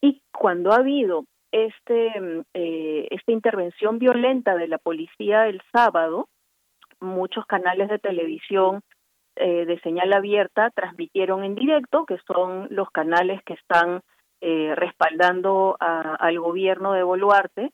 Y 0.00 0.22
cuando 0.32 0.72
ha 0.72 0.76
habido 0.76 1.24
este 1.52 2.10
eh, 2.54 3.06
esta 3.10 3.32
intervención 3.32 3.98
violenta 3.98 4.54
de 4.54 4.66
la 4.66 4.78
policía 4.78 5.46
el 5.46 5.60
sábado, 5.72 6.28
muchos 7.00 7.44
canales 7.44 7.90
de 7.90 7.98
televisión 7.98 8.80
eh, 9.36 9.66
de 9.66 9.78
señal 9.80 10.10
abierta 10.14 10.70
transmitieron 10.70 11.44
en 11.44 11.54
directo, 11.54 12.06
que 12.06 12.16
son 12.26 12.68
los 12.70 12.90
canales 12.90 13.42
que 13.44 13.54
están 13.54 14.00
eh, 14.40 14.74
respaldando 14.74 15.76
al 15.78 16.40
gobierno 16.40 16.92
de 16.94 17.02
Boluarte 17.02 17.72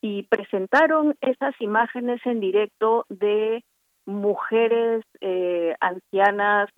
y 0.00 0.22
presentaron 0.24 1.16
esas 1.20 1.60
imágenes 1.60 2.20
en 2.24 2.38
directo 2.38 3.04
de 3.08 3.64
mujeres 4.06 5.04
eh, 5.20 5.74
ancianas, 5.80 6.68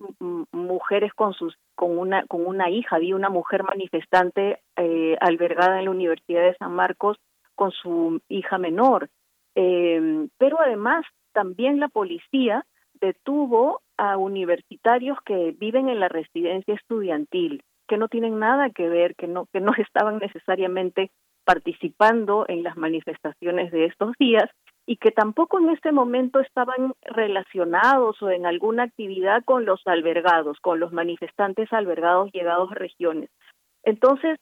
mujeres 0.51 1.13
con 1.13 1.33
sus 1.33 1.55
con 1.75 1.97
una 1.97 2.25
con 2.27 2.45
una 2.45 2.69
hija, 2.69 2.99
vi 2.99 3.13
una 3.13 3.29
mujer 3.29 3.63
manifestante 3.63 4.59
eh, 4.75 5.17
albergada 5.19 5.79
en 5.79 5.85
la 5.85 5.91
Universidad 5.91 6.41
de 6.41 6.55
San 6.57 6.73
Marcos 6.73 7.17
con 7.55 7.71
su 7.71 8.21
hija 8.29 8.57
menor. 8.57 9.09
pero 9.53 10.61
además 10.61 11.05
también 11.33 11.79
la 11.79 11.89
policía 11.89 12.65
detuvo 12.99 13.81
a 13.97 14.17
universitarios 14.17 15.17
que 15.25 15.55
viven 15.57 15.89
en 15.89 15.99
la 15.99 16.07
residencia 16.07 16.73
estudiantil 16.75 17.63
que 17.87 17.97
no 17.97 18.07
tienen 18.07 18.37
nada 18.39 18.69
que 18.69 18.87
ver, 18.89 19.15
que 19.15 19.27
no, 19.27 19.47
que 19.51 19.61
no 19.61 19.71
estaban 19.77 20.17
necesariamente 20.19 21.11
participando 21.45 22.45
en 22.47 22.63
las 22.63 22.75
manifestaciones 22.75 23.71
de 23.71 23.85
estos 23.85 24.13
días 24.19 24.49
y 24.87 24.95
que 24.95 25.11
tampoco 25.11 25.59
en 25.59 25.69
este 25.69 25.91
momento 25.91 26.39
estaban 26.39 26.93
relacionados 27.01 28.19
o 28.21 28.31
en 28.31 28.45
alguna 28.45 28.83
actividad 28.83 29.43
con 29.43 29.65
los 29.65 29.85
albergados, 29.85 30.57
con 30.61 30.79
los 30.79 30.93
manifestantes 30.93 31.71
albergados 31.73 32.31
llegados 32.31 32.71
a 32.71 32.75
regiones. 32.75 33.29
Entonces, 33.83 34.39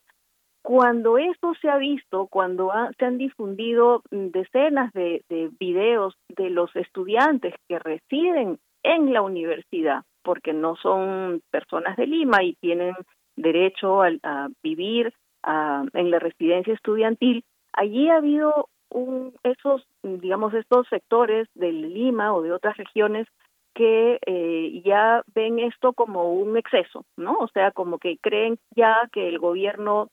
cuando 0.62 1.18
esto 1.18 1.54
se 1.62 1.68
ha 1.68 1.78
visto, 1.78 2.28
cuando 2.28 2.72
se 2.98 3.06
han 3.06 3.18
difundido 3.18 4.04
decenas 4.12 4.94
de, 4.94 5.24
de 5.30 5.50
videos 5.60 6.16
de 6.30 6.52
los 6.52 6.74
estudiantes 6.76 7.56
que 7.68 7.80
residen 7.80 8.60
en 8.84 9.14
la 9.14 9.24
universidad, 9.24 10.04
porque 10.24 10.54
no 10.54 10.76
son 10.76 11.42
personas 11.52 11.98
de 11.98 12.06
Lima 12.06 12.44
y 12.44 12.54
tienen 12.56 12.94
derecho 13.36 14.04
a, 14.04 14.50
vivir 14.64 15.12
en 15.44 16.12
la 16.12 16.20
residencia 16.20 16.74
estudiantil, 16.74 17.44
allí 17.74 18.10
ha 18.10 18.18
habido 18.18 18.70
un, 18.96 19.34
esos, 19.44 19.86
digamos, 20.04 20.54
estos 20.54 20.88
sectores 20.88 21.48
de 21.54 21.72
Lima 21.72 22.34
o 22.34 22.42
de 22.42 22.54
otras 22.54 22.78
regiones 22.78 23.28
que 23.76 24.20
eh, 24.26 24.82
ya 24.86 25.22
ven 25.36 25.60
esto 25.60 25.94
como 25.94 26.32
un 26.32 26.58
exceso, 26.58 27.04
¿no? 27.18 27.34
O 27.40 27.48
sea, 27.50 27.72
como 27.72 28.00
que 28.00 28.18
creen 28.18 28.58
ya 28.74 29.10
que 29.12 29.28
el 29.28 29.38
gobierno 29.38 30.08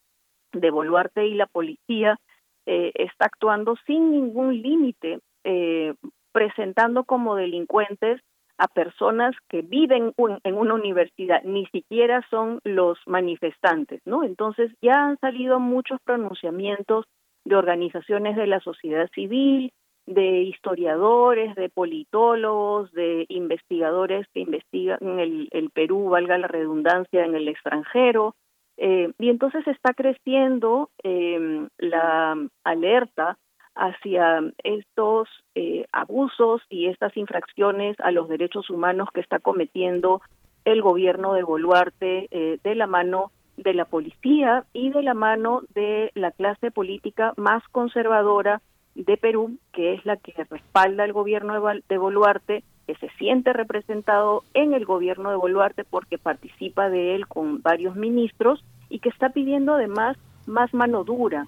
de 0.52 0.70
Boluarte 0.70 1.26
y 1.26 1.34
la 1.34 1.46
policía 1.46 2.18
eh, 2.66 2.90
está 2.94 3.26
actuando 3.26 3.76
sin 3.86 4.10
ningún 4.10 4.60
límite, 4.60 5.20
eh, 5.44 5.94
presentando 6.32 7.04
como 7.04 7.36
delincuentes 7.36 8.20
a 8.58 8.66
personas 8.66 9.34
que 9.48 9.62
viven 9.62 10.12
en 10.44 10.54
una 10.54 10.74
universidad, 10.74 11.42
ni 11.44 11.66
siquiera 11.66 12.24
son 12.30 12.60
los 12.64 12.98
manifestantes, 13.06 14.00
¿no? 14.04 14.24
Entonces 14.24 14.72
ya 14.82 15.04
han 15.04 15.18
salido 15.18 15.58
muchos 15.60 16.00
pronunciamientos 16.04 17.06
de 17.44 17.56
organizaciones 17.56 18.36
de 18.36 18.46
la 18.46 18.60
sociedad 18.60 19.08
civil, 19.14 19.72
de 20.06 20.42
historiadores, 20.42 21.54
de 21.54 21.68
politólogos, 21.68 22.92
de 22.92 23.26
investigadores 23.28 24.26
que 24.34 24.40
investigan 24.40 25.18
el, 25.18 25.48
el 25.52 25.70
Perú, 25.70 26.08
valga 26.08 26.38
la 26.38 26.48
redundancia, 26.48 27.24
en 27.24 27.34
el 27.34 27.48
extranjero. 27.48 28.34
Eh, 28.78 29.12
y 29.18 29.28
entonces 29.28 29.66
está 29.68 29.92
creciendo 29.94 30.90
eh, 31.04 31.68
la 31.78 32.36
alerta 32.64 33.38
hacia 33.74 34.40
estos 34.64 35.28
eh, 35.54 35.86
abusos 35.92 36.62
y 36.68 36.86
estas 36.86 37.16
infracciones 37.16 37.98
a 38.00 38.10
los 38.10 38.28
derechos 38.28 38.68
humanos 38.70 39.08
que 39.14 39.20
está 39.20 39.38
cometiendo 39.38 40.20
el 40.64 40.82
gobierno 40.82 41.34
de 41.34 41.42
Boluarte 41.42 42.28
eh, 42.30 42.58
de 42.62 42.74
la 42.74 42.86
mano 42.86 43.32
de 43.56 43.74
la 43.74 43.84
policía 43.84 44.64
y 44.72 44.90
de 44.90 45.02
la 45.02 45.14
mano 45.14 45.62
de 45.74 46.10
la 46.14 46.30
clase 46.30 46.70
política 46.70 47.32
más 47.36 47.62
conservadora 47.68 48.60
de 48.94 49.16
Perú, 49.16 49.58
que 49.72 49.94
es 49.94 50.04
la 50.04 50.16
que 50.16 50.32
respalda 50.50 51.04
el 51.04 51.12
gobierno 51.12 51.54
de 51.88 51.98
Boluarte, 51.98 52.62
que 52.86 52.94
se 52.96 53.08
siente 53.18 53.52
representado 53.52 54.44
en 54.54 54.74
el 54.74 54.84
gobierno 54.84 55.30
de 55.30 55.36
Boluarte 55.36 55.84
porque 55.84 56.18
participa 56.18 56.90
de 56.90 57.14
él 57.14 57.26
con 57.26 57.62
varios 57.62 57.96
ministros 57.96 58.64
y 58.88 58.98
que 58.98 59.08
está 59.08 59.30
pidiendo 59.30 59.74
además 59.74 60.16
más 60.46 60.74
mano 60.74 61.04
dura, 61.04 61.46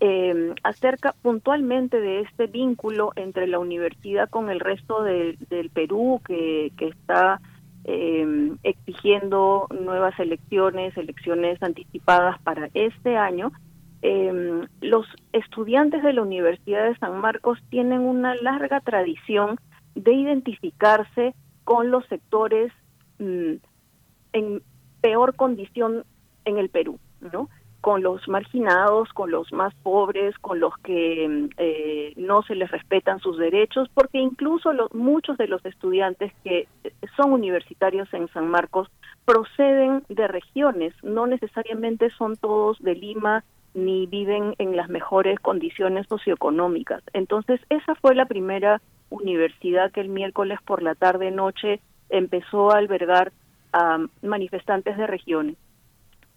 eh, 0.00 0.54
acerca 0.62 1.14
puntualmente 1.22 2.00
de 2.00 2.20
este 2.20 2.46
vínculo 2.46 3.12
entre 3.16 3.46
la 3.46 3.58
universidad 3.58 4.28
con 4.28 4.50
el 4.50 4.60
resto 4.60 5.02
del 5.02 5.70
Perú 5.72 6.20
que, 6.26 6.72
que 6.76 6.88
está 6.88 7.40
eh, 7.84 8.52
exigiendo 8.62 9.66
nuevas 9.70 10.18
elecciones, 10.18 10.96
elecciones 10.96 11.62
anticipadas 11.62 12.40
para 12.42 12.68
este 12.74 13.16
año. 13.16 13.52
Eh, 14.02 14.66
los 14.80 15.06
estudiantes 15.32 16.02
de 16.02 16.12
la 16.12 16.22
Universidad 16.22 16.84
de 16.84 16.96
San 16.98 17.20
Marcos 17.20 17.58
tienen 17.70 18.00
una 18.00 18.34
larga 18.34 18.80
tradición 18.80 19.58
de 19.94 20.12
identificarse 20.12 21.34
con 21.64 21.90
los 21.90 22.04
sectores 22.06 22.72
mm, 23.18 23.54
en 24.32 24.62
peor 25.00 25.36
condición 25.36 26.04
en 26.44 26.58
el 26.58 26.68
Perú, 26.68 26.98
¿no? 27.20 27.48
Con 27.82 28.00
los 28.00 28.26
marginados, 28.28 29.12
con 29.12 29.32
los 29.32 29.52
más 29.52 29.74
pobres, 29.82 30.38
con 30.38 30.60
los 30.60 30.72
que 30.78 31.48
eh, 31.58 32.12
no 32.16 32.42
se 32.44 32.54
les 32.54 32.70
respetan 32.70 33.18
sus 33.18 33.36
derechos, 33.38 33.90
porque 33.92 34.18
incluso 34.18 34.72
los, 34.72 34.94
muchos 34.94 35.36
de 35.36 35.48
los 35.48 35.62
estudiantes 35.66 36.32
que 36.44 36.68
son 37.16 37.32
universitarios 37.32 38.08
en 38.14 38.28
San 38.28 38.48
Marcos 38.48 38.88
proceden 39.24 40.04
de 40.08 40.28
regiones, 40.28 40.94
no 41.02 41.26
necesariamente 41.26 42.08
son 42.10 42.36
todos 42.36 42.80
de 42.80 42.94
Lima 42.94 43.42
ni 43.74 44.06
viven 44.06 44.54
en 44.58 44.76
las 44.76 44.88
mejores 44.88 45.40
condiciones 45.40 46.06
socioeconómicas. 46.06 47.02
Entonces, 47.12 47.60
esa 47.68 47.96
fue 47.96 48.14
la 48.14 48.26
primera 48.26 48.80
universidad 49.10 49.90
que 49.90 50.02
el 50.02 50.08
miércoles 50.08 50.60
por 50.64 50.84
la 50.84 50.94
tarde-noche 50.94 51.80
empezó 52.10 52.70
a 52.70 52.78
albergar 52.78 53.32
a 53.72 53.98
manifestantes 54.22 54.96
de 54.96 55.06
regiones. 55.08 55.56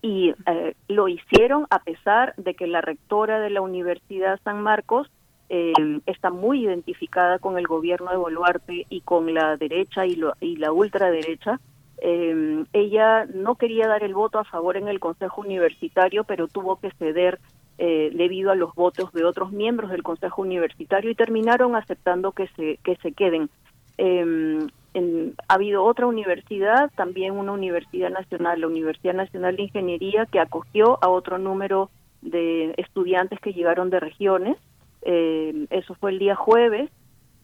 Y 0.05 0.35
eh, 0.45 0.75
lo 0.87 1.07
hicieron 1.07 1.65
a 1.71 1.79
pesar 1.79 2.35
de 2.37 2.53
que 2.53 2.67
la 2.67 2.81
rectora 2.81 3.39
de 3.39 3.49
la 3.49 3.61
Universidad 3.61 4.39
San 4.43 4.61
Marcos 4.61 5.09
eh, 5.49 5.73
está 6.05 6.29
muy 6.29 6.63
identificada 6.63 7.39
con 7.39 7.57
el 7.57 7.65
gobierno 7.65 8.11
de 8.11 8.17
Boluarte 8.17 8.85
y 8.87 9.01
con 9.01 9.33
la 9.33 9.57
derecha 9.57 10.05
y, 10.05 10.21
y 10.41 10.57
la 10.57 10.71
ultraderecha. 10.71 11.59
Eh, 11.97 12.65
ella 12.71 13.25
no 13.33 13.55
quería 13.55 13.87
dar 13.87 14.03
el 14.03 14.13
voto 14.13 14.37
a 14.37 14.43
favor 14.43 14.77
en 14.77 14.89
el 14.89 14.99
Consejo 14.99 15.41
Universitario, 15.41 16.23
pero 16.23 16.47
tuvo 16.47 16.79
que 16.79 16.91
ceder 16.99 17.39
eh, 17.79 18.11
debido 18.13 18.51
a 18.51 18.55
los 18.55 18.75
votos 18.75 19.11
de 19.11 19.25
otros 19.25 19.51
miembros 19.53 19.89
del 19.89 20.03
Consejo 20.03 20.43
Universitario 20.43 21.09
y 21.09 21.15
terminaron 21.15 21.75
aceptando 21.75 22.31
que 22.31 22.47
se, 22.49 22.77
que 22.83 22.95
se 22.97 23.11
queden. 23.11 23.49
Eh, 23.97 24.67
ha 25.47 25.53
habido 25.53 25.83
otra 25.83 26.07
universidad, 26.07 26.91
también 26.95 27.33
una 27.33 27.51
universidad 27.51 28.09
nacional, 28.09 28.61
la 28.61 28.67
Universidad 28.67 29.13
Nacional 29.13 29.55
de 29.55 29.63
Ingeniería, 29.63 30.25
que 30.25 30.39
acogió 30.39 30.97
a 31.03 31.09
otro 31.09 31.37
número 31.37 31.89
de 32.21 32.73
estudiantes 32.77 33.39
que 33.39 33.53
llegaron 33.53 33.89
de 33.89 33.99
regiones. 33.99 34.57
Eh, 35.01 35.67
eso 35.69 35.95
fue 35.95 36.11
el 36.11 36.19
día 36.19 36.35
jueves, 36.35 36.89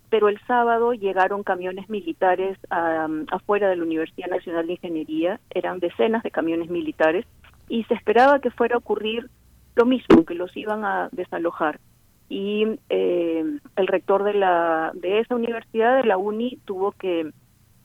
pero 0.10 0.30
el 0.30 0.40
sábado 0.48 0.94
llegaron 0.94 1.44
camiones 1.44 1.90
militares 1.90 2.58
afuera 2.70 3.70
de 3.70 3.78
la 3.78 3.84
Universidad 3.84 4.30
Nacional 4.30 4.68
de 4.68 4.74
Ingeniería, 4.74 5.40
eran 5.50 5.80
decenas 5.80 6.24
de 6.24 6.32
camiones 6.32 6.70
militares, 6.70 7.26
y 7.70 7.84
se 7.86 7.94
esperaba 7.94 8.40
que 8.40 8.52
fuera 8.52 8.76
a 8.76 8.80
ocurrir 8.80 9.30
lo 9.76 9.86
mismo, 9.86 10.26
que 10.26 10.36
los 10.36 10.56
iban 10.58 10.84
a 10.84 11.10
desalojar. 11.12 11.80
Y 12.28 12.66
eh, 12.90 13.44
el 13.76 13.88
rector 13.88 14.24
de, 14.24 14.34
la, 14.34 14.92
de 14.94 15.20
esa 15.20 15.36
universidad, 15.36 15.98
de 15.98 16.08
la 16.08 16.18
UNI, 16.18 16.60
tuvo 16.66 16.92
que 16.94 17.32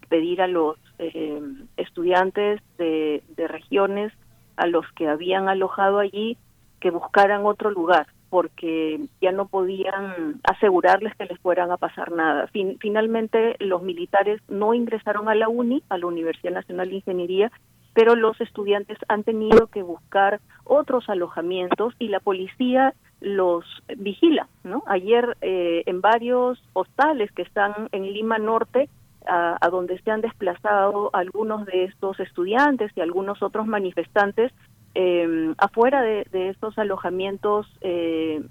pedir 0.09 0.43
a 0.43 0.47
los 0.47 0.77
eh, 0.99 1.41
estudiantes 1.77 2.61
de, 2.79 3.23
regiones 3.37 4.13
a 4.57 4.67
los 4.67 4.87
que 4.93 5.09
habían 5.09 5.49
alojado 5.49 5.99
allí 5.99 6.37
que 6.81 6.91
buscaran 6.91 7.45
otro 7.45 7.71
lugar 7.71 8.07
porque 8.31 9.01
ya 9.21 9.33
no 9.33 9.47
podían 9.47 10.41
asegurarles 10.43 11.15
que 11.17 11.27
les 11.27 11.39
fueran 11.39 11.71
a 11.71 11.77
pasar 11.77 12.11
nada. 12.11 12.49
finalmente 12.81 13.57
los 13.61 13.83
militares 13.83 14.41
no 14.49 14.75
ingresaron 14.75 15.29
a 15.29 15.35
la 15.35 15.49
UNI, 15.49 15.83
a 15.89 15.99
la 15.99 16.07
Universidad 16.07 16.53
Nacional 16.53 16.89
de 16.89 16.97
Ingeniería, 16.97 17.53
pero 17.95 18.15
los 18.15 18.39
estudiantes 18.41 18.99
han 19.09 19.23
tenido 19.23 19.69
que 19.69 19.83
buscar 19.83 20.41
otros 20.65 21.09
alojamientos 21.09 21.95
y 21.99 22.09
la 22.09 22.21
policía 22.21 22.95
los 23.21 23.65
vigila. 23.97 24.49
¿no? 24.65 24.83
Ayer 24.87 25.37
eh, 25.41 25.83
en 25.87 26.01
varios 26.01 26.63
hostales 26.75 27.33
que 27.33 27.43
están 27.43 27.89
en 27.93 28.13
Lima 28.13 28.39
Norte 28.39 28.89
a, 29.27 29.69
donde 29.71 29.99
se 30.01 30.11
han 30.11 30.21
desplazado 30.21 31.11
algunos 31.13 31.67
de 31.67 31.85
estos 31.85 32.19
estudiantes 32.21 32.93
y 32.95 33.01
algunos 33.01 33.43
otros 33.43 33.67
manifestantes. 33.67 34.53
Eh, 34.95 35.55
afuera 35.59 36.01
de, 36.03 36.27
estos 36.33 36.79
alojamientos 36.79 37.67
eh, 37.83 38.43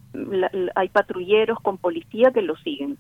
hay 0.76 0.90
patrulleros 0.90 1.60
con 1.60 1.78
policía 1.78 2.32
que 2.32 2.42
los 2.42 2.62
siguen. 2.62 2.98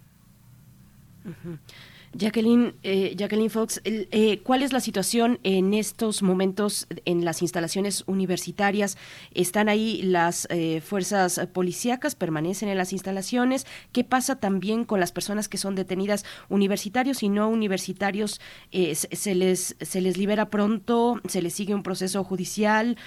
Jacqueline, 2.18 2.76
eh, 2.84 3.14
Jacqueline 3.18 3.50
Fox, 3.50 3.82
eh, 3.84 4.40
¿cuál 4.42 4.64
es 4.64 4.72
la 4.72 4.80
situación 4.80 5.38
en 5.44 5.74
estos 5.74 6.24
momentos 6.24 6.88
en 7.04 7.26
las 7.26 7.42
instalaciones 7.42 8.06
universitarias? 8.08 8.98
¿Están 9.34 9.68
ahí 9.68 10.02
las 10.02 10.48
eh, 10.50 10.80
fuerzas 10.80 11.42
policíacas? 11.52 12.16
¿Permanecen 12.16 12.70
en 12.70 12.78
las 12.78 12.94
instalaciones? 12.94 13.68
¿Qué 13.92 14.06
pasa 14.06 14.40
también 14.40 14.86
con 14.86 15.02
las 15.02 15.12
personas 15.12 15.50
que 15.50 15.58
son 15.58 15.76
detenidas 15.76 16.24
universitarios 16.48 17.22
y 17.22 17.28
no 17.28 17.50
universitarios? 17.50 18.40
se, 18.72 19.36
les, 19.36 19.76
¿Se 19.82 20.00
les 20.00 20.18
libera 20.18 20.50
pronto? 20.50 21.20
¿Se 21.28 21.42
les 21.42 21.54
sigue 21.54 21.76
un 21.76 21.84
proceso 21.84 22.24
judicial? 22.24 22.98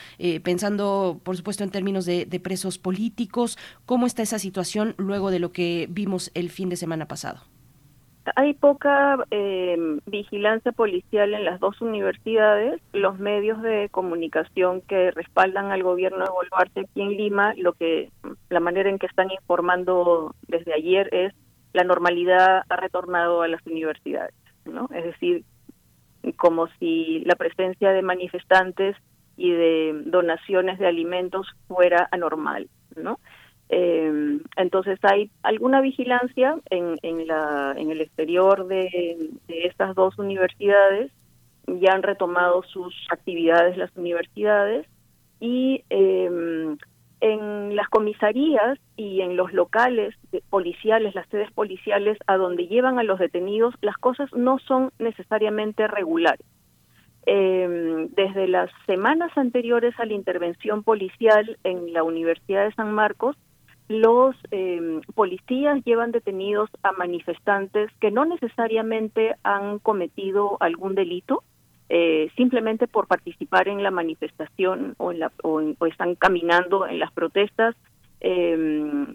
pensando, 0.43 1.21
por 1.23 1.37
supuesto, 1.37 1.65
en 1.65 1.71
términos 1.71 2.05
de 2.05 2.41
presos 2.43 2.79
políticos. 2.79 3.57
¿Cómo 3.87 4.07
está 4.07 4.23
esa 4.23 4.39
situación 4.39 4.95
luego 4.99 5.31
de 5.31 5.39
lo 5.39 5.53
que 5.53 5.87
vimos 5.91 6.31
el 6.35 6.51
fin 6.51 6.69
de 6.69 6.77
semana 6.77 7.09
pasado? 7.09 7.58
Hay 8.37 8.55
poca 8.55 9.17
eh, 9.31 9.77
vigilancia 10.07 10.73
policial 10.73 11.35
en 11.35 11.45
las 11.45 11.61
dos 11.61 11.81
universidades. 11.81 12.81
Los 12.93 13.19
medios 13.19 13.63
de 13.63 13.89
comunicación 13.91 14.81
que 14.83 15.11
respaldan 15.13 15.71
al 15.71 15.83
gobierno 15.83 16.25
de 16.25 16.31
Boluarte 16.31 16.81
aquí 16.81 17.03
en 17.03 17.17
Lima, 17.17 17.55
lo 17.57 17.73
que 17.73 18.11
la 18.49 18.61
manera 18.61 18.91
en 18.91 18.99
que 18.99 19.07
están 19.07 19.31
informando 19.31 20.35
desde 20.47 20.75
ayer 20.75 21.13
es 21.15 21.35
la 21.73 21.85
normalidad 21.85 22.63
ha 22.69 22.77
retornado 22.77 23.43
a 23.43 23.49
las 23.49 23.65
universidades, 23.67 24.35
¿no? 24.65 24.89
Es 24.95 25.05
decir, 25.05 25.45
como 26.37 26.67
si 26.79 27.21
la 27.21 27.37
presencia 27.37 27.91
de 27.91 28.03
manifestantes 28.03 28.97
y 29.37 29.53
de 29.53 30.03
donaciones 30.07 30.79
de 30.79 30.87
alimentos 30.87 31.47
fuera 31.69 32.09
anormal, 32.11 32.69
¿no? 32.97 33.21
Eh, 33.71 34.39
entonces 34.57 34.99
hay 35.03 35.31
alguna 35.43 35.81
vigilancia 35.81 36.57
en, 36.71 36.97
en, 37.03 37.27
la, 37.27 37.75
en 37.77 37.91
el 37.91 38.01
exterior 38.01 38.67
de, 38.67 39.31
estas 39.49 39.95
dos 39.95 40.19
universidades, 40.19 41.13
ya 41.67 41.93
han 41.93 42.03
retomado 42.03 42.63
sus 42.63 42.95
actividades 43.11 43.77
las 43.77 43.95
universidades 43.95 44.87
y 45.39 45.85
eh, 45.91 46.77
en 47.21 47.77
las 47.77 47.89
comisarías 47.89 48.79
y 48.97 49.21
en 49.21 49.37
los 49.37 49.53
locales 49.53 50.15
policiales, 50.49 51.15
las 51.15 51.29
sedes 51.29 51.51
policiales 51.53 52.17
a 52.27 52.37
donde 52.37 52.69
llevan 52.69 52.99
a 52.99 53.03
los 53.03 53.19
detenidos, 53.19 53.75
las 53.83 53.97
cosas 53.99 54.33
no 54.33 54.59
son 54.61 54.93
necesariamente 54.99 55.87
regulares. 55.89 56.47
Eh, 57.27 58.09
desde 58.17 58.49
las 58.49 58.71
semanas 58.87 59.37
anteriores 59.37 59.95
a 59.99 60.07
la 60.07 60.15
intervención 60.15 60.83
policial 60.83 61.59
en 61.65 61.93
la 61.93 62.03
Universidad 62.03 62.65
de 62.65 62.73
San 62.73 62.93
Marcos, 62.93 63.37
los 63.89 64.37
eh, 64.51 65.01
policías 65.15 65.83
llevan 65.85 66.13
detenidos 66.13 66.71
a 66.83 66.93
manifestantes 66.93 67.91
que 68.01 68.11
no 68.11 68.25
necesariamente 68.27 69.35
han 69.43 69.79
cometido 69.79 70.59
algún 70.61 70.95
delito, 70.95 71.43
eh, 71.89 72.31
simplemente 72.37 72.87
por 72.87 73.07
participar 73.07 73.67
en 73.69 73.83
la 73.83 73.91
manifestación 73.91 74.95
o, 74.99 75.11
en 75.11 75.21
la, 75.21 75.33
o, 75.43 75.61
están 75.87 76.17
caminando 76.17 76.87
en 76.87 76.99
las 76.99 77.11
protestas, 77.13 77.75
eh, 78.21 79.07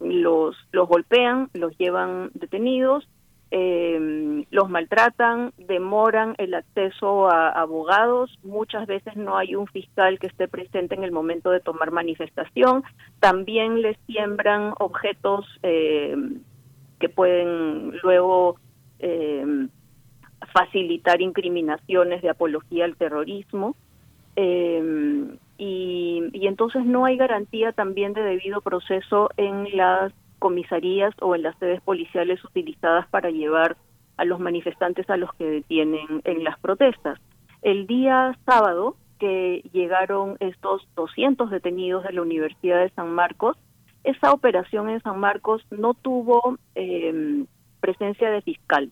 los, 0.00 0.56
los 0.72 0.88
golpean, 0.88 1.48
los 1.54 1.76
llevan 1.78 2.30
detenidos 2.34 3.06
eh, 3.50 4.44
los 4.50 4.68
maltratan, 4.68 5.52
demoran 5.56 6.34
el 6.38 6.54
acceso 6.54 7.28
a 7.30 7.50
abogados, 7.50 8.38
muchas 8.42 8.86
veces 8.86 9.16
no 9.16 9.36
hay 9.36 9.54
un 9.54 9.66
fiscal 9.68 10.18
que 10.18 10.26
esté 10.26 10.48
presente 10.48 10.94
en 10.94 11.04
el 11.04 11.12
momento 11.12 11.50
de 11.50 11.60
tomar 11.60 11.92
manifestación, 11.92 12.82
también 13.20 13.82
les 13.82 13.96
siembran 14.06 14.74
objetos 14.78 15.46
eh, 15.62 16.16
que 16.98 17.08
pueden 17.08 17.96
luego 18.02 18.56
eh, 18.98 19.68
facilitar 20.52 21.20
incriminaciones 21.20 22.22
de 22.22 22.30
apología 22.30 22.84
al 22.84 22.96
terrorismo. 22.96 23.76
Eh, 24.34 25.38
y, 25.58 26.22
y 26.32 26.46
entonces 26.46 26.84
no 26.84 27.06
hay 27.06 27.16
garantía 27.16 27.72
también 27.72 28.12
de 28.12 28.22
debido 28.22 28.60
proceso 28.60 29.30
en 29.38 29.74
las 29.76 30.12
comisarías 30.38 31.14
o 31.20 31.34
en 31.34 31.42
las 31.42 31.58
sedes 31.58 31.80
policiales 31.80 32.42
utilizadas 32.44 33.06
para 33.08 33.30
llevar 33.30 33.76
a 34.16 34.24
los 34.24 34.40
manifestantes 34.40 35.08
a 35.10 35.16
los 35.16 35.32
que 35.34 35.44
detienen 35.44 36.22
en 36.24 36.44
las 36.44 36.58
protestas. 36.58 37.18
El 37.62 37.86
día 37.86 38.36
sábado 38.46 38.96
que 39.18 39.62
llegaron 39.72 40.36
estos 40.40 40.86
200 40.94 41.50
detenidos 41.50 42.04
de 42.04 42.12
la 42.12 42.22
Universidad 42.22 42.80
de 42.80 42.90
San 42.90 43.10
Marcos, 43.10 43.56
esa 44.04 44.32
operación 44.32 44.88
en 44.88 45.02
San 45.02 45.18
Marcos 45.18 45.62
no 45.70 45.94
tuvo 45.94 46.58
em, 46.74 47.46
presencia 47.80 48.30
de 48.30 48.42
fiscal. 48.42 48.90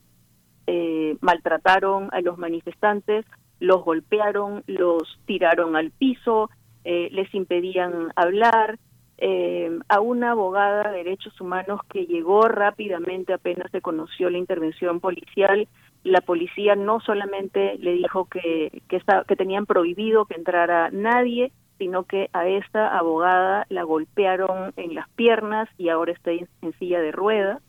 Eh, 0.66 1.16
maltrataron 1.20 2.08
a 2.12 2.20
los 2.20 2.38
manifestantes, 2.38 3.24
los 3.60 3.84
golpearon, 3.84 4.64
los 4.66 5.20
tiraron 5.26 5.76
al 5.76 5.90
piso, 5.90 6.50
eh, 6.84 7.08
les 7.12 7.32
impedían 7.34 8.12
hablar, 8.16 8.78
eh, 9.18 9.78
a 9.88 10.00
una 10.00 10.32
abogada 10.32 10.90
de 10.90 10.98
derechos 10.98 11.40
humanos 11.40 11.80
que 11.88 12.06
llegó 12.06 12.48
rápidamente 12.48 13.32
apenas 13.32 13.70
se 13.70 13.80
conoció 13.80 14.30
la 14.30 14.38
intervención 14.38 15.00
policial. 15.00 15.68
La 16.02 16.20
policía 16.20 16.74
no 16.74 17.00
solamente 17.00 17.78
le 17.78 17.92
dijo 17.92 18.26
que, 18.26 18.82
que, 18.88 19.00
que 19.26 19.36
tenían 19.36 19.66
prohibido 19.66 20.26
que 20.26 20.34
entrara 20.34 20.90
nadie, 20.90 21.52
sino 21.78 22.04
que 22.04 22.28
a 22.32 22.46
esta 22.46 22.96
abogada 22.96 23.66
la 23.68 23.82
golpearon 23.82 24.72
en 24.76 24.94
las 24.94 25.08
piernas 25.10 25.68
y 25.78 25.88
ahora 25.88 26.12
está 26.12 26.30
en, 26.32 26.48
silla 26.78 27.00
de 27.00 27.12
ruedas. 27.12 27.62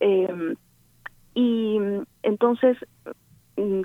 Eh, 0.00 0.54
y 1.34 1.78
entonces 2.22 2.78
Mm, 3.04 3.25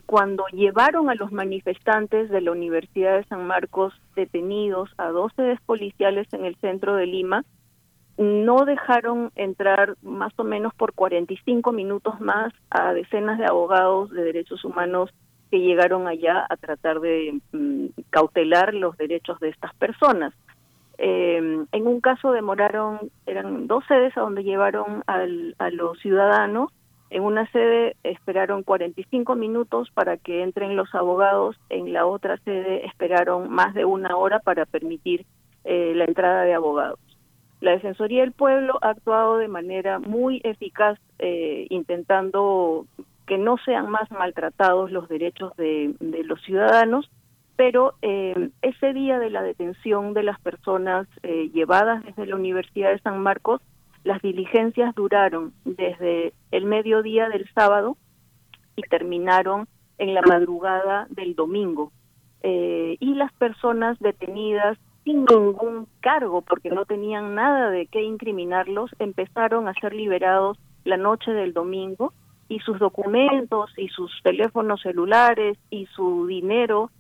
cuando 0.06 0.46
llevaron 0.52 1.10
a 1.10 1.16
los 1.16 1.32
manifestantes 1.32 2.30
de 2.30 2.42
la 2.42 2.52
Universidad 2.52 3.18
de 3.18 3.24
San 3.26 3.48
Marcos 3.48 3.94
detenidos 4.16 4.90
a 4.98 5.10
dos 5.10 5.32
sedes 5.36 5.60
policiales 5.62 6.28
en 6.34 6.46
el 6.46 6.56
centro 6.58 6.96
de 6.96 7.06
Lima, 7.06 7.46
no 8.18 8.66
dejaron 8.66 9.32
entrar 9.36 9.96
más 10.02 10.34
o 10.38 10.44
menos 10.44 10.74
por 10.74 10.94
45 10.94 11.72
minutos 11.72 12.20
más 12.20 12.54
a 12.70 12.94
decenas 12.94 13.40
de 13.40 13.46
abogados 13.46 14.12
de 14.12 14.24
derechos 14.24 14.64
humanos 14.66 15.10
que 15.50 15.60
llegaron 15.60 16.08
allá 16.08 16.46
a 16.50 16.58
tratar 16.58 17.00
de 17.00 17.40
mm, 17.52 17.88
cautelar 18.10 18.74
los 18.74 18.98
derechos 18.98 19.40
de 19.40 19.50
estas 19.50 19.74
personas. 19.76 20.34
Eh, 20.98 21.66
en 21.72 21.88
un 21.88 22.00
caso 22.00 22.32
demoraron, 22.32 23.00
eran 23.26 23.68
dos 23.68 23.84
sedes 23.88 24.16
a 24.18 24.22
donde 24.22 24.44
llevaron 24.44 25.04
al, 25.08 25.56
a 25.58 25.70
los 25.72 26.00
ciudadanos. 26.00 26.72
En 27.12 27.24
una 27.24 27.46
sede 27.52 27.98
esperaron 28.04 28.64
45 28.64 29.36
minutos 29.36 29.92
para 29.94 30.16
que 30.16 30.44
entren 30.44 30.78
los 30.78 30.96
abogados, 30.96 31.58
en 31.70 31.92
la 31.92 32.06
otra 32.06 32.38
sede 32.38 32.86
esperaron 32.86 33.50
más 33.50 33.74
de 33.74 33.84
una 33.84 34.16
hora 34.16 34.40
para 34.40 34.66
permitir 34.66 35.26
eh, 35.66 35.92
la 35.94 36.06
entrada 36.06 36.44
de 36.44 36.54
abogados. 36.54 37.00
La 37.60 37.72
Defensoría 37.72 38.22
del 38.22 38.32
Pueblo 38.32 38.80
ha 38.82 38.92
actuado 38.92 39.38
de 39.38 39.50
manera 39.50 40.00
muy 40.00 40.40
eficaz 40.46 40.98
eh, 41.20 41.68
intentando 41.70 42.86
que 43.28 43.38
no 43.38 43.58
sean 43.66 43.90
más 43.90 44.10
maltratados 44.10 44.90
los 44.90 45.10
derechos 45.10 45.54
de, 45.58 45.94
los 46.24 46.42
ciudadanos 46.42 47.12
pero 47.58 47.94
eh, 48.02 48.50
ese 48.64 48.94
día 48.94 49.20
de 49.20 49.30
la 49.30 49.44
detención 49.44 50.14
de 50.16 50.24
las 50.24 50.40
personas 50.40 51.08
eh, 51.22 51.52
llevadas 51.54 52.04
desde 52.04 52.26
la 52.26 52.36
Universidad 52.36 52.90
de 52.90 53.00
San 53.00 53.22
Marcos, 53.22 53.62
las 54.04 54.22
diligencias 54.22 54.96
duraron 54.96 55.54
desde 55.66 56.34
el 56.52 56.66
mediodía 56.66 57.30
del 57.30 57.48
sábado 57.54 57.98
y 58.76 58.82
terminaron 58.84 59.68
en 59.98 60.14
la 60.14 60.22
madrugada 60.22 61.08
del 61.10 61.36
domingo. 61.36 61.92
Eh, 62.44 62.98
y 63.00 63.14
las 63.14 63.32
personas 63.34 64.00
detenidas 64.00 64.78
sin 65.04 65.26
ningún 65.26 65.88
cargo, 66.00 66.42
porque 66.42 66.70
no 66.70 66.86
tenían 66.86 67.36
nada 67.36 67.70
de 67.70 67.86
qué 67.88 68.04
incriminarlos, 68.04 68.92
empezaron 69.00 69.68
a 69.68 69.74
ser 69.76 69.94
liberados 69.94 70.58
la 70.84 70.98
noche 70.98 71.32
del 71.32 71.54
domingo 71.54 72.14
y 72.48 72.60
sus 72.60 72.80
documentos 72.80 73.72
y 73.78 73.88
sus 73.90 74.12
teléfonos 74.24 74.82
celulares 74.82 75.58
y 75.70 75.86
su 75.88 76.26
dinero 76.28 76.92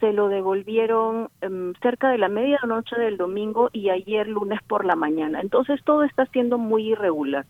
se 0.00 0.12
lo 0.12 0.28
devolvieron 0.28 1.30
em, 1.40 1.72
cerca 1.82 2.10
de 2.10 2.18
la 2.18 2.28
medianoche 2.28 2.96
del 2.96 3.16
domingo 3.16 3.70
y 3.72 3.90
ayer 3.90 4.28
lunes 4.28 4.60
por 4.66 4.84
la 4.84 4.96
mañana. 4.96 5.40
Entonces 5.40 5.82
todo 5.84 6.02
está 6.04 6.26
siendo 6.26 6.58
muy 6.58 6.92
irregular. 6.92 7.46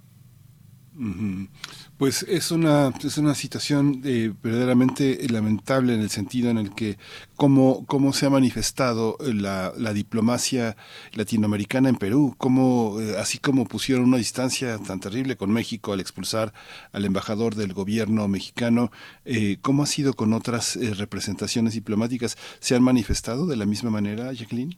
Pues 1.99 2.25
es 2.25 2.51
una, 2.51 2.93
es 3.03 3.17
una 3.17 3.35
situación 3.35 4.03
eh, 4.05 4.31
verdaderamente 4.43 5.19
lamentable 5.31 5.95
en 5.95 6.03
el 6.03 6.11
sentido 6.11 6.51
en 6.51 6.59
el 6.59 6.75
que 6.75 6.99
cómo, 7.37 7.87
cómo 7.87 8.13
se 8.13 8.27
ha 8.27 8.31
manifestado 8.31 9.17
la, 9.21 9.73
la 9.79 9.95
diplomacia 9.95 10.77
latinoamericana 11.15 11.89
en 11.89 11.97
Perú, 11.97 12.35
cómo, 12.37 13.01
eh, 13.01 13.17
así 13.19 13.39
como 13.39 13.65
pusieron 13.65 14.05
una 14.05 14.19
distancia 14.19 14.77
tan 14.79 15.01
terrible 15.01 15.37
con 15.37 15.51
México 15.51 15.95
al 15.95 16.01
expulsar 16.01 16.53
al 16.93 17.07
embajador 17.07 17.55
del 17.55 17.73
gobierno 17.73 18.29
mexicano, 18.29 18.91
eh, 19.25 19.57
¿cómo 19.63 19.83
ha 19.83 19.87
sido 19.87 20.13
con 20.13 20.35
otras 20.35 20.79
representaciones 20.99 21.73
diplomáticas? 21.73 22.37
¿Se 22.61 22.75
han 22.75 22.83
manifestado 22.83 23.47
de 23.47 23.57
la 23.57 23.65
misma 23.65 23.89
manera, 23.89 24.33
Jacqueline? 24.35 24.77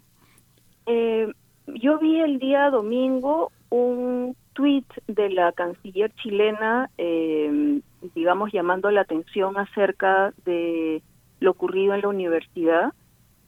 yo 1.75 1.99
vi 1.99 2.21
el 2.21 2.39
día 2.39 2.71
domingo 2.71 3.53
un 3.71 4.35
tweet 4.59 4.87
de 5.07 5.31
la 5.31 5.53
canciller 5.53 6.13
chilena, 6.17 6.91
eh, 6.99 7.81
digamos, 8.13 8.51
llamando 8.53 8.91
la 8.91 9.03
atención 9.03 9.57
acerca 9.57 10.35
de 10.45 11.01
lo 11.39 11.53
ocurrido 11.53 11.95
en 11.95 12.01
la 12.01 12.09
universidad. 12.09 12.93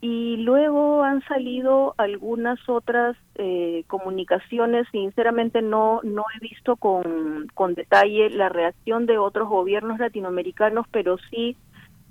Y 0.00 0.36
luego 0.36 1.02
han 1.02 1.20
salido 1.22 1.94
algunas 1.98 2.60
otras 2.68 3.16
eh, 3.34 3.82
comunicaciones, 3.88 4.86
sinceramente 4.92 5.62
no, 5.62 6.00
no 6.04 6.24
he 6.34 6.38
visto 6.38 6.76
con, 6.76 7.48
con 7.54 7.74
detalle 7.74 8.30
la 8.30 8.48
reacción 8.48 9.04
de 9.06 9.18
otros 9.18 9.48
gobiernos 9.48 9.98
latinoamericanos, 9.98 10.86
pero 10.92 11.18
sí 11.28 11.56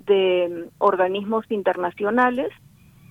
de 0.04 0.68
organismos 0.76 1.50
internacionales. 1.50 2.52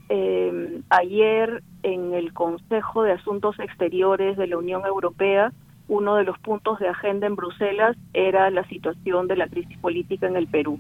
Eh, 0.10 0.82
ayer 0.90 1.64
en 1.82 2.14
el 2.14 2.32
Consejo 2.32 3.04
de 3.04 3.14
Asuntos 3.14 3.60
Exteriores 3.60 4.38
de 4.38 4.48
la 4.48 4.58
Unión 4.58 4.86
Europea 4.86 5.52
uno 5.90 6.16
de 6.16 6.24
los 6.24 6.38
puntos 6.40 6.80
de 6.80 6.88
agenda 6.88 7.28
en 7.28 7.36
Bruselas 7.36 7.98
era 8.14 8.50
la 8.52 8.64
situación 8.70 9.28
de 9.28 9.36
la 9.36 9.48
crisis 9.48 9.78
política 9.80 10.28
en 10.28 10.38
el 10.38 10.48
Perú. 10.48 10.80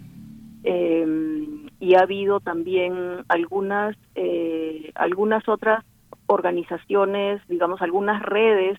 Eh, 0.63 1.05
y 1.79 1.95
ha 1.95 2.01
habido 2.01 2.39
también 2.39 3.23
algunas, 3.27 3.97
eh, 4.15 4.91
algunas 4.95 5.47
otras 5.49 5.83
organizaciones, 6.27 7.41
digamos, 7.47 7.81
algunas 7.81 8.21
redes 8.21 8.77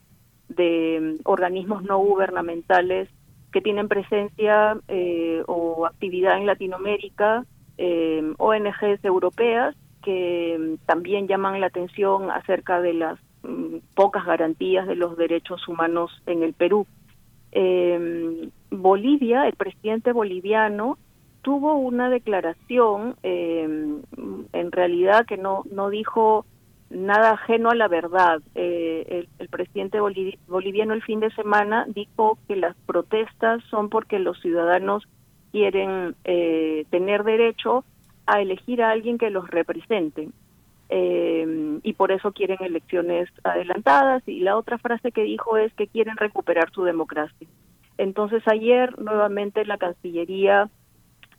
de 0.48 1.19
organismos 1.24 1.82
no 1.82 1.98
gubernamentales 1.98 3.09
que 3.52 3.61
tienen 3.61 3.89
presencia 3.89 4.78
eh, 4.89 5.43
o 5.47 5.86
actividad 5.86 6.39
en 6.39 6.47
Latinoamérica, 6.47 7.44
ONGs 8.36 9.02
europeas 9.05 9.74
que 10.02 10.77
también 10.86 11.28
llaman 11.28 11.61
la 11.61 11.66
atención 11.66 12.31
acerca 12.31 12.81
de 12.81 12.94
las 12.94 13.19
pocas 13.95 14.25
garantías 14.25 14.87
de 14.87 14.97
los 14.97 15.17
derechos 15.17 15.67
humanos 15.69 16.11
en 16.27 16.43
el 16.43 16.53
Perú. 16.53 16.87
Eh, 17.53 18.49
Bolivia, 18.71 19.47
el 19.47 19.55
presidente 19.55 20.12
boliviano, 20.12 20.99
tuvo 21.43 21.77
una 21.77 22.11
declaración, 22.11 23.17
eh, 23.23 23.67
en 24.53 24.73
realidad 24.73 25.27
que 25.27 25.37
no, 25.37 25.65
no 25.71 25.91
dijo 25.91 26.45
nada 26.91 27.33
ajeno 27.33 27.71
a 27.71 27.75
la 27.75 27.89
verdad. 27.89 28.43
Eh, 28.55 29.27
el, 29.39 29.49
presidente 29.49 29.99
boliviano 30.01 30.95
el 30.95 31.03
fin 31.03 31.21
de 31.21 31.31
semana 31.31 31.87
dijo 31.89 32.39
que 32.47 32.57
las 32.57 32.77
protestas 32.87 33.62
son 33.71 33.89
porque 33.89 34.19
los 34.19 34.41
ciudadanos 34.41 35.05
quieren 35.53 36.15
eh, 36.25 36.85
tener 36.91 37.25
derecho 37.25 37.85
a 38.27 38.41
elegir 38.41 38.83
a 38.83 38.91
alguien 38.91 39.19
que 39.19 39.31
los 39.31 39.49
represente 39.49 40.29
eh, 40.93 41.79
y 41.85 41.93
por 41.93 42.11
eso 42.11 42.33
quieren 42.33 42.59
elecciones 42.61 43.29
adelantadas. 43.45 44.27
Y 44.27 44.41
la 44.41 44.57
otra 44.57 44.77
frase 44.79 45.12
que 45.12 45.23
dijo 45.23 45.57
es 45.57 45.73
que 45.75 45.87
quieren 45.87 46.17
recuperar 46.17 46.71
su 46.73 46.83
democracia. 46.83 47.47
Entonces 47.97 48.43
ayer 48.47 48.99
nuevamente 48.99 49.65
la 49.65 49.79
Cancillería, 49.79 50.69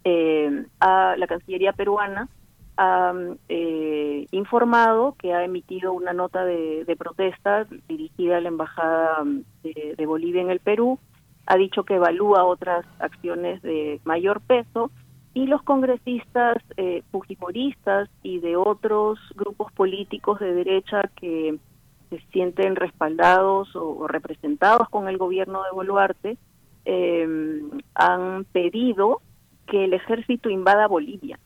eh, 0.03 0.65
la 0.79 1.27
Cancillería 1.27 1.73
peruana 1.73 2.29
ha 2.77 3.13
eh, 3.49 4.25
informado 4.31 5.15
que 5.19 5.33
ha 5.33 5.43
emitido 5.43 5.91
una 5.91 6.13
nota 6.13 6.45
de, 6.45 6.95
protesta 6.97 7.67
dirigida 7.87 8.37
a 8.37 8.41
la 8.41 8.47
Embajada 8.47 9.23
de, 9.63 9.95
de 9.97 10.05
Bolivia 10.05 10.41
en 10.41 10.49
el 10.49 10.59
Perú. 10.59 10.97
Ha 11.45 11.57
dicho 11.57 11.83
que 11.83 11.95
evalúa 11.95 12.45
otras 12.45 12.85
acciones 12.99 13.61
de 13.61 13.99
mayor 14.05 14.39
peso 14.41 14.91
y 15.33 15.47
los 15.47 15.63
congresistas 15.63 16.57
eh, 16.77 17.03
fujimoristas 17.11 18.09
y 18.21 18.39
de 18.39 18.57
otros 18.57 19.19
grupos 19.35 19.71
políticos 19.71 20.39
de 20.39 20.53
derecha 20.53 21.01
que 21.15 21.57
se 22.09 22.19
sienten 22.33 22.75
respaldados 22.75 23.73
o, 23.75 24.07
representados 24.07 24.89
con 24.89 25.07
el 25.07 25.17
gobierno 25.17 25.63
de 25.63 25.71
Boluarte 25.71 26.37
eh, 26.83 27.61
han 27.95 28.45
pedido 28.51 29.21
que 29.67 29.85
el 29.85 29.93
ejército 29.93 30.49
invada 30.49 30.87
Bolivia. 30.87 31.39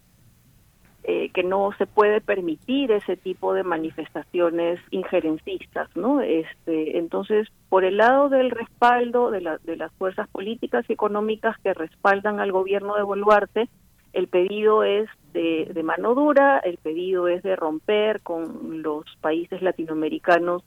Eh, 1.08 1.30
que 1.36 1.44
no 1.44 1.70
se 1.78 1.86
puede 1.86 2.20
permitir 2.20 2.92
ese 2.92 3.16
tipo 3.16 3.54
de 3.54 3.64
manifestaciones 3.64 4.80
injerencistas, 4.90 5.88
¿no? 5.96 6.20
Este, 6.20 6.98
entonces, 6.98 7.48
por 7.70 7.86
el 7.86 7.98
lado 7.98 8.28
del 8.30 8.50
respaldo 8.50 9.30
de, 9.30 9.42
la, 9.42 9.60
de 9.60 9.76
las 9.76 9.92
fuerzas 10.00 10.28
políticas 10.30 10.84
y 10.90 10.94
económicas 10.94 11.60
que 11.60 11.76
respaldan 11.76 12.40
al 12.40 12.52
gobierno 12.52 12.96
de 12.96 13.04
Boluarte, 13.04 13.70
el 14.14 14.28
pedido 14.28 14.84
es 14.84 15.08
de, 15.34 15.80
mano 15.84 16.16
dura, 16.16 16.58
el 16.58 16.78
pedido 16.78 17.28
es 17.28 17.44
de 17.44 17.56
romper 17.56 18.22
con 18.22 18.82
los 18.82 19.04
países 19.22 19.62
latinoamericanos 19.62 20.64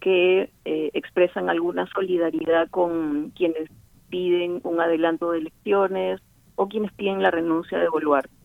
que 0.00 0.50
eh, 0.66 0.90
expresan 0.92 1.48
alguna 1.48 1.86
solidaridad 1.86 2.68
con 2.68 3.30
quienes 3.30 3.70
piden 4.10 4.60
un 4.64 4.82
adelanto 4.82 5.30
de 5.30 5.38
elecciones 5.38 6.20
o 6.56 6.68
quienes 6.68 6.92
piden 6.92 7.22
la 7.22 7.30
renuncia 7.30 7.78
de 7.78 7.88
Boluarte. 7.88 8.37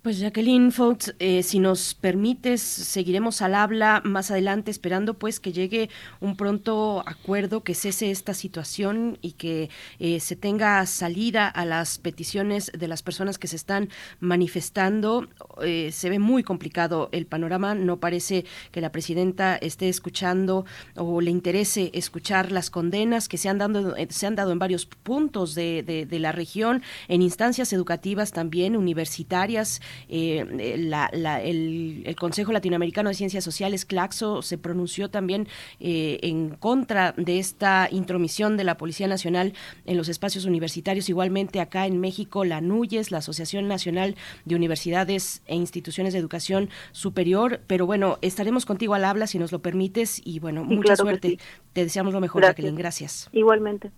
Pues 0.00 0.20
Jacqueline 0.20 0.70
Fox, 0.70 1.12
eh, 1.18 1.42
si 1.42 1.58
nos 1.58 1.94
permites, 1.94 2.62
seguiremos 2.62 3.42
al 3.42 3.56
habla 3.56 4.00
más 4.04 4.30
adelante, 4.30 4.70
esperando 4.70 5.14
pues 5.14 5.40
que 5.40 5.52
llegue 5.52 5.90
un 6.20 6.36
pronto 6.36 7.02
acuerdo, 7.04 7.64
que 7.64 7.74
cese 7.74 8.12
esta 8.12 8.32
situación 8.32 9.18
y 9.22 9.32
que 9.32 9.70
eh, 9.98 10.20
se 10.20 10.36
tenga 10.36 10.86
salida 10.86 11.48
a 11.48 11.64
las 11.64 11.98
peticiones 11.98 12.70
de 12.78 12.86
las 12.86 13.02
personas 13.02 13.38
que 13.38 13.48
se 13.48 13.56
están 13.56 13.88
manifestando. 14.20 15.26
Eh, 15.62 15.90
se 15.90 16.08
ve 16.08 16.20
muy 16.20 16.44
complicado 16.44 17.08
el 17.10 17.26
panorama, 17.26 17.74
no 17.74 17.98
parece 17.98 18.44
que 18.70 18.80
la 18.80 18.92
presidenta 18.92 19.56
esté 19.56 19.88
escuchando 19.88 20.64
o 20.94 21.20
le 21.20 21.32
interese 21.32 21.90
escuchar 21.92 22.52
las 22.52 22.70
condenas 22.70 23.26
que 23.26 23.36
se 23.36 23.48
han 23.48 23.58
dado, 23.58 23.96
se 24.10 24.26
han 24.28 24.36
dado 24.36 24.52
en 24.52 24.60
varios 24.60 24.86
puntos 24.86 25.56
de, 25.56 25.82
de 25.82 26.18
la 26.20 26.30
región, 26.30 26.82
en 27.08 27.20
instancias 27.20 27.72
educativas 27.72 28.30
también, 28.30 28.76
universitarias 28.76 29.80
eh, 30.08 30.44
el, 30.74 32.16
Consejo 32.16 32.52
Latinoamericano 32.52 33.08
de 33.08 33.14
Ciencias 33.14 33.44
Sociales, 33.44 33.84
CLACSO, 33.84 34.42
se 34.42 34.58
pronunció 34.58 35.10
también 35.10 35.48
eh, 35.80 36.18
en 36.22 36.50
contra 36.50 37.12
de 37.16 37.38
esta 37.38 37.88
intromisión 37.90 38.56
de 38.56 38.64
la 38.64 38.76
Policía 38.76 39.06
Nacional 39.06 39.52
en 39.84 39.96
los 39.96 40.08
espacios 40.08 40.44
universitarios. 40.44 41.08
Igualmente 41.08 41.60
acá 41.60 41.86
en 41.86 42.00
México, 42.00 42.44
la 42.44 42.60
NUYES, 42.60 43.10
la 43.10 43.18
Asociación 43.18 43.68
Nacional 43.68 44.16
de 44.44 44.56
Universidades 44.56 45.42
e 45.46 45.54
Instituciones 45.54 46.12
de 46.12 46.18
Educación 46.18 46.70
Superior. 46.92 47.60
Pero 47.66 47.86
bueno, 47.86 48.18
estaremos 48.22 48.66
contigo 48.66 48.94
al 48.94 49.04
habla 49.04 49.26
si 49.26 49.38
nos 49.38 49.52
lo 49.52 49.60
permites 49.60 50.20
y 50.24 50.40
bueno, 50.40 50.64
mucha 50.64 50.96
suerte. 50.96 51.38
Te 51.72 51.84
deseamos 51.84 52.12
lo 52.12 52.20
mejor, 52.20 52.42
Jacqueline. 52.42 52.76
Gracias. 52.76 53.28
Igualmente. 53.32 53.90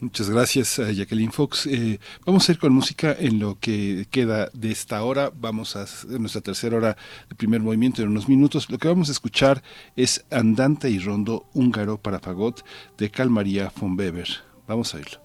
Muchas 0.00 0.30
gracias, 0.30 0.78
a 0.78 0.90
Jacqueline 0.90 1.30
Fox. 1.30 1.66
Eh, 1.66 2.00
vamos 2.24 2.48
a 2.48 2.52
ir 2.52 2.58
con 2.58 2.72
música 2.72 3.14
en 3.18 3.38
lo 3.38 3.58
que 3.60 4.06
queda 4.10 4.48
de 4.54 4.70
esta 4.70 5.02
hora. 5.04 5.30
Vamos 5.34 5.76
a 5.76 5.84
nuestra 6.08 6.40
tercera 6.40 6.78
hora 6.78 6.96
de 7.28 7.34
primer 7.34 7.60
movimiento 7.60 8.00
en 8.00 8.08
unos 8.08 8.26
minutos. 8.26 8.70
Lo 8.70 8.78
que 8.78 8.88
vamos 8.88 9.10
a 9.10 9.12
escuchar 9.12 9.62
es 9.96 10.24
Andante 10.30 10.88
y 10.88 10.98
Rondo 10.98 11.46
húngaro 11.52 11.98
para 11.98 12.18
fagot 12.18 12.64
de 12.96 13.10
Carl 13.10 13.28
María 13.28 13.70
von 13.78 13.98
Weber. 13.98 14.28
Vamos 14.66 14.94
a 14.94 14.96
oírlo. 14.96 15.20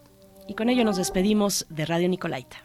Y 0.48 0.56
con 0.56 0.68
ello 0.68 0.84
nos 0.84 0.98
despedimos 0.98 1.66
de 1.70 1.86
Radio 1.86 2.10
Nicolaita. 2.10 2.58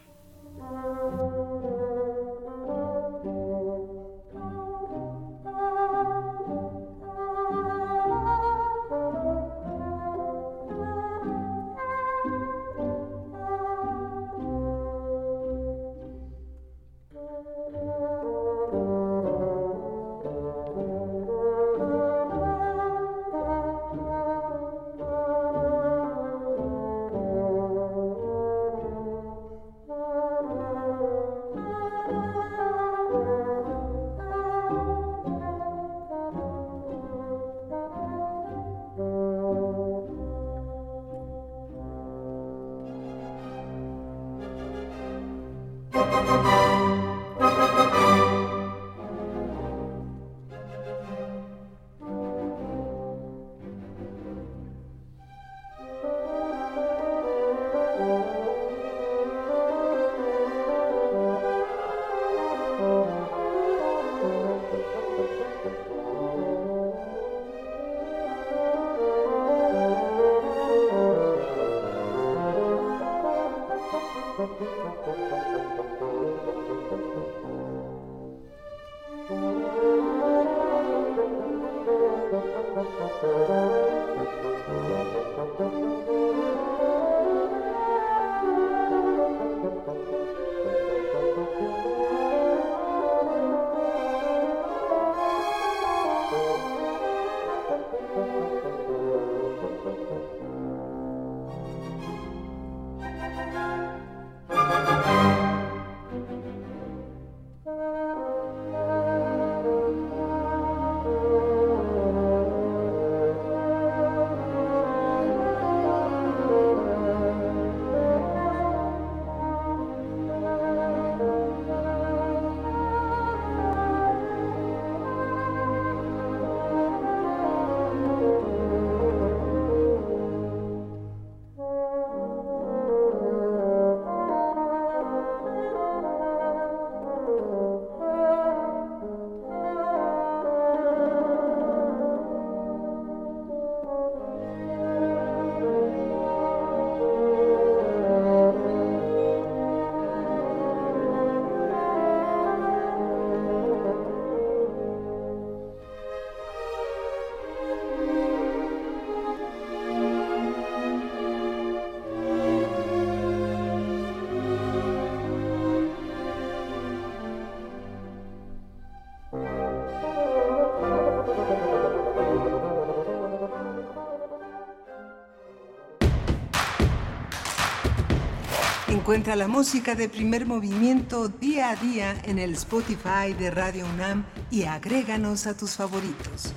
Encuentra 179.11 179.35
la 179.35 179.49
música 179.49 179.97
de 179.97 180.09
primer 180.09 180.47
movimiento 180.47 181.27
día 181.27 181.71
a 181.71 181.75
día 181.75 182.15
en 182.23 182.39
el 182.39 182.53
Spotify 182.53 183.35
de 183.37 183.51
Radio 183.51 183.85
UNAM 183.87 184.25
y 184.53 184.67
agréganos 184.67 185.49
a 185.49 185.57
tus 185.57 185.73
favoritos. 185.73 186.55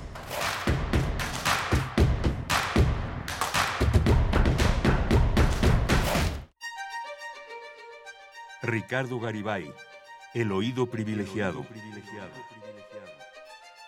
Ricardo 8.62 9.18
Garibay, 9.18 9.68
El 10.32 10.52
oído 10.52 10.86
privilegiado. 10.86 11.66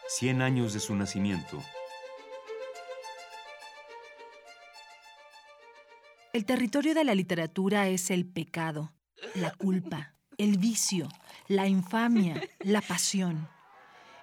100 0.08 0.42
años 0.42 0.72
de 0.72 0.80
su 0.80 0.96
nacimiento. 0.96 1.62
El 6.36 6.44
territorio 6.44 6.92
de 6.92 7.02
la 7.02 7.14
literatura 7.14 7.88
es 7.88 8.10
el 8.10 8.26
pecado, 8.26 8.92
la 9.36 9.52
culpa, 9.52 10.12
el 10.36 10.58
vicio, 10.58 11.08
la 11.48 11.66
infamia, 11.66 12.38
la 12.60 12.82
pasión. 12.82 13.48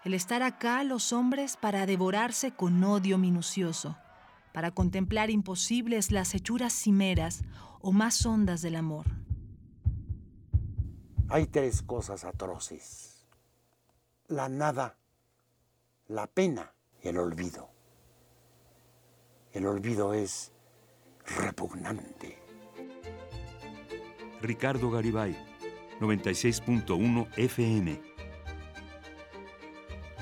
El 0.04 0.14
estar 0.14 0.44
acá 0.44 0.84
los 0.84 1.12
hombres 1.12 1.58
para 1.58 1.88
devorarse 1.88 2.52
con 2.52 2.84
odio 2.84 3.18
minucioso, 3.18 3.98
para 4.54 4.70
contemplar 4.70 5.32
imposibles 5.32 6.12
las 6.12 6.36
hechuras 6.36 6.72
cimeras 6.72 7.42
o 7.82 7.92
más 7.92 8.24
hondas 8.28 8.62
del 8.62 8.76
amor. 8.76 9.08
Hay 11.30 11.48
tres 11.48 11.82
cosas 11.82 12.26
atroces. 12.26 13.26
La 14.28 14.50
nada, 14.50 15.00
la 16.06 16.28
pena 16.28 16.76
y 17.02 17.08
el 17.08 17.18
olvido. 17.18 17.72
El 19.52 19.66
olvido 19.66 20.14
es 20.14 20.54
repugnante. 21.26 22.38
Ricardo 24.42 24.92
Garibay, 24.92 25.36
96.1 26.00 27.28
FM. 27.38 28.02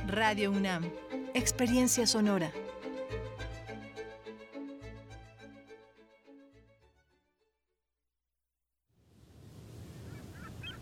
Radio 0.07 0.51
UNAM, 0.51 0.83
Experiencia 1.33 2.05
Sonora. 2.05 2.51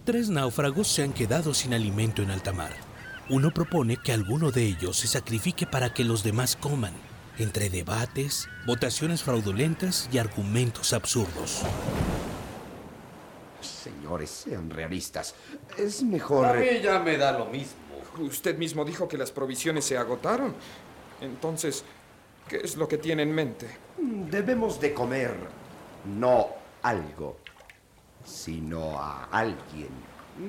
Tres 0.10 0.30
náufragos 0.30 0.88
se 0.88 1.04
han 1.04 1.14
quedado 1.14 1.54
sin 1.54 1.74
alimento 1.74 2.24
en 2.24 2.32
alta 2.32 2.52
mar. 2.52 2.72
Uno 3.30 3.52
propone 3.52 3.96
que 3.96 4.12
alguno 4.12 4.50
de 4.50 4.64
ellos 4.64 4.98
se 4.98 5.08
sacrifique 5.08 5.68
para 5.68 5.94
que 5.94 6.04
los 6.04 6.24
demás 6.24 6.56
coman, 6.56 6.94
entre 7.40 7.70
debates, 7.70 8.48
votaciones 8.68 9.24
fraudulentas 9.24 10.10
y 10.12 10.18
argumentos 10.18 10.94
absurdos. 10.94 11.62
Señores, 13.62 14.30
sean 14.30 14.70
realistas. 14.70 15.36
Es 15.78 16.04
mejor... 16.04 16.46
A 16.46 16.54
mí 16.54 16.80
ya 16.84 17.00
me 17.00 17.18
da 17.18 17.32
lo 17.32 17.46
mismo. 17.46 17.74
Usted 18.20 18.58
mismo 18.58 18.84
dijo 18.84 19.08
que 19.08 19.18
las 19.18 19.32
provisiones 19.32 19.86
se 19.86 19.98
agotaron. 19.98 20.54
Entonces, 21.22 21.84
¿qué 22.48 22.58
es 22.58 22.76
lo 22.76 22.88
que 22.88 22.98
tiene 22.98 23.24
en 23.24 23.34
mente? 23.34 23.68
Debemos 23.98 24.80
de 24.80 24.94
comer, 24.94 25.34
no 26.06 26.48
algo, 26.82 27.38
sino 28.26 29.00
a 29.00 29.26
alguien. 29.32 29.90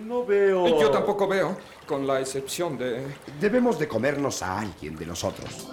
No 0.07 0.25
veo... 0.25 0.81
Yo 0.81 0.91
tampoco 0.91 1.29
veo, 1.29 1.57
con 1.87 2.07
la 2.07 2.21
excepción 2.21 2.79
de... 2.79 3.07
Debemos 3.41 3.79
de 3.79 3.87
comernos 3.89 4.43
a 4.43 4.61
alguien 4.61 4.97
de 4.97 5.07
nosotros. 5.07 5.69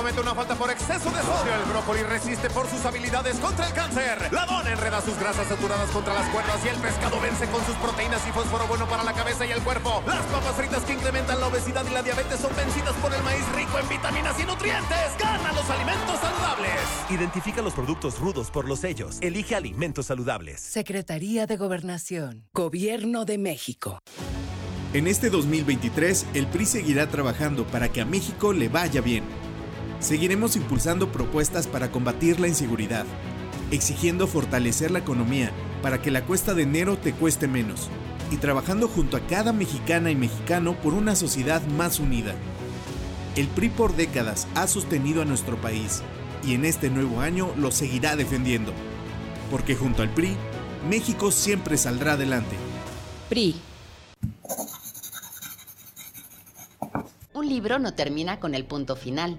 comete 0.00 0.20
una 0.22 0.34
falta 0.34 0.54
por 0.54 0.70
exceso 0.70 1.10
de 1.10 1.20
sodio. 1.20 1.52
El 1.54 1.68
brócoli 1.68 2.02
resiste 2.04 2.48
por 2.48 2.66
sus 2.66 2.82
habilidades 2.86 3.36
contra 3.36 3.66
el 3.66 3.74
cáncer. 3.74 4.32
La 4.32 4.46
dona 4.46 4.72
enreda 4.72 5.02
sus 5.02 5.18
grasas 5.18 5.46
saturadas 5.46 5.90
contra 5.90 6.14
las 6.14 6.26
cuerdas 6.30 6.56
y 6.64 6.68
el 6.68 6.76
pescado 6.76 7.20
vence 7.20 7.46
con 7.48 7.62
sus 7.66 7.74
proteínas 7.76 8.26
y 8.26 8.32
fósforo 8.32 8.66
bueno 8.66 8.88
para 8.88 9.04
la 9.04 9.12
cabeza 9.12 9.44
y 9.44 9.50
el 9.50 9.60
cuerpo. 9.60 10.02
Las 10.06 10.24
papas 10.26 10.54
fritas 10.56 10.84
que 10.84 10.94
incrementan 10.94 11.38
la 11.38 11.48
obesidad 11.48 11.84
y 11.84 11.92
la 11.92 12.02
diabetes 12.02 12.40
son 12.40 12.50
vencidas 12.56 12.94
por 12.94 13.12
el 13.12 13.22
maíz 13.22 13.44
rico 13.54 13.78
en 13.78 13.88
vitaminas 13.90 14.40
y 14.40 14.44
nutrientes. 14.46 15.18
Gana 15.18 15.52
los 15.52 15.68
alimentos 15.68 16.18
saludables. 16.18 16.80
Identifica 17.10 17.60
los 17.60 17.74
productos 17.74 18.18
rudos 18.18 18.50
por 18.50 18.66
los 18.66 18.80
sellos. 18.80 19.18
Elige 19.20 19.54
alimentos 19.54 20.06
saludables. 20.06 20.62
Secretaría 20.62 21.44
de 21.46 21.58
Gobernación. 21.58 22.48
Gobierno 22.54 23.26
de 23.26 23.36
México. 23.36 23.98
En 24.94 25.06
este 25.06 25.28
2023, 25.28 26.26
el 26.32 26.46
PRI 26.46 26.64
seguirá 26.64 27.06
trabajando 27.08 27.66
para 27.66 27.90
que 27.90 28.00
a 28.00 28.06
México 28.06 28.54
le 28.54 28.70
vaya 28.70 29.02
bien. 29.02 29.49
Seguiremos 30.00 30.56
impulsando 30.56 31.12
propuestas 31.12 31.66
para 31.66 31.92
combatir 31.92 32.40
la 32.40 32.48
inseguridad, 32.48 33.04
exigiendo 33.70 34.26
fortalecer 34.26 34.90
la 34.90 35.00
economía 35.00 35.52
para 35.82 36.00
que 36.00 36.10
la 36.10 36.24
cuesta 36.24 36.54
de 36.54 36.62
enero 36.62 36.96
te 36.96 37.12
cueste 37.12 37.46
menos, 37.46 37.88
y 38.30 38.38
trabajando 38.38 38.88
junto 38.88 39.18
a 39.18 39.20
cada 39.20 39.52
mexicana 39.52 40.10
y 40.10 40.16
mexicano 40.16 40.74
por 40.80 40.94
una 40.94 41.14
sociedad 41.16 41.60
más 41.76 42.00
unida. 42.00 42.34
El 43.36 43.46
PRI 43.48 43.68
por 43.68 43.94
décadas 43.94 44.48
ha 44.54 44.66
sostenido 44.66 45.20
a 45.20 45.26
nuestro 45.26 45.60
país 45.60 46.02
y 46.42 46.54
en 46.54 46.64
este 46.64 46.88
nuevo 46.88 47.20
año 47.20 47.52
lo 47.58 47.70
seguirá 47.70 48.16
defendiendo, 48.16 48.72
porque 49.50 49.76
junto 49.76 50.02
al 50.02 50.08
PRI, 50.08 50.34
México 50.88 51.30
siempre 51.30 51.76
saldrá 51.76 52.14
adelante. 52.14 52.56
PRI. 53.28 53.54
Un 57.34 57.48
libro 57.48 57.78
no 57.78 57.92
termina 57.92 58.40
con 58.40 58.54
el 58.54 58.64
punto 58.64 58.96
final. 58.96 59.38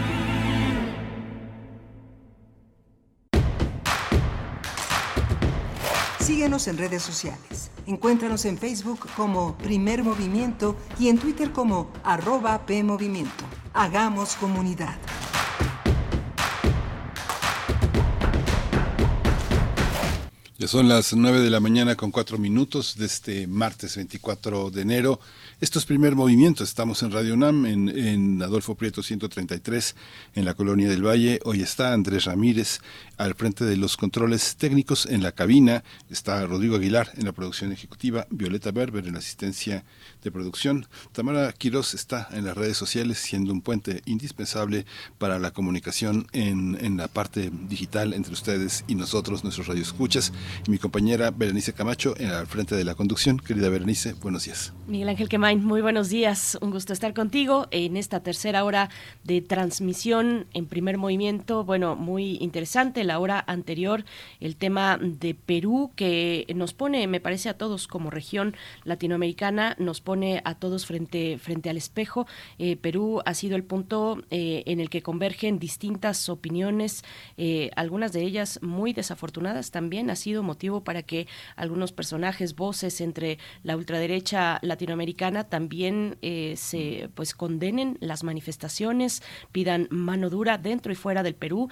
Síguenos 6.21 6.67
en 6.67 6.77
redes 6.77 7.01
sociales. 7.01 7.71
Encuéntranos 7.87 8.45
en 8.45 8.59
Facebook 8.59 8.99
como 9.15 9.57
Primer 9.57 10.03
Movimiento 10.03 10.77
y 10.99 11.09
en 11.09 11.17
Twitter 11.17 11.51
como 11.51 11.91
arroba 12.03 12.63
PMovimiento. 12.67 13.43
Hagamos 13.73 14.35
comunidad. 14.35 14.99
Ya 20.61 20.67
son 20.67 20.87
las 20.87 21.11
9 21.15 21.39
de 21.39 21.49
la 21.49 21.59
mañana 21.59 21.95
con 21.95 22.11
4 22.11 22.37
minutos 22.37 22.95
de 22.95 23.07
este 23.07 23.47
martes 23.47 23.95
24 23.95 24.69
de 24.69 24.81
enero. 24.83 25.19
Esto 25.59 25.79
es 25.79 25.85
primer 25.85 26.15
movimiento. 26.15 26.63
Estamos 26.63 27.01
en 27.01 27.11
Radio 27.11 27.33
UNAM, 27.33 27.65
en, 27.65 27.89
en, 27.89 28.43
Adolfo 28.43 28.75
Prieto 28.75 29.01
133, 29.01 29.95
en 30.35 30.45
la 30.45 30.53
Colonia 30.53 30.87
del 30.87 31.03
Valle. 31.03 31.39
Hoy 31.45 31.63
está 31.63 31.93
Andrés 31.93 32.25
Ramírez 32.25 32.79
al 33.21 33.35
frente 33.35 33.65
de 33.65 33.77
los 33.77 33.97
controles 33.97 34.55
técnicos 34.55 35.05
en 35.05 35.21
la 35.21 35.31
cabina. 35.31 35.83
Está 36.09 36.43
Rodrigo 36.47 36.75
Aguilar 36.75 37.11
en 37.17 37.25
la 37.25 37.31
producción 37.31 37.71
ejecutiva, 37.71 38.25
Violeta 38.31 38.71
Berber 38.71 39.05
en 39.05 39.13
la 39.13 39.19
asistencia 39.19 39.83
de 40.23 40.31
producción. 40.31 40.87
Tamara 41.11 41.53
Quiroz 41.53 41.93
está 41.93 42.27
en 42.31 42.45
las 42.45 42.57
redes 42.57 42.77
sociales, 42.77 43.19
siendo 43.19 43.53
un 43.53 43.61
puente 43.61 44.01
indispensable 44.05 44.87
para 45.19 45.37
la 45.37 45.51
comunicación 45.51 46.25
en, 46.31 46.79
en 46.81 46.97
la 46.97 47.07
parte 47.07 47.51
digital 47.69 48.13
entre 48.13 48.33
ustedes 48.33 48.83
y 48.87 48.95
nosotros, 48.95 49.43
nuestros 49.43 49.67
radioescuchas 49.67 50.33
y 50.65 50.71
mi 50.71 50.79
compañera 50.79 51.29
Berenice 51.29 51.73
Camacho 51.73 52.15
en 52.17 52.31
al 52.31 52.47
frente 52.47 52.75
de 52.75 52.83
la 52.83 52.95
conducción. 52.95 53.37
Querida 53.37 53.69
Berenice, 53.69 54.13
buenos 54.13 54.45
días. 54.45 54.73
Miguel 54.87 55.09
Ángel 55.09 55.29
Quemain, 55.29 55.63
muy 55.63 55.81
buenos 55.81 56.09
días. 56.09 56.57
Un 56.59 56.71
gusto 56.71 56.91
estar 56.91 57.13
contigo 57.13 57.67
en 57.69 57.97
esta 57.97 58.21
tercera 58.21 58.63
hora 58.63 58.89
de 59.23 59.41
transmisión 59.41 60.47
en 60.53 60.65
primer 60.65 60.97
movimiento. 60.97 61.63
Bueno, 61.63 61.95
muy 61.95 62.37
interesante. 62.41 63.10
La 63.11 63.19
hora 63.19 63.43
anterior, 63.45 64.05
el 64.39 64.55
tema 64.55 64.97
de 64.97 65.35
Perú, 65.35 65.91
que 65.97 66.47
nos 66.55 66.71
pone, 66.73 67.07
me 67.07 67.19
parece, 67.19 67.49
a 67.49 67.57
todos 67.57 67.89
como 67.89 68.09
región 68.09 68.55
latinoamericana, 68.85 69.75
nos 69.79 69.99
pone 69.99 70.41
a 70.45 70.55
todos 70.55 70.85
frente, 70.85 71.37
frente 71.37 71.69
al 71.69 71.75
espejo. 71.75 72.25
Eh, 72.57 72.77
Perú 72.77 73.21
ha 73.25 73.33
sido 73.33 73.57
el 73.57 73.65
punto 73.65 74.23
eh, 74.29 74.63
en 74.65 74.79
el 74.79 74.89
que 74.89 75.01
convergen 75.01 75.59
distintas 75.59 76.29
opiniones, 76.29 77.03
eh, 77.35 77.69
algunas 77.75 78.13
de 78.13 78.21
ellas 78.23 78.59
muy 78.61 78.93
desafortunadas 78.93 79.71
también. 79.71 80.09
Ha 80.09 80.15
sido 80.15 80.41
motivo 80.41 80.85
para 80.85 81.03
que 81.03 81.27
algunos 81.57 81.91
personajes, 81.91 82.55
voces 82.55 83.01
entre 83.01 83.39
la 83.63 83.75
ultraderecha 83.75 84.59
latinoamericana 84.61 85.43
también 85.43 86.17
se 86.21 87.09
pues 87.13 87.35
condenen 87.35 87.97
las 87.99 88.23
manifestaciones, 88.23 89.21
pidan 89.51 89.89
mano 89.89 90.29
dura 90.29 90.57
dentro 90.57 90.93
y 90.93 90.95
fuera 90.95 91.23
del 91.23 91.35
Perú, 91.35 91.69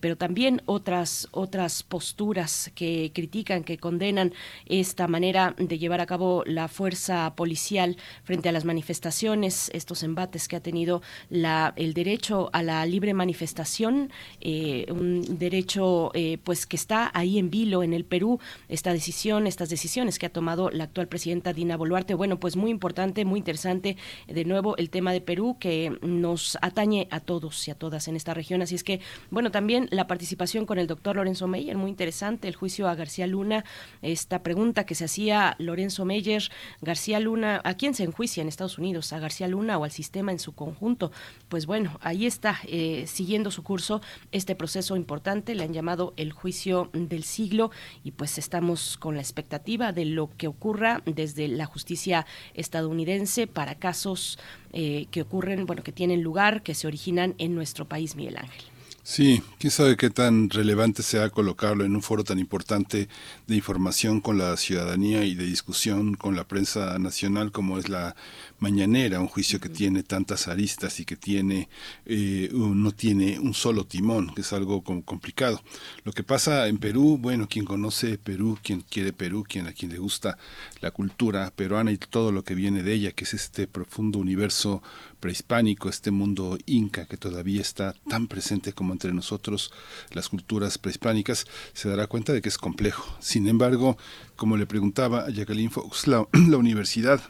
pero 0.00 0.16
también 0.16 0.62
otras 0.66 1.28
otras 1.30 1.82
posturas 1.82 2.70
que 2.74 3.12
critican, 3.14 3.64
que 3.64 3.78
condenan 3.78 4.32
esta 4.66 5.08
manera 5.08 5.54
de 5.58 5.78
llevar 5.78 6.00
a 6.00 6.06
cabo 6.06 6.42
la 6.46 6.68
fuerza 6.68 7.34
policial 7.36 7.96
frente 8.24 8.48
a 8.48 8.52
las 8.52 8.64
manifestaciones, 8.64 9.70
estos 9.72 10.02
embates 10.02 10.48
que 10.48 10.56
ha 10.56 10.60
tenido 10.60 11.02
la, 11.30 11.72
el 11.76 11.94
derecho 11.94 12.50
a 12.52 12.62
la 12.62 12.84
libre 12.86 13.14
manifestación, 13.14 14.10
eh, 14.40 14.86
un 14.90 15.38
derecho 15.38 16.12
pues 16.44 16.66
que 16.66 16.76
está 16.76 17.10
ahí 17.14 17.38
en 17.38 17.50
vilo 17.50 17.82
en 17.82 17.92
el 17.92 18.04
Perú, 18.04 18.40
esta 18.68 18.92
decisión, 18.92 19.46
estas 19.46 19.68
decisiones 19.68 20.18
que 20.18 20.26
ha 20.26 20.32
tomado 20.32 20.70
la 20.70 20.84
actual 20.84 21.08
presidenta 21.08 21.52
Dina 21.52 21.76
Boluarte. 21.76 22.14
Bueno, 22.14 22.38
pues 22.38 22.56
muy 22.56 22.70
importante, 22.70 23.24
muy 23.24 23.38
interesante, 23.38 23.96
de 24.26 24.44
nuevo 24.44 24.76
el 24.76 24.90
tema 24.90 25.12
de 25.12 25.20
Perú 25.20 25.56
que 25.58 25.96
nos 26.02 26.58
atañe 26.62 27.08
a 27.10 27.20
todos 27.20 27.66
y 27.68 27.70
a 27.70 27.74
todas 27.74 28.08
en 28.08 28.16
esta 28.16 28.34
región. 28.34 28.62
Así 28.62 28.74
es 28.74 28.84
que, 28.84 29.00
bueno, 29.30 29.50
también 29.50 29.88
la 29.90 30.06
participación 30.06 30.55
con 30.64 30.78
el 30.78 30.86
doctor 30.86 31.16
Lorenzo 31.16 31.46
Meyer, 31.48 31.76
muy 31.76 31.90
interesante, 31.90 32.48
el 32.48 32.56
juicio 32.56 32.88
a 32.88 32.94
García 32.94 33.26
Luna, 33.26 33.64
esta 34.00 34.42
pregunta 34.42 34.86
que 34.86 34.94
se 34.94 35.04
hacía 35.04 35.56
Lorenzo 35.58 36.04
Meyer, 36.04 36.50
García 36.80 37.20
Luna, 37.20 37.60
¿a 37.64 37.74
quién 37.74 37.94
se 37.94 38.04
enjuicia 38.04 38.40
en 38.40 38.48
Estados 38.48 38.78
Unidos? 38.78 39.12
¿A 39.12 39.18
García 39.18 39.48
Luna 39.48 39.76
o 39.76 39.84
al 39.84 39.90
sistema 39.90 40.32
en 40.32 40.38
su 40.38 40.54
conjunto? 40.54 41.12
Pues 41.48 41.66
bueno, 41.66 41.98
ahí 42.00 42.26
está, 42.26 42.60
eh, 42.64 43.04
siguiendo 43.06 43.50
su 43.50 43.62
curso 43.62 44.00
este 44.32 44.54
proceso 44.54 44.96
importante, 44.96 45.54
le 45.54 45.64
han 45.64 45.72
llamado 45.72 46.14
el 46.16 46.32
juicio 46.32 46.88
del 46.92 47.24
siglo 47.24 47.70
y 48.04 48.12
pues 48.12 48.38
estamos 48.38 48.96
con 48.96 49.16
la 49.16 49.20
expectativa 49.20 49.92
de 49.92 50.04
lo 50.04 50.30
que 50.36 50.46
ocurra 50.46 51.02
desde 51.04 51.48
la 51.48 51.66
justicia 51.66 52.26
estadounidense 52.54 53.46
para 53.46 53.74
casos 53.74 54.38
eh, 54.72 55.06
que 55.10 55.22
ocurren, 55.22 55.66
bueno, 55.66 55.82
que 55.82 55.92
tienen 55.92 56.22
lugar, 56.22 56.62
que 56.62 56.74
se 56.74 56.86
originan 56.86 57.34
en 57.38 57.54
nuestro 57.54 57.86
país, 57.86 58.14
Miguel 58.14 58.36
Ángel. 58.36 58.75
Sí, 59.08 59.40
quién 59.60 59.70
sabe 59.70 59.96
qué 59.96 60.10
tan 60.10 60.50
relevante 60.50 61.04
sea 61.04 61.30
colocarlo 61.30 61.84
en 61.84 61.94
un 61.94 62.02
foro 62.02 62.24
tan 62.24 62.40
importante 62.40 63.08
de 63.46 63.54
información 63.54 64.20
con 64.20 64.36
la 64.36 64.56
ciudadanía 64.56 65.24
y 65.24 65.36
de 65.36 65.44
discusión 65.44 66.14
con 66.14 66.34
la 66.34 66.42
prensa 66.42 66.98
nacional 66.98 67.52
como 67.52 67.78
es 67.78 67.88
la 67.88 68.16
mañanera, 68.58 69.20
un 69.20 69.28
juicio 69.28 69.60
que 69.60 69.68
tiene 69.68 70.02
tantas 70.02 70.48
aristas 70.48 71.00
y 71.00 71.04
que 71.04 71.16
tiene 71.16 71.68
eh, 72.04 72.50
no 72.52 72.92
tiene 72.92 73.38
un 73.38 73.54
solo 73.54 73.84
timón, 73.86 74.34
que 74.34 74.40
es 74.40 74.52
algo 74.52 74.82
complicado. 74.82 75.62
Lo 76.04 76.12
que 76.12 76.22
pasa 76.22 76.68
en 76.68 76.78
Perú, 76.78 77.18
bueno, 77.20 77.48
quien 77.48 77.64
conoce 77.64 78.18
Perú, 78.18 78.58
quien 78.62 78.80
quiere 78.82 79.12
Perú, 79.12 79.44
quien 79.48 79.66
a 79.66 79.72
quien 79.72 79.92
le 79.92 79.98
gusta 79.98 80.38
la 80.80 80.90
cultura 80.90 81.50
peruana 81.54 81.92
y 81.92 81.98
todo 81.98 82.32
lo 82.32 82.44
que 82.44 82.54
viene 82.54 82.82
de 82.82 82.92
ella, 82.92 83.12
que 83.12 83.24
es 83.24 83.34
este 83.34 83.66
profundo 83.66 84.18
universo 84.18 84.82
prehispánico, 85.20 85.88
este 85.88 86.10
mundo 86.10 86.58
inca 86.66 87.06
que 87.06 87.16
todavía 87.16 87.60
está 87.60 87.94
tan 88.08 88.28
presente 88.28 88.72
como 88.72 88.92
entre 88.92 89.12
nosotros 89.12 89.72
las 90.12 90.28
culturas 90.28 90.78
prehispánicas, 90.78 91.46
se 91.72 91.88
dará 91.88 92.06
cuenta 92.06 92.32
de 92.32 92.42
que 92.42 92.48
es 92.48 92.58
complejo. 92.58 93.16
Sin 93.20 93.48
embargo, 93.48 93.96
como 94.36 94.56
le 94.56 94.66
preguntaba 94.66 95.24
a 95.24 95.30
Jacqueline 95.30 95.70
Fox, 95.70 96.06
la 96.06 96.26
universidad 96.32 97.20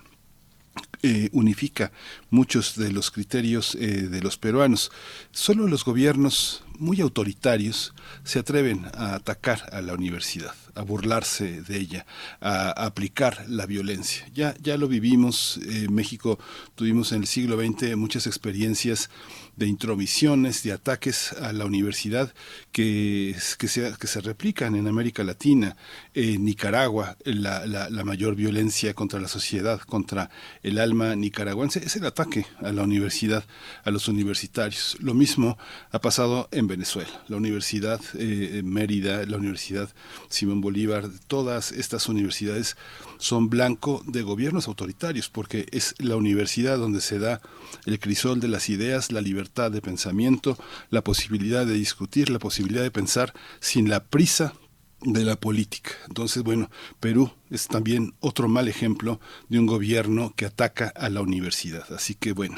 eh, 1.03 1.29
unifica 1.33 1.93
muchos 2.31 2.75
de 2.77 2.91
los 2.91 3.11
criterios 3.11 3.77
eh, 3.77 4.09
de 4.09 4.21
los 4.23 4.39
peruanos. 4.39 4.91
Solo 5.31 5.69
los 5.69 5.85
gobiernos 5.85 6.65
muy 6.79 7.01
autoritarios 7.01 7.95
se 8.25 8.39
atreven 8.39 8.87
a 8.95 9.15
atacar 9.15 9.69
a 9.73 9.81
la 9.83 9.95
universidad, 9.95 10.55
a 10.75 10.83
burlarse 10.83 11.63
de 11.63 11.79
ella, 11.79 12.07
a, 12.41 12.71
aplicar 12.71 13.45
la 13.49 13.67
violencia. 13.67 14.27
Ya, 14.35 14.55
ya 14.61 14.77
lo 14.77 14.89
vivimos, 14.89 15.59
en 15.63 15.85
eh, 15.85 15.89
México 15.89 16.39
tuvimos 16.75 17.13
en 17.13 17.23
el 17.23 17.27
siglo 17.27 17.57
XX 17.57 17.97
muchas 17.97 18.27
experiencias 18.27 19.11
de 19.57 19.67
intromisiones, 19.67 20.63
de 20.63 20.73
ataques 20.73 21.33
a 21.33 21.53
la 21.53 21.65
universidad 21.65 22.35
que, 22.73 23.35
que, 23.59 23.69
se, 23.69 23.95
que 23.99 24.07
se 24.07 24.21
replican 24.21 24.75
en 24.77 24.87
América 24.87 25.25
Latina, 25.25 25.77
en 26.17 26.47
Nicaragua, 26.47 27.19
la, 27.25 27.67
la, 27.67 28.05
mayor 28.05 28.37
violencia 28.37 28.95
contra 28.95 29.21
la 29.21 29.29
sociedad, 29.29 29.79
contra 29.81 30.31
el 30.63 30.79
alma 30.79 31.15
nicaragüense, 31.15 31.85
es 31.85 31.95
el 31.97 32.07
ataque 32.07 32.47
a 32.63 32.73
la 32.73 32.85
universidad, 32.85 33.45
a 33.85 33.91
los 33.91 34.09
universitarios. 34.09 34.97
Lo 34.99 35.13
mismo 35.13 35.59
ha 35.91 36.01
pasado 36.01 36.49
en 36.53 36.69
Venezuela. 36.69 37.11
La 37.29 37.37
Universidad 37.37 38.01
eh, 38.15 38.63
Mérida, 38.65 39.27
la 39.27 39.37
Universidad 39.37 39.91
Simón 40.31 40.63
Bolívar, 40.63 41.11
todas 41.27 41.71
estas 41.71 42.09
universidades 42.09 42.79
son 43.19 43.51
blanco 43.51 44.03
de 44.07 44.23
gobiernos 44.23 44.69
autoritarios, 44.69 45.29
porque 45.29 45.67
es 45.71 45.95
la 45.99 46.17
universidad 46.17 46.79
donde 46.79 47.03
se 47.03 47.19
da 47.19 47.43
el 47.85 48.01
crisol 48.01 48.41
de 48.41 48.49
las 48.49 48.71
ideas, 48.71 49.13
la 49.13 49.21
libertad 49.21 49.71
de 49.71 49.83
pensamiento, 49.83 50.57
la 50.89 51.05
posibilidad 51.05 51.67
de 51.67 51.75
discutir, 51.75 52.31
la 52.31 52.39
posibilidad 52.39 52.83
de 52.83 52.91
pensar 52.91 53.35
sin 53.61 53.91
la 53.91 54.03
prisa 54.03 54.55
de 55.07 55.25
la 55.25 55.37
política. 55.37 55.91
Entonces, 56.09 56.43
bueno, 56.43 56.69
Perú 57.01 57.31
es 57.51 57.69
también 57.69 58.15
otro 58.21 58.49
mal 58.49 58.69
ejemplo 58.69 59.21
de 59.49 59.59
un 59.59 59.67
gobierno 59.67 60.33
que 60.37 60.47
ataca 60.47 60.89
a 60.89 61.09
la 61.09 61.21
universidad. 61.21 61.93
Así 61.93 62.15
que, 62.15 62.33
bueno, 62.33 62.57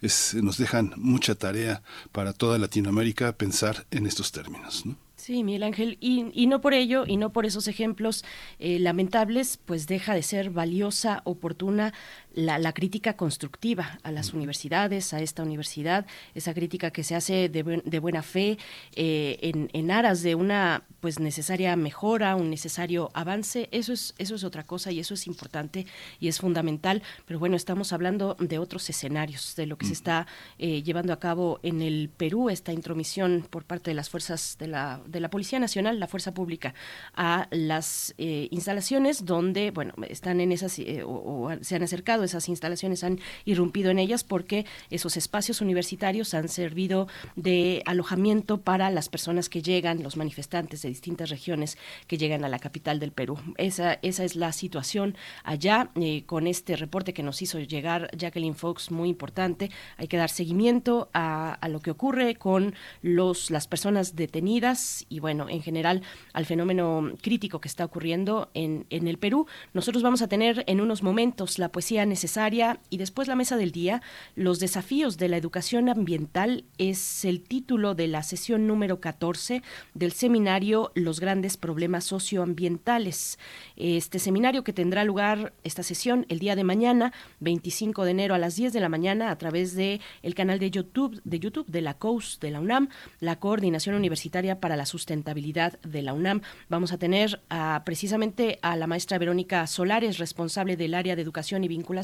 es, 0.00 0.34
nos 0.34 0.58
dejan 0.58 0.94
mucha 0.96 1.34
tarea 1.34 1.82
para 2.10 2.32
toda 2.32 2.58
Latinoamérica 2.58 3.36
pensar 3.36 3.86
en 3.90 4.06
estos 4.06 4.32
términos. 4.32 4.86
¿no? 4.86 4.96
Sí, 5.22 5.44
Miguel 5.44 5.62
Ángel, 5.62 5.98
y, 6.00 6.46
no 6.48 6.60
por 6.60 6.74
ello, 6.74 7.04
y 7.06 7.16
no 7.16 7.32
por 7.32 7.46
esos 7.46 7.68
ejemplos 7.68 8.24
eh, 8.58 8.80
lamentables, 8.80 9.56
pues 9.56 9.86
deja 9.86 10.14
de 10.14 10.22
ser 10.24 10.50
valiosa, 10.50 11.20
oportuna 11.22 11.94
la, 12.34 12.72
crítica 12.72 13.16
constructiva 13.16 13.98
a 14.02 14.10
las 14.10 14.32
universidades, 14.32 15.12
a 15.12 15.20
esta 15.20 15.42
universidad, 15.42 16.06
esa 16.34 16.54
crítica 16.54 16.90
que 16.90 17.04
se 17.04 17.14
hace 17.14 17.48
de, 17.48 17.98
buena 17.98 18.22
fe 18.22 18.58
eh, 18.94 19.38
en, 19.42 19.68
en, 19.72 19.90
aras 19.90 20.22
de 20.22 20.34
una 20.34 20.84
pues 21.00 21.18
necesaria 21.18 21.74
mejora, 21.76 22.36
un 22.36 22.48
necesario 22.48 23.10
avance, 23.14 23.68
eso 23.72 23.92
es, 23.92 24.14
eso 24.18 24.34
es 24.34 24.44
otra 24.44 24.64
cosa 24.64 24.92
y 24.92 25.00
eso 25.00 25.14
es 25.14 25.26
importante 25.26 25.86
y 26.20 26.28
es 26.28 26.38
fundamental, 26.38 27.02
pero 27.26 27.38
bueno, 27.38 27.56
estamos 27.56 27.92
hablando 27.92 28.36
de 28.38 28.58
otros 28.58 28.88
escenarios, 28.88 29.54
de 29.56 29.66
lo 29.66 29.76
que 29.76 29.86
se 29.86 29.92
está 29.92 30.26
eh, 30.58 30.82
llevando 30.82 31.12
a 31.12 31.18
cabo 31.18 31.58
en 31.62 31.82
el 31.82 32.08
Perú, 32.08 32.50
esta 32.50 32.72
intromisión 32.72 33.46
por 33.50 33.64
parte 33.64 33.90
de 33.90 33.94
las 33.94 34.10
fuerzas 34.10 34.56
de 34.58 34.68
la, 34.68 35.00
de 35.06 35.20
la 35.20 35.28
Policía 35.28 35.58
Nacional, 35.58 35.98
la 35.98 36.06
Fuerza 36.06 36.32
Pública, 36.32 36.74
a 37.14 37.48
las 37.50 38.14
eh, 38.18 38.48
instalaciones 38.50 39.24
donde, 39.24 39.70
bueno, 39.70 39.94
están 40.08 40.40
en 40.40 40.52
esas 40.52 40.80
o 41.04 41.50
se 41.60 41.76
han 41.76 41.82
acercado 41.82 42.21
esas 42.24 42.48
instalaciones 42.48 43.04
han 43.04 43.20
irrumpido 43.44 43.90
en 43.90 43.98
ellas 43.98 44.24
porque 44.24 44.66
esos 44.90 45.16
espacios 45.16 45.60
universitarios 45.60 46.34
han 46.34 46.48
servido 46.48 47.08
de 47.36 47.82
alojamiento 47.86 48.60
para 48.60 48.90
las 48.90 49.08
personas 49.08 49.48
que 49.48 49.62
llegan, 49.62 50.02
los 50.02 50.16
manifestantes 50.16 50.82
de 50.82 50.88
distintas 50.88 51.30
regiones 51.30 51.78
que 52.06 52.18
llegan 52.18 52.44
a 52.44 52.48
la 52.48 52.58
capital 52.58 52.98
del 52.98 53.12
Perú. 53.12 53.38
Esa, 53.56 53.98
esa 54.02 54.24
es 54.24 54.36
la 54.36 54.52
situación 54.52 55.16
allá 55.44 55.90
eh, 55.96 56.24
con 56.26 56.46
este 56.46 56.76
reporte 56.76 57.12
que 57.12 57.22
nos 57.22 57.42
hizo 57.42 57.58
llegar 57.58 58.10
Jacqueline 58.16 58.54
Fox, 58.54 58.90
muy 58.90 59.08
importante. 59.08 59.70
Hay 59.96 60.08
que 60.08 60.16
dar 60.16 60.30
seguimiento 60.30 61.10
a, 61.12 61.58
lo 61.68 61.80
que 61.80 61.90
ocurre 61.90 62.34
con 62.36 62.74
los, 63.00 63.50
las 63.50 63.66
personas 63.66 64.14
detenidas 64.14 65.06
y 65.08 65.20
bueno, 65.20 65.48
en 65.48 65.62
general 65.62 66.02
al 66.32 66.46
fenómeno 66.46 67.12
crítico 67.22 67.60
que 67.60 67.68
está 67.68 67.84
ocurriendo 67.84 68.50
en, 68.54 68.86
en 68.90 69.08
el 69.08 69.18
Perú. 69.18 69.46
Nosotros 69.72 70.02
vamos 70.02 70.22
a 70.22 70.28
tener 70.28 70.64
en 70.66 70.80
unos 70.80 71.02
momentos 71.02 71.58
la 71.58 71.70
poesía 71.70 72.04
necesaria 72.12 72.78
y 72.90 72.98
después 72.98 73.26
la 73.26 73.36
mesa 73.36 73.56
del 73.56 73.72
día. 73.72 74.02
Los 74.36 74.60
desafíos 74.60 75.16
de 75.16 75.28
la 75.28 75.38
educación 75.38 75.88
ambiental 75.88 76.64
es 76.76 77.24
el 77.24 77.40
título 77.40 77.94
de 77.94 78.06
la 78.06 78.22
sesión 78.22 78.66
número 78.66 79.00
14 79.00 79.62
del 79.94 80.12
seminario 80.12 80.92
Los 80.94 81.20
grandes 81.20 81.56
problemas 81.56 82.04
socioambientales. 82.04 83.38
Este 83.76 84.18
seminario 84.18 84.62
que 84.62 84.74
tendrá 84.74 85.04
lugar 85.04 85.54
esta 85.64 85.82
sesión 85.82 86.26
el 86.28 86.38
día 86.38 86.54
de 86.54 86.64
mañana, 86.64 87.14
25 87.40 88.04
de 88.04 88.10
enero 88.10 88.34
a 88.34 88.38
las 88.38 88.56
10 88.56 88.74
de 88.74 88.80
la 88.80 88.90
mañana 88.90 89.30
a 89.30 89.38
través 89.38 89.74
de 89.74 90.02
el 90.22 90.34
canal 90.34 90.58
de 90.58 90.70
YouTube 90.70 91.18
de 91.24 91.38
YouTube 91.38 91.66
de 91.66 91.80
la 91.80 91.94
COUS 91.94 92.40
de 92.40 92.50
la 92.50 92.60
UNAM, 92.60 92.90
la 93.20 93.36
Coordinación 93.36 93.94
Universitaria 93.94 94.60
para 94.60 94.76
la 94.76 94.84
Sustentabilidad 94.84 95.80
de 95.80 96.02
la 96.02 96.12
UNAM. 96.12 96.42
Vamos 96.68 96.92
a 96.92 96.98
tener 96.98 97.40
precisamente 97.86 98.58
a 98.60 98.76
la 98.76 98.86
maestra 98.86 99.16
Verónica 99.16 99.66
Solares, 99.66 100.18
responsable 100.18 100.76
del 100.76 100.92
área 100.92 101.16
de 101.16 101.22
educación 101.22 101.64
y 101.64 101.68
vinculación 101.68 102.01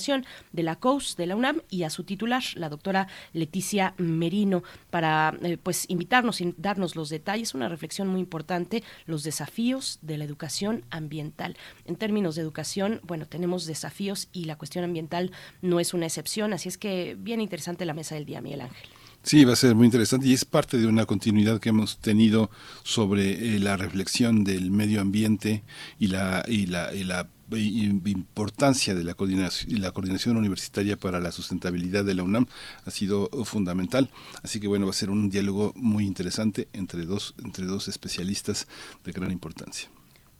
de 0.52 0.62
la 0.62 0.76
COUS 0.76 1.16
de 1.16 1.26
la 1.26 1.36
UNAM 1.36 1.62
y 1.70 1.82
a 1.82 1.90
su 1.90 2.04
titular, 2.04 2.42
la 2.54 2.68
doctora 2.68 3.08
Leticia 3.32 3.94
Merino, 3.98 4.62
para 4.90 5.36
eh, 5.42 5.58
pues 5.60 5.84
invitarnos 5.88 6.40
y 6.40 6.54
darnos 6.56 6.96
los 6.96 7.08
detalles, 7.08 7.54
una 7.54 7.68
reflexión 7.68 8.08
muy 8.08 8.20
importante, 8.20 8.82
los 9.06 9.22
desafíos 9.22 9.98
de 10.02 10.18
la 10.18 10.24
educación 10.24 10.84
ambiental. 10.90 11.56
En 11.84 11.96
términos 11.96 12.36
de 12.36 12.42
educación, 12.42 13.00
bueno, 13.02 13.26
tenemos 13.26 13.66
desafíos 13.66 14.28
y 14.32 14.44
la 14.44 14.56
cuestión 14.56 14.84
ambiental 14.84 15.32
no 15.62 15.80
es 15.80 15.94
una 15.94 16.06
excepción, 16.06 16.52
así 16.52 16.68
es 16.68 16.78
que 16.78 17.16
bien 17.18 17.40
interesante 17.40 17.84
la 17.84 17.94
mesa 17.94 18.14
del 18.14 18.24
día, 18.24 18.40
Miguel 18.40 18.62
Ángel. 18.62 18.88
Sí, 19.22 19.44
va 19.44 19.52
a 19.52 19.56
ser 19.56 19.74
muy 19.74 19.86
interesante 19.86 20.26
y 20.28 20.32
es 20.32 20.44
parte 20.44 20.78
de 20.78 20.86
una 20.86 21.04
continuidad 21.04 21.60
que 21.60 21.70
hemos 21.70 21.98
tenido 21.98 22.50
sobre 22.84 23.56
eh, 23.56 23.58
la 23.58 23.76
reflexión 23.76 24.44
del 24.44 24.70
medio 24.70 25.00
ambiente 25.00 25.64
y 25.98 26.06
la, 26.06 26.44
y 26.46 26.66
la, 26.66 26.94
y 26.94 27.04
la 27.04 27.28
importancia 27.56 28.94
de 28.94 29.04
la 29.04 29.14
coordinación, 29.14 29.80
la 29.80 29.92
coordinación 29.92 30.36
universitaria 30.36 30.96
para 30.96 31.20
la 31.20 31.32
sustentabilidad 31.32 32.04
de 32.04 32.14
la 32.14 32.22
UNAM 32.22 32.46
ha 32.84 32.90
sido 32.90 33.30
fundamental. 33.44 34.10
Así 34.42 34.60
que 34.60 34.68
bueno, 34.68 34.86
va 34.86 34.90
a 34.90 34.94
ser 34.94 35.10
un 35.10 35.30
diálogo 35.30 35.72
muy 35.76 36.04
interesante 36.04 36.68
entre 36.72 37.06
dos, 37.06 37.34
entre 37.42 37.66
dos 37.66 37.88
especialistas 37.88 38.66
de 39.04 39.12
gran 39.12 39.30
importancia. 39.30 39.88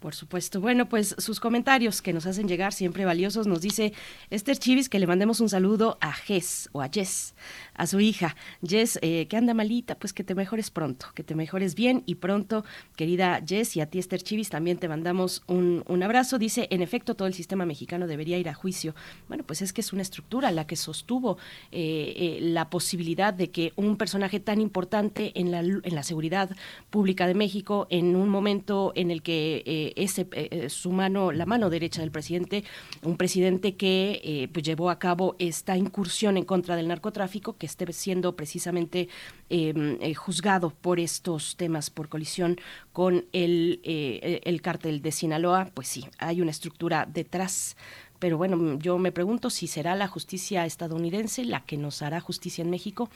Por 0.00 0.14
supuesto. 0.14 0.60
Bueno, 0.60 0.88
pues 0.88 1.16
sus 1.18 1.40
comentarios 1.40 2.02
que 2.02 2.12
nos 2.12 2.24
hacen 2.26 2.46
llegar 2.46 2.72
siempre 2.72 3.04
valiosos. 3.04 3.48
Nos 3.48 3.60
dice 3.60 3.92
Esther 4.30 4.56
Chivis 4.56 4.88
que 4.88 5.00
le 5.00 5.08
mandemos 5.08 5.40
un 5.40 5.48
saludo 5.48 5.98
a 6.00 6.12
Jess 6.12 6.68
o 6.70 6.82
a 6.82 6.88
Jess, 6.88 7.34
a 7.74 7.84
su 7.88 7.98
hija. 7.98 8.36
Jess, 8.64 9.00
eh, 9.02 9.26
que 9.26 9.36
anda 9.36 9.54
malita, 9.54 9.96
pues 9.96 10.12
que 10.12 10.22
te 10.22 10.36
mejores 10.36 10.70
pronto, 10.70 11.06
que 11.16 11.24
te 11.24 11.34
mejores 11.34 11.74
bien 11.74 12.04
y 12.06 12.14
pronto, 12.14 12.64
querida 12.94 13.42
Jess, 13.44 13.76
y 13.76 13.80
a 13.80 13.86
ti 13.86 13.98
Esther 13.98 14.22
Chivis 14.22 14.50
también 14.50 14.78
te 14.78 14.86
mandamos 14.86 15.42
un, 15.48 15.82
abrazo. 16.00 16.38
Dice, 16.38 16.68
en 16.70 16.80
efecto, 16.80 17.16
todo 17.16 17.26
el 17.26 17.34
sistema 17.34 17.66
mexicano 17.66 18.06
debería 18.06 18.38
ir 18.38 18.48
a 18.48 18.54
juicio. 18.54 18.94
Bueno, 19.26 19.42
pues 19.44 19.62
es 19.62 19.72
que 19.72 19.80
es 19.80 19.92
una 19.92 20.02
estructura 20.02 20.52
la 20.52 20.64
que 20.64 20.76
sostuvo 20.76 21.38
eh, 21.72 22.14
eh, 22.16 22.38
la 22.40 22.70
posibilidad 22.70 23.34
de 23.34 23.50
que 23.50 23.72
un 23.74 23.96
personaje 23.96 24.38
tan 24.38 24.60
importante 24.60 25.32
en 25.34 25.50
la, 25.50 25.58
en 25.58 25.94
la 25.94 26.04
seguridad 26.04 26.50
pública 26.88 27.26
de 27.26 27.34
México, 27.34 27.88
en 27.90 28.14
un 28.14 28.28
momento 28.28 28.92
en 28.94 29.10
el 29.10 29.22
que 29.22 29.87
ese, 29.96 30.28
eh, 30.32 30.48
eh, 30.50 30.70
su 30.70 30.92
mano, 30.92 31.32
la 31.32 31.46
mano 31.46 31.70
derecha 31.70 32.00
del 32.00 32.10
presidente, 32.10 32.64
un 33.02 33.16
presidente 33.16 33.76
que 33.76 34.20
eh, 34.22 34.48
pues 34.52 34.64
llevó 34.64 34.90
a 34.90 34.98
cabo 34.98 35.36
esta 35.38 35.76
incursión 35.76 36.36
en 36.36 36.44
contra 36.44 36.76
del 36.76 36.88
narcotráfico, 36.88 37.56
que 37.56 37.66
esté 37.66 37.92
siendo 37.92 38.36
precisamente 38.36 39.08
em, 39.48 39.98
juzgado 40.14 40.70
por 40.70 41.00
estos 41.00 41.56
temas, 41.56 41.90
por 41.90 42.08
colisión 42.08 42.56
con 42.92 43.24
el, 43.32 43.80
el 43.84 44.60
cártel 44.60 45.00
de 45.00 45.12
Sinaloa, 45.12 45.70
pues 45.74 45.88
sí, 45.88 46.06
hay 46.18 46.40
una 46.40 46.50
estructura 46.50 47.06
detrás. 47.06 47.76
Pero 48.18 48.36
bueno, 48.36 48.78
yo 48.78 48.98
me 48.98 49.12
pregunto 49.12 49.48
si 49.48 49.68
será 49.68 49.94
la 49.94 50.08
justicia 50.08 50.66
estadounidense 50.66 51.44
la 51.44 51.64
que 51.64 51.76
nos 51.76 52.02
hará 52.02 52.20
justicia 52.20 52.62
en 52.62 52.70
México 52.70 53.10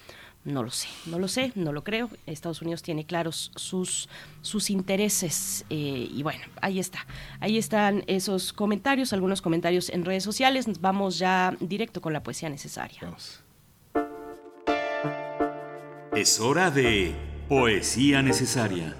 no 0.45 0.63
lo 0.63 0.71
sé, 0.71 0.89
no 1.07 1.19
lo 1.19 1.29
sé, 1.29 1.53
no 1.55 1.73
lo 1.73 1.85
creo. 1.85 2.11
Estados 2.27 2.63
Unidos 2.63 2.83
tiene 2.83 3.05
claros 3.05 3.53
sus, 3.55 4.09
sus 4.41 4.71
intereses 4.71 5.65
eh, 5.71 6.09
y 6.11 6.23
bueno, 6.23 6.45
ahí 6.61 6.79
está. 6.79 7.07
Ahí 7.41 7.59
están 7.59 8.03
esos 8.07 8.53
comentarios, 8.53 9.13
algunos 9.13 9.41
comentarios 9.41 9.89
en 9.91 10.05
redes 10.05 10.25
sociales. 10.25 10.67
Vamos 10.81 11.19
ya 11.19 11.55
directo 11.61 12.01
con 12.01 12.13
la 12.13 12.23
poesía 12.23 12.49
necesaria. 12.49 13.01
Es 16.15 16.41
hora 16.41 16.71
de 16.71 17.15
poesía 17.49 18.23
necesaria. 18.23 18.97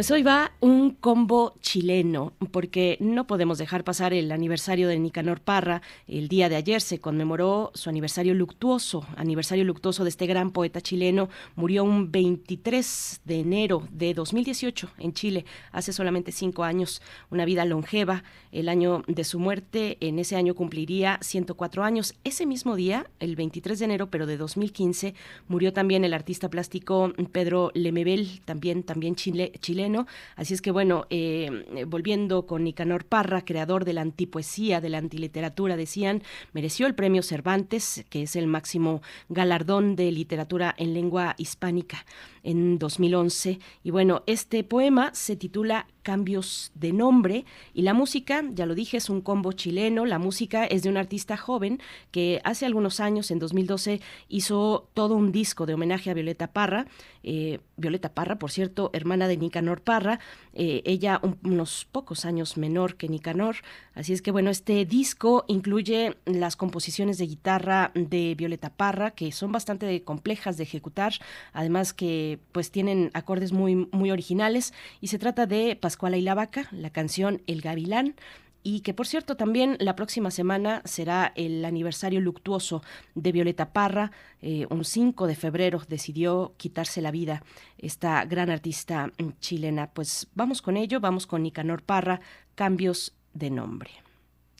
Pues 0.00 0.10
hoy 0.12 0.22
va 0.22 0.52
un 0.60 0.92
combo 0.92 1.52
chileno, 1.60 2.32
porque 2.52 2.96
no 3.00 3.26
podemos 3.26 3.58
dejar 3.58 3.84
pasar 3.84 4.14
el 4.14 4.32
aniversario 4.32 4.88
de 4.88 4.98
Nicanor 4.98 5.42
Parra. 5.42 5.82
El 6.08 6.28
día 6.28 6.48
de 6.48 6.56
ayer 6.56 6.80
se 6.80 7.00
conmemoró 7.00 7.70
su 7.74 7.90
aniversario 7.90 8.32
luctuoso, 8.32 9.06
aniversario 9.16 9.62
luctuoso 9.62 10.04
de 10.04 10.08
este 10.08 10.24
gran 10.24 10.52
poeta 10.52 10.80
chileno. 10.80 11.28
Murió 11.54 11.84
un 11.84 12.10
23 12.10 13.20
de 13.26 13.40
enero 13.40 13.86
de 13.92 14.14
2018 14.14 14.88
en 14.96 15.12
Chile, 15.12 15.44
hace 15.70 15.92
solamente 15.92 16.32
cinco 16.32 16.64
años. 16.64 17.02
Una 17.28 17.44
vida 17.44 17.66
longeva. 17.66 18.24
El 18.52 18.70
año 18.70 19.04
de 19.06 19.22
su 19.24 19.38
muerte, 19.38 19.98
en 20.00 20.18
ese 20.18 20.34
año 20.34 20.54
cumpliría 20.54 21.18
104 21.20 21.84
años. 21.84 22.14
Ese 22.24 22.46
mismo 22.46 22.74
día, 22.74 23.06
el 23.20 23.36
23 23.36 23.78
de 23.78 23.84
enero, 23.84 24.10
pero 24.10 24.24
de 24.24 24.38
2015, 24.38 25.14
murió 25.46 25.74
también 25.74 26.06
el 26.06 26.14
artista 26.14 26.48
plástico 26.48 27.12
Pedro 27.32 27.70
Lemebel, 27.74 28.40
también, 28.46 28.82
también 28.82 29.14
chileno 29.14 29.89
Así 30.36 30.54
es 30.54 30.62
que 30.62 30.70
bueno, 30.70 31.06
eh, 31.10 31.84
volviendo 31.86 32.46
con 32.46 32.64
Nicanor 32.64 33.04
Parra, 33.04 33.44
creador 33.44 33.84
de 33.84 33.92
la 33.92 34.00
antipoesía, 34.00 34.80
de 34.80 34.88
la 34.88 34.98
antiliteratura, 34.98 35.76
decían, 35.76 36.22
mereció 36.52 36.86
el 36.86 36.94
premio 36.94 37.22
Cervantes, 37.22 38.04
que 38.08 38.22
es 38.22 38.36
el 38.36 38.46
máximo 38.46 39.02
galardón 39.28 39.96
de 39.96 40.10
literatura 40.12 40.74
en 40.78 40.94
lengua 40.94 41.34
hispánica 41.38 42.04
en 42.42 42.78
2011. 42.78 43.58
Y 43.82 43.90
bueno, 43.90 44.22
este 44.26 44.64
poema 44.64 45.10
se 45.14 45.36
titula 45.36 45.86
Cambios 46.02 46.72
de 46.74 46.92
nombre 46.92 47.44
y 47.74 47.82
la 47.82 47.94
música, 47.94 48.42
ya 48.52 48.66
lo 48.66 48.74
dije, 48.74 48.96
es 48.96 49.10
un 49.10 49.20
combo 49.20 49.52
chileno. 49.52 50.06
La 50.06 50.18
música 50.18 50.64
es 50.64 50.82
de 50.82 50.88
un 50.88 50.96
artista 50.96 51.36
joven 51.36 51.80
que 52.10 52.40
hace 52.44 52.66
algunos 52.66 53.00
años, 53.00 53.30
en 53.30 53.38
2012, 53.38 54.00
hizo 54.28 54.88
todo 54.94 55.14
un 55.14 55.32
disco 55.32 55.66
de 55.66 55.74
homenaje 55.74 56.10
a 56.10 56.14
Violeta 56.14 56.52
Parra. 56.52 56.86
Eh, 57.22 57.60
Violeta 57.76 58.14
Parra, 58.14 58.38
por 58.38 58.50
cierto, 58.50 58.90
hermana 58.92 59.28
de 59.28 59.36
Nicanor 59.36 59.82
Parra, 59.82 60.20
eh, 60.54 60.82
ella 60.84 61.20
unos 61.42 61.86
pocos 61.90 62.24
años 62.24 62.56
menor 62.56 62.96
que 62.96 63.08
Nicanor. 63.08 63.56
Así 64.00 64.14
es 64.14 64.22
que 64.22 64.30
bueno, 64.30 64.48
este 64.48 64.86
disco 64.86 65.44
incluye 65.46 66.16
las 66.24 66.56
composiciones 66.56 67.18
de 67.18 67.26
guitarra 67.26 67.92
de 67.94 68.34
Violeta 68.34 68.70
Parra, 68.70 69.10
que 69.10 69.30
son 69.30 69.52
bastante 69.52 70.02
complejas 70.04 70.56
de 70.56 70.62
ejecutar, 70.62 71.12
además 71.52 71.92
que 71.92 72.38
pues 72.52 72.70
tienen 72.70 73.10
acordes 73.12 73.52
muy, 73.52 73.90
muy 73.92 74.10
originales 74.10 74.72
y 75.02 75.08
se 75.08 75.18
trata 75.18 75.44
de 75.44 75.76
Pascuala 75.76 76.16
y 76.16 76.22
la 76.22 76.34
Vaca, 76.34 76.66
la 76.72 76.88
canción 76.88 77.42
El 77.46 77.60
Gavilán, 77.60 78.14
y 78.62 78.80
que 78.80 78.94
por 78.94 79.06
cierto 79.06 79.36
también 79.36 79.76
la 79.80 79.96
próxima 79.96 80.30
semana 80.30 80.80
será 80.86 81.34
el 81.36 81.62
aniversario 81.62 82.22
luctuoso 82.22 82.82
de 83.14 83.32
Violeta 83.32 83.74
Parra. 83.74 84.12
Eh, 84.40 84.66
un 84.70 84.86
5 84.86 85.26
de 85.26 85.36
febrero 85.36 85.82
decidió 85.88 86.54
quitarse 86.56 87.02
la 87.02 87.10
vida 87.10 87.42
esta 87.76 88.24
gran 88.24 88.48
artista 88.48 89.12
chilena. 89.40 89.90
Pues 89.92 90.28
vamos 90.34 90.62
con 90.62 90.78
ello, 90.78 91.00
vamos 91.00 91.26
con 91.26 91.42
Nicanor 91.42 91.82
Parra, 91.82 92.22
cambios 92.54 93.14
de 93.32 93.50
nombre. 93.50 93.90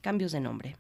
Cambios 0.03 0.33
de 0.33 0.41
nombre. 0.41 0.77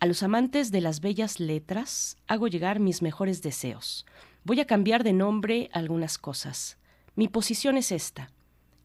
A 0.00 0.06
los 0.06 0.22
amantes 0.22 0.70
de 0.70 0.80
las 0.80 1.00
bellas 1.00 1.40
letras 1.40 2.16
hago 2.26 2.46
llegar 2.46 2.78
mis 2.78 3.02
mejores 3.02 3.42
deseos. 3.42 4.06
Voy 4.44 4.60
a 4.60 4.66
cambiar 4.66 5.02
de 5.02 5.12
nombre 5.12 5.70
algunas 5.72 6.18
cosas. 6.18 6.78
Mi 7.16 7.26
posición 7.26 7.76
es 7.76 7.90
esta. 7.90 8.30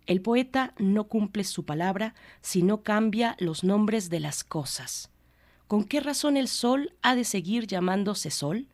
El 0.07 0.21
poeta 0.21 0.73
no 0.77 1.05
cumple 1.05 1.43
su 1.43 1.65
palabra 1.65 2.15
si 2.41 2.63
no 2.63 2.81
cambia 2.81 3.35
los 3.39 3.63
nombres 3.63 4.09
de 4.09 4.19
las 4.19 4.43
cosas. 4.43 5.11
¿Con 5.67 5.83
qué 5.83 5.99
razón 5.99 6.35
el 6.35 6.47
sol 6.47 6.95
ha 7.01 7.15
de 7.15 7.23
seguir 7.23 7.67
llamándose 7.67 8.31
sol? 8.31 8.67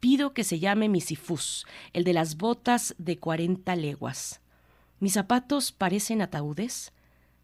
Pido 0.00 0.34
que 0.34 0.44
se 0.44 0.58
llame 0.58 0.88
Misifus, 0.88 1.66
el 1.92 2.04
de 2.04 2.12
las 2.12 2.36
botas 2.36 2.94
de 2.98 3.18
cuarenta 3.18 3.74
leguas. 3.74 4.40
¿Mis 5.00 5.14
zapatos 5.14 5.72
parecen 5.72 6.22
ataúdes? 6.22 6.92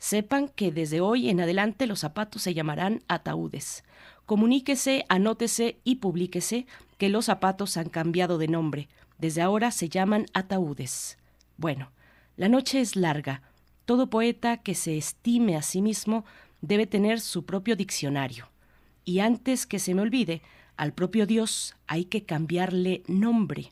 Sepan 0.00 0.48
que 0.48 0.72
desde 0.72 1.02
hoy 1.02 1.28
en 1.28 1.42
adelante 1.42 1.86
los 1.86 2.00
zapatos 2.00 2.40
se 2.40 2.54
llamarán 2.54 3.02
ataúdes. 3.06 3.84
Comuníquese, 4.24 5.04
anótese 5.10 5.78
y 5.84 5.96
publíquese 5.96 6.66
que 6.96 7.10
los 7.10 7.26
zapatos 7.26 7.76
han 7.76 7.90
cambiado 7.90 8.38
de 8.38 8.48
nombre. 8.48 8.88
Desde 9.18 9.42
ahora 9.42 9.70
se 9.70 9.90
llaman 9.90 10.24
ataúdes. 10.32 11.18
Bueno, 11.58 11.92
la 12.38 12.48
noche 12.48 12.80
es 12.80 12.96
larga. 12.96 13.42
Todo 13.84 14.08
poeta 14.08 14.56
que 14.56 14.74
se 14.74 14.96
estime 14.96 15.54
a 15.54 15.62
sí 15.62 15.82
mismo 15.82 16.24
debe 16.62 16.86
tener 16.86 17.20
su 17.20 17.44
propio 17.44 17.76
diccionario. 17.76 18.48
Y 19.04 19.18
antes 19.18 19.66
que 19.66 19.78
se 19.78 19.94
me 19.94 20.00
olvide, 20.00 20.40
al 20.78 20.94
propio 20.94 21.26
Dios 21.26 21.76
hay 21.86 22.06
que 22.06 22.24
cambiarle 22.24 23.02
nombre. 23.06 23.70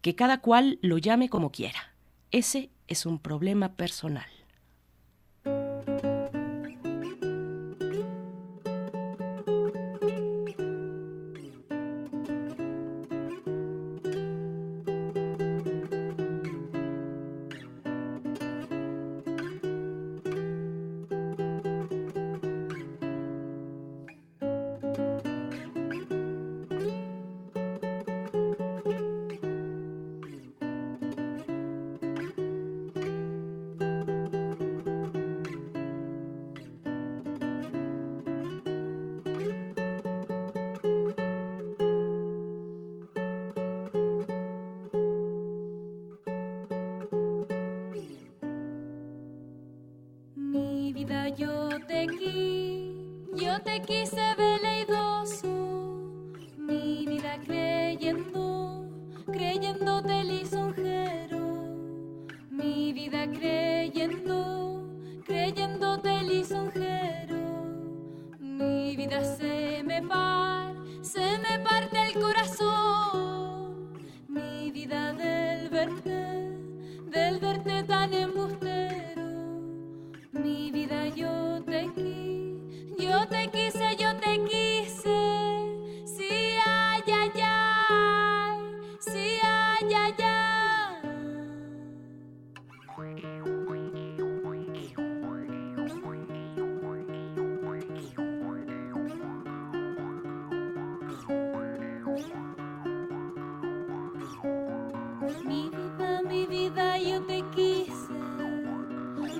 Que 0.00 0.14
cada 0.14 0.40
cual 0.40 0.78
lo 0.80 0.98
llame 0.98 1.28
como 1.28 1.50
quiera. 1.50 1.92
Ese 2.30 2.70
es 2.86 3.04
un 3.04 3.18
problema 3.18 3.72
personal. 3.72 4.35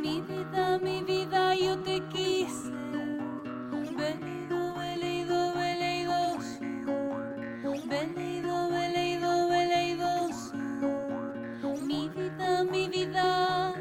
Mi 0.03 0.21
vida, 0.23 0.79
mi 0.79 1.03
vida, 1.03 1.55
yo 1.57 1.79
te 1.81 2.01
quise. 2.11 2.71
Venido, 3.73 4.75
velido, 4.77 5.55
veleidoso. 5.55 6.61
Venido, 7.89 8.71
velido, 8.71 9.49
veleidoso. 9.49 10.55
Mi 11.83 12.09
vida, 12.11 12.65
mi 12.65 12.89
vida, 12.89 13.75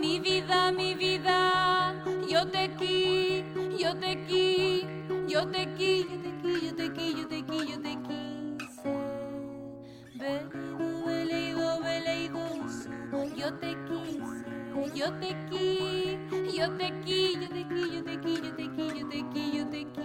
mi 0.00 0.20
vida, 0.20 0.72
mi 0.72 0.94
vida. 0.94 1.94
Yo 2.28 2.46
te 2.48 2.70
qui, 2.76 3.44
yo 3.78 3.96
te 3.98 4.24
qui, 4.26 4.86
yo 5.28 5.48
te 5.48 5.74
qui, 5.74 6.06
yo 6.62 6.74
te 6.76 6.92
qui, 6.92 7.14
yo 7.16 7.26
te 7.28 7.42
qui, 7.44 7.66
yo 7.72 7.80
te 7.82 7.96
quise. 8.02 8.94
Venido, 10.14 11.04
velido, 11.06 11.80
veleidoso. 11.82 12.90
Yo 13.36 13.54
te 13.54 13.70
quise, 13.74 13.81
yo 14.94 15.10
te 15.20 15.34
qui, 15.48 16.18
yo 16.56 16.70
te 16.76 16.92
qui, 17.04 17.34
yo 17.34 17.48
te 17.48 17.64
qui, 17.64 17.94
yo 17.94 18.04
te 18.04 18.20
qui, 18.20 18.34
yo 18.42 18.54
te 18.54 18.68
qui, 18.68 18.98
yo 18.98 19.08
te 19.08 19.22
qui, 19.32 19.56
yo 19.56 19.66
te 19.70 19.84
quise. 19.84 20.01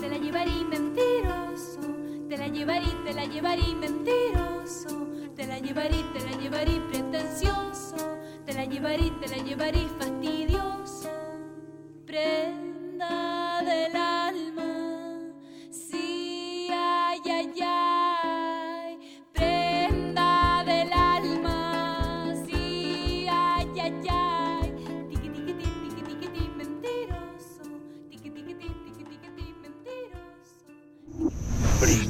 Te 0.00 0.08
la 0.08 0.16
llevaré 0.16 0.64
mentiroso. 0.64 1.80
Te 2.28 2.38
la 2.38 2.48
llevaré, 2.48 2.86
te 3.04 3.12
la 3.12 3.26
llevaré 3.26 3.74
mentiroso. 3.74 5.06
Te 5.36 5.46
la 5.46 5.58
llevaré, 5.58 6.02
te 6.14 6.20
la 6.20 6.38
llevaré 6.38 6.80
pretencioso. 6.90 8.18
Te 8.46 8.54
la 8.54 8.64
llevaré, 8.64 9.10
te 9.20 9.28
la 9.28 9.36
llevaré 9.44 9.80
fastidioso. 9.80 10.09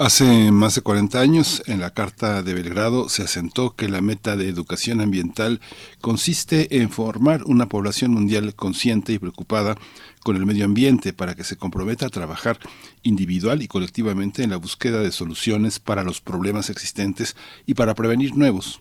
Hace 0.00 0.50
más 0.50 0.76
de 0.76 0.80
40 0.80 1.20
años, 1.20 1.62
en 1.66 1.78
la 1.78 1.90
Carta 1.90 2.42
de 2.42 2.54
Belgrado 2.54 3.10
se 3.10 3.22
asentó 3.22 3.76
que 3.76 3.86
la 3.86 4.00
meta 4.00 4.34
de 4.34 4.48
educación 4.48 5.02
ambiental 5.02 5.60
consiste 6.00 6.78
en 6.78 6.88
formar 6.88 7.44
una 7.44 7.68
población 7.68 8.12
mundial 8.12 8.54
consciente 8.54 9.12
y 9.12 9.18
preocupada 9.18 9.76
con 10.22 10.36
el 10.36 10.46
medio 10.46 10.64
ambiente 10.64 11.12
para 11.12 11.34
que 11.34 11.44
se 11.44 11.58
comprometa 11.58 12.06
a 12.06 12.08
trabajar 12.08 12.58
individual 13.02 13.60
y 13.60 13.68
colectivamente 13.68 14.42
en 14.42 14.48
la 14.48 14.56
búsqueda 14.56 15.02
de 15.02 15.12
soluciones 15.12 15.80
para 15.80 16.02
los 16.02 16.22
problemas 16.22 16.70
existentes 16.70 17.36
y 17.66 17.74
para 17.74 17.94
prevenir 17.94 18.34
nuevos. 18.34 18.80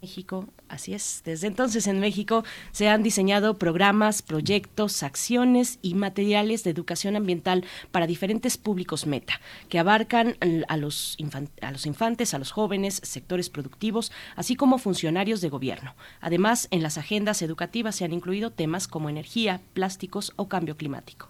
México, 0.00 0.46
así 0.68 0.94
es. 0.94 1.22
Desde 1.24 1.46
entonces 1.46 1.86
en 1.86 2.00
México 2.00 2.44
se 2.72 2.88
han 2.88 3.02
diseñado 3.02 3.58
programas, 3.58 4.22
proyectos, 4.22 5.02
acciones 5.02 5.78
y 5.82 5.94
materiales 5.94 6.64
de 6.64 6.70
educación 6.70 7.16
ambiental 7.16 7.64
para 7.90 8.06
diferentes 8.06 8.56
públicos 8.56 9.06
meta, 9.06 9.40
que 9.68 9.78
abarcan 9.78 10.36
a 10.68 10.76
los, 10.76 11.16
a 11.60 11.70
los 11.70 11.86
infantes, 11.86 12.34
a 12.34 12.38
los 12.38 12.50
jóvenes, 12.50 13.00
sectores 13.04 13.50
productivos, 13.50 14.12
así 14.36 14.56
como 14.56 14.78
funcionarios 14.78 15.40
de 15.40 15.48
gobierno. 15.48 15.94
Además, 16.20 16.68
en 16.70 16.82
las 16.82 16.98
agendas 16.98 17.42
educativas 17.42 17.96
se 17.96 18.04
han 18.04 18.12
incluido 18.12 18.50
temas 18.50 18.88
como 18.88 19.08
energía, 19.08 19.60
plásticos 19.74 20.32
o 20.36 20.48
cambio 20.48 20.76
climático. 20.76 21.28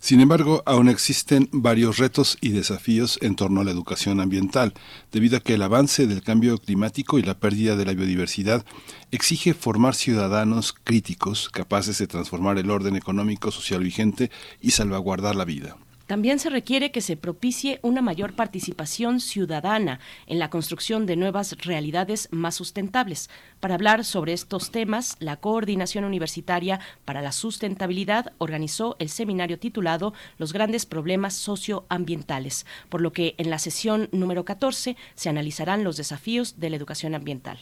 Sin 0.00 0.20
embargo, 0.20 0.62
aún 0.64 0.88
existen 0.88 1.50
varios 1.52 1.98
retos 1.98 2.38
y 2.40 2.48
desafíos 2.48 3.18
en 3.20 3.36
torno 3.36 3.60
a 3.60 3.64
la 3.64 3.70
educación 3.70 4.18
ambiental, 4.18 4.72
debido 5.12 5.36
a 5.36 5.40
que 5.40 5.54
el 5.54 5.62
avance 5.62 6.06
del 6.06 6.22
cambio 6.22 6.56
climático 6.56 7.18
y 7.18 7.22
la 7.22 7.38
pérdida 7.38 7.76
de 7.76 7.84
la 7.84 7.92
biodiversidad 7.92 8.64
exige 9.10 9.52
formar 9.52 9.94
ciudadanos 9.94 10.72
críticos 10.72 11.50
capaces 11.50 11.98
de 11.98 12.06
transformar 12.06 12.56
el 12.56 12.70
orden 12.70 12.96
económico 12.96 13.50
social 13.50 13.82
vigente 13.82 14.30
y 14.62 14.70
salvaguardar 14.70 15.36
la 15.36 15.44
vida. 15.44 15.76
También 16.10 16.40
se 16.40 16.50
requiere 16.50 16.90
que 16.90 17.02
se 17.02 17.16
propicie 17.16 17.78
una 17.82 18.02
mayor 18.02 18.34
participación 18.34 19.20
ciudadana 19.20 20.00
en 20.26 20.40
la 20.40 20.50
construcción 20.50 21.06
de 21.06 21.14
nuevas 21.14 21.56
realidades 21.58 22.26
más 22.32 22.56
sustentables. 22.56 23.30
Para 23.60 23.76
hablar 23.76 24.04
sobre 24.04 24.32
estos 24.32 24.72
temas, 24.72 25.14
la 25.20 25.36
Coordinación 25.36 26.02
Universitaria 26.02 26.80
para 27.04 27.22
la 27.22 27.30
Sustentabilidad 27.30 28.32
organizó 28.38 28.96
el 28.98 29.08
seminario 29.08 29.60
titulado 29.60 30.12
Los 30.36 30.52
grandes 30.52 30.84
problemas 30.84 31.34
socioambientales, 31.34 32.66
por 32.88 33.02
lo 33.02 33.12
que 33.12 33.36
en 33.38 33.48
la 33.48 33.60
sesión 33.60 34.08
número 34.10 34.44
14 34.44 34.96
se 35.14 35.28
analizarán 35.28 35.84
los 35.84 35.96
desafíos 35.96 36.58
de 36.58 36.70
la 36.70 36.76
educación 36.76 37.14
ambiental. 37.14 37.60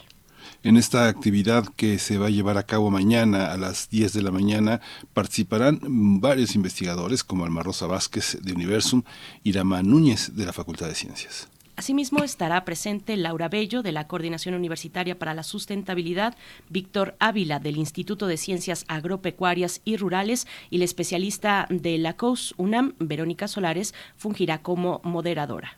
En 0.65 0.77
esta 0.77 1.07
actividad 1.07 1.69
que 1.77 2.01
se 2.01 2.19
va 2.19 2.27
a 2.27 2.31
llevar 2.31 2.59
a 2.59 2.65
cabo 2.65 2.91
mañana 2.91 3.53
a 3.53 3.57
las 3.57 3.91
10 3.91 4.13
de 4.13 4.23
la 4.23 4.33
mañana 4.33 4.81
participarán 5.15 5.79
varios 6.21 6.57
investigadores 6.57 7.23
como 7.23 7.45
Alma 7.45 7.63
Rosa 7.63 7.87
Vázquez 7.87 8.39
de 8.43 8.55
Universum 8.55 9.05
y 9.45 9.53
Rama 9.53 9.85
Núñez 9.85 10.35
de 10.35 10.45
la 10.45 10.53
Facultad 10.53 10.89
de 10.89 10.97
Ciencias. 10.97 11.49
Asimismo, 11.77 12.25
estará 12.25 12.65
presente 12.65 13.17
Laura 13.17 13.49
Bello, 13.49 13.85
de 13.85 13.93
la 13.93 14.09
Coordinación 14.09 14.57
Universitaria 14.57 15.17
para 15.17 15.33
la 15.33 15.45
Sustentabilidad, 15.45 16.37
Víctor 16.69 17.15
Ávila, 17.21 17.61
del 17.61 17.77
Instituto 17.77 18.27
de 18.27 18.37
Ciencias 18.37 18.85
Agropecuarias 18.89 19.81
y 19.85 19.97
Rurales, 19.97 20.49
y 20.71 20.77
el 20.77 20.83
especialista 20.83 21.69
de 21.71 21.99
la 21.99 22.17
COUS 22.17 22.53
UNAM, 22.57 22.95
Verónica 22.99 23.47
Solares, 23.47 23.95
fungirá 24.17 24.61
como 24.61 25.01
moderadora. 25.05 25.77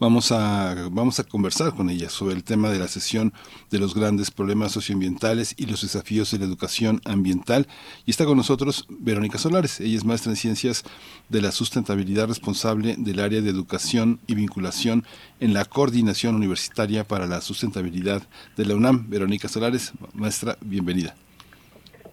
Vamos 0.00 0.30
a, 0.30 0.88
vamos 0.92 1.18
a 1.18 1.24
conversar 1.24 1.74
con 1.74 1.90
ella 1.90 2.08
sobre 2.08 2.36
el 2.36 2.44
tema 2.44 2.70
de 2.70 2.78
la 2.78 2.86
sesión 2.86 3.32
de 3.68 3.80
los 3.80 3.96
grandes 3.96 4.30
problemas 4.30 4.70
socioambientales 4.70 5.54
y 5.58 5.66
los 5.66 5.82
desafíos 5.82 6.30
de 6.30 6.38
la 6.38 6.44
educación 6.44 7.00
ambiental. 7.04 7.66
Y 8.06 8.12
está 8.12 8.24
con 8.24 8.36
nosotros 8.36 8.86
Verónica 8.88 9.38
Solares. 9.38 9.80
Ella 9.80 9.96
es 9.96 10.04
maestra 10.04 10.30
en 10.30 10.36
ciencias 10.36 10.84
de 11.28 11.42
la 11.42 11.50
sustentabilidad 11.50 12.28
responsable 12.28 12.94
del 12.96 13.18
área 13.18 13.40
de 13.40 13.50
educación 13.50 14.20
y 14.28 14.36
vinculación 14.36 15.02
en 15.40 15.52
la 15.52 15.64
Coordinación 15.64 16.36
Universitaria 16.36 17.02
para 17.02 17.26
la 17.26 17.40
Sustentabilidad 17.40 18.22
de 18.56 18.66
la 18.66 18.76
UNAM. 18.76 19.10
Verónica 19.10 19.48
Solares, 19.48 19.92
maestra, 20.14 20.58
bienvenida. 20.60 21.16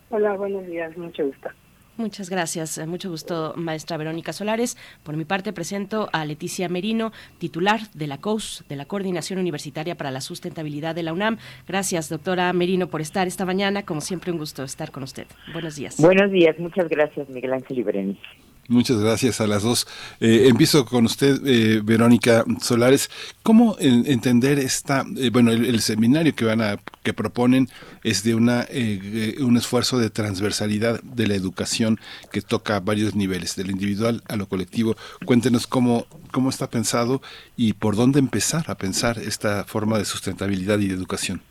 Hola, 0.10 0.36
buenos 0.38 0.66
días, 0.66 0.98
mucho 0.98 1.24
gusto. 1.24 1.50
Muchas 1.98 2.30
gracias, 2.30 2.78
eh, 2.78 2.86
mucho 2.86 3.10
gusto, 3.10 3.54
maestra 3.56 3.96
Verónica 3.96 4.34
Solares. 4.34 4.78
Por 5.04 5.16
mi 5.16 5.24
parte, 5.24 5.54
presento 5.54 6.10
a 6.12 6.26
Leticia 6.26 6.68
Merino, 6.68 7.12
titular 7.38 7.80
de 7.94 8.08
la 8.08 8.18
COUS, 8.18 8.66
de 8.68 8.76
la 8.76 8.86
Coordinación 8.86 9.40
Universitaria 9.40 9.96
para 9.96 10.12
la 10.12 10.20
Sustentabilidad 10.20 10.94
de 10.94 11.04
la 11.04 11.14
UNAM. 11.14 11.38
Gracias, 11.68 12.10
doctora 12.10 12.52
Merino, 12.52 12.88
por 12.88 13.00
estar 13.00 13.28
esta 13.28 13.46
mañana. 13.46 13.84
Como 13.84 14.02
siempre, 14.02 14.32
un 14.32 14.38
gusto 14.38 14.64
estar 14.64 14.92
con 14.92 15.04
usted. 15.04 15.28
Buenos 15.54 15.78
días. 15.78 15.96
Buenos 16.00 16.32
días, 16.32 16.60
muchas 16.60 16.90
gracias, 16.90 17.30
Miguel 17.30 17.54
Ángel 17.54 17.80
y. 17.80 18.45
Muchas 18.68 18.98
gracias 19.00 19.42
a 19.42 19.48
las 19.48 19.62
dos. 19.62 19.86
Eh, 20.20 20.48
empiezo 20.50 20.86
con 20.86 21.06
usted, 21.06 21.40
eh, 21.46 21.82
Verónica 21.84 22.44
Solares. 22.62 23.12
¿Cómo 23.44 23.76
en- 23.80 24.08
entender 24.08 24.58
esta, 24.58 25.06
eh, 25.18 25.30
bueno, 25.30 25.52
el, 25.52 25.66
el 25.66 25.82
seminario 25.82 26.34
que 26.36 26.46
van 26.46 26.62
a, 26.62 26.80
que 27.04 27.14
proponen 27.14 27.70
es 28.04 28.24
de 28.24 28.34
una, 28.34 28.66
eh, 28.70 29.36
un 29.40 29.56
esfuerzo 29.58 30.00
de 30.00 30.10
transversalidad 30.10 31.00
de 31.04 31.28
la 31.28 31.36
educación 31.36 32.00
que 32.32 32.42
toca 32.42 32.80
varios 32.80 33.14
niveles, 33.14 33.56
del 33.56 33.70
individual 33.70 34.24
a 34.28 34.36
lo 34.36 34.48
colectivo. 34.48 34.96
Cuéntenos 35.26 35.68
cómo, 35.68 36.08
cómo 36.32 36.50
está 36.50 36.68
pensado 36.68 37.22
y 37.56 37.74
por 37.74 37.96
dónde 37.96 38.18
empezar 38.18 38.66
a 38.72 38.76
pensar 38.76 39.20
esta 39.20 39.64
forma 39.66 40.00
de 40.00 40.06
sustentabilidad 40.06 40.80
y 40.80 40.88
de 40.88 40.96
educación. 40.96 41.44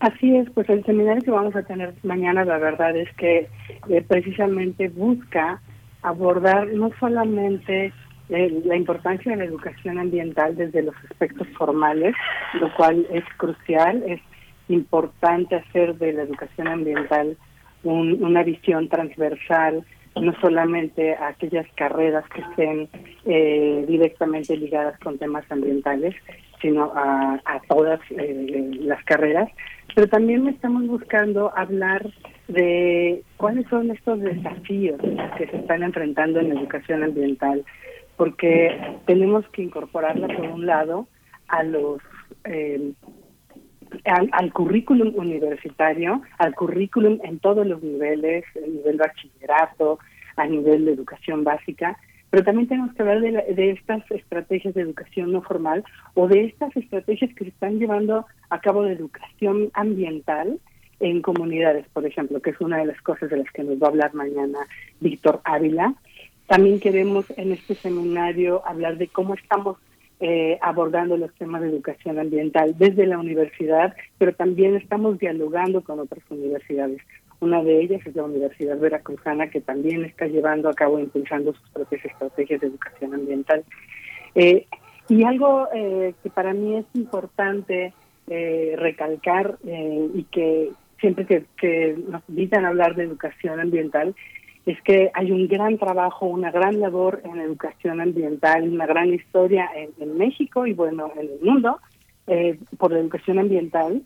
Así 0.00 0.36
es, 0.36 0.48
pues 0.50 0.68
el 0.68 0.84
seminario 0.84 1.22
que 1.22 1.30
vamos 1.30 1.56
a 1.56 1.64
tener 1.64 1.92
mañana, 2.04 2.44
la 2.44 2.58
verdad 2.58 2.96
es 2.96 3.12
que 3.16 3.48
eh, 3.88 4.04
precisamente 4.06 4.88
busca 4.88 5.60
abordar 6.02 6.68
no 6.68 6.90
solamente 7.00 7.92
la 8.28 8.76
importancia 8.76 9.32
de 9.32 9.38
la 9.38 9.44
educación 9.46 9.98
ambiental 9.98 10.54
desde 10.54 10.82
los 10.82 10.94
aspectos 11.10 11.48
formales, 11.56 12.14
lo 12.60 12.72
cual 12.74 13.06
es 13.10 13.24
crucial, 13.38 14.02
es 14.06 14.20
importante 14.68 15.56
hacer 15.56 15.96
de 15.96 16.12
la 16.12 16.22
educación 16.24 16.68
ambiental 16.68 17.36
un- 17.84 18.22
una 18.22 18.42
visión 18.42 18.88
transversal, 18.90 19.82
no 20.20 20.32
solamente 20.40 21.14
a 21.14 21.28
aquellas 21.28 21.66
carreras 21.74 22.24
que 22.28 22.42
estén 22.42 22.88
eh, 23.24 23.84
directamente 23.88 24.56
ligadas 24.56 24.98
con 25.00 25.16
temas 25.18 25.50
ambientales, 25.50 26.14
sino 26.60 26.92
a, 26.94 27.40
a 27.44 27.60
todas 27.68 28.00
eh, 28.10 28.70
las 28.80 29.02
carreras. 29.04 29.48
Pero 29.98 30.10
también 30.10 30.46
estamos 30.46 30.86
buscando 30.86 31.50
hablar 31.58 32.08
de 32.46 33.24
cuáles 33.36 33.66
son 33.66 33.90
estos 33.90 34.20
desafíos 34.20 34.96
que 35.36 35.48
se 35.48 35.56
están 35.56 35.82
enfrentando 35.82 36.38
en 36.38 36.56
educación 36.56 37.02
ambiental, 37.02 37.64
porque 38.16 38.78
tenemos 39.06 39.44
que 39.48 39.62
incorporarla, 39.62 40.28
por 40.28 40.46
un 40.46 40.66
lado, 40.66 41.08
a 41.48 41.64
los 41.64 42.00
eh, 42.44 42.92
al, 44.04 44.28
al 44.30 44.52
currículum 44.52 45.14
universitario, 45.16 46.22
al 46.38 46.54
currículum 46.54 47.18
en 47.24 47.40
todos 47.40 47.66
los 47.66 47.82
niveles, 47.82 48.44
a 48.54 48.68
nivel 48.68 48.98
bachillerato, 48.98 49.98
a 50.36 50.46
nivel 50.46 50.84
de 50.84 50.92
educación 50.92 51.42
básica, 51.42 51.98
pero 52.30 52.44
también 52.44 52.68
tenemos 52.68 52.92
que 52.94 53.02
hablar 53.02 53.20
de, 53.20 53.32
la- 53.32 53.42
de 53.44 53.70
estas 53.70 54.08
estrategias 54.10 54.74
de 54.74 54.82
educación 54.82 55.32
no 55.32 55.42
formal 55.42 55.84
o 56.14 56.28
de 56.28 56.44
estas 56.44 56.76
estrategias 56.76 57.32
que 57.34 57.44
se 57.44 57.50
están 57.50 57.78
llevando 57.78 58.26
a 58.50 58.60
cabo 58.60 58.82
de 58.82 58.92
educación 58.92 59.70
ambiental 59.74 60.58
en 61.00 61.22
comunidades, 61.22 61.86
por 61.92 62.04
ejemplo, 62.04 62.40
que 62.40 62.50
es 62.50 62.60
una 62.60 62.78
de 62.78 62.86
las 62.86 63.00
cosas 63.02 63.30
de 63.30 63.36
las 63.38 63.50
que 63.52 63.62
nos 63.62 63.80
va 63.80 63.86
a 63.86 63.90
hablar 63.90 64.14
mañana 64.14 64.58
Víctor 65.00 65.40
Ávila. 65.44 65.94
También 66.46 66.80
queremos 66.80 67.26
en 67.36 67.52
este 67.52 67.74
seminario 67.74 68.62
hablar 68.66 68.96
de 68.98 69.06
cómo 69.08 69.34
estamos 69.34 69.76
eh, 70.20 70.58
abordando 70.60 71.16
los 71.16 71.32
temas 71.34 71.60
de 71.62 71.68
educación 71.68 72.18
ambiental 72.18 72.74
desde 72.76 73.06
la 73.06 73.18
universidad, 73.18 73.94
pero 74.18 74.32
también 74.32 74.74
estamos 74.74 75.18
dialogando 75.18 75.82
con 75.82 76.00
otras 76.00 76.24
universidades. 76.30 77.00
Una 77.40 77.62
de 77.62 77.80
ellas 77.80 78.00
es 78.04 78.16
la 78.16 78.24
Universidad 78.24 78.78
Veracruzana, 78.78 79.48
que 79.48 79.60
también 79.60 80.04
está 80.04 80.26
llevando 80.26 80.68
a 80.68 80.74
cabo, 80.74 80.98
impulsando 80.98 81.52
sus 81.54 81.68
propias 81.70 82.04
estrategias 82.04 82.60
de 82.60 82.66
educación 82.66 83.14
ambiental. 83.14 83.64
Eh, 84.34 84.66
y 85.08 85.24
algo 85.24 85.68
eh, 85.74 86.14
que 86.22 86.30
para 86.30 86.52
mí 86.52 86.76
es 86.76 86.86
importante 86.94 87.92
eh, 88.26 88.74
recalcar 88.76 89.56
eh, 89.66 90.08
y 90.14 90.24
que 90.24 90.70
siempre 91.00 91.24
que, 91.24 91.44
que 91.56 91.96
nos 92.08 92.22
invitan 92.28 92.64
a 92.64 92.68
hablar 92.68 92.94
de 92.94 93.04
educación 93.04 93.58
ambiental 93.60 94.14
es 94.66 94.80
que 94.82 95.10
hay 95.14 95.32
un 95.32 95.48
gran 95.48 95.78
trabajo, 95.78 96.26
una 96.26 96.50
gran 96.50 96.78
labor 96.78 97.22
en 97.24 97.40
educación 97.40 98.00
ambiental, 98.00 98.68
una 98.68 98.86
gran 98.86 99.14
historia 99.14 99.70
en, 99.74 99.90
en 99.98 100.18
México 100.18 100.66
y 100.66 100.74
bueno, 100.74 101.10
en 101.16 101.20
el 101.20 101.40
mundo 101.40 101.78
eh, 102.26 102.58
por 102.76 102.92
la 102.92 102.98
educación 102.98 103.38
ambiental, 103.38 104.02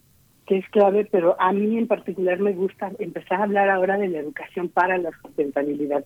que 0.53 0.59
es 0.59 0.69
clave, 0.69 1.09
pero 1.11 1.35
a 1.41 1.51
mí 1.55 1.79
en 1.79 1.87
particular 1.87 2.39
me 2.39 2.53
gusta 2.53 2.93
empezar 2.99 3.41
a 3.41 3.45
hablar 3.45 3.71
ahora 3.71 3.97
de 3.97 4.09
la 4.09 4.19
educación 4.19 4.69
para 4.69 4.99
la 4.99 5.11
sustentabilidad, 5.23 6.05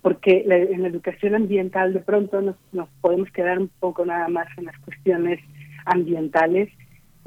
porque 0.00 0.44
la- 0.46 0.58
en 0.58 0.82
la 0.82 0.88
educación 0.88 1.34
ambiental 1.34 1.92
de 1.92 1.98
pronto 1.98 2.40
nos, 2.40 2.54
nos 2.72 2.88
podemos 3.00 3.28
quedar 3.32 3.58
un 3.58 3.68
poco 3.80 4.04
nada 4.04 4.28
más 4.28 4.46
en 4.58 4.66
las 4.66 4.78
cuestiones 4.78 5.40
ambientales. 5.86 6.68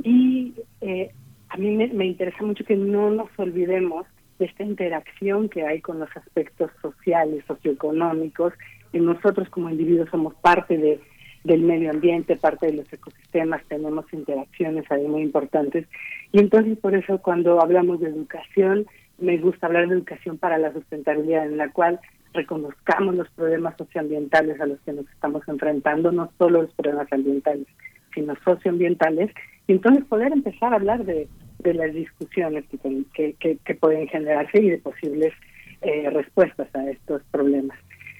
Y 0.03 0.53
eh, 0.79 1.11
a 1.49 1.57
mí 1.57 1.75
me, 1.75 1.87
me 1.89 2.05
interesa 2.05 2.41
mucho 2.45 2.63
que 2.63 2.77
no 2.77 3.09
nos 3.11 3.27
olvidemos 3.37 4.05
de 4.39 4.45
esta 4.45 4.63
interacción 4.63 5.49
que 5.49 5.63
hay 5.63 5.81
con 5.81 5.99
los 5.99 6.15
aspectos 6.15 6.71
sociales, 6.81 7.43
socioeconómicos, 7.45 8.53
y 8.93 8.99
nosotros 8.99 9.49
como 9.49 9.69
individuos 9.69 10.09
somos 10.09 10.33
parte 10.35 10.77
de, 10.77 11.01
del 11.43 11.61
medio 11.61 11.91
ambiente, 11.91 12.35
parte 12.37 12.67
de 12.67 12.73
los 12.73 12.93
ecosistemas, 12.93 13.61
tenemos 13.67 14.05
interacciones 14.13 14.89
ahí 14.91 15.05
muy 15.07 15.21
importantes. 15.23 15.85
Y 16.31 16.39
entonces 16.39 16.77
por 16.77 16.95
eso 16.95 17.17
cuando 17.19 17.61
hablamos 17.61 17.99
de 17.99 18.09
educación, 18.09 18.85
me 19.19 19.37
gusta 19.37 19.67
hablar 19.67 19.87
de 19.87 19.95
educación 19.95 20.37
para 20.37 20.57
la 20.57 20.71
sustentabilidad, 20.73 21.45
en 21.45 21.57
la 21.57 21.69
cual 21.69 21.99
reconozcamos 22.33 23.15
los 23.15 23.29
problemas 23.31 23.75
socioambientales 23.77 24.59
a 24.59 24.65
los 24.65 24.79
que 24.81 24.93
nos 24.93 25.07
estamos 25.09 25.47
enfrentando, 25.47 26.11
no 26.11 26.31
solo 26.37 26.63
los 26.63 26.73
problemas 26.73 27.11
ambientales, 27.11 27.67
sino 28.15 28.35
socioambientales, 28.43 29.29
y 29.67 29.73
entonces 29.73 30.03
poder 30.05 30.31
empezar 30.33 30.73
a 30.73 30.77
hablar 30.77 31.05
de, 31.05 31.27
de 31.59 31.73
las 31.73 31.93
discusiones 31.93 32.65
que, 33.13 33.35
que, 33.39 33.57
que- 33.63 33.75
pueden 33.75 34.07
generarse 34.07 34.61
y 34.61 34.69
de 34.69 34.77
posibles 34.79 35.33
eh, 35.81 36.09
respuestas 36.09 36.73
a 36.75 36.89
estos 36.89 37.21
problemas. 37.31 37.77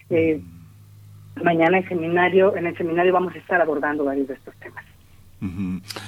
Eh, 0.10 0.42
mañana 1.42 1.78
en 1.80 1.88
seminario, 1.88 2.56
en 2.56 2.68
el 2.68 2.78
seminario 2.78 3.14
vamos 3.14 3.34
a 3.36 3.38
estar 3.38 3.62
abordando 3.62 4.03
varios 4.06 4.28
de 4.28 4.34
estos 4.36 4.53
temas. 4.56 4.84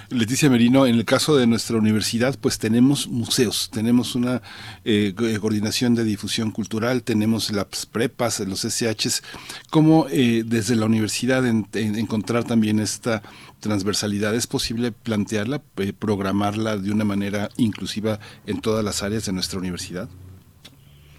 Leticia 0.10 0.50
Merino, 0.50 0.86
en 0.88 0.96
el 0.96 1.04
caso 1.04 1.36
de 1.36 1.46
nuestra 1.46 1.76
universidad, 1.76 2.38
pues 2.40 2.58
tenemos 2.58 3.10
museos, 3.10 3.70
tenemos 3.70 4.16
una 4.16 4.42
eh, 4.86 5.14
eh, 5.20 5.38
coordinación 5.42 5.94
de 5.94 6.06
difusión 6.06 6.52
cultural, 6.52 7.04
tenemos 7.04 7.52
las 7.52 7.86
prepas, 7.86 8.40
los 8.40 8.64
SHs. 8.64 9.24
¿Cómo 9.72 10.08
eh, 10.10 10.44
desde 10.46 10.78
la 10.78 10.86
universidad 10.86 11.46
en- 11.46 11.68
en- 11.74 11.98
encontrar 11.98 12.46
también 12.46 12.80
esta 12.80 13.24
transversalidad? 13.60 14.34
¿Es 14.34 14.48
posible 14.48 14.94
plantearla, 14.94 15.62
eh, 15.78 15.92
programarla 15.92 16.78
de 16.78 16.92
una 16.94 17.04
manera 17.04 17.50
inclusiva 17.58 18.20
en 18.48 18.62
todas 18.62 18.86
las 18.86 19.04
áreas 19.04 19.26
de 19.26 19.34
nuestra 19.34 19.60
universidad? 19.60 20.08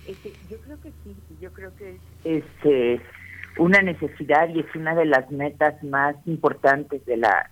Este, 0.08 0.32
yo 0.50 0.56
creo 0.62 0.80
que 0.80 0.88
sí, 1.04 1.14
yo 1.42 1.52
creo 1.52 1.70
que 1.76 1.90
es 2.24 2.44
este, 2.44 3.00
una 3.58 3.80
necesidad 3.82 4.48
y 4.48 4.60
es 4.60 4.74
una 4.74 4.94
de 4.94 5.06
las 5.06 5.30
metas 5.30 5.82
más 5.82 6.16
importantes 6.26 7.04
de 7.06 7.16
la 7.16 7.50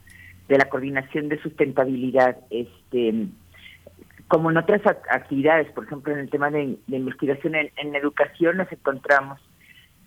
de 0.49 0.59
la 0.59 0.67
coordinación 0.69 1.29
de 1.31 1.41
sustentabilidad. 1.41 2.37
Este, 2.51 3.29
como 4.29 4.51
en 4.51 4.59
otras 4.59 4.83
ac- 4.83 5.07
actividades, 5.11 5.71
por 5.73 5.85
ejemplo, 5.85 6.13
en 6.13 6.19
el 6.21 6.29
tema 6.31 6.51
de, 6.51 6.77
investigación 6.89 7.55
en, 7.55 7.71
en 7.77 7.95
educación, 7.95 8.59
nos 8.59 8.71
encontramos 8.71 9.41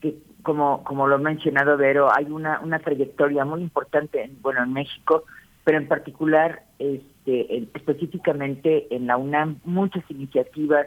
que, 0.01 0.16
como, 0.43 0.84
como 0.84 1.08
lo 1.08 1.16
ha 1.16 1.19
mencionado 1.19 1.76
Vero, 1.77 2.09
hay 2.16 2.26
una, 2.26 2.59
una 2.59 2.77
trayectoria 2.80 3.45
muy 3.45 3.61
importante, 3.61 4.22
en, 4.24 4.40
bueno, 4.42 4.61
en 4.64 4.74
México, 4.74 5.24
pero 5.64 5.80
en 5.80 5.88
particular, 5.88 6.61
este, 6.77 7.58
en- 7.58 7.69
específicamente 7.74 8.93
en 8.95 9.08
la 9.08 9.17
UNAM, 9.17 9.58
muchas 9.66 10.03
iniciativas 10.09 10.85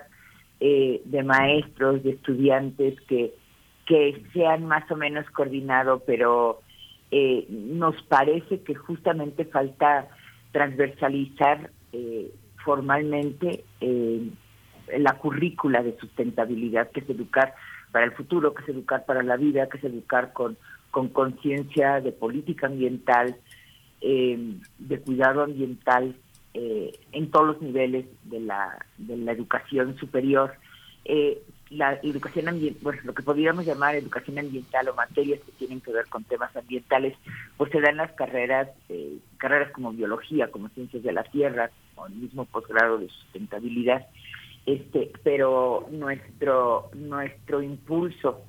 eh, 0.61 1.03
de 1.07 1.23
maestros, 1.25 2.05
de 2.05 2.11
estudiantes 2.11 3.01
que, 3.09 3.35
que 3.91 4.23
se 4.33 4.47
han 4.47 4.67
más 4.67 4.89
o 4.89 4.94
menos 4.94 5.28
coordinado, 5.31 6.05
pero 6.07 6.60
eh, 7.10 7.44
nos 7.51 8.01
parece 8.05 8.60
que 8.62 8.77
justamente 8.77 9.44
falta 9.47 10.07
transversalizar 10.52 11.73
eh, 11.93 12.31
formalmente 12.65 13.65
eh, 13.81 14.31
la 14.97 15.15
currícula 15.15 15.83
de 15.83 15.99
sustentabilidad, 15.99 16.93
que 16.93 17.01
es 17.01 17.10
educar 17.10 17.52
para 17.91 18.05
el 18.05 18.12
futuro, 18.12 18.55
que 18.55 18.62
es 18.62 18.69
educar 18.69 19.05
para 19.07 19.25
la 19.25 19.36
vida, 19.36 19.69
que 19.69 19.78
es 19.78 19.85
educar 19.85 20.33
con 20.33 20.57
con 20.91 21.09
conciencia 21.09 22.01
de 22.01 22.12
política 22.12 22.67
ambiental, 22.67 23.36
eh, 24.01 24.57
de 24.78 25.01
cuidado 25.01 25.43
ambiental 25.43 26.17
eh, 26.55 26.93
en 27.12 27.31
todos 27.31 27.47
los 27.49 27.62
niveles 27.62 28.07
de 28.25 28.41
la, 28.41 28.86
de 28.99 29.17
la 29.17 29.33
educación 29.33 29.97
superior. 29.99 30.55
La 31.71 31.95
educación 32.03 32.49
ambiental, 32.49 32.83
bueno, 32.83 33.01
lo 33.05 33.15
que 33.15 33.23
podríamos 33.23 33.65
llamar 33.65 33.95
educación 33.95 34.39
ambiental 34.39 34.89
o 34.89 34.95
materias 34.95 35.41
que 35.41 35.53
tienen 35.53 35.81
que 35.81 35.93
ver 35.93 36.07
con 36.07 36.25
temas 36.25 36.55
ambientales, 36.57 37.17
pues 37.57 37.71
se 37.71 37.81
dan 37.81 37.97
las 37.97 38.11
carreras, 38.13 38.69
eh, 38.89 39.19
carreras 39.39 39.71
como 39.71 39.93
biología, 39.93 40.51
como 40.51 40.69
ciencias 40.71 41.03
de 41.03 41.13
la 41.13 41.23
tierra, 41.23 41.71
o 41.95 42.07
el 42.07 42.15
mismo 42.15 42.45
posgrado 42.45 42.99
de 42.99 43.09
sustentabilidad, 43.09 44.07
este, 44.67 45.13
pero 45.23 45.87
nuestro 45.91 46.91
nuestro 46.95 47.63
impulso 47.63 48.43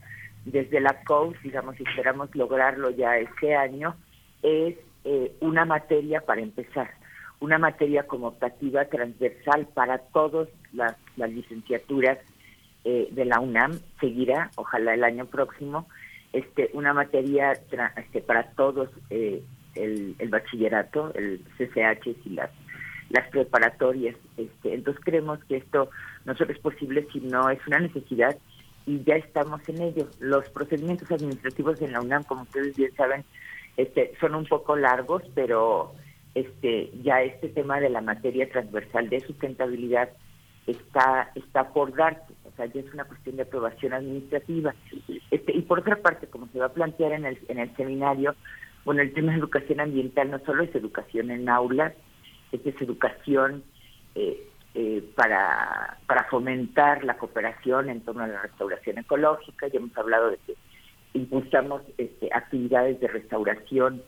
desde 0.46 0.80
la 0.80 1.04
COUS, 1.04 1.38
digamos, 1.44 1.80
y 1.80 1.84
esperamos 1.84 2.36
lograrlo 2.36 2.90
ya 2.90 3.18
este 3.18 3.56
año, 3.56 3.96
es 4.42 4.76
eh, 5.04 5.36
una 5.40 5.66
materia 5.66 6.22
para 6.22 6.42
empezar, 6.42 6.92
una 7.40 7.58
materia 7.58 8.08
como 8.08 8.28
optativa 8.28 8.86
transversal 8.86 9.68
para 9.74 10.00
todas 10.00 10.48
las 10.74 10.96
licenciaturas 11.18 12.18
eh, 12.84 13.08
de 13.12 13.26
la 13.26 13.40
UNAM 13.40 13.80
seguirá, 14.00 14.52
ojalá 14.56 14.94
el 14.94 15.04
año 15.04 15.26
próximo, 15.26 15.88
este, 16.34 16.70
una 16.74 16.94
materia 16.94 17.52
este, 17.52 18.22
para 18.22 18.52
todos 18.52 18.90
eh, 19.10 19.42
el, 19.76 20.16
el, 20.20 20.30
bachillerato, 20.30 21.14
el 21.14 21.42
CCH 21.58 22.08
y 22.26 22.30
las 22.32 22.50
las 23.12 23.28
preparatorias. 23.30 24.16
Este, 24.38 24.74
entonces 24.74 25.04
creemos 25.04 25.44
que 25.46 25.58
esto 25.58 25.90
no 26.26 26.36
solo 26.36 26.52
es 26.52 26.60
posible, 26.60 27.08
sino 27.12 27.50
es 27.50 27.60
una 27.68 27.80
necesidad 27.80 28.38
y 28.86 29.04
ya 29.04 29.16
estamos 29.16 29.68
en 29.70 29.82
ello. 29.82 30.08
Los 30.20 30.50
procedimientos 30.50 31.12
administrativos 31.12 31.82
en 31.82 31.92
la 31.92 32.02
UNAM, 32.02 32.24
como 32.24 32.44
ustedes 32.44 32.76
bien 32.76 32.94
saben, 32.96 33.24
este, 33.78 34.14
son 34.20 34.36
un 34.36 34.46
poco 34.46 34.76
largos, 34.76 35.24
pero 35.36 35.94
este, 36.36 36.90
ya 37.04 37.22
este 37.22 37.50
tema 37.50 37.80
de 37.80 37.90
la 37.90 38.02
materia 38.02 38.50
transversal 38.50 39.10
de 39.10 39.20
sustentabilidad 39.22 40.10
está 40.68 41.32
está 41.36 41.74
por 41.74 41.94
darse, 41.96 42.34
sea, 42.62 42.74
ya 42.74 42.88
es 42.88 42.94
una 42.94 43.06
cuestión 43.06 43.36
de 43.36 43.44
aprobación 43.44 43.94
administrativa. 43.94 44.74
Este, 45.30 45.56
y 45.56 45.62
por 45.62 45.80
otra 45.80 45.98
parte, 45.98 46.28
como 46.28 46.48
se 46.48 46.60
va 46.60 46.68
a 46.68 46.74
plantear 46.74 47.14
en 47.14 47.26
el, 47.26 47.40
en 47.48 47.60
el 47.60 47.76
seminario, 47.76 48.36
bueno, 48.86 49.02
el 49.02 49.14
tema 49.14 49.32
de 49.32 49.40
educación 49.40 49.80
ambiental 49.80 50.32
no 50.32 50.40
solo 50.40 50.64
es 50.64 50.74
educación 50.76 51.32
en 51.32 51.50
aulas, 51.50 51.94
es, 52.52 52.82
educación 52.82 53.64
eh, 54.16 54.48
eh, 54.74 55.04
para, 55.16 55.98
para 56.08 56.26
fomentar 56.26 57.04
la 57.04 57.18
cooperación 57.18 57.90
en 57.90 58.02
torno 58.02 58.24
a 58.24 58.28
la 58.28 58.42
restauración 58.42 58.98
ecológica. 58.98 59.68
Ya 59.68 59.80
hemos 59.80 59.98
hablado 59.98 60.32
de 60.32 60.38
que 60.46 60.56
impulsamos 61.14 61.82
este, 61.98 62.30
actividades 62.34 63.00
de 63.00 63.08
restauración 63.08 64.02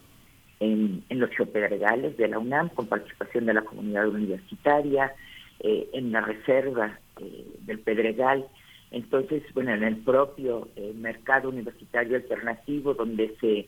en, 0.60 1.04
en 1.10 1.20
los 1.20 1.30
geopedregales 1.32 2.18
de 2.18 2.28
la 2.28 2.40
UNAM 2.40 2.70
con 2.70 2.88
participación 2.88 3.46
de 3.46 3.54
la 3.54 3.62
comunidad 3.62 4.08
universitaria, 4.08 5.14
eh, 5.60 5.90
en 5.94 6.12
la 6.12 6.22
reserva 6.22 7.00
eh, 7.24 7.46
del 7.62 7.80
Pedregal. 7.80 8.46
Entonces, 8.92 9.44
bueno, 9.54 9.74
en 9.74 9.84
el 9.84 9.98
propio 9.98 10.70
eh, 10.76 10.94
mercado 10.96 11.50
universitario 11.50 12.16
alternativo, 12.16 12.94
donde 12.94 13.36
se, 13.42 13.68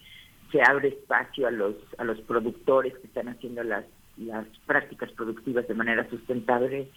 se 0.51 0.61
abre 0.61 0.89
espacio 0.89 1.47
a 1.47 1.51
los, 1.51 1.75
a 1.97 2.03
los 2.03 2.19
productores 2.21 2.93
que 2.97 3.07
están 3.07 3.29
haciendo 3.29 3.63
las, 3.63 3.85
las 4.17 4.45
prácticas 4.65 5.11
productivas 5.11 5.67
de 5.67 5.73
manera 5.73 6.07
sustentable 6.09 6.89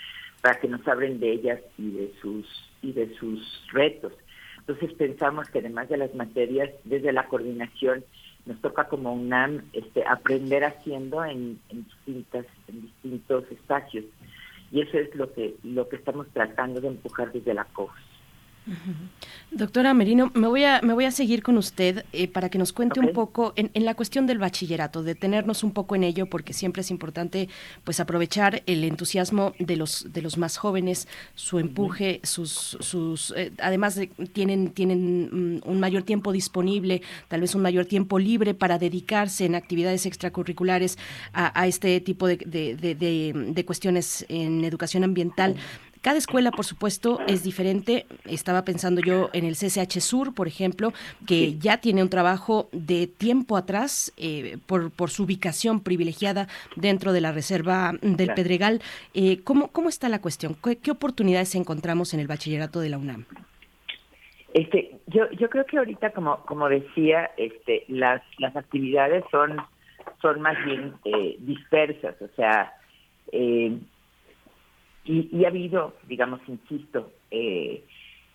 para 0.42 0.60
que 0.60 0.68
nos 0.68 0.86
hablen 0.86 1.18
de 1.20 1.32
ellas 1.32 1.60
y 1.78 1.90
de 1.90 2.12
sus 2.20 2.46
y 2.82 2.92
de 2.92 3.12
sus 3.16 3.40
retos. 3.72 4.12
Entonces 4.58 4.92
pensamos 4.94 5.48
que 5.48 5.60
además 5.60 5.88
de 5.88 5.96
las 5.96 6.14
materias, 6.14 6.70
desde 6.84 7.12
la 7.12 7.26
coordinación 7.26 8.04
nos 8.46 8.60
toca 8.60 8.84
como 8.84 9.12
UNAM 9.12 9.62
este, 9.72 10.04
aprender 10.06 10.64
haciendo 10.64 11.24
en, 11.24 11.58
en, 11.68 11.84
distintas, 11.84 12.46
en 12.68 12.82
distintos 12.82 13.44
espacios. 13.50 14.04
Y 14.70 14.80
eso 14.82 14.98
es 14.98 15.14
lo 15.14 15.32
que, 15.32 15.56
lo 15.62 15.88
que 15.88 15.96
estamos 15.96 16.26
tratando 16.32 16.80
de 16.80 16.88
empujar 16.88 17.32
desde 17.32 17.54
la 17.54 17.64
COS. 17.64 17.90
Doctora 19.50 19.94
Merino, 19.94 20.30
me 20.34 20.46
voy 20.46 20.64
a, 20.64 20.80
me 20.82 20.92
voy 20.92 21.06
a 21.06 21.10
seguir 21.10 21.42
con 21.42 21.56
usted 21.56 22.04
eh, 22.12 22.28
para 22.28 22.50
que 22.50 22.58
nos 22.58 22.72
cuente 22.72 23.00
un 23.00 23.12
poco 23.12 23.54
en, 23.56 23.70
la 23.84 23.94
cuestión 23.94 24.26
del 24.26 24.38
bachillerato, 24.38 25.02
detenernos 25.02 25.64
un 25.64 25.72
poco 25.72 25.96
en 25.96 26.04
ello, 26.04 26.26
porque 26.26 26.52
siempre 26.52 26.82
es 26.82 26.90
importante 26.90 27.48
pues 27.82 27.98
aprovechar 27.98 28.62
el 28.66 28.84
entusiasmo 28.84 29.54
de 29.58 29.76
los, 29.76 30.12
de 30.12 30.20
los 30.20 30.36
más 30.36 30.58
jóvenes, 30.58 31.08
su 31.34 31.58
empuje, 31.58 32.20
sus, 32.24 32.76
sus 32.80 33.32
eh, 33.36 33.52
además 33.58 33.94
de, 33.94 34.08
tienen, 34.32 34.70
tienen 34.72 35.56
mm, 35.56 35.60
un 35.64 35.80
mayor 35.80 36.02
tiempo 36.02 36.30
disponible, 36.32 37.00
tal 37.28 37.40
vez 37.40 37.54
un 37.54 37.62
mayor 37.62 37.86
tiempo 37.86 38.18
libre 38.18 38.52
para 38.52 38.78
dedicarse 38.78 39.46
en 39.46 39.54
actividades 39.54 40.04
extracurriculares 40.04 40.98
a, 41.32 41.66
este 41.66 42.00
tipo 42.00 42.26
de, 42.26 42.36
de, 42.36 43.64
cuestiones 43.64 44.26
en 44.28 44.64
educación 44.64 45.04
ambiental. 45.04 45.56
Cada 46.02 46.18
escuela, 46.18 46.50
por 46.50 46.64
supuesto, 46.64 47.20
es 47.26 47.42
diferente. 47.42 48.06
Estaba 48.24 48.64
pensando 48.64 49.00
yo 49.00 49.30
en 49.32 49.44
el 49.44 49.54
CCH 49.54 50.00
Sur, 50.00 50.34
por 50.34 50.46
ejemplo, 50.46 50.92
que 51.26 51.58
ya 51.58 51.78
tiene 51.78 52.02
un 52.02 52.08
trabajo 52.08 52.68
de 52.72 53.06
tiempo 53.06 53.56
atrás 53.56 54.12
eh, 54.16 54.58
por, 54.66 54.90
por 54.90 55.10
su 55.10 55.24
ubicación 55.24 55.80
privilegiada 55.80 56.46
dentro 56.76 57.12
de 57.12 57.20
la 57.20 57.32
reserva 57.32 57.92
del 58.00 58.32
Pedregal. 58.34 58.80
Eh, 59.14 59.40
¿cómo, 59.42 59.68
¿Cómo 59.68 59.88
está 59.88 60.08
la 60.08 60.20
cuestión? 60.20 60.56
¿Qué, 60.82 60.90
oportunidades 60.90 61.54
encontramos 61.54 62.14
en 62.14 62.20
el 62.20 62.26
bachillerato 62.26 62.80
de 62.80 62.88
la 62.88 62.98
UNAM? 62.98 63.24
Este, 64.54 64.98
yo, 65.06 65.30
yo 65.32 65.50
creo 65.50 65.66
que 65.66 65.78
ahorita, 65.78 66.10
como, 66.10 66.38
como 66.46 66.68
decía, 66.68 67.30
este, 67.36 67.84
las, 67.88 68.22
las 68.38 68.56
actividades 68.56 69.24
son, 69.30 69.56
son 70.22 70.40
más 70.40 70.56
bien 70.64 70.94
eh, 71.04 71.36
dispersas, 71.40 72.20
o 72.22 72.28
sea, 72.34 72.72
eh, 73.32 73.78
y, 75.08 75.44
ha 75.44 75.48
habido, 75.48 75.94
digamos, 76.06 76.40
insisto, 76.46 77.10
eh, 77.30 77.82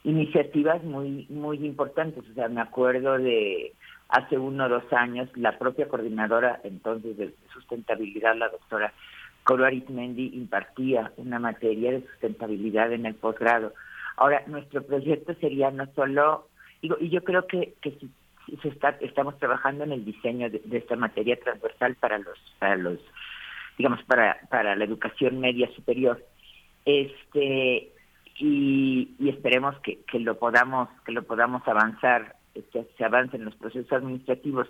iniciativas 0.04 0.84
muy 0.84 1.28
muy 1.30 1.58
importantes. 1.66 2.24
O 2.30 2.34
sea, 2.34 2.48
me 2.50 2.62
acuerdo 2.62 3.18
de 3.20 3.74
hace 4.10 4.38
uno 4.38 4.66
o 4.66 4.70
dos 4.70 4.92
años, 4.92 5.30
la 5.36 5.58
propia 5.58 5.88
coordinadora 5.88 6.60
entonces 6.64 7.16
de 7.18 7.34
sustentabilidad, 7.54 8.36
la 8.36 8.50
doctora 8.50 8.92
Coro 9.44 9.66
Arizmendi, 9.66 10.32
impartía 10.34 11.12
una 11.18 11.40
materia 11.40 11.92
de 11.92 12.02
sustentabilidad 12.02 12.92
en 12.92 13.06
el 13.06 13.16
posgrado. 13.16 13.74
Ahora, 14.18 14.44
nuestro 14.48 14.84
proyecto 14.84 15.34
sería 15.36 15.70
no 15.70 15.86
solo, 15.96 16.48
digo, 16.82 16.98
y 17.00 17.10
yo 17.10 17.24
creo 17.24 17.46
que, 17.46 17.74
que 17.82 17.92
si, 17.92 18.10
se 18.62 18.70
está, 18.70 18.98
estamos 19.02 19.38
trabajando 19.40 19.84
en 19.84 19.92
el 19.92 20.06
diseño 20.06 20.50
de, 20.50 20.62
de, 20.64 20.78
esta 20.78 20.96
materia 20.96 21.38
transversal 21.40 21.96
para 21.96 22.18
los, 22.20 22.40
para 22.60 22.76
los, 22.78 23.00
digamos, 23.78 24.04
para, 24.04 24.40
para 24.50 24.76
la 24.76 24.86
educación 24.86 25.40
media 25.40 25.70
superior 25.76 26.24
este 26.86 27.92
y, 28.38 29.10
esperemos 29.30 29.76
que, 29.80 30.00
que, 30.12 30.20
lo 30.20 30.38
podamos 30.38 30.90
que 31.06 31.12
lo 31.12 31.24
podamos 31.24 31.62
avanzar 31.68 32.36
que 32.54 32.86
se 32.98 33.06
avancen 33.06 33.46
los 33.46 33.56
procesos 33.56 33.92
administrativos. 33.92 34.68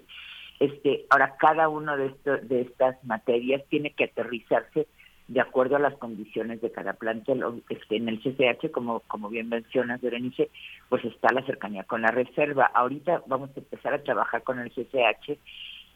Este 0.59 1.05
ahora 1.09 1.35
cada 1.37 1.69
uno 1.69 1.97
de 1.97 2.07
estos 2.07 2.47
de 2.47 2.61
estas 2.61 3.03
materias 3.03 3.63
tiene 3.69 3.91
que 3.91 4.05
aterrizarse 4.05 4.87
de 5.27 5.41
acuerdo 5.41 5.77
a 5.77 5.79
las 5.79 5.95
condiciones 5.95 6.61
de 6.61 6.71
cada 6.71 6.93
plantel 6.93 7.43
este, 7.69 7.95
en 7.95 8.09
el 8.09 8.21
CCH 8.21 8.71
como 8.71 8.99
como 9.01 9.29
bien 9.29 9.49
mencionas 9.49 10.01
Berenice 10.01 10.49
pues 10.89 11.03
está 11.05 11.33
la 11.33 11.45
cercanía 11.45 11.83
con 11.83 12.01
la 12.01 12.11
reserva. 12.11 12.65
Ahorita 12.73 13.23
vamos 13.27 13.49
a 13.55 13.59
empezar 13.59 13.93
a 13.93 14.03
trabajar 14.03 14.43
con 14.43 14.59
el 14.59 14.71
CCH 14.71 15.37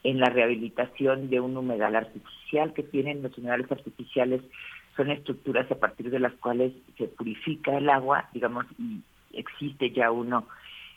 en 0.04 0.20
la 0.20 0.30
rehabilitación 0.30 1.28
de 1.28 1.40
un 1.40 1.56
humedal 1.56 1.96
artificial 1.96 2.72
que 2.72 2.82
tienen 2.82 3.22
los 3.22 3.36
humedales 3.36 3.70
artificiales 3.70 4.42
son 4.98 5.12
estructuras 5.12 5.70
a 5.70 5.76
partir 5.76 6.10
de 6.10 6.18
las 6.18 6.32
cuales 6.34 6.72
se 6.98 7.06
purifica 7.06 7.78
el 7.78 7.88
agua, 7.88 8.28
digamos, 8.34 8.66
y 8.78 9.00
existe 9.32 9.92
ya 9.92 10.10
uno 10.10 10.48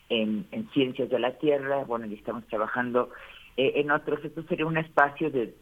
en, 0.08 0.44
ciencias 0.74 1.08
de 1.08 1.20
la 1.20 1.38
tierra, 1.38 1.84
bueno, 1.84 2.06
y 2.06 2.14
estamos 2.14 2.44
trabajando 2.48 3.10
eh, 3.56 3.74
en 3.76 3.92
otros. 3.92 4.22
Esto 4.24 4.42
sería 4.42 4.66
un 4.66 4.76
espacio 4.76 5.30
de, 5.30 5.54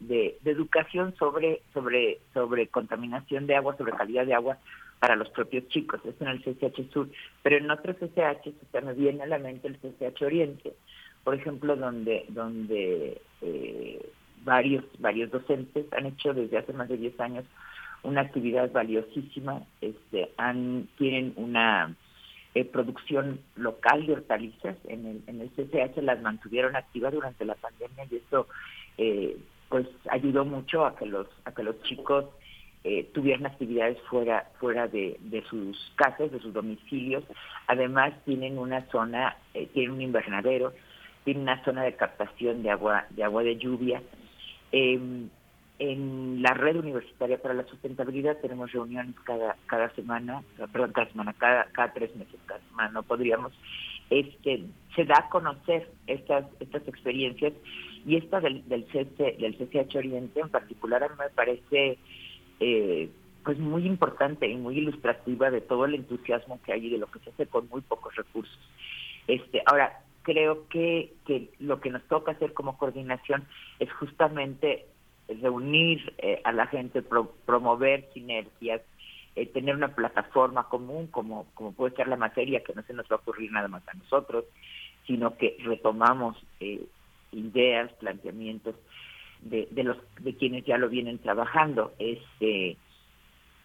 educación 0.43 1.13
sobre, 1.17 1.61
sobre, 1.71 2.17
sobre 2.33 2.67
contaminación 2.67 3.45
de 3.45 3.55
agua, 3.55 3.77
sobre 3.77 3.93
calidad 3.93 4.25
de 4.25 4.33
agua 4.33 4.57
para 4.99 5.15
los 5.15 5.29
propios 5.29 5.67
chicos. 5.67 6.01
Es 6.03 6.19
en 6.19 6.29
el 6.29 6.41
CCH 6.41 6.91
Sur, 6.91 7.09
pero 7.43 7.57
en 7.57 7.69
otros 7.69 7.95
CCH 7.97 8.49
se 8.71 8.81
me 8.81 8.95
viene 8.95 9.21
a 9.21 9.27
la 9.27 9.37
mente 9.37 9.67
el 9.67 9.77
CCH 9.77 10.23
Oriente, 10.23 10.73
por 11.23 11.35
ejemplo, 11.35 11.75
donde, 11.75 12.25
donde 12.29 13.21
eh, 13.43 14.09
varios, 14.43 14.83
varios 14.97 15.29
docentes 15.29 15.85
han 15.93 16.07
hecho 16.07 16.33
desde 16.33 16.57
hace 16.57 16.73
más 16.73 16.89
de 16.89 16.97
10 16.97 17.19
años 17.19 17.45
una 18.03 18.21
actividad 18.21 18.71
valiosísima, 18.71 19.61
este, 19.79 20.31
han, 20.37 20.87
tienen 20.97 21.33
una 21.35 21.95
eh, 22.53 22.65
producción 22.65 23.39
local 23.55 24.05
de 24.05 24.13
hortalizas, 24.13 24.75
en 24.85 25.05
el, 25.05 25.21
en 25.27 25.41
el 25.41 25.49
CCH 25.51 26.01
las 26.01 26.21
mantuvieron 26.21 26.75
activas 26.75 27.13
durante 27.13 27.45
la 27.45 27.55
pandemia 27.55 28.05
y 28.09 28.17
eso 28.17 28.47
eh, 28.97 29.37
pues 29.69 29.87
ayudó 30.09 30.43
mucho 30.43 30.85
a 30.85 30.95
que 30.95 31.05
los, 31.05 31.27
a 31.45 31.53
que 31.53 31.63
los 31.63 31.81
chicos 31.83 32.25
eh, 32.83 33.09
tuvieran 33.13 33.45
actividades 33.45 33.97
fuera, 34.09 34.49
fuera 34.59 34.87
de, 34.87 35.17
de 35.21 35.43
sus 35.43 35.93
casas, 35.95 36.31
de 36.31 36.39
sus 36.39 36.53
domicilios. 36.53 37.23
Además 37.67 38.13
tienen 38.25 38.57
una 38.57 38.81
zona, 38.89 39.37
tienen 39.73 39.91
un 39.91 40.01
invernadero, 40.01 40.73
tienen 41.23 41.43
una 41.43 41.63
zona 41.63 41.83
de 41.83 41.95
captación 41.95 42.63
de 42.63 42.71
agua, 42.71 43.05
de 43.11 43.23
agua 43.23 43.43
de 43.43 43.57
lluvia. 43.57 44.01
En 45.83 46.43
la 46.43 46.53
red 46.53 46.75
universitaria 46.75 47.41
para 47.41 47.55
la 47.55 47.65
sustentabilidad 47.65 48.37
tenemos 48.37 48.71
reuniones 48.71 49.15
cada 49.23 49.57
cada 49.65 49.89
semana, 49.95 50.43
perdón, 50.71 50.91
cada 50.93 51.09
semana, 51.09 51.33
cada, 51.33 51.65
cada 51.71 51.91
tres 51.91 52.15
meses, 52.15 52.39
cada 52.45 52.59
semana, 52.69 52.91
no 52.91 53.01
podríamos, 53.01 53.51
este, 54.11 54.63
se 54.95 55.05
da 55.05 55.15
a 55.17 55.29
conocer 55.29 55.89
estas 56.05 56.45
estas 56.59 56.87
experiencias 56.87 57.53
y 58.05 58.15
esta 58.15 58.39
del 58.39 58.63
del, 58.69 58.85
CC, 58.91 59.37
del 59.39 59.57
CCH 59.57 59.95
Oriente 59.95 60.41
en 60.41 60.49
particular 60.49 61.03
a 61.03 61.09
mí 61.09 61.15
me 61.17 61.29
parece 61.31 61.97
eh, 62.59 63.09
pues 63.43 63.57
muy 63.57 63.87
importante 63.87 64.47
y 64.47 64.57
muy 64.57 64.77
ilustrativa 64.77 65.49
de 65.49 65.61
todo 65.61 65.85
el 65.85 65.95
entusiasmo 65.95 66.61
que 66.63 66.73
hay 66.73 66.85
y 66.85 66.89
de 66.91 66.99
lo 66.99 67.07
que 67.07 67.17
se 67.21 67.31
hace 67.31 67.47
con 67.47 67.67
muy 67.69 67.81
pocos 67.81 68.15
recursos. 68.15 68.59
Este, 69.25 69.63
ahora 69.65 70.03
creo 70.21 70.67
que, 70.67 71.13
que 71.25 71.49
lo 71.57 71.81
que 71.81 71.89
nos 71.89 72.03
toca 72.03 72.33
hacer 72.33 72.53
como 72.53 72.77
coordinación 72.77 73.47
es 73.79 73.91
justamente 73.93 74.85
reunir 75.41 76.13
eh, 76.17 76.41
a 76.43 76.51
la 76.51 76.67
gente, 76.67 77.01
promover 77.01 78.07
sinergias, 78.13 78.81
eh, 79.35 79.45
tener 79.45 79.75
una 79.75 79.95
plataforma 79.95 80.67
común, 80.67 81.07
como, 81.07 81.45
como 81.53 81.71
puede 81.73 81.95
ser 81.95 82.07
la 82.07 82.17
materia, 82.17 82.63
que 82.63 82.73
no 82.73 82.83
se 82.83 82.93
nos 82.93 83.05
va 83.05 83.15
a 83.15 83.19
ocurrir 83.19 83.51
nada 83.51 83.67
más 83.67 83.87
a 83.87 83.93
nosotros, 83.93 84.45
sino 85.07 85.37
que 85.37 85.57
retomamos 85.59 86.37
eh, 86.59 86.83
ideas, 87.31 87.91
planteamientos 87.93 88.75
de, 89.41 89.67
de 89.71 89.83
los 89.83 89.97
de 90.19 90.35
quienes 90.35 90.65
ya 90.65 90.77
lo 90.77 90.89
vienen 90.89 91.17
trabajando. 91.17 91.93
Este 91.97 92.77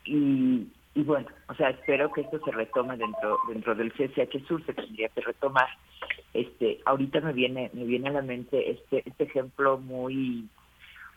y, 0.04 0.68
y 0.94 1.02
bueno, 1.02 1.28
o 1.48 1.54
sea, 1.54 1.70
espero 1.70 2.12
que 2.12 2.22
esto 2.22 2.40
se 2.44 2.52
retome 2.52 2.96
dentro 2.96 3.38
dentro 3.48 3.74
del 3.74 3.92
CCH 3.92 4.46
Sur, 4.46 4.64
se 4.64 4.72
tendría 4.72 5.08
que 5.08 5.20
retomar. 5.20 5.68
Este, 6.32 6.80
ahorita 6.84 7.20
me 7.20 7.32
viene 7.32 7.70
me 7.72 7.84
viene 7.84 8.08
a 8.08 8.12
la 8.12 8.22
mente 8.22 8.70
este 8.70 9.02
este 9.04 9.24
ejemplo 9.24 9.78
muy 9.78 10.48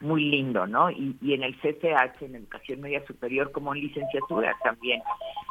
muy 0.01 0.23
lindo, 0.25 0.65
¿no? 0.65 0.89
Y, 0.91 1.17
y 1.21 1.33
en 1.33 1.43
el 1.43 1.55
CCH, 1.57 2.21
en 2.21 2.35
Educación 2.35 2.81
Media 2.81 3.05
Superior, 3.05 3.51
como 3.51 3.75
en 3.75 3.81
licenciatura 3.81 4.55
también, 4.63 5.01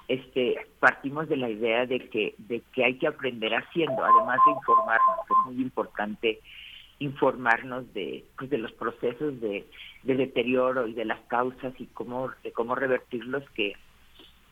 este, 0.09 0.57
partimos 0.81 1.29
de 1.29 1.37
la 1.37 1.51
idea 1.51 1.85
de 1.87 2.09
que, 2.09 2.35
de 2.39 2.63
que 2.73 2.85
hay 2.85 2.95
que 2.95 3.07
aprender 3.07 3.53
haciendo, 3.55 4.05
además 4.05 4.39
de 4.47 4.53
informarnos, 4.53 5.19
es 5.25 5.53
muy 5.53 5.63
importante 5.63 6.41
informarnos 6.99 7.93
de, 7.95 8.25
pues, 8.37 8.51
de 8.51 8.59
los 8.59 8.73
procesos 8.73 9.41
de, 9.41 9.67
de 10.03 10.15
deterioro 10.15 10.89
y 10.89 10.95
de 10.95 11.05
las 11.05 11.21
causas 11.29 11.73
y 11.79 11.87
cómo, 11.87 12.31
de 12.43 12.53
cómo 12.53 12.75
revertirlos 12.75 13.49
que, 13.51 13.75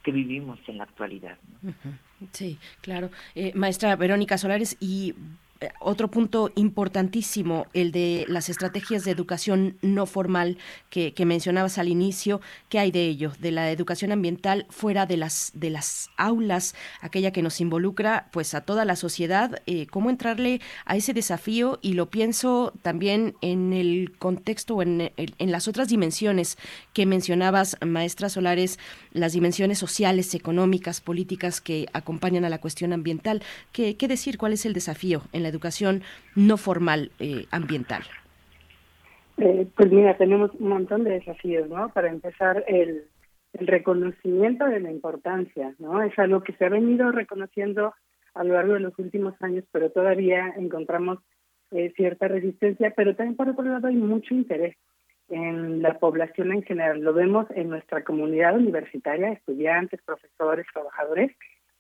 que 0.03 0.13
vivimos 0.13 0.59
en 0.69 0.79
la 0.79 0.85
actualidad. 0.85 1.39
¿no? 1.63 1.73
Sí, 2.33 2.59
claro. 2.83 3.11
Eh, 3.35 3.53
maestra 3.55 3.97
Verónica 3.97 4.39
Solares, 4.39 4.77
y 4.79 5.15
otro 5.81 6.11
punto 6.11 6.53
importantísimo, 6.55 7.67
el 7.73 7.93
de 7.93 8.25
las 8.29 8.49
estrategias 8.49 9.05
de 9.05 9.11
educación 9.11 9.79
no 9.83 10.07
formal 10.07 10.59
que, 10.91 11.15
mencionabas 11.27 11.79
al 11.79 11.89
inicio. 11.89 12.41
¿Qué 12.69 12.79
hay 12.79 12.91
de 12.91 13.07
ello? 13.07 13.33
De 13.41 13.51
la 13.51 13.71
educación 13.71 14.13
ambiental 14.13 14.67
fuera 14.71 15.07
de 15.07 15.17
las, 15.17 15.51
de 15.55 15.71
las 15.71 16.11
aulas, 16.17 16.75
aquella 17.01 17.33
que 17.33 17.43
nos 17.43 17.61
involucra 17.61 18.29
pues 18.33 18.55
a 18.55 18.61
toda 18.61 18.85
la 18.85 18.97
sociedad. 18.97 19.63
Eh, 19.67 19.87
¿Cómo 19.87 20.11
entrarle 20.11 20.61
a 20.85 20.97
ese 20.97 21.15
desafío? 21.15 21.79
Y 21.83 21.95
lo 21.95 22.11
pienso 22.11 22.73
también 22.83 23.35
en 23.41 23.73
el 23.73 24.15
contexto, 24.19 24.83
en, 24.83 25.13
en 25.17 25.53
las 25.53 25.67
otras 25.67 25.89
dimensiones 25.89 26.59
que 26.93 27.07
mencionabas, 27.07 27.77
maestra 27.85 28.29
Solares, 28.29 28.79
las 29.13 29.33
dimensiones 29.33 29.79
sociales, 29.79 30.35
económicas, 30.35 31.01
políticas 31.01 31.61
que 31.61 31.87
acompañan 31.93 32.45
a 32.45 32.51
la 32.51 32.61
cuestión 32.61 32.93
ambiental. 32.93 33.43
¿Qué, 33.73 33.97
qué 33.97 34.07
decir? 34.07 34.39
¿Cuál 34.39 34.53
es 34.53 34.65
el 34.67 34.73
desafío 34.73 35.23
educación 35.49 36.03
no 36.35 36.57
formal 36.57 37.11
eh, 37.19 37.47
ambiental? 37.51 38.03
Eh, 39.39 39.67
pues 39.77 39.93
mira, 39.93 40.17
tenemos 40.17 40.51
un 40.59 40.69
montón 40.69 41.05
de 41.05 41.11
desafíos, 41.11 41.69
¿no? 41.69 41.91
Para 41.91 42.09
empezar, 42.09 42.65
el, 42.67 43.05
el, 43.53 43.67
reconocimiento 43.67 44.65
de 44.65 44.81
la 44.81 44.91
importancia, 44.91 45.75
¿no? 45.79 46.03
Es 46.03 46.19
algo 46.19 46.43
que 46.43 46.55
se 46.55 46.65
ha 46.65 46.71
venido 46.71 47.13
reconociendo 47.13 47.95
a 48.35 48.45
lo 48.45 48.55
largo 48.55 48.75
de 48.75 48.81
los 48.81 48.99
últimos 48.99 49.35
años, 49.41 49.65
pero 49.73 49.91
todavía 49.91 50.55
encontramos 50.57 51.19
eh, 51.73 51.93
cierta 51.97 52.29
resistencia, 52.29 52.93
pero 52.97 53.17
también 53.17 53.37
por 53.37 53.49
otro 53.49 53.65
lado 53.65 53.89
hay 53.89 53.97
mucho 53.97 54.35
interés 54.35 54.77
en 55.29 55.83
la 55.83 55.99
población 55.99 56.53
en 56.53 56.63
general. 56.63 57.01
Lo 57.01 57.13
vemos 57.13 57.47
en 57.55 57.71
nuestra 57.71 58.05
comunidad 58.05 58.57
universitaria, 58.57 59.33
estudiantes, 59.33 60.01
profesores, 60.03 60.67
trabajadores, 60.73 61.33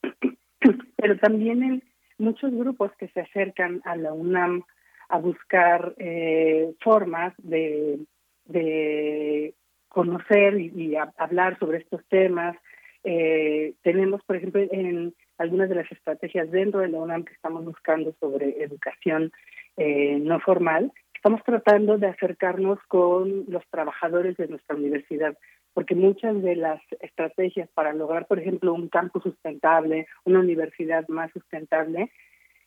pero 0.96 1.18
también 1.18 1.62
en 1.62 1.82
muchos 2.18 2.52
grupos 2.52 2.90
que 2.98 3.08
se 3.08 3.20
acercan 3.20 3.80
a 3.84 3.96
la 3.96 4.12
UNAM 4.12 4.62
a 5.08 5.18
buscar 5.18 5.94
eh, 5.98 6.74
formas 6.80 7.34
de, 7.38 7.98
de 8.46 9.54
conocer 9.88 10.60
y, 10.60 10.96
hablar 11.16 11.58
sobre 11.58 11.78
estos 11.78 12.04
temas. 12.08 12.56
Eh, 13.04 13.74
tenemos, 13.82 14.22
por 14.24 14.36
ejemplo, 14.36 14.60
en 14.70 15.14
algunas 15.38 15.68
de 15.68 15.76
las 15.76 15.90
estrategias 15.92 16.50
dentro 16.50 16.80
de 16.80 16.88
la 16.88 16.98
UNAM 16.98 17.24
que 17.24 17.34
estamos 17.34 17.64
buscando 17.64 18.12
sobre 18.20 18.62
educación 18.62 19.32
eh, 19.76 20.18
no 20.20 20.40
formal, 20.40 20.92
estamos 21.14 21.42
tratando 21.44 21.98
de 21.98 22.08
acercarnos 22.08 22.78
con 22.88 23.44
los 23.48 23.66
trabajadores 23.70 24.36
de 24.36 24.48
nuestra 24.48 24.76
universidad, 24.76 25.36
porque 25.76 25.94
muchas 25.94 26.40
de 26.40 26.56
las 26.56 26.80
estrategias 27.00 27.68
para 27.74 27.92
lograr, 27.92 28.26
por 28.26 28.38
ejemplo, 28.38 28.72
un 28.72 28.88
campus 28.88 29.24
sustentable, 29.24 30.06
una 30.24 30.40
universidad 30.40 31.06
más 31.08 31.30
sustentable, 31.32 32.10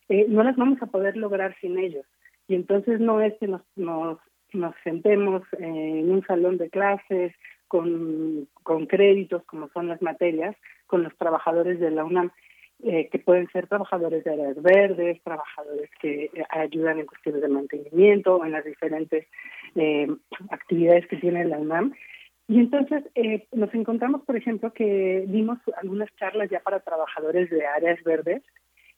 eh, 0.08 0.26
no 0.28 0.44
las 0.44 0.54
vamos 0.54 0.80
a 0.80 0.86
poder 0.86 1.16
lograr 1.16 1.56
sin 1.60 1.76
ellos. 1.76 2.06
Y 2.46 2.54
entonces 2.54 3.00
no 3.00 3.20
es 3.20 3.34
que 3.40 3.48
nos, 3.48 3.62
nos, 3.74 4.18
nos 4.52 4.76
sentemos 4.84 5.42
en 5.58 6.08
un 6.08 6.24
salón 6.24 6.56
de 6.56 6.70
clases 6.70 7.32
con, 7.66 8.46
con 8.62 8.86
créditos, 8.86 9.42
como 9.42 9.68
son 9.70 9.88
las 9.88 10.00
materias, 10.00 10.54
con 10.86 11.02
los 11.02 11.16
trabajadores 11.18 11.80
de 11.80 11.90
la 11.90 12.04
UNAM, 12.04 12.30
eh, 12.84 13.08
que 13.10 13.18
pueden 13.18 13.48
ser 13.48 13.66
trabajadores 13.66 14.22
de 14.22 14.34
áreas 14.34 14.62
verdes, 14.62 15.20
trabajadores 15.24 15.90
que 16.00 16.30
ayudan 16.48 17.00
en 17.00 17.06
cuestiones 17.06 17.42
de 17.42 17.48
mantenimiento 17.48 18.36
o 18.36 18.44
en 18.44 18.52
las 18.52 18.64
diferentes 18.64 19.26
eh, 19.74 20.06
actividades 20.50 21.08
que 21.08 21.16
tiene 21.16 21.44
la 21.44 21.58
UNAM. 21.58 21.92
Y 22.50 22.58
entonces 22.58 23.04
eh, 23.14 23.46
nos 23.52 23.72
encontramos, 23.74 24.22
por 24.22 24.36
ejemplo, 24.36 24.72
que 24.72 25.24
dimos 25.28 25.58
algunas 25.80 26.08
charlas 26.16 26.50
ya 26.50 26.60
para 26.60 26.80
trabajadores 26.80 27.48
de 27.48 27.64
áreas 27.64 28.02
verdes, 28.02 28.42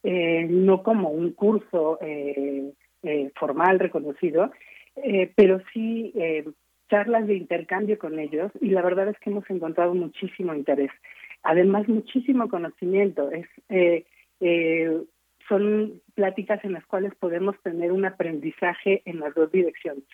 eh, 0.03 0.47
no 0.49 0.83
como 0.83 1.11
un 1.11 1.33
curso 1.33 1.99
eh, 2.01 2.73
formal 3.39 3.79
reconocido, 3.79 4.51
pero 5.37 5.61
sí 5.73 6.13
charlas 6.89 7.27
de 7.27 7.35
intercambio 7.35 7.99
con 7.99 8.19
ellos 8.19 8.53
y 8.61 8.71
la 8.71 8.83
verdad 8.83 9.09
es 9.09 9.19
que 9.19 9.31
hemos 9.31 9.49
encontrado 9.49 9.95
muchísimo 9.95 10.55
interés 10.55 10.91
además 11.43 11.89
muchísimo 11.89 12.49
conocimiento. 12.49 13.31
Es, 13.31 13.47
eh, 13.69 14.05
eh, 14.41 15.03
son 15.49 16.01
pláticas 16.15 16.65
en 16.65 16.73
las 16.73 16.87
cuales 16.87 17.15
podemos 17.17 17.61
tener 17.63 17.93
un 17.93 18.05
aprendizaje 18.05 19.03
en 19.05 19.21
las 19.21 19.35
dos 19.35 19.51
direcciones. 19.51 20.05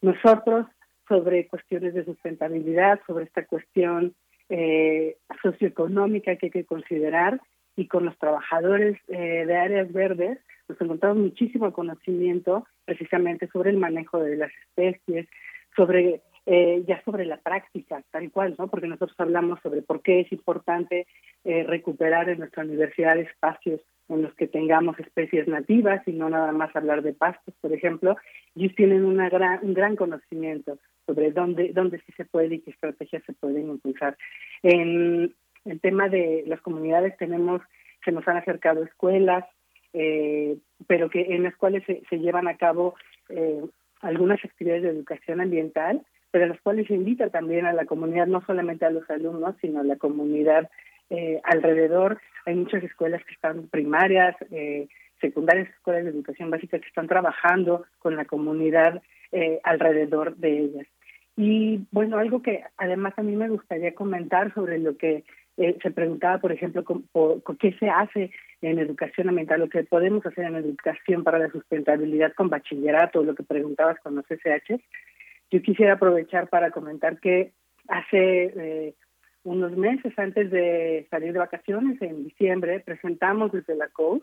Nosotros 0.00 0.66
sobre 1.10 1.48
cuestiones 1.48 1.92
de 1.92 2.04
sustentabilidad, 2.04 3.00
sobre 3.04 3.24
esta 3.24 3.44
cuestión 3.44 4.14
eh, 4.48 5.16
socioeconómica 5.42 6.36
que 6.36 6.46
hay 6.46 6.50
que 6.50 6.64
considerar 6.64 7.40
y 7.74 7.88
con 7.88 8.04
los 8.04 8.16
trabajadores 8.16 8.96
eh, 9.08 9.44
de 9.44 9.56
áreas 9.56 9.92
verdes 9.92 10.38
nos 10.68 10.80
encontramos 10.80 11.18
muchísimo 11.18 11.72
conocimiento 11.72 12.64
precisamente 12.84 13.48
sobre 13.48 13.70
el 13.70 13.78
manejo 13.78 14.22
de 14.22 14.36
las 14.36 14.52
especies, 14.68 15.26
sobre 15.74 16.22
eh, 16.46 16.84
ya 16.86 17.02
sobre 17.04 17.26
la 17.26 17.36
práctica, 17.36 18.02
tal 18.10 18.30
cual, 18.30 18.54
¿no? 18.58 18.68
Porque 18.68 18.88
nosotros 18.88 19.18
hablamos 19.18 19.60
sobre 19.62 19.82
por 19.82 20.00
qué 20.02 20.20
es 20.20 20.32
importante 20.32 21.06
eh, 21.44 21.64
recuperar 21.64 22.28
en 22.28 22.38
nuestra 22.38 22.64
universidad 22.64 23.18
espacios 23.18 23.80
en 24.08 24.22
los 24.22 24.34
que 24.34 24.48
tengamos 24.48 24.98
especies 24.98 25.46
nativas 25.46 26.02
y 26.06 26.12
no 26.12 26.28
nada 26.30 26.50
más 26.52 26.74
hablar 26.74 27.02
de 27.02 27.12
pastos, 27.12 27.54
por 27.60 27.72
ejemplo. 27.72 28.16
Ellos 28.56 28.74
tienen 28.74 29.04
una 29.04 29.28
gran, 29.28 29.60
un 29.62 29.74
gran 29.74 29.96
conocimiento 29.96 30.78
sobre 31.10 31.32
dónde, 31.32 31.72
dónde 31.72 31.98
sí 31.98 32.12
se 32.16 32.24
puede 32.24 32.56
y 32.56 32.60
qué 32.60 32.70
estrategias 32.70 33.22
se 33.24 33.32
pueden 33.32 33.68
impulsar. 33.68 34.16
En 34.62 35.34
el 35.64 35.80
tema 35.80 36.08
de 36.08 36.44
las 36.46 36.60
comunidades 36.60 37.16
tenemos, 37.16 37.60
se 38.04 38.12
nos 38.12 38.26
han 38.28 38.36
acercado 38.36 38.84
escuelas, 38.84 39.44
eh, 39.92 40.56
pero 40.86 41.10
que 41.10 41.34
en 41.34 41.42
las 41.42 41.56
cuales 41.56 41.82
se, 41.84 42.18
llevan 42.18 42.46
a 42.46 42.56
cabo 42.56 42.94
eh, 43.28 43.60
algunas 44.00 44.42
actividades 44.44 44.84
de 44.84 44.90
educación 44.90 45.40
ambiental 45.40 46.02
pero 46.30 46.44
en 46.44 46.50
los 46.50 46.60
cuales 46.60 46.86
se 46.86 46.94
invita 46.94 47.28
también 47.30 47.66
a 47.66 47.72
la 47.72 47.86
comunidad, 47.86 48.28
no 48.28 48.40
solamente 48.46 48.84
a 48.84 48.90
los 48.90 49.10
alumnos, 49.10 49.56
sino 49.60 49.80
a 49.80 49.82
la 49.82 49.96
comunidad 49.96 50.70
eh, 51.10 51.40
alrededor. 51.42 52.20
Hay 52.46 52.54
muchas 52.54 52.84
escuelas 52.84 53.24
que 53.24 53.34
están 53.34 53.66
primarias, 53.66 54.36
eh, 54.52 54.86
secundarias, 55.20 55.68
escuelas 55.68 56.04
de 56.04 56.10
educación 56.10 56.50
básica 56.50 56.78
que 56.78 56.86
están 56.86 57.08
trabajando 57.08 57.84
con 57.98 58.14
la 58.16 58.24
comunidad 58.24 59.02
eh, 59.32 59.60
alrededor 59.64 60.36
de 60.36 60.58
ellas. 60.58 60.86
Y 61.42 61.86
bueno, 61.90 62.18
algo 62.18 62.42
que 62.42 62.64
además 62.76 63.14
a 63.16 63.22
mí 63.22 63.34
me 63.34 63.48
gustaría 63.48 63.94
comentar 63.94 64.52
sobre 64.52 64.78
lo 64.78 64.98
que 64.98 65.24
eh, 65.56 65.78
se 65.82 65.90
preguntaba, 65.90 66.36
por 66.36 66.52
ejemplo, 66.52 66.84
con, 66.84 67.04
con 67.14 67.56
qué 67.56 67.72
se 67.78 67.88
hace 67.88 68.30
en 68.60 68.78
educación 68.78 69.30
ambiental, 69.30 69.60
lo 69.60 69.70
que 69.70 69.84
podemos 69.84 70.24
hacer 70.26 70.44
en 70.44 70.56
educación 70.56 71.24
para 71.24 71.38
la 71.38 71.50
sustentabilidad 71.50 72.34
con 72.34 72.50
bachillerato, 72.50 73.24
lo 73.24 73.34
que 73.34 73.42
preguntabas 73.42 73.98
con 74.00 74.16
los 74.16 74.26
SH. 74.30 74.82
Yo 75.50 75.62
quisiera 75.62 75.94
aprovechar 75.94 76.48
para 76.48 76.70
comentar 76.72 77.18
que 77.20 77.52
hace 77.88 78.52
eh, 78.54 78.94
unos 79.44 79.74
meses 79.78 80.12
antes 80.18 80.50
de 80.50 81.06
salir 81.08 81.32
de 81.32 81.38
vacaciones, 81.38 82.02
en 82.02 82.22
diciembre, 82.22 82.80
presentamos 82.80 83.50
desde 83.50 83.76
la 83.76 83.88
COU, 83.88 84.22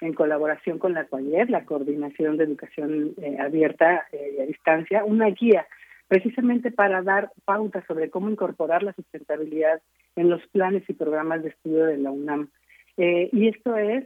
en 0.00 0.14
colaboración 0.14 0.80
con 0.80 0.94
la 0.94 1.04
COAYER, 1.04 1.48
la 1.48 1.64
Coordinación 1.64 2.38
de 2.38 2.44
Educación 2.44 3.14
eh, 3.22 3.36
Abierta 3.38 4.08
eh, 4.10 4.34
y 4.36 4.40
a 4.40 4.46
Distancia, 4.46 5.04
una 5.04 5.26
guía 5.28 5.64
precisamente 6.08 6.70
para 6.70 7.02
dar 7.02 7.32
pautas 7.44 7.84
sobre 7.86 8.10
cómo 8.10 8.30
incorporar 8.30 8.82
la 8.82 8.92
sustentabilidad 8.92 9.80
en 10.14 10.30
los 10.30 10.46
planes 10.48 10.84
y 10.88 10.94
programas 10.94 11.42
de 11.42 11.50
estudio 11.50 11.86
de 11.86 11.98
la 11.98 12.10
UNAM. 12.10 12.50
Eh, 12.96 13.28
y 13.32 13.48
esto 13.48 13.76
es 13.76 14.04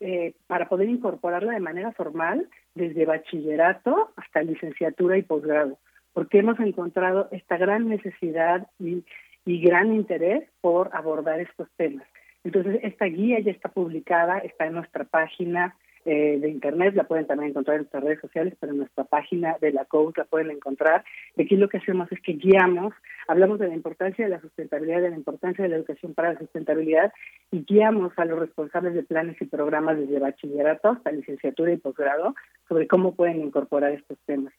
eh, 0.00 0.34
para 0.46 0.68
poder 0.68 0.88
incorporarla 0.88 1.52
de 1.52 1.60
manera 1.60 1.92
formal 1.92 2.48
desde 2.74 3.06
bachillerato 3.06 4.10
hasta 4.16 4.42
licenciatura 4.42 5.16
y 5.16 5.22
posgrado 5.22 5.78
porque 6.14 6.38
hemos 6.38 6.58
encontrado 6.60 7.28
esta 7.32 7.58
gran 7.58 7.88
necesidad 7.88 8.66
y, 8.78 9.04
y 9.44 9.60
gran 9.60 9.92
interés 9.92 10.48
por 10.62 10.90
abordar 10.94 11.40
estos 11.40 11.68
temas. 11.76 12.06
Entonces, 12.44 12.80
esta 12.82 13.06
guía 13.06 13.40
ya 13.40 13.50
está 13.50 13.68
publicada, 13.68 14.38
está 14.38 14.66
en 14.66 14.74
nuestra 14.74 15.04
página 15.04 15.76
eh, 16.04 16.38
de 16.38 16.48
internet, 16.48 16.94
la 16.94 17.04
pueden 17.04 17.26
también 17.26 17.50
encontrar 17.50 17.76
en 17.76 17.82
nuestras 17.82 18.04
redes 18.04 18.20
sociales, 18.20 18.54
pero 18.60 18.72
en 18.72 18.78
nuestra 18.78 19.04
página 19.04 19.56
de 19.60 19.72
la 19.72 19.84
COUT 19.84 20.18
la 20.18 20.24
pueden 20.24 20.50
encontrar. 20.50 21.04
Aquí 21.38 21.56
lo 21.56 21.68
que 21.68 21.78
hacemos 21.78 22.10
es 22.12 22.20
que 22.20 22.34
guiamos, 22.34 22.92
hablamos 23.26 23.58
de 23.58 23.68
la 23.68 23.74
importancia 23.74 24.24
de 24.24 24.30
la 24.30 24.40
sustentabilidad, 24.40 25.00
de 25.00 25.10
la 25.10 25.16
importancia 25.16 25.62
de 25.62 25.70
la 25.70 25.76
educación 25.76 26.14
para 26.14 26.34
la 26.34 26.38
sustentabilidad 26.38 27.12
y 27.50 27.64
guiamos 27.64 28.12
a 28.18 28.24
los 28.24 28.38
responsables 28.38 28.94
de 28.94 29.02
planes 29.02 29.40
y 29.40 29.46
programas 29.46 29.98
desde 29.98 30.18
bachillerato 30.18 30.90
hasta 30.90 31.10
licenciatura 31.10 31.72
y 31.72 31.78
posgrado 31.78 32.34
sobre 32.68 32.86
cómo 32.86 33.14
pueden 33.14 33.40
incorporar 33.40 33.92
estos 33.92 34.18
temas. 34.26 34.52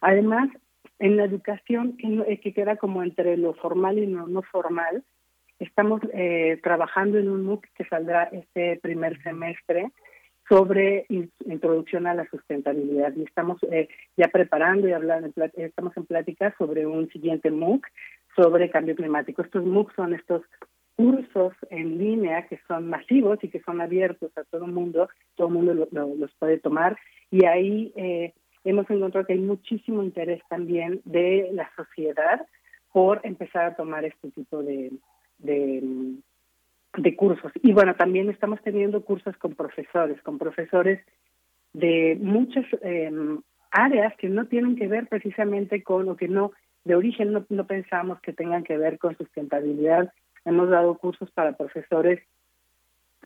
Además, 0.00 0.48
en 0.98 1.16
la 1.16 1.24
educación, 1.24 1.96
que, 1.96 2.06
eh, 2.28 2.40
que 2.40 2.52
queda 2.52 2.76
como 2.76 3.02
entre 3.02 3.36
lo 3.36 3.54
formal 3.54 3.98
y 3.98 4.06
lo 4.06 4.26
no 4.26 4.42
formal, 4.42 5.02
estamos 5.58 6.00
eh, 6.12 6.60
trabajando 6.62 7.18
en 7.18 7.28
un 7.28 7.44
MOOC 7.44 7.66
que 7.74 7.84
saldrá 7.84 8.24
este 8.24 8.78
primer 8.82 9.20
semestre 9.22 9.90
sobre 10.48 11.06
in- 11.08 11.30
introducción 11.46 12.06
a 12.06 12.14
la 12.14 12.28
sustentabilidad 12.28 13.14
y 13.16 13.22
estamos 13.22 13.58
eh, 13.70 13.88
ya 14.16 14.28
preparando 14.28 14.88
y 14.88 14.92
hablando, 14.92 15.30
estamos 15.54 15.96
en 15.96 16.04
plática 16.06 16.54
sobre 16.58 16.86
un 16.86 17.08
siguiente 17.10 17.50
MOOC 17.50 17.86
sobre 18.36 18.70
cambio 18.70 18.94
climático. 18.96 19.42
Estos 19.42 19.64
MOOC 19.64 19.94
son 19.94 20.12
estos 20.14 20.42
cursos 20.96 21.52
en 21.70 21.98
línea 21.98 22.46
que 22.46 22.60
son 22.68 22.88
masivos 22.88 23.38
y 23.42 23.48
que 23.48 23.60
son 23.62 23.80
abiertos 23.80 24.30
a 24.36 24.44
todo 24.44 24.64
el 24.66 24.72
mundo, 24.72 25.08
todo 25.34 25.48
el 25.48 25.54
mundo 25.54 25.74
lo- 25.74 25.88
lo- 25.90 26.14
los 26.14 26.32
puede 26.36 26.58
tomar 26.58 26.96
y 27.30 27.44
ahí 27.46 27.92
eh, 27.96 28.32
hemos 28.64 28.88
encontrado 28.90 29.26
que 29.26 29.32
hay 29.32 29.40
muchísimo 29.40 30.02
interés 30.02 30.40
también 30.48 31.00
de 31.04 31.50
la 31.52 31.68
sociedad 31.74 32.46
por 32.92 33.20
empezar 33.24 33.64
a 33.66 33.76
tomar 33.76 34.04
este 34.04 34.30
tipo 34.30 34.62
de, 34.62 34.92
de, 35.38 35.82
de 36.96 37.16
cursos. 37.16 37.52
Y 37.62 37.72
bueno, 37.72 37.94
también 37.94 38.30
estamos 38.30 38.60
teniendo 38.62 39.04
cursos 39.04 39.36
con 39.36 39.54
profesores, 39.54 40.20
con 40.22 40.38
profesores 40.38 41.00
de 41.72 42.16
muchas 42.20 42.64
eh, 42.82 43.10
áreas 43.70 44.14
que 44.16 44.28
no 44.28 44.46
tienen 44.46 44.76
que 44.76 44.86
ver 44.86 45.08
precisamente 45.08 45.82
con 45.82 46.08
o 46.08 46.16
que 46.16 46.28
no, 46.28 46.52
de 46.84 46.94
origen 46.94 47.32
no, 47.32 47.44
no 47.48 47.66
pensamos 47.66 48.20
que 48.20 48.32
tengan 48.32 48.62
que 48.62 48.78
ver 48.78 48.98
con 48.98 49.16
sustentabilidad. 49.16 50.12
Hemos 50.44 50.70
dado 50.70 50.96
cursos 50.98 51.30
para 51.32 51.56
profesores 51.56 52.20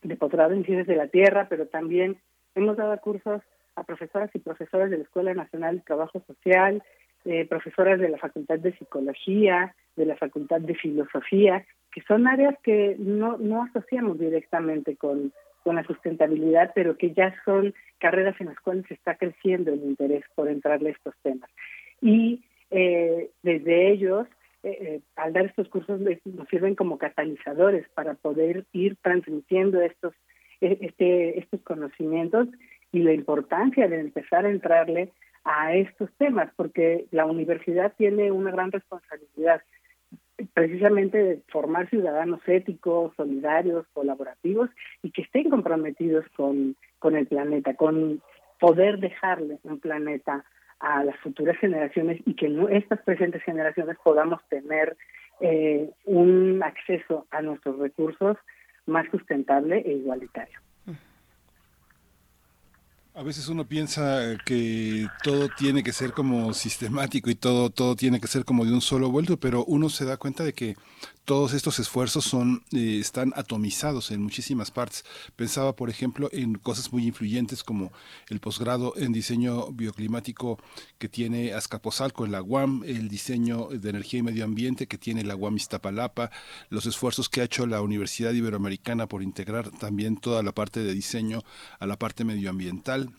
de 0.03 0.17
posgrado 0.17 0.55
en 0.55 0.65
ciencias 0.65 0.87
de 0.87 0.97
la 0.97 1.09
tierra, 1.09 1.49
pero 1.49 1.67
también 1.67 2.17
hemos 2.55 2.77
dado 2.77 2.99
cursos 3.01 3.43
a 3.75 3.85
profesoras 3.85 4.31
y 4.35 4.39
profesores 4.39 4.91
de 4.91 4.99
la 4.99 5.05
Escuela 5.05 5.35
Nacional 5.35 5.77
de 5.77 5.83
Trabajo 5.83 6.23
Social, 6.27 6.83
eh, 7.25 7.47
profesoras 7.47 7.99
de 8.01 8.09
la 8.09 8.19
Facultad 8.19 8.59
de 8.59 8.77
Psicología, 8.77 9.75
de 9.97 10.07
la 10.07 10.17
Facultad 10.17 10.61
de 10.61 10.75
Filosofía, 10.75 11.65
que 11.93 12.03
son 12.03 12.27
áreas 12.27 12.57
que 12.63 12.97
no, 12.99 13.39
no 13.39 13.65
asociamos 13.65 14.19
directamente 14.19 14.97
con, 14.97 15.33
con 15.65 15.77
la 15.77 15.85
sustentabilidad, 15.85 16.73
pero 16.75 16.97
que 16.97 17.13
ya 17.13 17.35
son 17.45 17.75
carreras 17.99 18.41
en 18.41 18.47
las 18.47 18.61
cuales 18.61 18.91
está 18.91 19.17
creciendo 19.17 19.73
el 19.73 19.83
interés 19.83 20.25
por 20.35 20.49
entrarle 20.49 20.91
a 20.91 20.93
estos 20.93 21.15
temas. 21.23 21.51
Y 22.01 22.45
eh, 22.71 23.31
desde 23.43 23.91
ellos, 23.91 24.27
eh, 24.63 24.79
eh, 24.81 25.01
al 25.17 25.33
dar 25.33 25.47
estos 25.47 25.69
cursos, 25.69 26.01
nos 26.01 26.49
sirven 26.49 26.75
como 26.75 26.99
catalizadores 26.99 27.89
para 27.91 28.15
poder 28.15 28.65
ir 28.73 28.97
transmitiendo 29.03 29.81
estos, 29.81 30.15
eh, 30.61 30.79
este, 30.81 31.39
estos 31.39 31.61
conocimientos 31.63 32.49
y 32.93 33.01
la 33.01 33.13
importancia 33.13 33.89
de 33.89 34.01
empezar 34.01 34.47
a 34.47 34.51
entrarle 34.51 35.11
a 35.51 35.73
estos 35.73 36.11
temas, 36.19 36.51
porque 36.57 37.07
la 37.11 37.25
universidad 37.25 37.95
tiene 37.97 38.31
una 38.31 38.51
gran 38.51 38.71
responsabilidad 38.71 39.63
precisamente 40.53 41.17
de 41.17 41.43
formar 41.49 41.89
ciudadanos 41.89 42.41
éticos, 42.47 43.15
solidarios, 43.17 43.87
colaborativos 43.95 44.69
y 45.03 45.11
que 45.11 45.23
estén 45.23 45.49
comprometidos 45.49 46.27
con, 46.37 46.77
con 46.99 47.17
el 47.17 47.27
planeta, 47.27 47.75
con 47.75 48.21
poder 48.61 48.99
dejarle 48.99 49.59
un 49.63 49.81
planeta 49.81 50.45
a 50.81 51.03
las 51.03 51.17
futuras 51.21 51.57
generaciones 51.57 52.21
y 52.27 52.35
que 52.35 52.55
estas 52.71 53.01
presentes 53.01 53.43
generaciones 53.43 53.97
podamos 54.05 54.41
tener 54.51 54.99
eh, 55.41 55.91
un 56.05 56.63
acceso 56.63 57.27
a 57.31 57.41
nuestros 57.41 57.79
recursos 57.79 58.37
más 58.85 59.07
sustentable 59.11 59.79
e 59.79 59.93
igualitario. 59.93 60.61
A 63.19 63.25
veces 63.25 63.49
uno 63.49 63.67
piensa 63.67 64.37
que 64.47 65.09
todo 65.25 65.49
tiene 65.49 65.83
que 65.83 65.93
ser 65.93 66.13
como 66.13 66.55
sistemático 66.55 67.31
y 67.31 67.35
todo, 67.35 67.69
todo 67.69 67.97
tiene 67.97 68.21
que 68.21 68.29
ser 68.29 68.45
como 68.45 68.65
de 68.65 68.73
un 68.73 68.81
solo 68.81 69.11
vuelto, 69.11 69.41
pero 69.41 69.65
uno 69.65 69.89
se 69.89 70.05
da 70.05 70.17
cuenta 70.17 70.45
de 70.45 70.53
que 70.53 70.77
todos 71.29 71.53
estos 71.53 71.79
esfuerzos 71.79 72.25
son, 72.25 72.65
eh, 72.73 72.97
están 72.99 73.35
atomizados 73.37 74.11
en 74.13 74.23
muchísimas 74.23 74.71
partes. 74.71 75.05
Pensaba, 75.37 75.77
por 75.77 75.91
ejemplo, 75.91 76.31
en 76.33 76.55
cosas 76.55 76.91
muy 76.91 77.07
influyentes 77.07 77.63
como 77.63 77.93
el 78.31 78.41
posgrado 78.41 78.95
en 78.97 79.13
diseño 79.13 79.71
bioclimático 79.73 80.59
que 80.97 81.11
tiene 81.11 81.53
Azcapotzalco 81.53 82.25
en 82.25 82.33
la 82.33 82.41
UAM, 82.41 82.83
el 82.87 83.11
diseño 83.11 83.69
de 83.69 83.91
energía 83.91 84.21
y 84.21 84.23
medio 84.23 84.47
ambiente 84.47 84.87
que 84.87 84.97
tiene 84.97 85.23
la 85.23 85.37
UAM 85.37 85.57
Iztapalapa, 85.57 86.31
los 86.71 86.87
esfuerzos 86.87 87.29
que 87.29 87.43
ha 87.43 87.45
hecho 87.45 87.67
la 87.67 87.83
Universidad 87.83 88.33
Iberoamericana 88.33 89.07
por 89.07 89.23
integrar 89.23 89.71
también 89.71 90.17
toda 90.17 90.43
la 90.43 90.53
parte 90.53 90.81
de 90.81 90.95
diseño 90.95 91.43
a 91.79 91.87
la 91.87 91.99
parte 91.99 92.25
medioambiental 92.25 93.11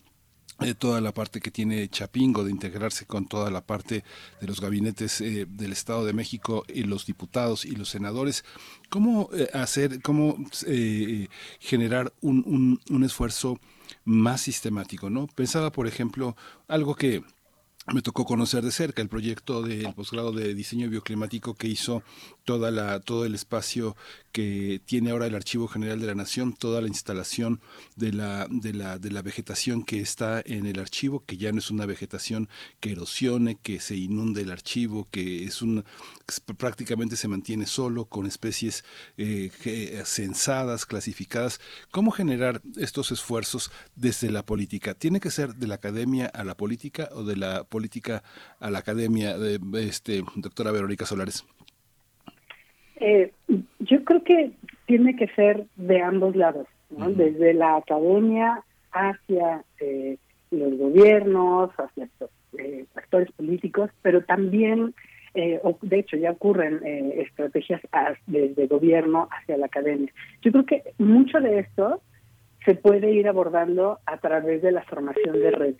eh, 0.60 0.74
toda 0.74 1.00
la 1.00 1.12
parte 1.12 1.40
que 1.40 1.50
tiene 1.50 1.88
Chapingo 1.88 2.44
de 2.44 2.50
integrarse 2.50 3.06
con 3.06 3.26
toda 3.26 3.50
la 3.50 3.62
parte 3.62 4.04
de 4.40 4.46
los 4.46 4.60
gabinetes 4.60 5.20
eh, 5.20 5.46
del 5.48 5.72
Estado 5.72 6.04
de 6.04 6.12
México 6.12 6.64
y 6.68 6.84
los 6.84 7.06
diputados 7.06 7.64
y 7.64 7.76
los 7.76 7.88
senadores. 7.88 8.44
¿Cómo 8.88 9.30
eh, 9.32 9.48
hacer, 9.54 10.02
cómo 10.02 10.36
eh, 10.66 11.28
generar 11.60 12.12
un, 12.20 12.44
un, 12.46 12.80
un 12.90 13.04
esfuerzo 13.04 13.58
más 14.04 14.42
sistemático? 14.42 15.08
¿no? 15.08 15.26
Pensaba, 15.28 15.72
por 15.72 15.86
ejemplo, 15.86 16.36
algo 16.68 16.94
que 16.94 17.22
me 17.92 18.02
tocó 18.02 18.24
conocer 18.24 18.62
de 18.62 18.70
cerca 18.70 19.02
el 19.02 19.08
proyecto 19.08 19.62
del 19.62 19.92
posgrado 19.94 20.32
de 20.32 20.54
diseño 20.54 20.88
bioclimático 20.88 21.54
que 21.54 21.66
hizo 21.66 22.02
toda 22.50 22.72
la 22.72 22.98
todo 22.98 23.24
el 23.26 23.36
espacio 23.36 23.96
que 24.32 24.80
tiene 24.84 25.10
ahora 25.10 25.26
el 25.26 25.36
Archivo 25.36 25.68
General 25.68 26.00
de 26.00 26.06
la 26.08 26.16
Nación, 26.16 26.52
toda 26.52 26.80
la 26.80 26.88
instalación 26.88 27.60
de 27.94 28.12
la 28.12 28.48
de 28.50 28.72
la 28.72 28.98
de 28.98 29.12
la 29.12 29.22
vegetación 29.22 29.84
que 29.84 30.00
está 30.00 30.42
en 30.44 30.66
el 30.66 30.80
archivo, 30.80 31.24
que 31.24 31.36
ya 31.36 31.52
no 31.52 31.58
es 31.60 31.70
una 31.70 31.86
vegetación 31.86 32.48
que 32.80 32.90
erosione, 32.90 33.54
que 33.54 33.78
se 33.78 33.94
inunde 33.94 34.42
el 34.42 34.50
archivo, 34.50 35.06
que 35.12 35.44
es 35.44 35.62
un 35.62 35.84
prácticamente 36.56 37.14
se 37.14 37.28
mantiene 37.28 37.66
solo 37.66 38.06
con 38.06 38.26
especies 38.26 38.84
eh, 39.16 39.52
censadas, 40.04 40.86
clasificadas. 40.86 41.60
¿Cómo 41.92 42.10
generar 42.10 42.62
estos 42.78 43.12
esfuerzos 43.12 43.70
desde 43.94 44.28
la 44.32 44.44
política? 44.44 44.94
¿Tiene 44.94 45.20
que 45.20 45.30
ser 45.30 45.54
de 45.54 45.68
la 45.68 45.76
academia 45.76 46.26
a 46.26 46.42
la 46.42 46.56
política 46.56 47.10
o 47.12 47.22
de 47.22 47.36
la 47.36 47.62
política 47.62 48.24
a 48.58 48.70
la 48.70 48.80
academia? 48.80 49.38
De, 49.38 49.60
este, 49.86 50.24
doctora 50.34 50.72
Verónica 50.72 51.06
Solares. 51.06 51.44
Eh, 53.00 53.32
yo 53.80 54.04
creo 54.04 54.22
que 54.22 54.52
tiene 54.86 55.16
que 55.16 55.28
ser 55.28 55.64
de 55.76 56.02
ambos 56.02 56.36
lados, 56.36 56.66
¿no? 56.90 57.10
desde 57.10 57.54
la 57.54 57.76
academia 57.76 58.62
hacia 58.92 59.62
eh, 59.80 60.16
los 60.50 60.76
gobiernos, 60.76 61.70
hacia 61.78 62.04
estos, 62.04 62.30
eh, 62.58 62.84
actores 62.94 63.30
políticos, 63.32 63.90
pero 64.02 64.22
también, 64.24 64.94
eh, 65.34 65.60
o- 65.62 65.78
de 65.80 66.00
hecho 66.00 66.16
ya 66.16 66.32
ocurren 66.32 66.80
eh, 66.84 67.22
estrategias 67.26 67.80
as- 67.92 68.18
desde 68.26 68.66
gobierno 68.66 69.28
hacia 69.30 69.56
la 69.56 69.66
academia. 69.66 70.12
Yo 70.42 70.50
creo 70.52 70.66
que 70.66 70.82
mucho 70.98 71.40
de 71.40 71.60
esto 71.60 72.02
se 72.64 72.74
puede 72.74 73.12
ir 73.12 73.28
abordando 73.28 73.98
a 74.06 74.18
través 74.18 74.60
de 74.60 74.72
la 74.72 74.82
formación 74.82 75.38
de 75.40 75.50
redes. 75.52 75.76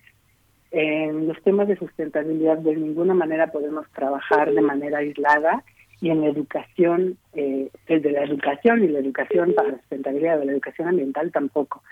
En 0.71 1.27
los 1.27 1.39
temas 1.43 1.67
de 1.67 1.75
sustentabilidad 1.75 2.57
de 2.59 2.75
ninguna 2.77 3.13
manera 3.13 3.51
podemos 3.51 3.85
trabajar 3.91 4.53
de 4.53 4.61
manera 4.61 4.99
aislada 4.99 5.63
y 6.01 6.09
en 6.09 6.21
la 6.21 6.27
educación, 6.27 7.17
eh, 7.33 7.69
desde 7.87 8.11
la 8.11 8.23
educación 8.23 8.83
y 8.83 8.87
la 8.87 8.99
educación 8.99 9.53
para 9.53 9.69
la 9.69 9.77
sustentabilidad, 9.77 10.39
de 10.39 10.45
la 10.45 10.51
educación 10.53 10.87
ambiental 10.87 11.31
tampoco. 11.31 11.83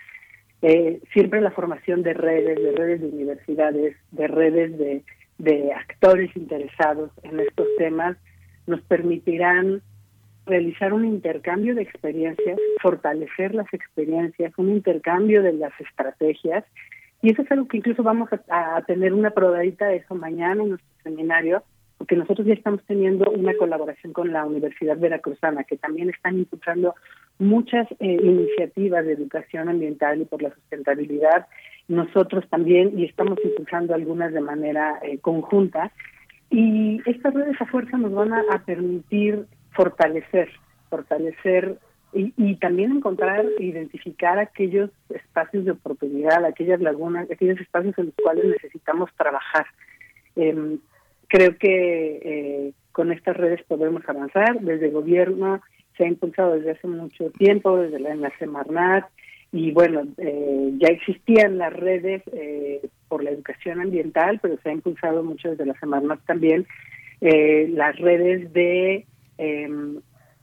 Eh, 0.62 1.00
siempre 1.14 1.40
la 1.40 1.52
formación 1.52 2.02
de 2.02 2.14
redes, 2.14 2.62
de 2.62 2.72
redes 2.72 3.02
de 3.02 3.08
universidades, 3.08 3.96
de 4.12 4.28
redes 4.28 4.78
de, 4.78 5.04
de 5.38 5.72
actores 5.72 6.36
interesados 6.36 7.12
en 7.24 7.40
estos 7.40 7.68
temas, 7.78 8.18
nos 8.66 8.82
permitirán 8.82 9.82
realizar 10.48 10.92
un 10.92 11.06
intercambio 11.06 11.76
de 11.76 11.84
experiencias, 11.84 12.60
fortalecer 12.82 13.54
las 13.54 13.72
experiencias, 13.74 14.52
un 14.58 14.70
intercambio 14.70 15.44
de 15.44 15.54
las 15.54 15.72
estrategias. 15.80 16.66
Y 17.22 17.32
eso 17.32 17.44
es 17.44 17.52
algo 17.52 17.68
que 17.68 17.78
incluso 17.78 18.02
vamos 18.02 18.30
a, 18.34 18.76
a 18.76 18.82
tener 18.82 19.14
una 19.14 19.30
probadita 19.32 19.88
de 19.88 19.98
eso 19.98 20.16
mañana 20.16 20.64
en 20.64 20.70
nuestro 20.70 20.90
seminario, 21.04 21.64
porque 22.00 22.16
nosotros 22.16 22.48
ya 22.48 22.54
estamos 22.54 22.82
teniendo 22.88 23.30
una 23.30 23.54
colaboración 23.56 24.14
con 24.14 24.32
la 24.32 24.46
Universidad 24.46 24.98
Veracruzana, 24.98 25.66
que 25.66 25.76
también 25.76 26.10
están 26.10 26.40
impulsando 26.40 26.96
muchas 27.40 27.92
eh, 28.00 28.18
iniciativas 28.24 29.06
de 29.06 29.14
educación 29.14 29.68
ambiental 29.68 30.22
y 30.22 30.26
por 30.26 30.42
la 30.42 30.50
sustentabilidad. 30.56 31.48
Nosotros 31.90 32.46
también, 32.50 32.98
y 32.98 33.04
estamos 33.04 33.38
impulsando 33.44 33.94
algunas 33.94 34.32
de 34.32 34.40
manera 34.40 34.98
eh, 35.04 35.20
conjunta. 35.20 35.92
Y 36.50 37.02
estas 37.06 37.34
redes 37.34 37.62
a 37.62 37.66
fuerza 37.66 37.98
nos 37.98 38.14
van 38.14 38.32
a, 38.32 38.44
a 38.50 38.60
permitir 38.60 39.46
fortalecer, 39.72 40.50
fortalecer 40.90 41.80
y, 42.14 42.34
y 42.38 42.56
también 42.56 42.94
encontrar 42.94 43.46
identificar 43.60 44.40
aquellos 44.40 44.90
espacios 45.10 45.66
de 45.66 45.72
oportunidad, 45.72 46.46
aquellas 46.46 46.80
lagunas, 46.80 47.30
aquellos 47.30 47.60
espacios 47.60 47.98
en 47.98 48.06
los 48.06 48.16
cuales 48.24 48.46
necesitamos 48.46 49.10
trabajar. 49.18 49.66
Em, 50.38 50.80
creo 51.30 51.58
que 51.58 52.20
eh, 52.24 52.74
con 52.92 53.14
estas 53.14 53.38
redes 53.38 53.64
podemos 53.64 54.04
avanzar. 54.08 54.60
Desde 54.60 54.88
el 54.88 54.92
gobierno 54.92 55.62
se 55.96 56.04
ha 56.04 56.08
impulsado 56.08 56.56
desde 56.56 56.72
hace 56.72 56.88
mucho 56.88 57.30
tiempo, 57.32 57.78
desde 57.78 58.00
la, 58.00 58.32
Semarnat, 58.38 59.06
y 59.52 59.72
bueno, 59.72 60.04
eh, 60.18 60.72
ya 60.78 60.90
existían 60.90 61.58
las 61.58 61.74
redes 61.74 62.22
eh, 62.34 62.82
por 63.08 63.24
la 63.24 63.32
educación 63.32 63.80
ambiental, 63.80 64.40
pero 64.42 64.58
se 64.62 64.70
ha 64.70 64.74
impulsado 64.74 65.24
mucho 65.24 65.50
desde 65.50 65.66
la 65.66 65.80
Semarnat 65.80 66.20
también, 66.26 66.68
eh, 67.22 67.70
las 67.74 67.98
redes 67.98 68.52
de 68.54 69.06
em, 69.38 70.00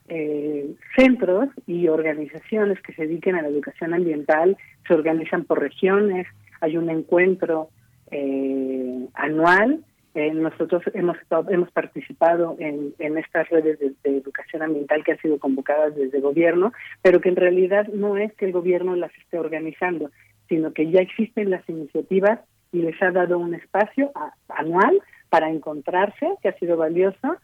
eh, 0.09 0.75
centros 0.97 1.49
y 1.67 1.89
organizaciones 1.89 2.81
que 2.81 2.93
se 2.93 3.07
dediquen 3.07 3.35
a 3.35 3.43
la 3.43 3.49
educación 3.49 3.95
ambiental, 3.95 4.57
se 4.87 4.95
organizan 4.95 5.45
por 5.45 5.61
regiones, 5.61 6.27
hay 6.61 6.77
un 6.77 6.91
encuentro 6.91 7.71
eh, 8.11 9.07
anual 9.15 9.85
eh, 10.17 10.33
nosotros 10.33 10.83
hemos 10.95 11.17
hemos 11.51 11.71
participado 11.71 12.57
en, 12.59 12.95
en 12.99 13.19
estas 13.19 13.49
redes 13.51 13.79
de, 13.79 13.93
de 14.03 14.17
educación 14.23 14.63
ambiental 14.63 15.05
que 15.05 15.13
han 15.13 15.19
sido 15.25 15.39
convocadas 15.39 15.95
desde 15.95 16.17
el 16.19 16.23
gobierno, 16.23 16.73
pero 17.03 17.21
que 17.21 17.29
en 17.29 17.37
realidad 17.37 17.87
no 17.89 18.17
es 18.17 18.33
que 18.35 18.47
el 18.47 18.53
gobierno 18.53 18.97
las 18.97 19.15
esté 19.23 19.39
organizando, 19.39 20.11
sino 20.49 20.73
que 20.73 20.91
ya 20.91 21.01
existen 21.01 21.51
las 21.51 21.69
iniciativas 21.69 22.41
y 22.73 22.79
les 22.83 23.01
ha 23.03 23.11
dado 23.11 23.39
un 23.39 23.55
espacio 23.55 24.11
a- 24.15 24.33
anual 24.49 25.01
para 25.29 25.51
encontrarse, 25.51 26.27
que 26.41 26.49
ha 26.49 26.59
sido 26.59 26.77
valioso, 26.77 27.37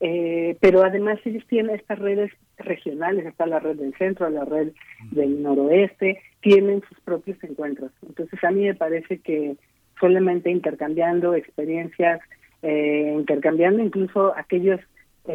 eh, 0.00 0.56
pero 0.60 0.82
además 0.82 1.18
ellos 1.24 1.44
tienen 1.46 1.76
estas 1.76 1.98
redes 1.98 2.30
regionales, 2.58 3.26
está 3.26 3.46
la 3.46 3.60
red 3.60 3.76
del 3.76 3.94
centro, 3.96 4.28
la 4.30 4.44
red 4.44 4.72
del 5.10 5.42
noroeste, 5.42 6.20
tienen 6.40 6.82
sus 6.88 6.98
propios 7.00 7.42
encuentros. 7.44 7.92
Entonces 8.06 8.42
a 8.44 8.50
mí 8.50 8.62
me 8.64 8.74
parece 8.74 9.18
que 9.18 9.56
solamente 10.00 10.50
intercambiando 10.50 11.34
experiencias, 11.34 12.20
eh, 12.62 13.14
intercambiando 13.16 13.82
incluso 13.82 14.34
aquellas 14.36 14.80
eh, 14.80 14.89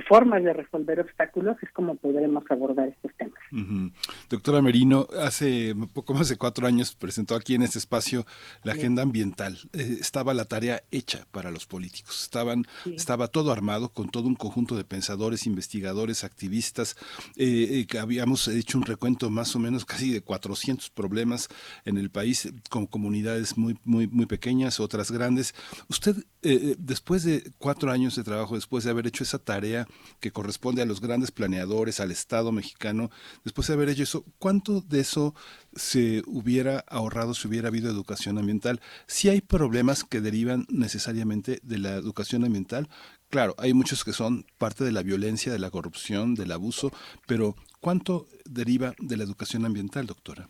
formas 0.07 0.43
de 0.43 0.51
resolver 0.53 0.99
obstáculos 0.99 1.57
es 1.61 1.71
como 1.71 1.95
podremos 1.95 2.43
abordar 2.49 2.89
estos 2.89 3.11
temas. 3.17 3.39
Ujú. 3.51 3.91
Doctora 4.29 4.61
Merino, 4.61 5.07
hace 5.21 5.73
poco 5.93 6.13
más 6.13 6.27
de 6.29 6.37
cuatro 6.37 6.67
años 6.67 6.95
presentó 6.95 7.35
aquí 7.35 7.55
en 7.55 7.61
este 7.63 7.79
espacio 7.79 8.25
la 8.63 8.73
Sí. 8.73 8.79
agenda 8.79 9.03
ambiental. 9.03 9.57
Eh, 9.73 9.97
estaba 10.01 10.33
la 10.33 10.45
tarea 10.45 10.83
hecha 10.91 11.25
para 11.31 11.51
los 11.51 11.65
políticos. 11.65 12.23
Estaban, 12.23 12.65
Sí. 12.83 12.93
Estaba 12.95 13.27
todo 13.27 13.51
armado 13.51 13.89
con 13.89 14.09
todo 14.09 14.27
un 14.27 14.35
conjunto 14.35 14.75
de 14.75 14.83
pensadores, 14.83 15.45
investigadores, 15.45 16.23
activistas. 16.23 16.95
Eh, 17.35 17.79
eh, 17.81 17.85
que 17.87 17.99
habíamos 17.99 18.47
hecho 18.47 18.77
un 18.77 18.85
recuento 18.85 19.29
más 19.29 19.55
o 19.55 19.59
menos 19.59 19.85
casi 19.85 20.11
de 20.11 20.21
400 20.21 20.89
problemas 20.89 21.47
en 21.85 21.97
el 21.97 22.09
país, 22.09 22.51
con 22.69 22.85
comunidades 22.87 23.57
muy, 23.57 23.77
muy, 23.83 24.07
muy 24.07 24.25
pequeñas, 24.25 24.79
otras 24.79 25.11
grandes. 25.11 25.53
Usted, 25.89 26.17
eh, 26.41 26.59
eh, 26.71 26.75
después 26.77 27.23
de 27.23 27.51
cuatro 27.57 27.91
años 27.91 28.15
de 28.15 28.23
trabajo, 28.23 28.55
después 28.55 28.83
de 28.83 28.91
haber 28.91 29.07
hecho 29.07 29.23
esa 29.23 29.39
tarea 29.39 29.74
que 30.19 30.31
corresponde 30.31 30.81
a 30.81 30.85
los 30.85 31.01
grandes 31.01 31.31
planeadores, 31.31 31.99
al 31.99 32.11
Estado 32.11 32.51
mexicano, 32.51 33.09
después 33.43 33.67
de 33.67 33.73
haber 33.73 33.89
hecho 33.89 34.03
eso, 34.03 34.25
¿cuánto 34.39 34.81
de 34.81 34.99
eso 35.01 35.35
se 35.75 36.23
hubiera 36.25 36.83
ahorrado 36.87 37.33
si 37.33 37.47
hubiera 37.47 37.67
habido 37.67 37.89
educación 37.89 38.37
ambiental? 38.37 38.79
Si 39.07 39.29
hay 39.29 39.41
problemas 39.41 40.03
que 40.03 40.21
derivan 40.21 40.65
necesariamente 40.69 41.59
de 41.63 41.77
la 41.79 41.95
educación 41.95 42.45
ambiental, 42.45 42.87
claro, 43.29 43.55
hay 43.57 43.73
muchos 43.73 44.03
que 44.03 44.13
son 44.13 44.45
parte 44.57 44.83
de 44.83 44.91
la 44.91 45.03
violencia, 45.03 45.51
de 45.51 45.59
la 45.59 45.71
corrupción, 45.71 46.35
del 46.35 46.51
abuso, 46.51 46.91
pero 47.27 47.55
¿cuánto 47.81 48.27
deriva 48.45 48.93
de 48.99 49.17
la 49.17 49.23
educación 49.23 49.65
ambiental, 49.65 50.05
doctora? 50.05 50.47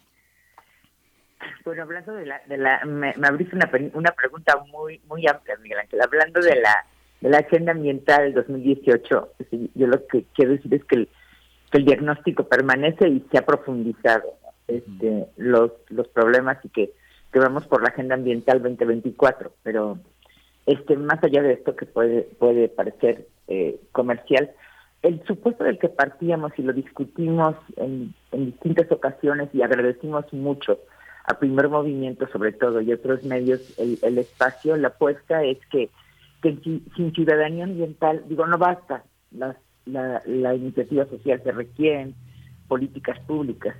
Bueno, 1.63 1.83
hablando 1.83 2.13
de 2.13 2.25
la, 2.25 2.41
de 2.47 2.57
la 2.57 2.85
me, 2.85 3.13
me 3.17 3.27
abriste 3.27 3.55
una, 3.55 3.69
una 3.93 4.11
pregunta 4.11 4.55
muy 4.71 4.99
muy 5.07 5.27
amplia, 5.27 5.57
Miguel 5.57 5.79
Ángel. 5.79 6.01
Hablando 6.01 6.39
de 6.39 6.55
la 6.55 6.85
de 7.25 7.31
la 7.31 7.39
agenda 7.39 7.71
ambiental 7.71 8.35
2018, 8.35 9.29
sí, 9.49 9.71
yo 9.73 9.87
lo 9.87 10.05
que 10.05 10.25
quiero 10.35 10.51
decir 10.51 10.71
es 10.75 10.85
que 10.85 10.95
el, 10.95 11.09
que 11.71 11.79
el 11.79 11.85
diagnóstico 11.85 12.43
permanece 12.43 13.07
y 13.07 13.25
se 13.31 13.39
ha 13.39 13.45
profundizado 13.47 14.25
¿no? 14.43 14.49
este, 14.67 15.25
los 15.35 15.71
los 15.89 16.07
problemas 16.09 16.63
y 16.63 16.69
que, 16.69 16.91
que 17.33 17.39
vamos 17.39 17.65
por 17.65 17.81
la 17.81 17.89
agenda 17.89 18.13
ambiental 18.13 18.61
2024, 18.61 19.51
pero 19.63 19.97
este 20.67 20.95
más 20.97 21.23
allá 21.23 21.41
de 21.41 21.53
esto 21.53 21.75
que 21.75 21.87
puede 21.87 22.21
puede 22.37 22.69
parecer 22.69 23.25
eh, 23.47 23.79
comercial, 23.91 24.51
el 25.01 25.23
supuesto 25.25 25.63
del 25.63 25.79
que 25.79 25.89
partíamos 25.89 26.51
y 26.57 26.61
lo 26.61 26.73
discutimos 26.73 27.55
en, 27.77 28.13
en 28.33 28.45
distintas 28.45 28.91
ocasiones 28.91 29.49
y 29.51 29.63
agradecimos 29.63 30.31
mucho 30.31 30.77
a 31.23 31.39
primer 31.39 31.69
movimiento 31.69 32.27
sobre 32.27 32.51
todo 32.51 32.81
y 32.81 32.93
otros 32.93 33.23
medios 33.23 33.61
el, 33.79 33.97
el 34.03 34.19
espacio, 34.19 34.77
la 34.77 34.89
apuesta 34.89 35.43
es 35.43 35.57
que, 35.71 35.89
que 36.45 36.81
sin, 36.95 37.13
ciudadanía 37.13 37.63
ambiental, 37.63 38.23
digo, 38.29 38.45
no 38.45 38.59
basta, 38.59 39.03
la, 39.31 39.55
la 39.85 40.55
iniciativa 40.55 41.05
social 41.05 41.41
se 41.43 41.51
requieren 41.51 42.13
políticas 42.67 43.19
públicas, 43.21 43.75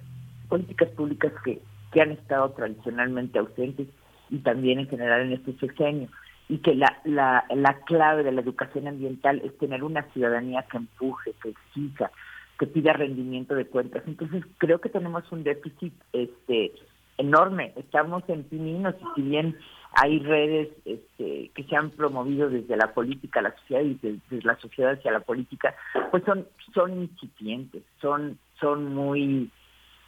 políticas 0.50 0.90
públicas 0.90 1.32
que, 1.44 1.62
que 1.92 2.02
han 2.02 2.12
estado 2.12 2.50
tradicionalmente 2.52 3.38
ausentes 3.38 3.88
y 4.32 4.40
también 4.40 4.80
en 4.80 4.88
general 4.88 5.22
en 5.22 5.34
este 5.34 5.54
sexenio 5.60 6.10
y 6.50 6.58
que 6.60 6.74
la, 6.74 6.98
la, 7.04 7.46
la 7.54 7.74
clave 7.86 8.24
de 8.24 8.32
la 8.32 8.42
educación 8.42 8.88
ambiental 8.88 9.42
es 9.44 9.56
tener 9.60 9.84
una 9.84 10.04
ciudadanía 10.14 10.66
que 10.70 10.78
empuje, 10.78 11.34
que 11.42 11.50
exija, 11.50 12.12
que 12.58 12.68
pida 12.68 12.94
rendimiento 12.94 13.54
de 13.54 13.66
cuentas. 13.66 14.04
Entonces 14.08 14.44
creo 14.58 14.80
que 14.80 14.90
tenemos 14.90 15.32
un 15.32 15.44
déficit 15.44 15.94
este 16.14 16.72
enorme, 17.18 17.74
estamos 17.76 18.24
en 18.28 18.44
pininos 18.44 18.96
y 19.00 19.22
si 19.22 19.28
bien 19.28 19.56
hay 19.96 20.20
redes 20.20 20.68
este, 20.84 21.50
que 21.56 21.64
se 21.64 21.76
han 21.76 21.90
promovido 21.90 22.50
desde 22.50 22.76
la 22.76 22.94
política 22.94 23.40
a 23.40 23.44
la 23.44 23.56
sociedad 23.56 23.82
y 23.82 23.98
desde, 24.02 24.46
la 24.46 24.60
sociedad 24.60 24.92
hacia 24.92 25.12
la 25.12 25.22
política, 25.22 25.74
pues 26.12 26.24
son 26.26 26.46
son 26.74 27.02
incipientes, 27.04 27.82
son 28.02 28.38
son 28.60 28.94
muy 28.94 29.50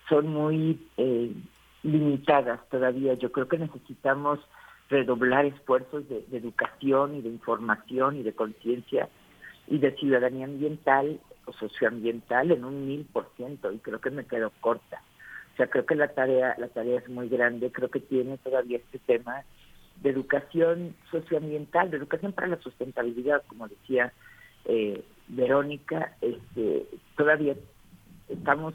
son 0.09 0.27
muy 0.27 0.77
eh, 0.97 1.31
limitadas 1.83 2.59
todavía. 2.69 3.13
Yo 3.13 3.31
creo 3.31 3.47
que 3.47 3.57
necesitamos 3.57 4.39
redoblar 4.89 5.45
esfuerzos 5.45 6.07
de, 6.09 6.21
de 6.27 6.37
educación 6.37 7.15
y 7.15 7.21
de 7.21 7.29
información 7.29 8.17
y 8.17 8.23
de 8.23 8.33
conciencia 8.33 9.07
y 9.67 9.77
de 9.77 9.95
ciudadanía 9.95 10.45
ambiental 10.45 11.19
o 11.45 11.53
socioambiental 11.53 12.51
en 12.51 12.65
un 12.65 12.85
mil 12.87 13.05
por 13.05 13.29
ciento 13.37 13.71
y 13.71 13.79
creo 13.79 14.01
que 14.01 14.11
me 14.11 14.25
quedo 14.25 14.51
corta. 14.59 15.01
O 15.53 15.55
sea, 15.55 15.67
creo 15.67 15.85
que 15.85 15.95
la 15.95 16.09
tarea 16.09 16.55
la 16.57 16.67
tarea 16.67 16.99
es 16.99 17.07
muy 17.07 17.29
grande, 17.29 17.71
creo 17.71 17.89
que 17.89 18.01
tiene 18.01 18.37
todavía 18.37 18.77
este 18.77 18.99
tema 18.99 19.43
de 20.01 20.09
educación 20.09 20.95
socioambiental, 21.11 21.89
de 21.89 21.97
educación 21.97 22.33
para 22.33 22.47
la 22.47 22.61
sustentabilidad, 22.61 23.43
como 23.47 23.67
decía 23.67 24.13
eh, 24.65 25.03
Verónica, 25.27 26.15
este, 26.21 26.85
todavía 27.15 27.55
estamos 28.29 28.73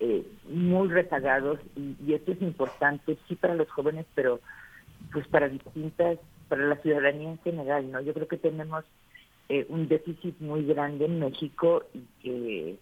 eh, 0.00 0.26
muy 0.48 0.88
rezagados 0.88 1.58
y, 1.76 1.96
y 2.04 2.14
esto 2.14 2.32
es 2.32 2.42
importante 2.42 3.16
sí 3.28 3.36
para 3.36 3.54
los 3.54 3.70
jóvenes 3.70 4.04
pero 4.14 4.40
pues 5.12 5.26
para 5.28 5.48
distintas 5.48 6.18
para 6.48 6.66
la 6.66 6.76
ciudadanía 6.76 7.30
en 7.30 7.38
general 7.38 7.90
no 7.90 8.00
yo 8.00 8.12
creo 8.12 8.26
que 8.26 8.36
tenemos 8.36 8.84
eh, 9.48 9.66
un 9.68 9.86
déficit 9.86 10.40
muy 10.40 10.64
grande 10.64 11.04
en 11.04 11.18
México 11.18 11.84
y 11.92 12.00
que, 12.22 12.76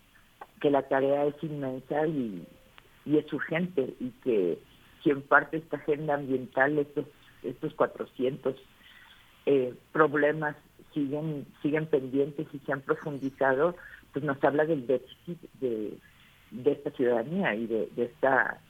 que 0.61 0.71
la 0.71 0.83
tarea 0.83 1.25
es 1.27 1.35
inmensa 1.43 2.07
y, 2.07 2.47
es 3.07 3.33
urgente 3.33 3.95
y 3.99 4.11
que 4.23 4.59
si 5.03 5.11
en 5.11 5.23
parte 5.23 5.57
esta 5.57 5.79
agenda 5.79 6.15
ambiental 6.15 6.79
estos 6.79 7.07
estos 7.43 7.75
400 7.75 8.57
eh, 9.47 9.75
problemas 9.93 10.57
siguen 10.93 11.47
siguen 11.63 11.87
pendientes 11.87 12.47
y 12.53 12.59
se 12.61 12.73
han 12.73 12.81
profundizado 12.81 13.77
pues 14.13 14.25
nos 14.25 14.43
habla 14.43 14.65
del 14.65 14.87
déficit 14.87 15.39
de 15.61 15.99
de 16.51 16.73
esta 16.73 16.91
ciudadanía 16.91 17.55
y 17.55 17.67
de, 17.67 17.89
de 17.95 18.05
esta 18.05 18.61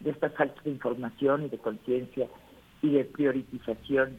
de 0.00 0.10
esta 0.10 0.30
falta 0.30 0.60
de 0.62 0.70
información 0.70 1.44
y 1.44 1.48
de 1.48 1.58
conciencia 1.58 2.28
y 2.82 2.90
de 2.90 3.04
priorización 3.04 4.18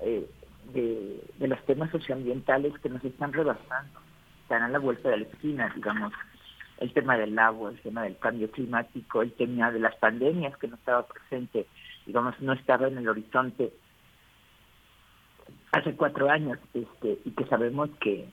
eh, 0.00 0.26
de, 0.72 1.22
de 1.38 1.48
los 1.48 1.62
temas 1.66 1.90
socioambientales 1.90 2.72
que 2.78 2.88
nos 2.88 3.04
están 3.04 3.32
rebasando, 3.32 4.00
están 4.42 4.62
a 4.62 4.68
la 4.68 4.78
vuelta 4.78 5.10
de 5.10 5.18
la 5.18 5.24
esquina, 5.24 5.70
digamos, 5.74 6.12
el 6.78 6.92
tema 6.94 7.18
del 7.18 7.38
agua, 7.38 7.70
el 7.70 7.80
tema 7.80 8.02
del 8.02 8.16
cambio 8.16 8.50
climático, 8.50 9.20
el 9.20 9.32
tema 9.32 9.70
de 9.70 9.80
las 9.80 9.94
pandemias 9.96 10.56
que 10.56 10.68
no 10.68 10.76
estaba 10.76 11.06
presente, 11.06 11.66
digamos, 12.06 12.40
no 12.40 12.52
estaba 12.52 12.88
en 12.88 12.98
el 12.98 13.08
horizonte 13.08 13.72
hace 15.72 15.94
cuatro 15.94 16.30
años, 16.30 16.58
este, 16.72 17.18
y 17.24 17.30
que 17.32 17.44
sabemos 17.46 17.90
que 18.00 18.28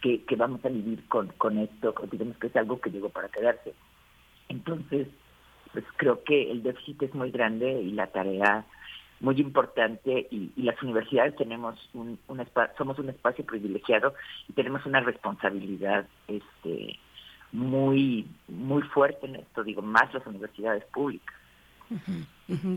que, 0.00 0.36
vamos 0.36 0.64
a 0.64 0.68
vivir 0.68 1.04
con, 1.08 1.28
con 1.38 1.58
esto, 1.58 1.94
digamos 2.10 2.36
que 2.38 2.48
es 2.48 2.56
algo 2.56 2.80
que 2.80 2.90
llegó 2.90 3.08
para 3.08 3.28
quedarse. 3.28 3.74
Entonces, 4.48 5.08
pues 5.72 5.84
creo 5.96 6.22
que 6.24 6.50
el 6.50 6.62
déficit 6.62 7.02
es 7.02 7.14
muy 7.14 7.30
grande 7.30 7.80
y 7.82 7.90
la 7.92 8.06
tarea 8.06 8.64
muy 9.20 9.40
importante 9.40 10.28
y, 10.30 10.52
las 10.56 10.80
universidades 10.82 11.36
tenemos 11.36 11.76
un, 11.92 12.18
un 12.28 12.46
somos 12.76 12.98
un 12.98 13.10
espacio 13.10 13.44
privilegiado 13.44 14.14
y 14.48 14.52
tenemos 14.52 14.86
una 14.86 15.00
responsabilidad 15.00 16.06
este 16.28 16.98
muy 17.50 18.28
muy 18.46 18.82
fuerte 18.82 19.26
en 19.26 19.36
esto 19.36 19.64
digo 19.64 19.82
más 19.82 20.12
las 20.14 20.24
universidades 20.26 20.84
públicas 20.84 21.34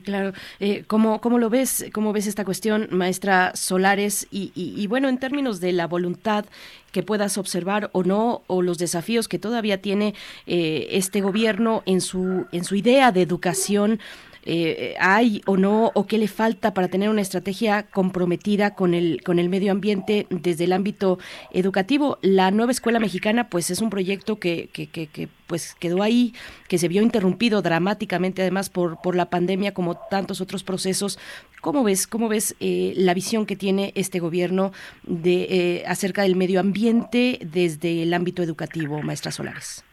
claro, 0.04 0.34
eh, 0.60 0.84
¿cómo, 0.88 1.22
¿cómo, 1.22 1.40
lo 1.40 1.50
ves? 1.50 1.86
¿Cómo 1.94 2.12
ves 2.12 2.28
esta 2.28 2.44
cuestión, 2.44 2.90
maestra 2.92 3.54
Solares? 3.56 4.28
Y, 4.32 4.52
y, 4.56 4.88
bueno, 4.88 5.08
en 5.08 5.18
términos 5.18 5.60
de 5.60 5.72
la 5.72 5.88
voluntad 5.88 6.46
que 6.92 7.04
puedas 7.04 7.38
observar 7.38 7.90
o 7.94 8.04
no, 8.04 8.42
o 8.48 8.62
los 8.62 8.78
desafíos 8.78 9.28
que 9.28 9.40
todavía 9.40 9.82
tiene 9.82 10.14
eh, 10.46 10.88
este 10.92 11.22
gobierno 11.22 11.84
en 11.86 12.02
su, 12.02 12.46
en 12.52 12.66
su 12.66 12.76
idea 12.76 13.12
de 13.12 13.22
educación 13.22 14.00
eh, 14.44 14.96
hay 15.00 15.42
o 15.46 15.56
no 15.56 15.92
o 15.94 16.08
qué 16.08 16.18
le 16.18 16.28
falta 16.28 16.74
para 16.74 16.88
tener 16.88 17.10
una 17.10 17.22
estrategia 17.22 17.84
comprometida 17.84 18.74
con 18.74 18.94
el 18.94 19.22
con 19.24 19.38
el 19.38 19.50
medio 19.50 19.72
ambiente 19.72 20.26
desde 20.30 20.64
el 20.64 20.74
ámbito 20.74 21.20
educativo. 21.52 22.18
La 22.22 22.50
nueva 22.50 22.72
escuela 22.72 23.00
mexicana, 23.00 23.50
pues 23.50 23.70
es 23.70 23.82
un 23.82 23.90
proyecto 23.90 24.40
que, 24.40 24.70
que, 24.74 24.88
que, 24.88 25.30
pues 25.48 25.76
quedó 25.76 26.02
ahí, 26.02 26.34
que 26.68 26.78
se 26.78 26.88
vio 26.88 27.02
interrumpido 27.02 27.62
dramáticamente 27.62 28.42
además 28.42 28.70
por 28.70 29.00
por 29.02 29.16
la 29.16 29.30
pandemia 29.30 29.74
como 29.74 29.96
tantos 29.96 30.42
otros 30.42 30.64
procesos. 30.64 31.20
¿Cómo 31.62 31.84
ves 31.84 32.08
cómo 32.08 32.28
ves 32.28 32.56
eh, 32.60 32.94
la 32.96 33.14
visión 33.14 33.46
que 33.46 33.56
tiene 33.56 33.92
este 33.96 34.20
gobierno 34.20 34.72
de 35.04 35.44
eh, 35.50 35.84
acerca 35.86 36.24
del 36.24 36.36
medio 36.36 36.60
ambiente 36.60 37.40
desde 37.44 38.02
el 38.02 38.14
ámbito 38.14 38.42
educativo, 38.42 39.02
maestra 39.04 39.32
Solares? 39.32 39.84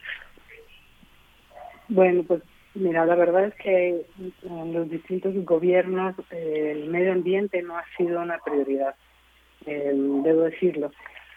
Bueno, 1.89 2.23
pues 2.23 2.43
Mira, 2.75 3.07
la 3.07 3.15
verdad 3.15 3.47
es 3.47 3.55
que 3.55 4.07
en 4.43 4.73
los 4.73 4.91
distintos 4.91 5.35
gobiernos 5.45 6.15
el 6.31 6.89
medio 6.89 7.13
ambiente 7.13 7.63
no 7.63 7.77
ha 7.77 7.85
sido 7.97 8.21
una 8.21 8.39
prioridad, 8.39 8.95
eh, 9.67 9.93
debo 9.95 10.43
decirlo. 10.43 10.93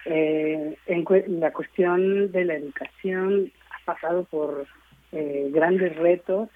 Eh, 0.06 0.77
en 0.88 1.06
la 1.40 1.51
cuestión 1.51 2.32
de 2.32 2.45
la 2.45 2.56
educación 2.56 3.51
ha 3.69 3.85
pasado 3.85 4.26
por 4.26 4.68
eh, 5.11 5.50
grandes 5.51 5.95
retos. 5.95 6.50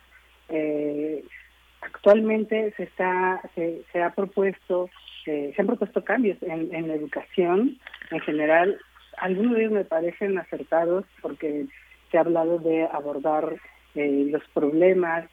actualmente 1.81 2.73
se 2.77 2.83
está 2.83 3.41
se, 3.55 3.81
se 3.91 4.01
ha 4.01 4.11
propuesto 4.11 4.89
se 5.23 5.55
han 5.57 5.65
propuesto 5.65 6.03
cambios 6.03 6.37
en, 6.43 6.73
en 6.73 6.87
la 6.87 6.95
educación 6.95 7.79
en 8.11 8.19
general. 8.19 8.77
Algunos 9.17 9.55
de 9.55 9.61
ellos 9.61 9.71
me 9.71 9.85
parecen 9.85 10.37
acertados 10.37 11.05
porque 11.21 11.65
se 12.11 12.17
ha 12.17 12.21
hablado 12.21 12.59
de 12.59 12.83
abordar 12.83 13.55
eh, 13.95 14.27
los 14.29 14.43
problemas 14.53 15.25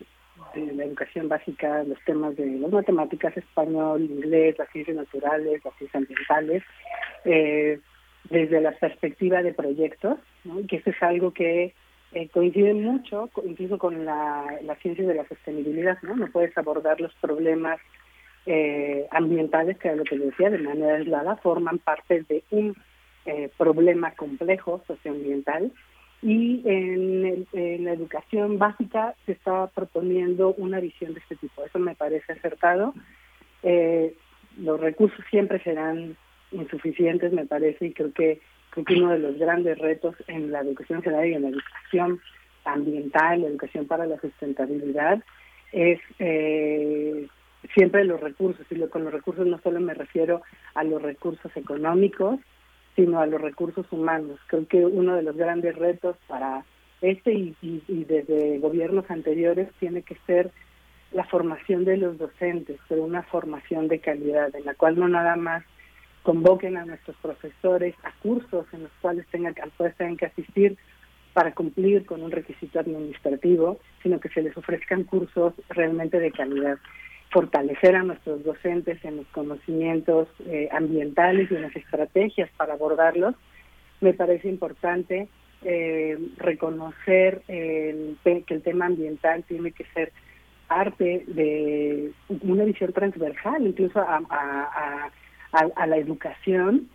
de 0.55 0.73
la 0.75 0.85
educación 0.85 1.29
básica, 1.29 1.83
los 1.85 1.99
temas 2.05 2.37
de 2.37 2.47
las 2.47 2.71
matemáticas, 2.71 3.37
español, 3.37 4.03
inglés, 4.03 4.57
las 4.59 4.69
ciencias 4.71 4.97
naturales, 4.97 5.65
las 5.65 5.75
ciencias 5.77 6.03
ambientales, 6.03 6.63
eh, 7.25 7.79
desde 8.31 8.61
la 8.61 8.73
perspectiva 8.73 9.43
de 9.43 9.53
proyectos, 9.53 10.19
¿no? 10.45 10.67
que 10.67 10.77
eso 10.77 10.91
es 10.91 11.03
algo 11.03 11.33
que 11.33 11.75
eh, 12.15 12.29
coincide 12.29 12.75
mucho, 12.75 13.31
incluso 13.45 13.79
con 13.79 14.05
la, 14.05 14.47
ciencia 14.83 15.07
de 15.07 15.15
la 15.15 15.27
sostenibilidad, 15.27 15.97
¿no? 16.03 16.15
No 16.15 16.27
puedes 16.27 16.57
abordar 16.59 17.01
los 17.01 17.15
problemas 17.15 17.81
eh, 18.45 19.07
ambientales, 19.11 19.79
que 19.79 19.89
es 19.89 19.97
lo 19.97 20.05
que 20.05 20.19
decía, 20.19 20.51
de 20.51 20.59
manera 20.59 20.97
aislada, 20.97 21.37
forman 21.37 21.79
parte 21.79 22.23
de 22.29 22.43
un 22.51 22.77
eh, 23.25 23.49
problema 23.57 24.11
complejo 24.15 24.83
socioambiental 24.87 25.73
y 26.23 26.63
en, 26.65 27.85
la 27.85 27.93
educación 27.93 28.59
básica 28.59 29.15
se 29.27 29.33
está 29.33 29.67
proponiendo 29.69 30.55
una 30.55 30.79
visión 30.79 31.15
de 31.15 31.21
este 31.21 31.37
tipo. 31.37 31.65
Eso 31.65 31.79
me 31.81 31.97
parece 31.97 32.33
acertado. 32.33 32.95
Eh, 33.65 34.15
los 34.59 34.81
recursos 34.81 35.25
siempre 35.31 35.61
serán 35.63 36.17
insuficientes, 36.53 37.33
me 37.33 37.47
parece, 37.47 37.87
y 37.87 37.93
creo 37.93 38.13
que, 38.13 38.41
creo 38.71 38.85
que 38.85 38.95
uno 38.95 39.11
de 39.11 39.19
los 39.19 39.37
grandes 39.37 39.79
retos 39.79 40.15
en 40.29 40.53
la 40.53 40.61
educación 40.61 41.03
general 41.03 41.27
y 41.27 41.35
en 41.35 41.43
la 41.43 41.49
educación 41.49 42.21
ambiental, 42.65 43.43
la 43.43 43.49
educación 43.49 43.87
para 43.87 44.07
la 44.07 44.21
sustentabilidad, 44.21 45.23
es 45.73 46.01
eh, 46.21 47.27
siempre 47.75 48.05
los 48.05 48.21
recursos. 48.21 48.65
Y 48.71 48.79
con 48.89 49.05
los 49.05 49.13
recursos 49.13 49.47
no 49.47 49.59
solo 49.61 49.81
me 49.81 49.95
refiero 49.95 50.43
a 50.75 50.85
los 50.85 51.03
recursos 51.03 51.51
económicos, 51.57 52.39
sino 52.97 53.21
a 53.21 53.27
los 53.27 53.41
recursos 53.41 53.87
humanos. 53.91 54.39
Creo 54.47 54.67
que 54.67 54.85
uno 54.85 55.15
de 55.15 55.23
los 55.23 55.37
grandes 55.37 55.77
retos 55.77 56.17
para 56.27 56.65
este 57.01 57.33
y, 57.33 57.55
desde 57.89 58.59
gobiernos 58.59 59.11
anteriores 59.11 59.69
tiene 59.81 60.03
que 60.03 60.17
ser 60.27 60.51
la 61.11 61.25
formación 61.25 61.85
de 61.85 61.97
los 61.97 62.17
docentes, 62.17 62.79
pero 62.89 63.03
una 63.03 63.23
formación 63.25 63.89
de 63.89 63.99
calidad, 63.99 64.55
en 64.55 64.65
la 64.65 64.75
cual 64.75 64.99
no 64.99 65.09
nada 65.09 65.37
más 65.37 65.65
convoquen 66.23 66.77
a 66.77 66.85
nuestros 66.85 67.17
profesores 67.17 67.95
a 68.05 68.13
cursos 68.23 68.67
en 68.73 68.85
los 68.85 68.93
cuales 69.01 69.27
tengan, 69.27 69.55
tengan 69.55 70.17
que 70.17 70.27
asistir 70.27 70.79
para 71.33 71.53
cumplir 71.53 72.07
con 72.07 72.23
un 72.23 72.31
requisito 72.31 72.79
administrativo, 72.79 73.81
sino 74.03 74.21
que 74.21 74.29
se 74.29 74.43
les 74.43 74.57
ofrezcan 74.57 75.05
cursos 75.05 75.55
realmente 75.71 76.21
de 76.21 76.31
calidad 76.31 76.79
fortalecer 77.33 77.97
a 77.97 78.03
nuestros 78.03 78.45
docentes 78.45 79.03
en 79.05 79.17
los 79.17 79.27
conocimientos 79.29 80.29
eh, 80.47 80.69
ambientales 80.71 81.51
y 81.51 81.55
en 81.55 81.63
las 81.63 81.75
estrategias 81.75 82.51
para 82.57 82.75
abordarlos, 82.75 83.35
me 84.01 84.13
parece 84.13 84.49
importante 84.49 85.29
eh, 85.65 86.19
reconocer 86.37 87.43
que 87.47 88.17
el 88.49 88.63
tema 88.63 88.87
ambiental 88.87 89.45
tiene 89.45 89.73
que 89.73 89.85
ser 89.95 90.13
parte 90.69 91.25
de 91.27 92.13
una 92.43 92.65
visión 92.65 92.93
transversal, 92.93 93.67
incluso 93.67 93.99
a, 94.01 94.23
a, 94.31 95.11
a, 95.53 95.87
la 95.87 95.97
educación, 95.99 96.89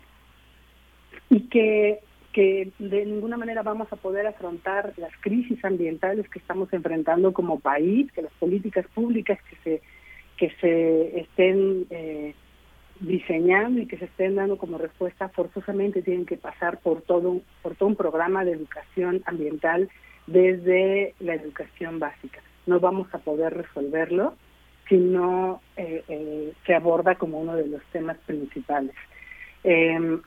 y 1.30 1.42
que, 1.48 2.00
que 2.32 2.70
de 2.78 3.06
ninguna 3.06 3.36
manera 3.36 3.62
vamos 3.62 3.86
a 3.92 3.96
poder 3.96 4.26
afrontar 4.26 4.94
las 4.96 5.12
crisis 5.20 5.64
ambientales 5.64 6.28
que 6.28 6.40
estamos 6.40 6.72
enfrentando 6.72 7.32
como 7.32 7.60
país, 7.60 8.10
que 8.12 8.22
las 8.22 8.32
políticas 8.34 8.86
públicas 8.94 9.38
que 9.48 9.56
se 9.62 9.82
que 10.38 10.50
se 10.60 11.20
estén 11.20 11.86
eh, 11.90 12.34
diseñando 13.00 13.80
y 13.80 13.86
que 13.86 13.98
se 13.98 14.06
estén 14.06 14.36
dando 14.36 14.56
como 14.56 14.78
respuesta 14.78 15.28
forzosamente 15.28 16.02
tienen 16.02 16.26
que 16.26 16.36
pasar 16.36 16.78
por 16.78 17.02
todo 17.02 17.40
por 17.62 17.74
todo 17.76 17.88
un 17.88 17.96
programa 17.96 18.44
de 18.44 18.52
educación 18.52 19.22
ambiental 19.26 19.88
desde 20.26 21.14
la 21.20 21.34
educación 21.34 21.98
básica. 21.98 22.40
No 22.66 22.80
vamos 22.80 23.08
a 23.12 23.18
poder 23.18 23.54
resolverlo 23.54 24.34
si 24.88 24.96
no 24.96 25.60
eh, 25.76 26.02
eh, 26.08 26.52
se 26.66 26.74
aborda 26.74 27.16
como 27.16 27.40
uno 27.40 27.56
de 27.56 27.66
los 27.66 27.82
temas 27.92 28.16
principales. 28.26 28.94
Em, 29.64 30.20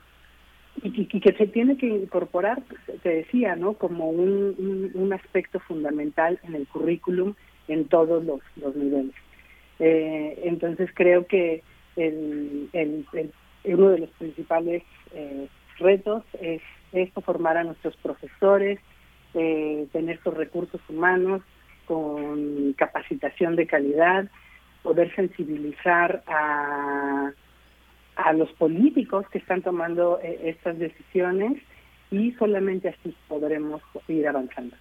y, 0.82 1.06
que 1.06 1.32
se 1.32 1.46
tiene 1.48 1.76
que 1.76 1.86
incorporar, 1.86 2.62
te 3.02 3.08
decía, 3.08 3.56
¿no? 3.56 3.74
Como 3.74 4.08
un, 4.08 5.12
aspecto 5.12 5.60
fundamental 5.60 6.40
en 6.44 6.54
el 6.54 6.66
currículum 6.66 7.34
en 7.68 7.86
todos 7.86 8.24
los 8.24 8.76
niveles. 8.76 9.14
Eh, 9.84 10.42
entonces 10.44 10.88
creo 10.94 11.26
que 11.26 11.60
el, 11.96 12.70
uno 13.64 13.88
de 13.88 13.98
los 13.98 14.10
principales 14.10 14.84
eh, 15.12 15.48
retos 15.78 16.22
es 16.40 16.62
esto, 16.92 17.20
formar 17.20 17.56
a 17.56 17.64
nuestros 17.64 17.96
profesores, 17.96 18.78
eh, 19.34 19.88
tener 19.90 20.18
estos 20.18 20.34
recursos 20.34 20.80
humanos 20.88 21.42
con 21.86 22.74
capacitación 22.74 23.56
de 23.56 23.66
calidad, 23.66 24.30
poder 24.84 25.12
sensibilizar 25.16 26.22
a, 26.28 27.32
a 28.14 28.32
los 28.34 28.52
políticos 28.52 29.26
que 29.32 29.38
están 29.38 29.62
tomando 29.62 30.20
estas 30.22 30.78
decisiones 30.78 31.60
y 32.12 32.30
solamente 32.34 32.90
así 32.90 33.16
podremos 33.26 33.82
ir 34.06 34.28
avanzando. 34.28 34.76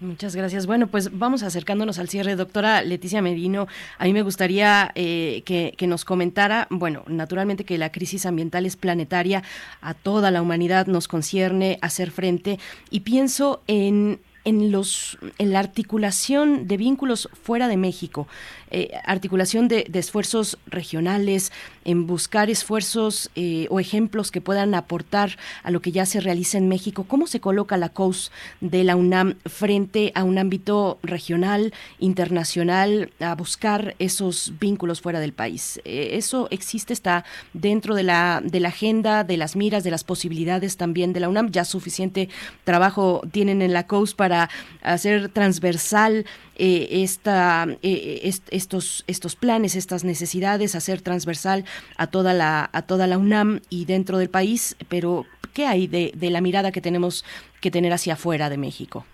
Muchas 0.00 0.34
gracias. 0.34 0.66
Bueno, 0.66 0.88
pues 0.88 1.16
vamos 1.16 1.42
acercándonos 1.42 1.98
al 1.98 2.08
cierre. 2.08 2.36
Doctora 2.36 2.82
Leticia 2.82 3.22
Medino, 3.22 3.68
a 3.98 4.04
mí 4.04 4.12
me 4.12 4.22
gustaría 4.22 4.90
eh, 4.94 5.42
que, 5.44 5.74
que, 5.76 5.86
nos 5.86 6.04
comentara, 6.04 6.66
bueno, 6.70 7.04
naturalmente 7.06 7.64
que 7.64 7.78
la 7.78 7.92
crisis 7.92 8.26
ambiental 8.26 8.66
es 8.66 8.76
planetaria, 8.76 9.42
a 9.80 9.94
toda 9.94 10.30
la 10.30 10.42
humanidad 10.42 10.86
nos 10.86 11.08
concierne 11.08 11.78
hacer 11.80 12.10
frente 12.10 12.58
y 12.90 13.00
pienso 13.00 13.62
en 13.66 14.20
en, 14.46 14.70
los, 14.70 15.18
en 15.38 15.52
la 15.52 15.58
articulación 15.58 16.68
de 16.68 16.76
vínculos 16.76 17.28
fuera 17.42 17.66
de 17.66 17.76
México, 17.76 18.28
eh, 18.70 18.90
articulación 19.04 19.68
de, 19.68 19.88
esfuerzos 19.94 20.58
regionales, 20.66 21.52
en 21.84 22.06
buscar 22.06 22.50
esfuerzos 22.50 23.30
eh, 23.36 23.66
o 23.70 23.80
ejemplos 23.80 24.30
que 24.30 24.40
puedan 24.40 24.74
aportar 24.74 25.38
a 25.62 25.70
lo 25.70 25.80
que 25.80 25.92
ya 25.92 26.04
se 26.04 26.20
realiza 26.20 26.58
en 26.58 26.68
México. 26.68 27.04
¿Cómo 27.04 27.26
se 27.26 27.40
coloca 27.40 27.76
la 27.76 27.90
COUS 27.90 28.32
de 28.60 28.84
la 28.84 28.96
UNAM 28.96 29.36
frente 29.46 30.12
a 30.14 30.24
un 30.24 30.38
ámbito 30.38 30.98
regional, 31.02 31.72
internacional, 32.00 33.10
a 33.20 33.34
buscar 33.34 33.94
esos 33.98 34.52
vínculos 34.58 35.00
fuera 35.00 35.20
del 35.20 35.32
país? 35.32 35.80
Eh, 35.84 36.10
¿Eso 36.12 36.48
existe, 36.50 36.92
está 36.92 37.24
dentro 37.52 37.94
de 37.94 38.02
la, 38.02 38.42
de 38.44 38.60
la 38.60 38.68
agenda, 38.68 39.24
de 39.24 39.36
las 39.36 39.56
miras, 39.56 39.84
de 39.84 39.90
las 39.90 40.04
posibilidades 40.04 40.76
también 40.76 41.12
de 41.12 41.20
la 41.20 41.28
UNAM? 41.28 41.50
¿Ya 41.50 41.64
suficiente 41.64 42.28
trabajo 42.64 43.22
tienen 43.30 43.62
en 43.62 43.72
la 43.72 43.86
COUS 43.86 44.14
para 44.14 44.50
hacer 44.82 45.28
transversal 45.28 46.26
eh, 46.58 47.02
esta, 47.02 47.66
estos, 48.56 49.04
estos 49.06 49.36
planes, 49.36 49.76
estas 49.76 50.04
necesidades, 50.04 50.74
hacer 50.74 51.00
transversal 51.00 51.64
a 51.96 52.08
toda 52.08 52.34
la, 52.34 52.68
a 52.72 52.82
toda 52.82 53.06
la 53.06 53.18
UNAM 53.18 53.60
y 53.70 53.84
dentro 53.84 54.18
del 54.18 54.30
país, 54.30 54.76
pero 54.88 55.24
¿qué 55.54 55.66
hay 55.66 55.86
de, 55.86 56.12
de 56.14 56.30
la 56.30 56.40
mirada 56.40 56.72
que 56.72 56.80
tenemos 56.80 57.24
que 57.60 57.70
tener 57.70 57.92
hacia 57.92 58.14
afuera 58.14 58.50
de 58.50 58.58
México? 58.58 59.04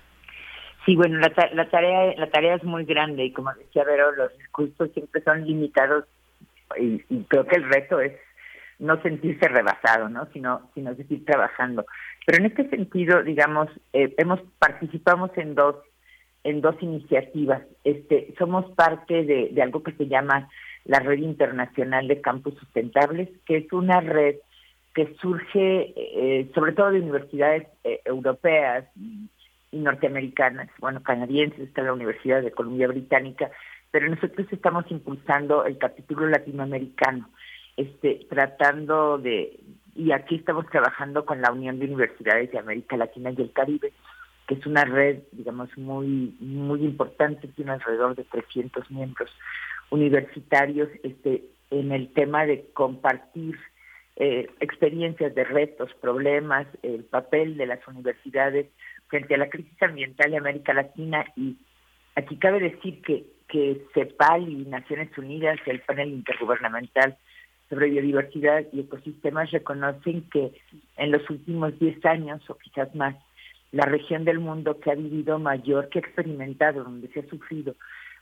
Sí, 0.85 0.97
bueno, 0.97 1.19
la, 1.19 1.33
la, 1.53 1.71
tarea 1.71 2.15
la 2.17 2.29
tarea 2.29 2.57
es 2.57 2.65
muy 2.65 2.85
grande 2.85 3.25
y 3.25 3.33
como 3.33 3.53
decía 3.55 3.85
Vero, 3.85 4.11
los 4.13 4.33
recursos 4.39 4.91
siempre 4.93 5.23
son 5.23 5.45
limitados 5.47 6.05
y, 6.77 6.99
creo 7.29 7.47
que 7.47 7.57
el 7.57 7.69
reto 7.69 8.01
es 8.01 8.13
no 8.79 9.01
sentirse 9.03 9.47
rebasado, 9.47 10.09
¿no? 10.09 10.27
Sino, 10.33 10.71
sino 10.75 10.95
seguir 10.97 11.25
trabajando. 11.25 11.87
Pero 12.27 12.39
en 12.39 12.47
este 12.47 12.69
sentido, 12.69 13.23
digamos, 13.23 13.69
eh, 13.93 14.13
hemos 14.19 14.41
participamos 14.59 15.31
en 15.37 15.55
dos 15.55 15.77
en 16.45 16.61
dos 16.61 16.77
iniciativas. 16.81 17.63
Este, 17.85 18.35
somos 18.39 18.71
parte 18.73 19.25
de, 19.25 19.63
algo 19.63 19.83
que 19.83 19.93
se 19.93 20.09
llama 20.09 20.49
la 20.85 20.99
Red 20.99 21.19
Internacional 21.19 22.09
de 22.09 22.21
Campus 22.21 22.55
Sustentables, 22.59 23.29
que 23.47 23.59
es 23.59 23.73
una 23.73 24.01
red 24.01 24.37
que 24.95 25.15
surge 25.21 25.95
eh, 25.97 26.51
sobre 26.55 26.73
todo 26.73 26.91
de 26.91 27.01
universidades 27.01 27.67
eh, 27.85 28.01
europeas 28.05 28.85
y 29.71 29.79
norteamericanas, 29.79 30.69
bueno, 30.81 31.03
canadienses, 31.03 31.61
está 31.61 31.83
la 31.83 31.95
Universidad 31.95 32.43
de 32.43 32.51
Columbia 32.51 32.89
Británica, 32.89 33.51
pero 33.91 34.09
nosotros 34.09 34.47
estamos 34.51 34.85
impulsando 34.91 35.65
el 35.65 35.79
capítulo 35.79 36.27
latinoamericano, 36.27 37.31
este, 37.77 38.27
tratando 38.29 39.17
de, 39.17 39.61
y 39.95 40.13
aquí 40.13 40.37
estamos 40.37 40.67
trabajando 40.69 41.25
con 41.25 41.41
la 41.41 41.53
Unión 41.53 41.79
de 41.79 41.87
Universidades 41.87 42.51
de 42.51 42.59
América 42.59 42.97
Latina 42.99 43.31
y 43.31 43.41
el 43.41 43.53
Caribe, 43.53 43.93
que 44.47 44.55
es 44.55 44.67
una 44.67 44.85
red, 44.85 45.21
digamos, 45.33 45.77
muy, 45.77 46.35
muy 46.41 46.85
importante, 46.85 47.49
tiene 47.49 47.73
alrededor 47.73 48.17
de 48.17 48.25
300 48.25 48.91
miembros 48.91 49.31
universitarios, 49.91 50.89
este, 51.03 51.45
en 51.71 51.93
el 51.93 52.13
tema 52.13 52.45
de 52.47 52.67
compartir 52.73 53.59
eh, 54.17 54.49
experiencias 54.61 55.35
de 55.35 55.45
retos, 55.45 55.91
problemas, 56.01 56.67
el 56.83 57.05
papel 57.05 57.57
de 57.57 57.67
las 57.67 57.87
universidades 57.89 58.67
frente 59.09 59.35
a 59.35 59.39
la 59.39 59.49
crisis 59.49 59.83
ambiental 59.83 60.31
de 60.31 60.37
América 60.37 60.75
Latina. 60.75 61.25
Y 61.37 61.57
aquí 62.15 62.37
cabe 62.37 62.61
decir 62.61 63.01
que, 63.03 63.25
que 63.49 63.83
CEPAL 63.95 64.49
y 64.49 64.67
Naciones 64.67 65.17
Unidas, 65.17 65.59
el 65.67 65.81
panel 65.81 66.11
intergubernamental 66.11 67.17
sobre 67.69 67.89
biodiversidad 67.89 68.65
y 68.71 68.81
ecosistemas 68.81 69.51
reconocen 69.51 70.29
que 70.31 70.53
en 70.99 71.11
los 71.11 71.29
últimos 71.31 71.79
10 71.79 72.05
años 72.05 72.43
o 72.51 72.55
quizás 72.57 72.95
más, 72.95 73.17
la 73.73 73.87
región 73.87 74.25
del 74.25 74.39
mundo 74.39 74.79
que 74.79 74.91
ha 74.91 74.95
vivido 74.95 75.39
mayor, 75.39 75.89
que 75.89 75.99
ha 75.99 76.03
experimentado, 76.03 76.85
donde 76.85 77.09
se 77.09 77.21
ha 77.21 77.29
sufrido 77.29 77.75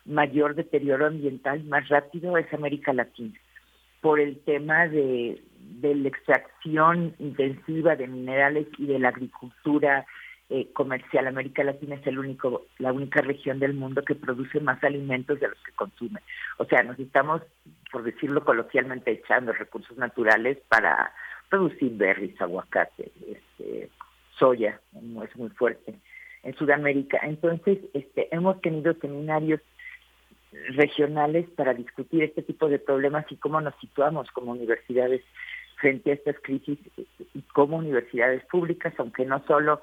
mayor 0.05 0.55
deterioro 0.55 1.07
ambiental 1.07 1.63
más 1.65 1.89
rápido 1.89 2.37
es 2.39 2.53
América 2.55 2.93
Latina, 2.93 3.39
por 4.01 4.19
el 4.21 4.39
tema 4.41 4.87
de, 4.89 5.43
de 5.81 5.95
la 5.95 6.09
extracción 6.09 7.15
intensiva 7.19 7.97
de 7.97 8.07
minerales 8.07 8.67
y 8.79 8.87
de 8.87 8.99
la 8.99 9.09
agricultura 9.09 10.07
eh, 10.49 10.73
comercial. 10.73 11.27
América 11.27 11.63
Latina 11.63 11.97
es 11.97 12.07
el 12.07 12.19
único, 12.19 12.67
la 12.79 12.93
única 12.93 13.21
región 13.21 13.59
del 13.61 13.75
mundo 13.75 14.03
que 14.03 14.15
produce 14.15 14.59
más 14.61 14.83
alimentos 14.83 15.39
de 15.39 15.49
los 15.49 15.59
que 15.63 15.73
consume. 15.73 16.21
O 16.59 16.65
sea, 16.65 16.83
nos 16.83 16.99
estamos, 16.99 17.43
por 17.93 18.03
decirlo 18.03 18.45
coloquialmente, 18.45 19.13
echando 19.13 19.53
recursos 19.53 19.97
naturales 19.97 20.59
para 20.69 21.13
producir 21.49 21.93
berries, 21.97 22.41
aguacate, 22.41 23.13
este, 23.29 23.91
soya, 24.41 24.81
es 25.25 25.37
muy 25.37 25.51
fuerte 25.51 25.95
en 26.43 26.55
Sudamérica. 26.55 27.21
Entonces, 27.23 27.79
este, 27.95 28.35
hemos 28.35 28.61
tenido 28.61 28.95
seminarios 28.95 29.61
regionales 30.71 31.49
para 31.51 31.75
discutir 31.75 32.25
este 32.25 32.43
tipo 32.43 32.69
de 32.69 32.81
problemas 32.81 33.25
y 33.31 33.37
cómo 33.37 33.61
nos 33.61 33.75
situamos 33.79 34.29
como 34.33 34.51
universidades 34.53 35.23
frente 35.77 36.11
a 36.11 36.15
estas 36.15 36.37
crisis 36.43 36.79
y 37.35 37.43
como 37.55 37.77
universidades 37.77 38.45
públicas, 38.47 38.93
aunque 38.99 39.25
no 39.25 39.45
solo 39.47 39.81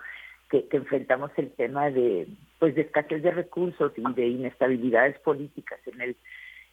que, 0.49 0.67
enfrentamos 0.71 1.31
el 1.37 1.51
tema 1.51 1.89
de 1.89 2.27
pues 2.59 2.75
de 2.75 2.81
escasez 2.81 3.21
de 3.23 3.31
recursos 3.31 3.91
y 3.95 4.13
de 4.13 4.27
inestabilidades 4.27 5.19
políticas 5.19 5.79
en 5.85 6.01
el 6.01 6.15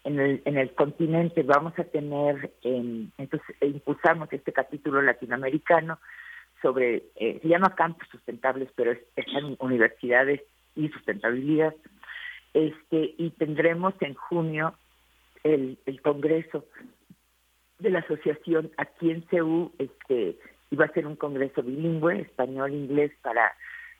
en 0.04 0.20
el 0.20 0.42
en 0.44 0.58
el 0.58 0.74
continente 0.74 1.42
vamos 1.42 1.78
a 1.78 1.84
tener 1.84 2.52
entonces 2.62 3.56
e 3.60 3.66
impulsamos 3.66 4.32
este 4.32 4.52
capítulo 4.52 5.02
latinoamericano 5.02 5.98
sobre 6.64 7.04
eh, 7.16 7.38
se 7.42 7.48
llama 7.48 7.74
campos 7.74 8.08
sustentables 8.10 8.70
pero 8.74 8.92
es, 8.92 8.98
universidades 9.58 10.40
y 10.74 10.88
sustentabilidad. 10.88 11.74
Este 12.54 13.14
y 13.18 13.30
tendremos 13.30 13.92
en 14.00 14.14
junio 14.14 14.74
el, 15.42 15.78
el 15.84 16.00
congreso 16.00 16.64
de 17.78 17.90
la 17.90 17.98
asociación 17.98 18.70
aquí 18.78 19.10
en 19.10 19.26
CEU 19.28 19.72
este 19.78 20.38
iba 20.70 20.86
a 20.86 20.92
ser 20.92 21.06
un 21.06 21.16
congreso 21.16 21.62
bilingüe, 21.62 22.20
español-inglés, 22.20 23.12
para, 23.22 23.52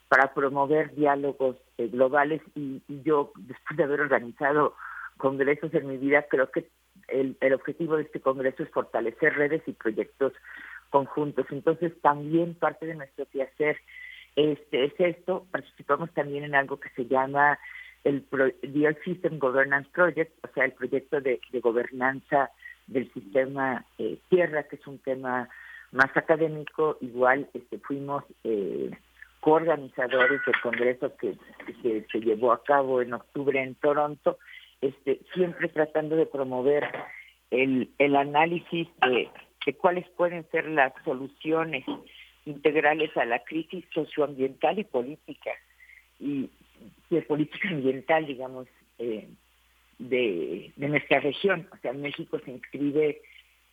para 0.09 0.34
promover 0.34 0.94
diálogos 0.94 1.57
eh, 1.78 1.89
globales. 1.89 2.43
Y, 2.55 2.83
yo, 3.05 3.33
después 3.36 3.76
de 3.76 3.84
haber 3.84 4.01
organizado 4.01 4.75
congresos 5.17 5.73
en 5.75 5.86
mi 5.86 5.97
vida, 5.97 6.26
creo 6.28 6.51
que 6.51 6.68
el, 7.09 7.36
el 7.41 7.52
objetivo 7.52 7.97
de 7.97 8.02
este 8.02 8.20
congreso 8.20 8.62
es 8.62 8.70
fortalecer 8.70 9.34
redes 9.34 9.62
y 9.67 9.73
proyectos 9.73 10.33
conjuntos. 10.94 11.44
Entonces, 11.50 11.92
también 12.02 12.55
parte 12.55 12.86
de 12.86 12.94
nuestro 12.94 13.26
quehacer 13.26 13.76
este, 14.36 14.84
es 14.84 14.92
esto. 14.98 15.44
Participamos 15.50 16.08
también 16.14 16.44
en 16.44 16.55
algo 16.55 16.78
que 16.78 16.89
se 16.90 17.06
llama 17.06 17.58
el 18.05 18.23
Pro 18.23 18.47
System 19.05 19.40
Governance 19.40 19.90
Project, 19.92 20.32
o 20.44 20.52
sea, 20.55 20.66
el 20.66 20.70
proyecto 20.70 21.20
de, 21.20 21.40
gobernanza 21.60 22.52
del 22.86 23.12
sistema 23.12 23.84
eh, 23.98 24.18
Tierra, 24.28 24.68
que 24.68 24.76
es 24.76 24.86
un 24.86 25.00
tema 25.00 25.48
más 25.90 26.16
académico, 26.16 26.97
igual 27.00 27.48
este, 27.55 27.78
fuimos 27.78 28.23
eh, 28.44 28.92
coorganizadores 29.40 30.42
del 30.47 30.60
congreso 30.62 31.16
que, 31.16 31.34
se 32.12 32.20
llevó 32.20 32.52
a 32.52 32.62
cabo 32.62 33.02
en 33.02 33.14
octubre 33.14 33.60
en 33.60 33.74
Toronto, 33.74 34.39
este, 34.81 35.23
siempre 35.34 35.68
tratando 35.70 36.14
de 36.14 36.26
promover 36.26 36.84
el, 37.50 37.90
el 37.98 38.14
análisis 38.14 38.86
de, 39.02 39.28
de 39.65 39.75
cuáles 39.75 40.09
pueden 40.10 40.44
ser 40.51 40.67
las 40.68 40.93
soluciones 41.05 41.84
integrales 42.47 43.17
a 43.17 43.25
la 43.25 43.39
crisis 43.41 43.84
socioambiental 43.93 44.78
y 44.78 44.84
política, 44.84 45.51
y 46.20 46.51
de 47.10 47.23
política 47.23 47.68
ambiental, 47.70 48.26
digamos, 48.26 48.67
eh, 48.99 49.26
de, 49.99 50.73
de 50.76 50.89
nuestra 50.89 51.20
región. 51.20 51.68
O 51.73 51.76
sea, 51.78 51.93
México 51.93 52.39
se 52.44 52.51
inscribe 52.51 53.23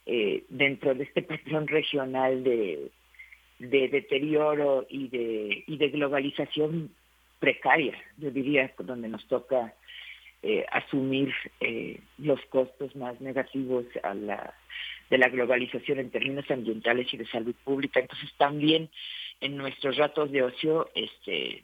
eh, 0.06 0.44
dentro 0.50 0.94
de 0.96 1.04
este 1.04 1.22
patrón 1.22 1.68
regional 1.68 2.44
de, 2.44 2.90
de 3.60 3.88
deterioro 3.90 4.86
y 4.90 5.08
de, 5.10 5.64
y 5.68 5.78
de 5.78 5.90
globalización 5.90 6.92
precaria, 7.40 7.98
yo 8.18 8.32
diría, 8.32 8.72
donde 8.78 9.10
nos 9.10 9.28
toca 9.28 9.74
eh, 10.44 10.66
asumir 10.72 11.34
eh, 11.60 12.00
los 12.18 12.40
costos 12.50 12.96
más 12.96 13.20
negativos 13.22 13.86
a 14.04 14.14
la, 14.14 14.54
de 15.10 15.18
la 15.18 15.30
globalización 15.30 16.00
en 16.00 16.10
términos 16.10 16.50
ambientales 16.50 17.14
y 17.14 17.18
de 17.18 17.28
salud 17.28 17.56
pública. 17.64 18.00
Entonces 18.00 18.32
también 18.38 18.90
en 19.40 19.58
nuestros 19.58 19.98
ratos 19.98 20.32
de 20.32 20.44
ocio 20.44 20.90
este, 20.96 21.64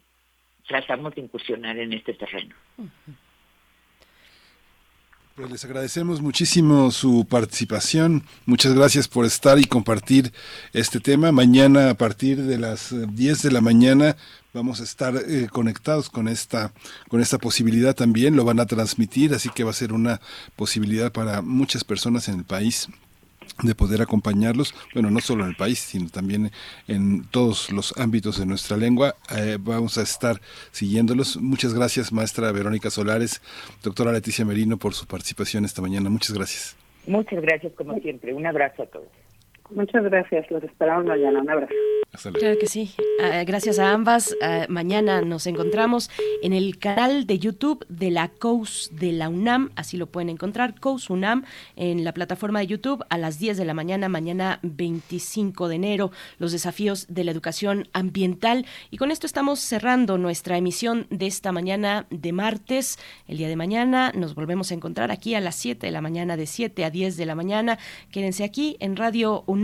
tratamos 0.66 1.14
de 1.14 1.22
incursionar 1.22 1.78
en 1.78 1.92
este 1.92 2.14
terreno. 2.14 2.54
Pues 5.38 5.52
les 5.52 5.64
agradecemos 5.64 6.20
muchísimo 6.20 6.90
su 6.90 7.24
participación. 7.24 8.24
Muchas 8.44 8.74
gracias 8.74 9.06
por 9.06 9.24
estar 9.24 9.60
y 9.60 9.66
compartir 9.66 10.32
este 10.72 10.98
tema. 10.98 11.30
Mañana 11.30 11.90
a 11.90 11.94
partir 11.94 12.42
de 12.42 12.58
las 12.58 12.92
10 12.92 13.42
de 13.42 13.52
la 13.52 13.60
mañana 13.60 14.16
vamos 14.52 14.80
a 14.80 14.82
estar 14.82 15.14
eh, 15.14 15.46
conectados 15.48 16.10
con 16.10 16.26
esta 16.26 16.72
con 17.08 17.20
esta 17.20 17.38
posibilidad 17.38 17.94
también. 17.94 18.34
Lo 18.34 18.44
van 18.44 18.58
a 18.58 18.66
transmitir, 18.66 19.32
así 19.32 19.48
que 19.50 19.62
va 19.62 19.70
a 19.70 19.74
ser 19.74 19.92
una 19.92 20.20
posibilidad 20.56 21.12
para 21.12 21.40
muchas 21.40 21.84
personas 21.84 22.26
en 22.26 22.38
el 22.40 22.44
país 22.44 22.88
de 23.62 23.74
poder 23.74 24.02
acompañarlos, 24.02 24.74
bueno, 24.94 25.10
no 25.10 25.20
solo 25.20 25.44
en 25.44 25.50
el 25.50 25.56
país, 25.56 25.78
sino 25.78 26.08
también 26.08 26.50
en 26.86 27.24
todos 27.24 27.70
los 27.70 27.96
ámbitos 27.98 28.38
de 28.38 28.46
nuestra 28.46 28.76
lengua. 28.76 29.16
Eh, 29.36 29.58
vamos 29.60 29.98
a 29.98 30.02
estar 30.02 30.40
siguiéndolos. 30.70 31.36
Muchas 31.36 31.74
gracias, 31.74 32.12
maestra 32.12 32.52
Verónica 32.52 32.90
Solares, 32.90 33.42
doctora 33.82 34.12
Leticia 34.12 34.44
Merino, 34.44 34.76
por 34.76 34.94
su 34.94 35.06
participación 35.06 35.64
esta 35.64 35.82
mañana. 35.82 36.10
Muchas 36.10 36.34
gracias. 36.34 36.76
Muchas 37.06 37.40
gracias, 37.40 37.72
como 37.72 37.98
siempre. 38.00 38.34
Un 38.34 38.46
abrazo 38.46 38.82
a 38.82 38.86
todos. 38.86 39.08
Muchas 39.70 40.02
gracias. 40.04 40.50
Los 40.50 40.62
esperamos 40.64 41.04
mañana. 41.04 41.40
Un 41.40 41.50
abrazo. 41.50 41.74
Claro 42.32 42.58
que 42.58 42.66
sí. 42.66 42.94
Ah, 43.22 43.44
gracias 43.44 43.78
a 43.78 43.92
ambas. 43.92 44.34
Ah, 44.42 44.64
mañana 44.68 45.20
nos 45.20 45.46
encontramos 45.46 46.10
en 46.42 46.54
el 46.54 46.78
canal 46.78 47.26
de 47.26 47.38
YouTube 47.38 47.84
de 47.88 48.10
la 48.10 48.28
COUS 48.28 48.90
de 48.92 49.12
la 49.12 49.28
UNAM. 49.28 49.70
Así 49.76 49.98
lo 49.98 50.06
pueden 50.06 50.30
encontrar, 50.30 50.80
COUS 50.80 51.10
UNAM, 51.10 51.44
en 51.76 52.04
la 52.04 52.12
plataforma 52.12 52.60
de 52.60 52.66
YouTube 52.66 53.04
a 53.10 53.18
las 53.18 53.38
10 53.38 53.58
de 53.58 53.64
la 53.66 53.74
mañana, 53.74 54.08
mañana 54.08 54.58
25 54.62 55.68
de 55.68 55.76
enero, 55.76 56.10
los 56.38 56.52
desafíos 56.52 57.06
de 57.08 57.24
la 57.24 57.30
educación 57.30 57.88
ambiental. 57.92 58.64
Y 58.90 58.96
con 58.96 59.10
esto 59.10 59.26
estamos 59.26 59.60
cerrando 59.60 60.16
nuestra 60.16 60.56
emisión 60.56 61.06
de 61.10 61.26
esta 61.26 61.52
mañana 61.52 62.06
de 62.08 62.32
martes. 62.32 62.98
El 63.26 63.36
día 63.36 63.48
de 63.48 63.56
mañana 63.56 64.12
nos 64.14 64.34
volvemos 64.34 64.70
a 64.70 64.74
encontrar 64.74 65.10
aquí 65.10 65.34
a 65.34 65.40
las 65.40 65.56
7 65.56 65.86
de 65.86 65.92
la 65.92 66.00
mañana, 66.00 66.38
de 66.38 66.46
7 66.46 66.84
a 66.86 66.90
10 66.90 67.18
de 67.18 67.26
la 67.26 67.34
mañana. 67.34 67.78
Quédense 68.10 68.44
aquí 68.44 68.76
en 68.80 68.96
Radio 68.96 69.44
UNAM 69.46 69.57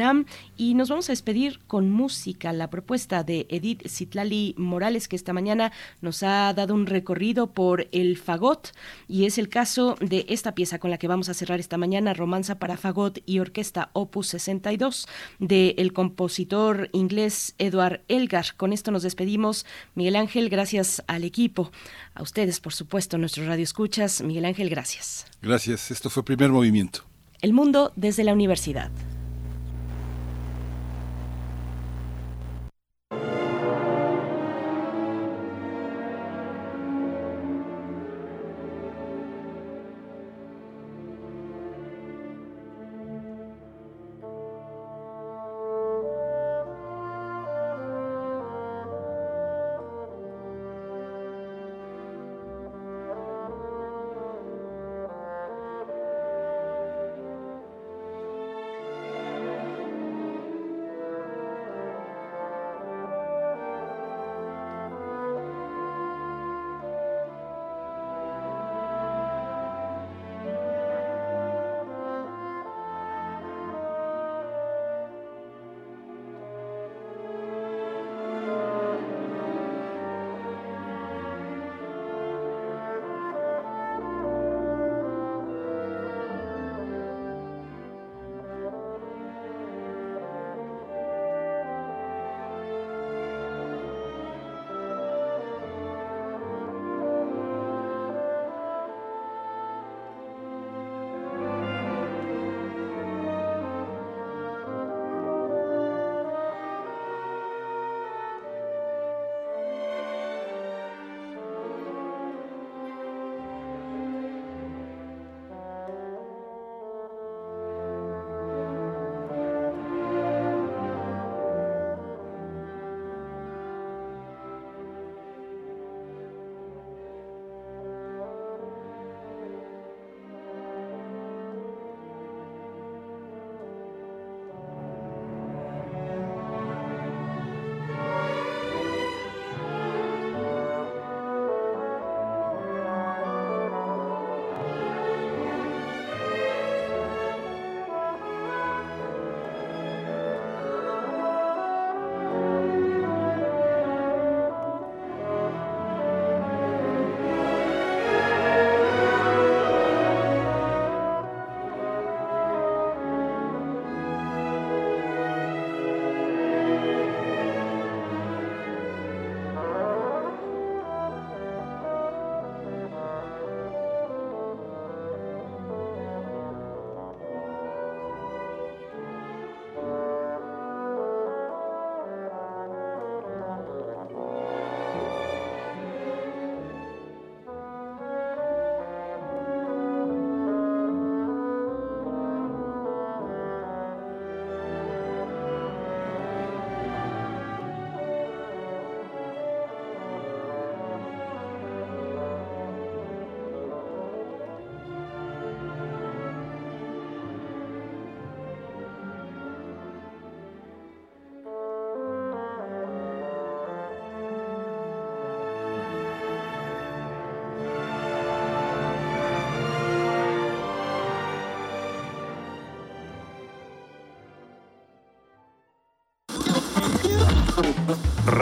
y 0.57 0.75
nos 0.75 0.89
vamos 0.89 1.09
a 1.09 1.13
despedir 1.13 1.61
con 1.67 1.91
música 1.91 2.53
la 2.53 2.71
propuesta 2.71 3.23
de 3.23 3.47
Edith 3.49 3.87
Citlali 3.89 4.55
Morales, 4.57 5.09
que 5.09 5.17
esta 5.17 5.33
mañana 5.33 5.73
nos 6.01 6.23
ha 6.23 6.53
dado 6.55 6.75
un 6.75 6.87
recorrido 6.87 7.53
por 7.53 7.89
el 7.93 8.17
fagot, 8.17 8.73
y 9.09 9.27
es 9.27 9.39
el 9.39 9.49
caso 9.49 9.97
de 10.01 10.27
esta 10.29 10.55
pieza 10.55 10.79
con 10.79 10.91
la 10.91 10.99
que 10.99 11.09
vamos 11.09 11.29
a 11.29 11.35
cerrar 11.35 11.61
esta 11.61 11.79
mañana, 11.79 12.15
Romanza 12.15 12.59
para 12.59 12.77
Fagot 12.77 13.19
y 13.27 13.39
Orquesta 13.39 13.91
Opus 13.93 14.29
62, 14.29 15.07
del 15.39 15.93
compositor 15.93 16.89
inglés 16.93 17.55
Edward 17.59 18.03
Elgar. 18.09 18.55
Con 18.57 18.73
esto 18.73 18.91
nos 18.91 19.03
despedimos. 19.03 19.67
Miguel 19.95 20.17
Ángel, 20.17 20.49
gracias 20.49 21.03
al 21.07 21.25
equipo. 21.25 21.71
A 22.15 22.23
ustedes, 22.23 22.61
por 22.61 22.73
supuesto, 22.73 23.19
nuestros 23.19 23.47
radioescuchas. 23.47 24.23
Miguel 24.23 24.45
Ángel, 24.45 24.69
gracias. 24.71 25.27
Gracias. 25.43 25.91
Esto 25.91 26.11
fue 26.11 26.25
Primer 26.25 26.51
Movimiento. 26.51 27.05
El 27.41 27.53
mundo 27.53 27.93
desde 27.97 28.25
la 28.25 28.33
universidad. 28.33 28.91